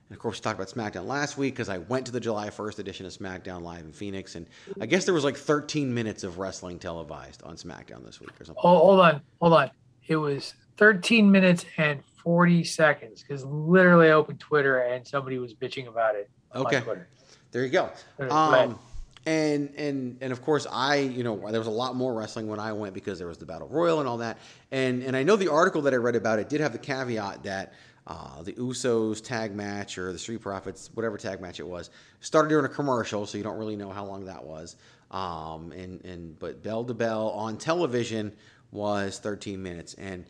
And 0.10 0.18
of 0.18 0.20
course, 0.20 0.40
we 0.40 0.42
talked 0.42 0.60
about 0.60 0.70
SmackDown 0.70 1.06
last 1.06 1.38
week 1.38 1.54
because 1.54 1.70
I 1.70 1.78
went 1.78 2.08
to 2.08 2.12
the 2.12 2.20
July 2.20 2.50
1st 2.50 2.80
edition 2.80 3.06
of 3.06 3.14
SmackDown 3.14 3.62
Live 3.62 3.86
in 3.86 3.94
Phoenix, 3.94 4.36
and 4.36 4.48
I 4.82 4.88
guess 4.88 5.06
there 5.06 5.14
was 5.14 5.24
like 5.24 5.38
13 5.38 5.94
minutes 5.94 6.24
of 6.24 6.40
wrestling 6.40 6.80
televised 6.80 7.44
on 7.44 7.56
SmackDown 7.56 8.04
this 8.04 8.20
week 8.20 8.32
or 8.42 8.44
something. 8.44 8.62
oh, 8.64 8.78
hold 8.80 9.00
on 9.00 9.22
hold 9.40 9.54
on 9.54 9.72
it 10.08 10.16
was 10.18 10.56
13 10.78 11.32
minutes 11.32 11.66
and 11.78 12.04
40 12.24 12.64
seconds 12.64 13.22
because 13.22 13.46
literally 13.46 14.08
I 14.10 14.12
opened 14.14 14.40
Twitter 14.40 14.80
and 14.80 15.08
somebody 15.08 15.38
was 15.38 15.54
bitching 15.54 15.88
about 15.88 16.16
it 16.16 16.30
on 16.52 16.66
Okay. 16.66 16.82
Twitter. 16.82 17.08
There 17.52 17.64
you 17.64 17.70
go. 17.70 17.90
Um, 18.30 18.80
and 19.26 19.74
and 19.78 20.18
and 20.22 20.34
of 20.34 20.41
course, 20.41 20.68
I 20.70 20.98
you 20.98 21.24
know 21.24 21.50
there 21.50 21.60
was 21.60 21.68
a 21.68 21.72
lot 21.72 21.95
more 21.95 22.14
wrestling 22.14 22.48
when 22.48 22.60
I 22.60 22.74
went 22.74 22.94
because 22.94 23.18
there 23.18 23.28
was 23.28 23.38
the 23.38 23.45
battle 23.45 23.68
royal 23.68 24.00
and 24.00 24.08
all 24.08 24.18
that. 24.18 24.38
And 24.72 25.02
and 25.04 25.16
I 25.16 25.24
know 25.24 25.36
the 25.36 25.50
article 25.50 25.82
that 25.84 25.94
I 25.94 25.98
read 25.98 26.16
about 26.16 26.40
it 26.40 26.50
did 26.50 26.60
have 26.62 26.74
the 26.74 26.80
caveat 26.80 27.44
that 27.44 27.74
uh, 28.06 28.41
the 28.44 28.54
Usos 28.54 29.24
tag 29.24 29.56
match 29.56 29.98
or 29.98 30.12
the 30.12 30.20
Street 30.20 30.41
Profits, 30.41 30.90
whatever 30.94 31.18
tag 31.18 31.40
match 31.40 31.60
it 31.60 31.68
was, 31.68 31.90
started 32.20 32.50
during 32.50 32.66
a 32.66 32.70
commercial, 32.70 33.26
so 33.26 33.38
you 33.38 33.44
don't 33.44 33.58
really 33.58 33.78
know 33.78 33.91
how 33.91 34.06
long 34.06 34.26
that 34.26 34.44
was. 34.44 34.76
Um, 35.12 35.72
and 35.72 36.04
and 36.04 36.38
but 36.40 36.62
bell 36.62 36.84
to 36.84 36.94
bell 36.94 37.30
on 37.30 37.58
television 37.58 38.34
was 38.72 39.20
13 39.20 39.62
minutes, 39.62 39.94
and 39.94 40.26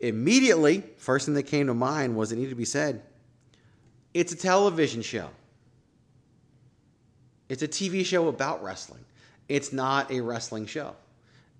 immediately 0.00 0.84
first 0.96 1.26
thing 1.26 1.34
that 1.34 1.42
came 1.42 1.66
to 1.66 1.74
mind 1.74 2.16
was 2.16 2.32
it 2.32 2.36
needed 2.36 2.50
to 2.50 2.56
be 2.56 2.64
said. 2.64 3.02
It's 4.14 4.32
a 4.32 4.36
television 4.36 5.02
show. 5.02 5.28
It's 7.48 7.62
a 7.62 7.68
TV 7.68 8.04
show 8.04 8.28
about 8.28 8.62
wrestling. 8.62 9.04
It's 9.48 9.72
not 9.72 10.10
a 10.10 10.20
wrestling 10.20 10.66
show. 10.66 10.94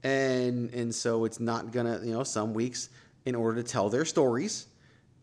And 0.05 0.73
and 0.75 0.95
so 0.95 1.25
it's 1.25 1.41
not 1.41 1.73
gonna, 1.73 2.01
you 2.05 2.13
know, 2.13 2.23
some 2.23 2.55
weeks 2.55 2.91
in 3.25 3.35
order 3.35 3.63
to 3.63 3.69
tell 3.69 3.89
their 3.89 4.05
stories, 4.05 4.67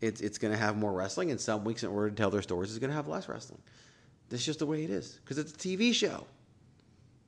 it's 0.00 0.20
it's 0.20 0.38
gonna 0.38 0.56
have 0.56 0.76
more 0.76 0.92
wrestling, 0.92 1.30
and 1.30 1.40
some 1.40 1.64
weeks 1.64 1.82
in 1.82 1.88
order 1.88 2.10
to 2.10 2.16
tell 2.16 2.30
their 2.30 2.42
stories, 2.42 2.70
it's 2.70 2.78
gonna 2.78 2.92
have 2.92 3.08
less 3.08 3.28
wrestling. 3.28 3.60
That's 4.28 4.44
just 4.44 4.58
the 4.58 4.66
way 4.66 4.84
it 4.84 4.90
is. 4.90 5.20
Because 5.24 5.38
it's 5.38 5.52
a 5.52 5.56
TV 5.56 5.94
show. 5.94 6.26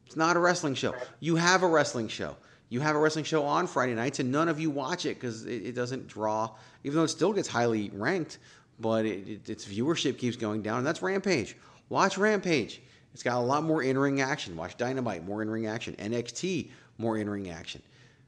It's 0.07 0.17
not 0.17 0.37
a 0.37 0.41
wrestling 0.41 0.75
show. 0.75 0.95
You 1.21 1.37
have 1.37 1.63
a 1.63 1.69
wrestling 1.69 2.09
show. 2.09 2.37
You 2.71 2.81
have 2.81 2.97
a 2.97 2.99
wrestling 2.99 3.25
show 3.25 3.45
on 3.45 3.67
Friday 3.67 3.95
nights, 3.95 4.21
and 4.21 4.31
none 4.31 4.49
of 4.49 4.61
you 4.61 4.69
watch 4.69 5.07
it 5.07 5.15
because 5.15 5.47
it, 5.47 5.67
it 5.67 5.75
doesn't 5.75 6.07
draw, 6.07 6.51
even 6.85 6.97
though 6.97 7.05
it 7.05 7.09
still 7.09 7.33
gets 7.33 7.49
highly 7.49 7.91
ranked, 7.95 8.39
but 8.79 9.07
it, 9.07 9.29
it, 9.29 9.49
its 9.49 9.65
viewership 9.65 10.19
keeps 10.19 10.37
going 10.37 10.61
down. 10.61 10.79
And 10.79 10.87
that's 10.87 11.01
Rampage. 11.01 11.57
Watch 11.89 12.19
Rampage. 12.19 12.83
It's 13.19 13.25
got 13.25 13.39
a 13.39 13.41
lot 13.41 13.65
more 13.65 13.83
in 13.83 13.99
ring 13.99 14.21
action. 14.21 14.55
Watch 14.55 14.77
Dynamite, 14.77 15.27
more 15.27 15.43
in 15.43 15.51
ring 15.51 15.67
action. 15.67 15.97
NXT, 15.97 16.71
more 16.99 17.19
in 17.19 17.29
ring 17.29 17.51
action. 17.51 17.83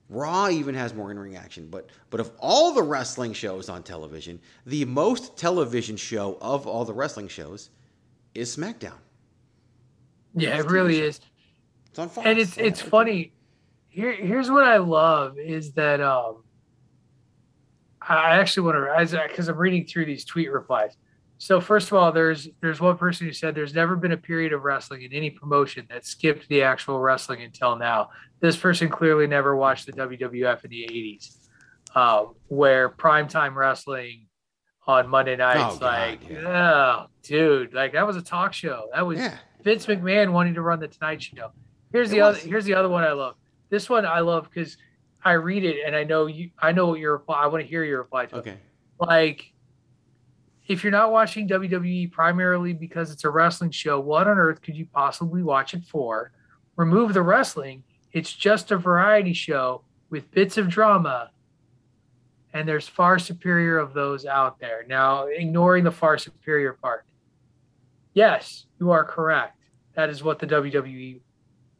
Raw 0.08 0.48
even 0.48 0.74
has 0.74 0.94
more 0.94 1.12
in 1.12 1.18
ring 1.20 1.36
action. 1.36 1.68
But 1.70 1.90
but 2.10 2.18
of 2.18 2.32
all 2.40 2.74
the 2.74 2.82
wrestling 2.82 3.32
shows 3.32 3.68
on 3.68 3.84
television, 3.84 4.40
the 4.66 4.84
most 4.86 5.36
television 5.36 5.96
show 5.96 6.38
of 6.40 6.66
all 6.66 6.84
the 6.84 6.92
wrestling 6.92 7.28
shows 7.28 7.70
is 8.34 8.56
SmackDown. 8.56 8.98
Yeah, 10.34 10.58
it 10.58 10.66
really 10.68 10.98
is. 10.98 11.20
It's 11.90 11.98
on 12.00 12.08
Fox. 12.08 12.26
And 12.26 12.36
it's 12.36 12.58
it's 12.58 12.82
funny. 12.82 13.32
Here 13.90 14.12
here's 14.12 14.50
what 14.50 14.64
I 14.64 14.78
love 14.78 15.38
is 15.38 15.70
that 15.74 16.00
um 16.00 16.42
I 18.02 18.38
actually 18.38 18.66
want 18.66 19.08
to 19.08 19.28
because 19.28 19.46
I'm 19.46 19.56
reading 19.56 19.86
through 19.86 20.06
these 20.06 20.24
tweet 20.24 20.50
replies. 20.50 20.96
So 21.42 21.58
first 21.58 21.86
of 21.90 21.94
all, 21.94 22.12
there's 22.12 22.48
there's 22.60 22.80
one 22.82 22.98
person 22.98 23.26
who 23.26 23.32
said 23.32 23.54
there's 23.54 23.74
never 23.74 23.96
been 23.96 24.12
a 24.12 24.16
period 24.18 24.52
of 24.52 24.62
wrestling 24.62 25.00
in 25.02 25.12
any 25.14 25.30
promotion 25.30 25.86
that 25.88 26.04
skipped 26.04 26.46
the 26.50 26.62
actual 26.62 27.00
wrestling 27.00 27.40
until 27.40 27.76
now. 27.76 28.10
This 28.40 28.58
person 28.58 28.90
clearly 28.90 29.26
never 29.26 29.56
watched 29.56 29.86
the 29.86 29.92
WWF 29.92 30.64
in 30.64 30.70
the 30.70 30.86
80s, 30.90 31.36
uh, 31.94 32.26
where 32.48 32.90
primetime 32.90 33.54
wrestling 33.54 34.26
on 34.86 35.08
Monday 35.08 35.34
nights, 35.34 35.76
Oh, 35.76 35.78
God, 35.78 35.82
like, 35.82 36.30
oh, 36.44 37.06
dude, 37.22 37.72
like 37.72 37.92
that 37.94 38.06
was 38.06 38.16
a 38.16 38.22
talk 38.22 38.52
show. 38.52 38.88
That 38.94 39.06
was 39.06 39.18
Vince 39.64 39.86
McMahon 39.86 40.32
wanting 40.32 40.52
to 40.54 40.62
run 40.62 40.78
the 40.78 40.88
Tonight 40.88 41.22
Show. 41.22 41.52
Here's 41.90 42.08
It 42.12 42.16
the 42.16 42.20
was. 42.20 42.36
other. 42.38 42.48
Here's 42.48 42.64
the 42.66 42.74
other 42.74 42.90
one 42.90 43.02
I 43.02 43.12
love. 43.12 43.36
This 43.70 43.88
one 43.88 44.04
I 44.04 44.20
love 44.20 44.46
because 44.52 44.76
I 45.24 45.32
read 45.32 45.64
it 45.64 45.78
and 45.86 45.96
I 45.96 46.04
know 46.04 46.26
you. 46.26 46.50
I 46.58 46.72
know 46.72 46.88
what 46.88 47.00
your 47.00 47.12
reply. 47.12 47.36
I 47.42 47.46
want 47.46 47.62
to 47.64 47.66
hear 47.68 47.82
your 47.82 47.98
reply 48.02 48.26
to. 48.26 48.36
it. 48.36 48.38
Okay. 48.40 48.56
Like, 48.98 49.52
if 50.70 50.84
you're 50.84 50.92
not 50.92 51.10
watching 51.10 51.48
WWE 51.48 52.12
primarily 52.12 52.72
because 52.72 53.10
it's 53.10 53.24
a 53.24 53.28
wrestling 53.28 53.72
show, 53.72 53.98
what 53.98 54.28
on 54.28 54.38
earth 54.38 54.62
could 54.62 54.76
you 54.76 54.86
possibly 54.86 55.42
watch 55.42 55.74
it 55.74 55.84
for? 55.84 56.30
Remove 56.76 57.12
the 57.12 57.22
wrestling. 57.22 57.82
It's 58.12 58.32
just 58.32 58.70
a 58.70 58.76
variety 58.76 59.32
show 59.32 59.82
with 60.10 60.30
bits 60.30 60.58
of 60.58 60.68
drama, 60.68 61.32
and 62.52 62.68
there's 62.68 62.86
far 62.86 63.18
superior 63.18 63.78
of 63.78 63.94
those 63.94 64.24
out 64.24 64.60
there. 64.60 64.84
Now, 64.86 65.26
ignoring 65.26 65.82
the 65.82 65.90
far 65.90 66.16
superior 66.18 66.74
part. 66.74 67.04
Yes, 68.14 68.66
you 68.78 68.92
are 68.92 69.02
correct. 69.02 69.56
that 69.94 70.08
is 70.08 70.22
what 70.22 70.38
the 70.38 70.46
WWE 70.46 71.18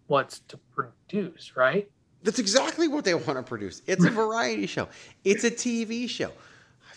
wants 0.09 0.41
to 0.49 0.59
produce, 0.75 1.57
right? 1.57 1.89
That's 2.25 2.41
exactly 2.41 2.89
what 2.89 3.05
they 3.05 3.15
want 3.15 3.39
to 3.39 3.43
produce. 3.45 3.83
It's 3.87 4.05
a 4.05 4.11
variety 4.25 4.67
show. 4.67 4.89
It's 5.23 5.45
a 5.45 5.51
TV 5.51 6.09
show. 6.09 6.33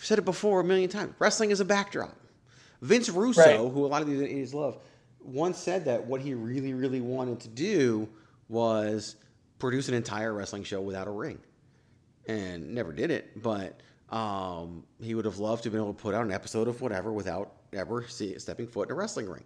I've 0.04 0.08
said 0.08 0.18
it 0.18 0.26
before 0.26 0.60
a 0.60 0.64
million 0.64 0.90
times. 0.90 1.14
Wrestling 1.18 1.50
is 1.50 1.60
a 1.60 1.64
backdrop. 1.64 2.14
Vince 2.82 3.08
Russo, 3.08 3.40
Right. 3.40 3.56
who 3.72 3.86
a 3.86 3.88
lot 3.88 4.02
of 4.02 4.08
these 4.08 4.20
idiots 4.20 4.52
love, 4.52 4.76
once 5.22 5.56
said 5.56 5.86
that 5.86 6.04
what 6.04 6.20
he 6.20 6.34
really, 6.34 6.74
really 6.74 7.00
wanted 7.00 7.40
to 7.40 7.48
do 7.48 8.06
was 8.50 9.16
produce 9.58 9.88
an 9.88 9.94
entire 9.94 10.34
wrestling 10.34 10.62
show 10.62 10.82
without 10.82 11.08
a 11.08 11.10
ring, 11.10 11.38
and 12.26 12.74
never 12.74 12.92
did 12.92 13.10
it. 13.10 13.42
But 13.42 13.80
um, 14.10 14.84
he 15.00 15.14
would 15.14 15.24
have 15.24 15.38
loved 15.38 15.62
to 15.62 15.68
have 15.68 15.72
been 15.72 15.80
able 15.80 15.94
to 15.94 16.02
put 16.02 16.14
out 16.14 16.26
an 16.26 16.32
episode 16.32 16.68
of 16.68 16.82
whatever 16.82 17.10
without 17.10 17.54
ever 17.72 18.06
see, 18.06 18.38
stepping 18.38 18.66
foot 18.66 18.90
in 18.90 18.92
a 18.92 18.94
wrestling 18.98 19.26
ring. 19.30 19.44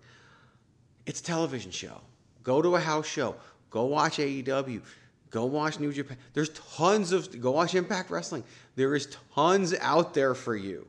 It's 1.06 1.20
a 1.20 1.22
television 1.22 1.70
show. 1.70 2.00
Go 2.42 2.62
to 2.62 2.74
a 2.74 2.80
house 2.80 3.06
show. 3.06 3.36
Go 3.70 3.84
watch 3.84 4.16
AEW. 4.18 4.82
Go 5.30 5.44
watch 5.44 5.78
New 5.78 5.92
Japan. 5.92 6.16
There's 6.32 6.50
tons 6.76 7.12
of. 7.12 7.40
Go 7.40 7.50
watch 7.50 7.74
Impact 7.74 8.10
Wrestling. 8.10 8.44
There 8.76 8.94
is 8.94 9.14
tons 9.34 9.74
out 9.74 10.14
there 10.14 10.34
for 10.34 10.56
you. 10.56 10.86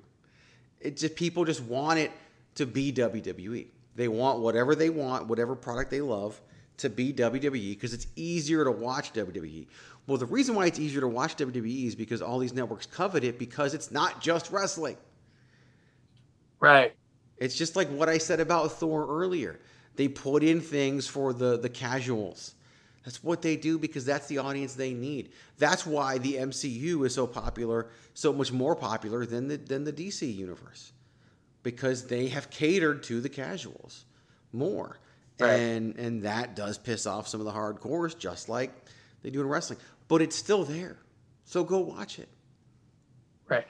It 0.80 0.98
just 0.98 1.16
people 1.16 1.44
just 1.46 1.62
want 1.62 2.00
it 2.00 2.12
to 2.56 2.66
be 2.66 2.92
WWE. 2.94 3.68
They 3.96 4.08
want 4.08 4.40
whatever 4.40 4.76
they 4.76 4.90
want, 4.90 5.28
whatever 5.28 5.56
product 5.56 5.92
they 5.92 6.02
love, 6.02 6.40
to 6.78 6.90
be 6.90 7.12
WWE 7.12 7.72
because 7.72 7.94
it's 7.94 8.08
easier 8.16 8.64
to 8.64 8.72
watch 8.72 9.12
WWE. 9.12 9.68
Well, 10.08 10.18
the 10.18 10.26
reason 10.26 10.56
why 10.56 10.66
it's 10.66 10.80
easier 10.80 11.02
to 11.02 11.08
watch 11.08 11.36
WWE 11.36 11.86
is 11.86 11.96
because 11.96 12.22
all 12.22 12.40
these 12.40 12.54
networks 12.54 12.86
covet 12.86 13.24
it 13.24 13.38
because 13.38 13.74
it's 13.74 13.92
not 13.92 14.22
just 14.22 14.52
wrestling. 14.52 14.98
Right. 16.60 16.96
It's 17.38 17.56
just 17.56 17.76
like 17.76 17.90
what 17.90 18.10
I 18.10 18.18
said 18.18 18.40
about 18.40 18.72
Thor 18.72 19.06
earlier. 19.08 19.60
They 19.96 20.08
put 20.08 20.44
in 20.44 20.62
things 20.62 21.08
for 21.08 21.34
the 21.34 21.58
the 21.58 21.70
casuals. 21.70 22.56
That's 23.06 23.24
what 23.24 23.42
they 23.42 23.56
do 23.56 23.80
because 23.80 24.06
that's 24.06 24.28
the 24.28 24.40
audience 24.40 24.74
they 24.74 24.94
need. 24.94 25.32
That's 25.58 25.86
why 25.86 26.18
the 26.18 26.36
MCU 26.36 27.06
is 27.06 27.14
so 27.16 27.26
popular, 27.26 27.90
so 28.14 28.34
much 28.34 28.52
more 28.52 28.76
popular 28.76 29.26
than 29.26 29.48
the 29.48 29.58
than 29.58 29.84
the 29.84 29.94
DC 29.94 30.34
universe. 30.34 30.92
Because 31.64 32.08
they 32.08 32.28
have 32.28 32.50
catered 32.50 33.04
to 33.04 33.22
the 33.22 33.30
casuals 33.30 34.06
more. 34.52 35.00
Right. 35.40 35.54
And 35.54 35.98
and 35.98 36.24
that 36.24 36.56
does 36.56 36.78
piss 36.78 37.06
off 37.06 37.28
some 37.28 37.40
of 37.40 37.46
the 37.46 37.54
hardcores 37.54 38.18
just 38.18 38.50
like 38.50 38.72
they 39.22 39.30
do 39.30 39.42
in 39.42 39.48
wrestling. 39.48 39.80
But 40.08 40.22
it's 40.22 40.36
still 40.36 40.64
there. 40.64 40.98
So 41.46 41.64
go 41.64 41.80
watch 41.80 42.20
it. 42.20 42.30
Right. 43.48 43.66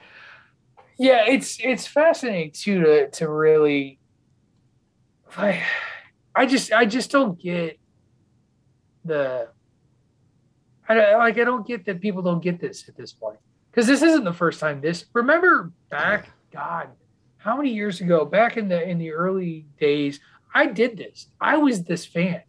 Yeah, 0.98 1.24
it's 1.26 1.58
it's 1.60 1.86
fascinating 1.86 2.50
too 2.50 2.82
to 2.82 3.10
to 3.10 3.28
really 3.28 3.98
I 5.34 5.62
I 6.34 6.46
just 6.46 6.72
I 6.72 6.84
just 6.84 7.10
don't 7.10 7.40
get 7.40 7.79
the 9.04 9.48
I 10.88 10.94
don't, 10.94 11.18
like 11.18 11.38
I 11.38 11.44
don't 11.44 11.66
get 11.66 11.84
that 11.86 12.00
people 12.00 12.22
don't 12.22 12.42
get 12.42 12.60
this 12.60 12.88
at 12.88 12.96
this 12.96 13.12
point. 13.12 13.38
Because 13.70 13.86
this 13.86 14.02
isn't 14.02 14.24
the 14.24 14.32
first 14.32 14.58
time 14.60 14.80
this 14.80 15.04
remember 15.12 15.72
back 15.90 16.30
God, 16.52 16.88
how 17.38 17.56
many 17.56 17.72
years 17.72 18.00
ago, 18.00 18.24
back 18.24 18.56
in 18.56 18.68
the 18.68 18.88
in 18.88 18.98
the 18.98 19.12
early 19.12 19.66
days, 19.78 20.20
I 20.54 20.66
did 20.66 20.96
this. 20.96 21.28
I 21.40 21.56
was 21.58 21.84
this 21.84 22.04
fan. 22.04 22.42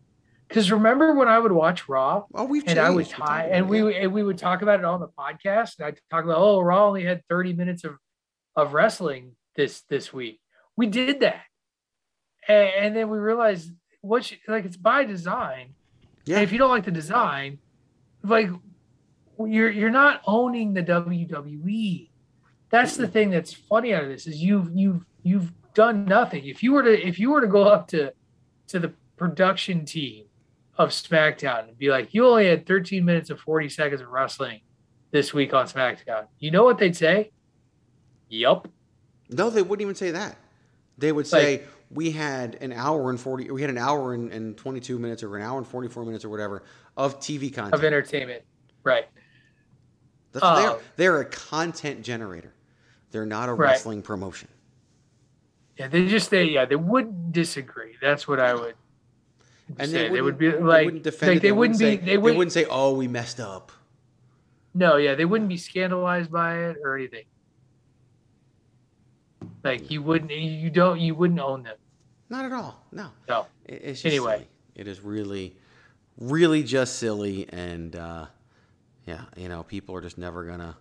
Because 0.47 0.69
remember 0.69 1.13
when 1.13 1.29
I 1.29 1.39
would 1.39 1.53
watch 1.53 1.87
Raw, 1.87 2.25
oh, 2.33 2.43
we've 2.43 2.67
and 2.67 2.77
I 2.77 2.89
would 2.89 3.05
changed. 3.05 3.19
We're 3.19 3.25
tie, 3.25 3.41
talking 3.43 3.53
and 3.53 3.69
we 3.69 3.95
and 3.95 4.11
we 4.11 4.21
would 4.21 4.37
talk 4.37 4.61
about 4.61 4.79
it 4.79 4.85
on 4.85 4.99
the 4.99 5.07
podcast, 5.07 5.79
and 5.79 5.87
I'd 5.87 5.99
talk 6.09 6.25
about, 6.25 6.39
oh, 6.39 6.59
Raw 6.59 6.87
only 6.87 7.05
had 7.05 7.21
thirty 7.29 7.53
minutes 7.53 7.85
of 7.85 7.95
of 8.57 8.73
wrestling 8.73 9.37
this 9.55 9.83
this 9.83 10.11
week. 10.11 10.41
We 10.75 10.87
did 10.87 11.21
that, 11.21 11.43
and, 12.49 12.69
and 12.79 12.95
then 12.95 13.09
we 13.09 13.17
realized 13.17 13.71
what 14.01 14.29
you, 14.29 14.37
like 14.47 14.65
it's 14.65 14.75
by 14.75 15.05
design. 15.05 15.75
Yeah. 16.25 16.37
And 16.37 16.43
if 16.43 16.51
you 16.51 16.57
don't 16.57 16.69
like 16.69 16.85
the 16.85 16.91
design, 16.91 17.59
like 18.23 18.49
you're 19.39 19.69
you're 19.69 19.89
not 19.89 20.21
owning 20.25 20.73
the 20.73 20.83
WWE. 20.83 22.09
That's 22.69 22.95
the 22.95 23.07
thing 23.07 23.31
that's 23.31 23.53
funny 23.53 23.93
out 23.93 24.03
of 24.03 24.09
this 24.09 24.27
is 24.27 24.41
you've 24.41 24.71
you've 24.73 25.05
you've 25.23 25.51
done 25.73 26.05
nothing. 26.05 26.45
If 26.45 26.63
you 26.63 26.73
were 26.73 26.83
to 26.83 27.07
if 27.07 27.19
you 27.19 27.31
were 27.31 27.41
to 27.41 27.47
go 27.47 27.63
up 27.63 27.87
to 27.89 28.13
to 28.67 28.79
the 28.79 28.93
production 29.17 29.85
team 29.85 30.25
of 30.77 30.89
SmackDown 30.89 31.67
and 31.67 31.77
be 31.77 31.89
like, 31.89 32.13
you 32.13 32.25
only 32.25 32.47
had 32.47 32.65
13 32.65 33.03
minutes 33.05 33.29
and 33.29 33.39
40 33.39 33.69
seconds 33.69 34.01
of 34.01 34.07
wrestling 34.07 34.61
this 35.11 35.33
week 35.33 35.53
on 35.53 35.67
SmackDown, 35.67 36.27
you 36.39 36.49
know 36.51 36.63
what 36.63 36.77
they'd 36.77 36.95
say? 36.95 37.31
Yup. 38.29 38.67
No, 39.29 39.49
they 39.49 39.61
wouldn't 39.61 39.81
even 39.81 39.95
say 39.95 40.11
that. 40.11 40.37
They 40.97 41.11
would 41.11 41.27
say 41.27 41.63
we 41.93 42.11
had 42.11 42.55
an 42.61 42.71
hour 42.73 43.09
and 43.09 43.19
forty. 43.19 43.49
We 43.51 43.61
had 43.61 43.69
an 43.69 43.77
hour 43.77 44.13
and, 44.13 44.31
and 44.31 44.57
twenty 44.57 44.79
two 44.79 44.97
minutes, 44.99 45.23
or 45.23 45.35
an 45.35 45.43
hour 45.43 45.57
and 45.57 45.67
forty 45.67 45.87
four 45.87 46.05
minutes, 46.05 46.23
or 46.25 46.29
whatever, 46.29 46.63
of 46.97 47.19
TV 47.19 47.53
content. 47.53 47.73
Of 47.73 47.83
entertainment. 47.83 48.43
Right. 48.83 49.05
Uh, 50.41 50.55
they're 50.61 50.79
they're 50.95 51.21
a 51.21 51.25
content 51.25 52.01
generator. 52.03 52.53
They're 53.11 53.25
not 53.25 53.49
a 53.49 53.53
Right. 53.53 53.71
wrestling 53.71 54.01
promotion. 54.01 54.47
Yeah, 55.77 55.87
they 55.87 56.07
just 56.07 56.29
they 56.29 56.45
yeah, 56.45 56.65
they 56.65 56.75
wouldn't 56.77 57.31
disagree. 57.33 57.95
That's 58.01 58.27
what 58.27 58.39
I 58.39 58.53
would 58.53 58.75
And 59.77 59.89
say. 59.89 60.07
they, 60.07 60.13
They, 60.15 60.21
would 60.21 60.37
be 60.37 60.51
like 60.51 60.87
they 61.03 61.11
wouldn't 61.11 61.21
like 61.21 61.41
they, 61.41 61.51
wouldn't 61.51 61.79
be 61.79 61.85
say, 61.85 61.97
they 61.97 62.17
wouldn't, 62.17 62.37
wouldn't 62.37 62.53
say, 62.53 62.65
"Oh, 62.69 62.93
we 62.95 63.07
messed 63.07 63.39
up." 63.39 63.71
no, 64.73 64.95
yeah, 64.95 65.15
they 65.15 65.25
wouldn't 65.25 65.49
be 65.49 65.57
scandalized 65.57 66.31
by 66.31 66.57
it 66.69 66.77
or 66.81 66.95
anything. 66.95 67.25
Like 69.63 69.91
you 69.91 70.01
wouldn't 70.01 70.31
you 70.31 70.69
don't 70.69 70.99
you 70.99 71.13
wouldn't 71.15 71.39
own 71.39 71.63
them. 71.63 71.75
Not 72.29 72.45
at 72.45 72.51
all. 72.53 72.85
No. 72.91 73.09
No. 73.27 73.47
It- 73.65 73.81
It's 73.83 74.01
just 74.01 74.05
Anyway. 74.13 74.33
silly. 74.37 74.47
it 74.75 74.87
is 74.87 75.01
really, 75.01 75.55
really 76.17 76.63
just 76.63 76.97
silly, 76.97 77.45
and 77.49 77.95
uh, 77.95 78.25
yeah, 79.05 79.21
you 79.35 79.49
know, 79.49 79.63
people 79.63 79.95
are 79.95 80.01
just 80.01 80.17
never 80.17 80.45
gonna, 80.45 80.77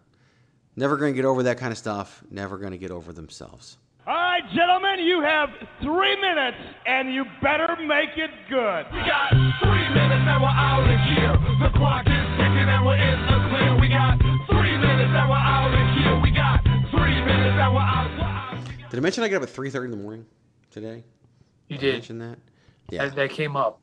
never 0.76 0.96
gonna 0.96 1.12
get 1.12 1.24
over 1.24 1.42
that 1.44 1.58
kind 1.58 1.72
of 1.72 1.78
stuff. 1.78 2.22
Never 2.30 2.56
gonna 2.58 2.78
get 2.78 2.90
over 2.92 3.12
themselves. 3.12 3.78
All 4.06 4.14
right, 4.14 4.42
gentlemen, 4.54 5.00
you 5.00 5.20
have 5.22 5.50
three 5.82 6.16
minutes, 6.20 6.56
and 6.86 7.12
you 7.12 7.24
better 7.42 7.76
make 7.84 8.16
it 8.16 8.30
good. 8.48 8.86
We 8.92 9.00
got 9.04 9.30
three 9.60 9.88
minutes 9.90 10.24
and 10.24 10.40
we're 10.40 10.48
out 10.48 10.86
of 10.88 11.00
here. 11.10 11.34
The 11.60 11.70
clock 11.76 12.06
is 12.06 12.26
ticking 12.38 12.68
and 12.70 12.86
we're 12.86 12.96
in 12.96 13.20
the 13.26 13.38
clear. 13.50 13.80
We 13.80 13.88
got 13.88 14.18
three 14.48 14.76
minutes 14.78 15.12
and 15.12 15.28
we're 15.28 15.36
out 15.36 15.74
of 15.74 15.86
here. 15.98 16.16
We 16.22 16.30
got 16.30 16.62
three 16.90 17.20
minutes 17.20 17.58
and 17.60 17.74
we're 17.74 17.80
out. 17.82 18.08
Did 18.90 18.98
I 18.98 19.00
mention 19.00 19.22
I 19.22 19.28
got 19.28 19.36
up 19.36 19.42
at 19.44 19.50
three 19.50 19.70
thirty 19.70 19.86
in 19.86 19.90
the 19.92 19.96
morning 19.96 20.26
today? 20.70 21.04
You 21.68 21.76
I 21.76 21.80
did. 21.80 21.92
mention 21.94 22.18
that. 22.18 22.38
Yeah, 22.90 23.04
That, 23.06 23.16
that 23.16 23.30
came 23.30 23.56
up. 23.56 23.80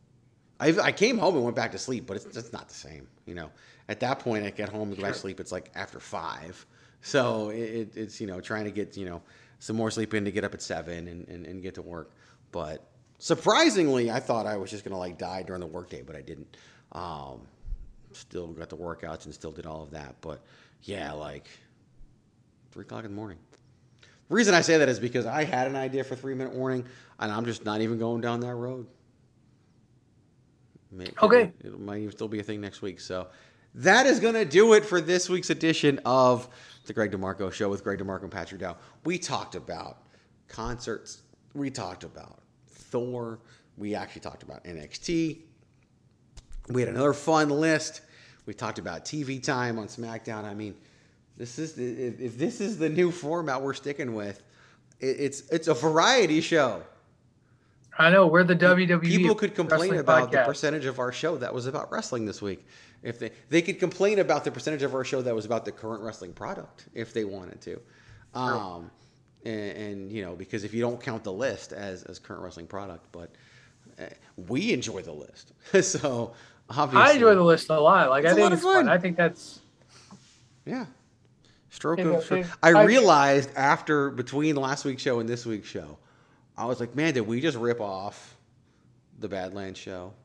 I, 0.60 0.78
I 0.80 0.92
came 0.92 1.18
home 1.18 1.36
and 1.36 1.44
went 1.44 1.56
back 1.56 1.72
to 1.72 1.78
sleep, 1.78 2.08
but 2.08 2.18
it's 2.18 2.26
just 2.26 2.52
not 2.52 2.68
the 2.68 2.74
same. 2.74 3.08
You 3.26 3.36
know, 3.36 3.52
at 3.90 4.00
that 4.02 4.20
point, 4.20 4.46
I 4.46 4.50
get 4.50 4.70
home 4.70 4.90
and 4.90 4.98
go 4.98 5.04
back 5.04 5.14
to 5.14 5.20
sleep. 5.20 5.40
It's 5.40 5.52
like 5.52 5.72
after 5.76 6.00
five, 6.00 6.66
so 7.02 7.50
it, 7.50 7.60
it, 7.60 7.92
it's 7.96 8.20
you 8.20 8.28
know 8.28 8.42
trying 8.42 8.66
to 8.66 8.72
get 8.72 8.98
you 8.98 9.06
know 9.06 9.22
some 9.60 9.76
more 9.76 9.90
sleep 9.92 10.14
in 10.14 10.26
to 10.26 10.32
get 10.32 10.44
up 10.44 10.54
at 10.54 10.62
seven 10.62 11.08
and, 11.08 11.28
and, 11.28 11.46
and 11.46 11.62
get 11.62 11.76
to 11.76 11.82
work. 11.82 12.12
But 12.52 12.86
surprisingly, 13.20 14.12
I 14.12 14.20
thought 14.20 14.46
I 14.46 14.58
was 14.58 14.70
just 14.72 14.84
gonna 14.84 14.98
like 14.98 15.18
die 15.18 15.44
during 15.44 15.62
the 15.62 15.68
workday, 15.68 16.02
but 16.02 16.16
I 16.16 16.22
didn't. 16.22 16.58
Um, 16.94 17.42
still 18.14 18.48
got 18.48 18.70
the 18.70 18.78
workouts 18.78 19.26
and 19.26 19.34
still 19.34 19.52
did 19.52 19.66
all 19.66 19.84
of 19.84 19.92
that, 19.92 20.16
but 20.22 20.42
yeah, 20.84 21.12
like 21.12 21.48
three 22.72 22.82
o'clock 22.82 23.06
in 23.06 23.12
the 23.12 23.16
morning. 23.16 23.38
Reason 24.30 24.54
I 24.54 24.62
say 24.62 24.78
that 24.78 24.90
is 24.90 25.00
because 25.00 25.26
I 25.26 25.44
had 25.46 25.68
an 25.68 25.76
idea 25.76 26.04
for 26.04 26.16
three 26.16 26.34
minute 26.36 26.54
warning, 26.54 26.86
and 27.20 27.32
I'm 27.32 27.46
just 27.46 27.64
not 27.66 27.82
even 27.82 27.98
going 27.98 28.22
down 28.22 28.42
that 28.42 28.56
road. 28.56 28.88
May- 30.92 31.08
Okay. 31.22 31.52
It, 31.64 31.68
it 31.68 31.80
might 31.80 31.98
even 32.00 32.12
still 32.12 32.28
be 32.28 32.40
a 32.40 32.44
thing 32.44 32.62
next 32.62 32.82
week. 32.82 33.00
So 33.00 33.28
that 33.76 34.06
is 34.06 34.20
going 34.20 34.34
to 34.34 34.46
do 34.46 34.74
it 34.74 34.86
for 34.86 35.00
this 35.02 35.30
week's 35.30 35.50
edition 35.50 36.00
of 36.06 36.48
the 36.86 36.94
Greg 36.94 37.12
DeMarco 37.12 37.52
Show 37.52 37.70
with 37.70 37.84
Greg 37.84 38.00
DeMarco 38.00 38.24
and 38.24 38.32
Patrick 38.32 38.62
O'Dowd. 38.62 38.78
We 39.06 39.18
talked 39.18 39.56
about 39.56 40.04
concerts. 40.48 41.22
We 41.54 41.70
talked 41.70 42.04
about 42.04 42.40
Thor. 42.70 43.40
We 43.78 43.96
actually 43.96 44.22
talked 44.22 44.44
about 44.44 44.64
NXT. 44.64 45.40
We 46.70 46.82
had 46.82 46.90
another 46.90 47.14
fun 47.14 47.50
list. 47.50 48.02
We 48.46 48.54
talked 48.54 48.80
about 48.80 49.06
TV 49.06 49.42
time 49.44 49.78
on 49.78 49.88
SmackDown. 49.88 50.44
I 50.46 50.54
mean, 50.54 50.76
this 51.38 51.60
is 51.60 51.78
if, 51.78 52.20
if 52.20 52.38
this 52.38 52.60
is 52.60 52.78
the 52.78 52.90
new 52.90 53.12
format 53.12 53.62
we're 53.62 53.74
sticking 53.74 54.16
with, 54.16 54.42
it, 55.00 55.18
it's 55.20 55.42
it's 55.50 55.68
a 55.68 55.74
variety 55.74 56.42
show. 56.42 56.84
I 58.00 58.12
know 58.12 58.28
we're 58.28 58.44
the 58.44 58.56
WWE. 58.56 59.02
People 59.02 59.36
could 59.36 59.56
complain 59.56 59.96
about 59.96 60.32
the 60.32 60.44
percentage 60.44 60.86
of 60.86 61.00
our 61.00 61.12
show 61.12 61.38
that 61.38 61.54
was 61.54 61.66
about 61.66 61.92
wrestling 61.92 62.26
this 62.26 62.42
week. 62.42 62.66
If 63.04 63.20
they 63.20 63.32
they 63.50 63.62
could 63.62 63.80
complain 63.80 64.20
about 64.20 64.44
the 64.44 64.52
percentage 64.52 64.84
of 64.84 64.94
our 64.96 65.04
show 65.04 65.22
that 65.22 65.34
was 65.34 65.46
about 65.46 65.66
the 65.66 65.72
current 65.72 66.04
wrestling 66.04 66.34
product 66.34 66.88
if 66.94 67.14
they 67.14 67.24
wanted 67.24 67.62
to. 67.62 67.82
Um, 68.34 68.92
and, 69.46 69.72
and 69.78 70.12
you 70.12 70.24
know 70.24 70.36
because 70.36 70.64
if 70.64 70.74
you 70.74 70.82
don't 70.82 71.02
count 71.02 71.24
the 71.24 71.34
list 71.34 71.72
as 71.74 72.04
as 72.04 72.20
current 72.20 72.42
wrestling 72.42 72.68
product, 72.68 73.06
but 73.12 73.30
uh, 74.00 74.06
we 74.48 74.74
enjoy 74.74 75.02
the 75.02 75.14
list. 75.14 75.54
so 75.82 76.34
obviously, 76.70 77.12
I 77.12 77.14
enjoy 77.14 77.36
the 77.36 77.44
list 77.44 77.70
a 77.70 77.80
lot. 77.80 78.10
Like 78.10 78.26
I 78.26 78.34
think 78.34 78.52
it's 78.52 78.64
fun. 78.64 78.86
fun. 78.86 78.90
I 78.90 78.98
think 78.98 79.18
that's 79.18 79.60
Yeah. 80.66 80.86
Stroke 81.78 82.00
of 82.00 82.24
stroke. 82.24 82.48
I 82.64 82.70
realized 82.86 83.52
after 83.56 84.10
between 84.10 84.56
last 84.56 84.84
week's 84.84 85.04
show 85.04 85.20
and 85.20 85.30
this 85.30 85.46
week's 85.46 85.68
show, 85.68 86.00
I 86.58 86.66
was 86.66 86.80
like, 86.80 86.96
man, 86.96 87.14
did 87.14 87.22
we 87.28 87.40
just 87.40 87.56
rip 87.56 87.80
off 87.80 88.36
the 89.20 89.28
Badlands 89.30 89.80
show? 89.80 90.14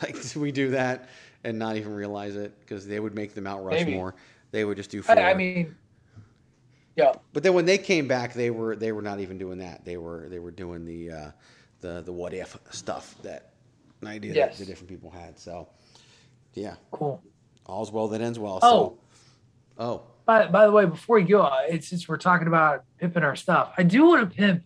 Like, 0.00 0.16
do 0.32 0.38
we 0.38 0.52
do 0.52 0.70
that 0.70 1.08
and 1.42 1.58
not 1.58 1.76
even 1.76 1.92
realize 1.92 2.36
it? 2.36 2.56
Because 2.60 2.86
they 2.86 3.00
would 3.00 3.16
make 3.16 3.34
the 3.34 3.40
Mount 3.40 3.66
Maybe. 3.66 3.90
Rushmore. 3.90 4.14
They 4.52 4.64
would 4.64 4.76
just 4.76 4.90
do 4.90 5.02
four. 5.02 5.18
I, 5.18 5.32
I 5.32 5.34
mean, 5.34 5.74
yeah. 6.94 7.14
But 7.32 7.42
then 7.42 7.52
when 7.52 7.64
they 7.66 7.78
came 7.78 8.06
back, 8.06 8.32
they 8.32 8.50
were 8.50 8.76
they 8.76 8.92
were 8.92 9.02
not 9.02 9.18
even 9.18 9.38
doing 9.38 9.58
that. 9.58 9.84
They 9.84 9.96
were 9.96 10.28
they 10.28 10.38
were 10.38 10.52
doing 10.52 10.84
the 10.84 11.10
uh, 11.10 11.30
the 11.80 12.02
the 12.02 12.12
what 12.12 12.32
if 12.32 12.56
stuff 12.70 13.16
that 13.24 13.54
an 14.00 14.06
idea 14.06 14.34
Yes. 14.34 14.56
that 14.56 14.64
the 14.64 14.70
different 14.70 14.88
people 14.88 15.10
had. 15.10 15.36
So 15.36 15.68
yeah, 16.54 16.76
Cool. 16.92 17.20
all's 17.66 17.90
well 17.90 18.06
that 18.06 18.20
ends 18.20 18.38
well. 18.38 18.60
Oh. 18.62 18.70
So 18.70 18.98
oh, 19.84 20.02
By, 20.28 20.46
by 20.46 20.66
the 20.66 20.72
way, 20.72 20.84
before 20.84 21.16
we 21.16 21.22
go, 21.22 21.40
uh, 21.40 21.62
it's 21.70 21.88
since 21.88 22.06
we're 22.06 22.18
talking 22.18 22.48
about 22.48 22.84
pimping 23.00 23.22
our 23.22 23.34
stuff, 23.34 23.72
I 23.78 23.82
do 23.82 24.04
want 24.04 24.28
to 24.28 24.36
pimp 24.36 24.62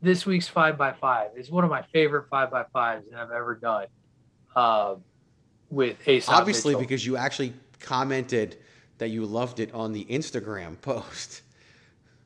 this 0.00 0.24
week's 0.24 0.48
five 0.48 0.78
by 0.78 0.94
five. 0.94 1.32
It's 1.36 1.50
one 1.50 1.64
of 1.64 1.70
my 1.70 1.82
favorite 1.92 2.30
five 2.30 2.50
by 2.50 2.64
fives 2.72 3.04
that 3.10 3.20
I've 3.20 3.30
ever 3.30 3.54
done. 3.54 3.88
Uh, 4.56 4.94
with 5.68 5.98
Ace. 6.06 6.30
obviously 6.30 6.74
because 6.76 7.04
you 7.04 7.18
actually 7.18 7.52
commented 7.78 8.56
that 8.96 9.08
you 9.08 9.26
loved 9.26 9.60
it 9.60 9.74
on 9.74 9.92
the 9.92 10.06
Instagram 10.06 10.80
post. 10.80 11.42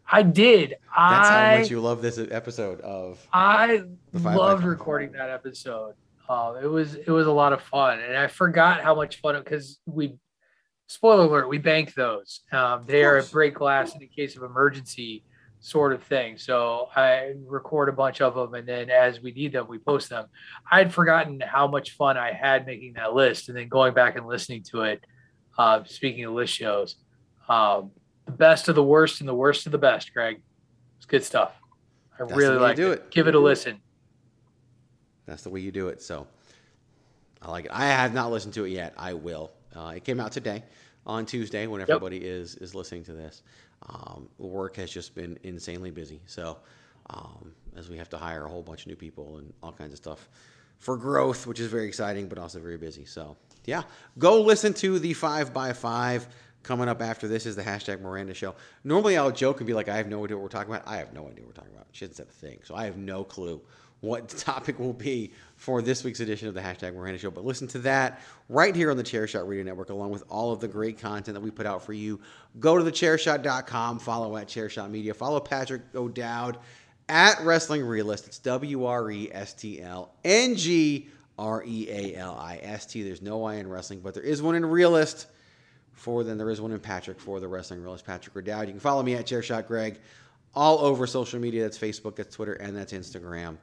I 0.09 0.23
did. 0.23 0.71
That's 0.71 1.29
I 1.29 1.51
how 1.51 1.59
much 1.59 1.71
you 1.71 1.81
love 1.81 2.03
this 2.03 2.19
episode 2.19 2.81
of. 2.83 3.19
I 3.33 3.83
The 4.13 4.21
five 4.21 4.23
by 4.23 4.35
loved 4.37 4.65
recording 4.65 5.11
that 5.13 5.29
episode. 5.29 5.95
Um, 6.29 6.59
it 6.63 6.69
was 6.69 6.95
it 6.95 7.09
was 7.09 7.27
a 7.27 7.33
lot 7.33 7.53
of 7.53 7.63
fun, 7.63 7.99
and 7.99 8.17
I 8.17 8.29
forgot 8.29 8.81
how 8.81 8.95
much 8.95 9.21
fun 9.21 9.35
because 9.43 9.81
we. 9.87 10.15
Spoiler 10.87 11.25
alert: 11.25 11.49
We 11.49 11.59
bank 11.59 11.95
those. 11.95 12.41
Um, 12.53 12.85
they 12.87 13.05
are 13.05 13.19
a 13.19 13.23
break 13.25 13.55
glass 13.55 13.93
in 13.93 14.01
the 14.01 14.07
case 14.07 14.37
of 14.37 14.43
emergency, 14.43 15.25
sort 15.61 15.93
of 15.93 16.03
thing. 16.05 16.39
So 16.39 16.89
I 16.95 17.35
record 17.47 17.89
a 17.89 17.93
bunch 17.93 18.21
of 18.21 18.35
them, 18.35 18.55
and 18.55 18.67
then 18.67 18.89
as 18.91 19.21
we 19.21 19.33
need 19.33 19.53
them, 19.53 19.67
we 19.69 19.79
post 19.79 20.09
them. 20.11 20.27
I 20.71 20.79
had 20.79 20.93
forgotten 20.93 21.41
how 21.41 21.67
much 21.67 21.93
fun 21.93 22.17
I 22.17 22.33
had 22.33 22.67
making 22.67 22.95
that 22.95 23.15
list, 23.15 23.49
and 23.49 23.57
then 23.57 23.69
going 23.69 23.95
back 23.95 24.17
and 24.17 24.27
listening 24.27 24.63
to 24.71 24.83
it. 24.83 25.05
Uh, 25.59 25.83
speaking 25.85 26.25
of 26.25 26.35
list 26.35 26.53
shows, 26.53 26.97
um, 27.49 27.91
the 28.27 28.33
best 28.33 28.69
of 28.69 28.75
the 28.75 28.85
worst 28.85 29.21
and 29.21 29.29
the 29.29 29.35
worst 29.35 29.67
of 29.67 29.73
the 29.73 29.79
best. 29.79 30.13
Greg, 30.13 30.41
it's 30.99 31.07
good 31.07 31.25
stuff. 31.25 31.53
I 32.15 32.25
That's 32.25 32.35
really 32.35 32.59
like 32.59 32.77
do 32.77 32.93
it. 32.93 33.01
it. 33.01 33.11
Give 33.11 33.27
it 33.27 33.35
a 33.35 33.41
listen. 33.41 33.81
That's 35.27 35.43
the 35.43 35.51
way 35.51 35.61
you 35.61 35.73
do 35.73 35.89
it. 35.89 36.03
So 36.03 36.27
I 37.43 37.51
like 37.51 37.65
it. 37.67 37.71
I 37.73 37.87
have 37.87 38.15
not 38.15 38.31
listened 38.31 38.55
to 38.55 38.65
it 38.65 38.71
yet. 38.71 38.95
I 38.97 39.15
will. 39.15 39.51
Uh, 39.77 39.91
it 39.91 40.05
came 40.05 40.21
out 40.21 40.33
today 40.33 40.63
on 41.07 41.27
Tuesday 41.27 41.67
when 41.67 41.81
everybody 41.81 42.19
is 42.19 42.57
is 42.57 42.75
listening 42.75 43.05
to 43.05 43.13
this. 43.13 43.43
Um, 43.89 44.29
work 44.39 44.77
has 44.77 44.91
just 44.91 45.15
been 45.15 45.39
insanely 45.43 45.91
busy. 45.91 46.21
So 46.27 46.59
um, 47.11 47.53
as 47.77 47.89
we 47.89 47.99
have 47.99 48.09
to 48.11 48.17
hire 48.17 48.45
a 48.45 48.49
whole 48.49 48.63
bunch 48.63 48.83
of 48.83 48.87
new 48.89 48.97
people 48.97 49.39
and 49.39 49.53
all 49.63 49.73
kinds 49.73 49.93
of 49.93 49.99
stuff 49.99 50.29
for 50.79 50.97
growth, 50.97 51.47
which 51.47 51.61
is 51.61 51.69
very 51.69 51.87
exciting, 51.87 52.29
but 52.29 52.39
also 52.39 52.59
very 52.59 52.77
busy. 52.79 53.05
So 53.05 53.37
yeah, 53.65 53.83
go 54.19 54.41
listen 54.43 54.75
to 54.75 54.99
the 54.99 55.13
five 55.13 55.53
by 55.53 55.73
five. 55.73 56.27
Coming 56.63 56.89
up 56.89 57.01
after 57.01 57.29
this 57.29 57.47
is 57.47 57.55
the 57.55 57.63
hashtag 57.63 58.01
Miranda 58.01 58.35
show. 58.35 58.57
Normally 58.83 59.17
I'll 59.17 59.31
joke 59.31 59.61
and 59.61 59.69
be 59.69 59.73
like, 59.73 59.89
I 59.89 59.97
have 59.97 60.09
no 60.09 60.25
idea 60.25 60.37
what 60.37 60.43
we're 60.43 60.49
talking 60.49 60.75
about. 60.75 60.89
I 60.89 60.97
have 60.97 61.13
no 61.13 61.29
idea 61.29 61.45
what 61.45 61.55
we're 61.55 61.63
talking 61.63 61.73
about. 61.73 61.87
She 61.93 62.05
hasn't 62.05 62.17
said 62.17 62.27
a 62.27 62.33
thing. 62.33 62.59
So 62.65 62.75
I 62.75 62.87
have 62.87 62.97
no 62.97 63.23
clue 63.23 63.61
what 64.01 64.29
the 64.29 64.37
topic 64.39 64.79
will 64.79 64.93
be 64.93 65.33
for 65.57 65.81
this 65.83 66.05
week's 66.05 66.21
edition 66.21 66.49
of 66.49 66.55
the 66.55 66.61
hashtag 66.61 66.95
Miranda 66.95 67.19
Show. 67.19 67.31
But 67.31 67.45
listen 67.45 67.67
to 67.69 67.79
that 67.81 68.21
right 68.49 68.75
here 68.75 68.91
on 68.91 68.97
the 68.97 69.03
Chairshot 69.03 69.49
Radio 69.49 69.65
Network, 69.65 69.91
along 69.91 70.11
with 70.11 70.25
all 70.29 70.53
of 70.53 70.61
the 70.61 70.69
great 70.69 70.99
content 70.99 71.35
that 71.35 71.41
we 71.41 71.51
put 71.51 71.67
out 71.67 71.83
for 71.83 71.93
you. 71.93 72.21
Go 72.61 72.77
to 72.77 72.85
thechairshot.com, 72.85 73.99
follow 73.99 74.37
at 74.37 74.49
Chairshot 74.49 74.91
Media, 74.91 75.15
follow 75.15 75.41
Patrick 75.41 75.83
O'Dowd 75.95 76.59
at 77.09 77.41
Wrestling 77.43 77.85
Realist. 77.85 78.27
It's 78.27 78.39
W 78.39 78.85
R 78.85 79.11
E 79.11 79.31
S 79.33 79.55
T 79.55 79.81
L 79.81 80.13
N 80.25 80.57
G 80.57 81.09
R 81.39 81.65
E 81.67 81.89
A 81.91 82.17
L 82.17 82.37
I 82.39 82.61
S 82.63 82.87
T. 82.87 83.03
There's 83.03 83.23
no 83.23 83.45
I 83.45 83.55
in 83.57 83.69
wrestling, 83.69 84.01
but 84.01 84.15
there 84.15 84.23
is 84.23 84.43
one 84.43 84.55
in 84.55 84.65
Realist. 84.65 85.27
For 85.93 86.23
then 86.23 86.37
there 86.37 86.51
is 86.51 86.61
one 86.61 86.73
in 86.73 86.81
Patrick 86.81 87.19
for 87.19 87.41
the 87.41 87.49
Wrestling 87.49 87.83
Realist, 87.83 88.05
Patrick 88.05 88.37
O'Dowd. 88.37 88.67
You 88.67 88.75
can 88.75 88.81
follow 88.81 89.03
me 89.03 89.15
at 89.15 89.25
Chairshot 89.27 89.67
Greg 89.67 89.99
all 90.55 90.79
over 90.81 91.07
social 91.07 91.41
media. 91.41 91.63
That's 91.63 91.79
Facebook, 91.79 92.17
that's 92.17 92.35
Twitter, 92.37 92.53
and 92.53 92.77
that's 92.77 92.93
Instagram 92.93 93.57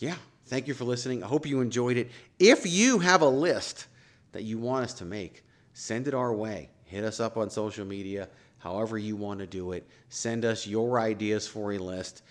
yeah, 0.00 0.16
thank 0.46 0.66
you 0.66 0.74
for 0.74 0.84
listening. 0.84 1.22
I 1.22 1.26
hope 1.26 1.46
you 1.46 1.60
enjoyed 1.60 1.96
it. 1.96 2.10
If 2.38 2.66
you 2.66 2.98
have 2.98 3.20
a 3.22 3.28
list 3.28 3.86
that 4.32 4.42
you 4.42 4.58
want 4.58 4.84
us 4.84 4.94
to 4.94 5.04
make, 5.04 5.44
send 5.74 6.08
it 6.08 6.14
our 6.14 6.32
way. 6.32 6.70
Hit 6.84 7.04
us 7.04 7.20
up 7.20 7.36
on 7.36 7.50
social 7.50 7.84
media, 7.84 8.28
however 8.58 8.98
you 8.98 9.14
want 9.14 9.40
to 9.40 9.46
do 9.46 9.72
it. 9.72 9.86
Send 10.08 10.44
us 10.44 10.66
your 10.66 10.98
ideas 10.98 11.46
for 11.46 11.72
a 11.72 11.78
list. 11.78 12.22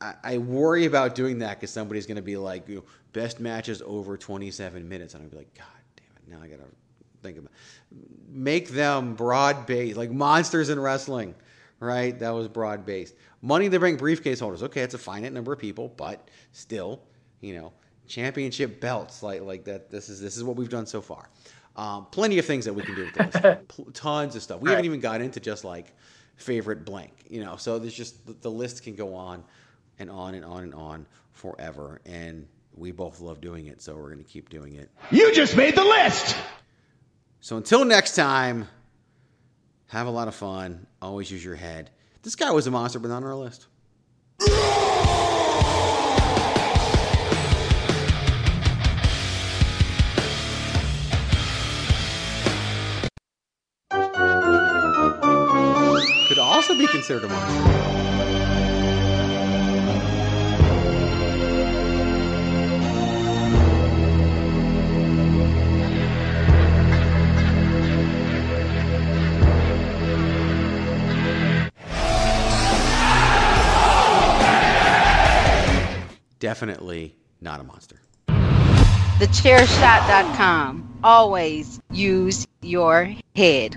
I, 0.00 0.14
I 0.24 0.38
worry 0.38 0.86
about 0.86 1.14
doing 1.14 1.38
that 1.38 1.58
because 1.58 1.70
somebody's 1.70 2.06
going 2.06 2.16
to 2.16 2.22
be 2.22 2.36
like, 2.36 2.68
best 3.12 3.40
matches 3.40 3.80
over 3.86 4.16
27 4.16 4.88
minutes. 4.88 5.14
And 5.14 5.22
I'll 5.22 5.30
be 5.30 5.36
like, 5.36 5.54
God 5.54 5.66
damn 5.96 6.06
it. 6.16 6.40
Now 6.40 6.44
I 6.44 6.48
got 6.48 6.58
to 6.58 6.70
think 7.22 7.38
about 7.38 7.52
it. 7.52 7.98
Make 8.30 8.70
them 8.70 9.14
broad 9.14 9.66
based, 9.66 9.96
like 9.96 10.10
monsters 10.10 10.68
in 10.68 10.80
wrestling, 10.80 11.34
right? 11.80 12.18
That 12.18 12.30
was 12.30 12.48
broad 12.48 12.84
based. 12.84 13.14
Money 13.40 13.66
in 13.66 13.72
the 13.72 13.78
Bank 13.78 13.98
briefcase 13.98 14.40
holders. 14.40 14.62
Okay, 14.62 14.82
it's 14.82 14.94
a 14.94 14.98
finite 14.98 15.32
number 15.32 15.52
of 15.52 15.58
people, 15.58 15.88
but 15.96 16.28
still, 16.52 17.00
you 17.40 17.54
know, 17.54 17.72
championship 18.06 18.80
belts 18.80 19.22
like 19.22 19.42
like 19.42 19.64
that. 19.64 19.90
This 19.90 20.08
is 20.08 20.20
this 20.20 20.36
is 20.36 20.44
what 20.44 20.56
we've 20.56 20.68
done 20.68 20.86
so 20.86 21.00
far. 21.00 21.28
Um, 21.76 22.06
plenty 22.10 22.38
of 22.38 22.44
things 22.44 22.64
that 22.64 22.74
we 22.74 22.82
can 22.82 22.96
do 22.96 23.04
with 23.04 23.14
the 23.14 23.58
list. 23.76 23.94
Tons 23.94 24.34
of 24.34 24.42
stuff. 24.42 24.60
We 24.60 24.70
haven't 24.70 24.84
even 24.84 24.98
got 24.98 25.20
into 25.20 25.38
just 25.38 25.62
like 25.64 25.94
favorite 26.36 26.84
blank, 26.84 27.12
you 27.28 27.44
know. 27.44 27.56
So 27.56 27.78
there's 27.78 27.94
just 27.94 28.26
the, 28.26 28.32
the 28.32 28.50
list 28.50 28.82
can 28.82 28.96
go 28.96 29.14
on 29.14 29.44
and 30.00 30.10
on 30.10 30.34
and 30.34 30.44
on 30.44 30.64
and 30.64 30.74
on 30.74 31.06
forever, 31.32 32.00
and 32.04 32.48
we 32.74 32.90
both 32.90 33.20
love 33.20 33.40
doing 33.40 33.66
it, 33.66 33.80
so 33.80 33.94
we're 33.94 34.10
going 34.10 34.24
to 34.24 34.30
keep 34.30 34.48
doing 34.48 34.74
it. 34.74 34.90
You 35.10 35.32
just 35.32 35.56
made 35.56 35.76
the 35.76 35.84
list! 35.84 36.36
So 37.40 37.56
until 37.56 37.84
next 37.84 38.16
time, 38.16 38.68
have 39.86 40.06
a 40.06 40.10
lot 40.10 40.28
of 40.28 40.34
fun. 40.34 40.86
Always 41.00 41.30
use 41.30 41.44
your 41.44 41.54
head. 41.54 41.90
This 42.22 42.34
guy 42.34 42.50
was 42.50 42.66
a 42.66 42.70
monster, 42.70 42.98
but 42.98 43.08
not 43.08 43.18
on 43.18 43.24
our 43.24 43.34
list. 43.36 43.68
Could 56.28 56.38
also 56.38 56.76
be 56.76 56.86
considered 56.88 57.24
a 57.24 57.28
monster. 57.28 58.17
Definitely 76.48 77.14
not 77.42 77.60
a 77.60 77.62
monster. 77.62 78.00
Thechairshot.com. 79.20 81.00
Always 81.04 81.78
use 81.92 82.46
your 82.62 83.14
head. 83.36 83.76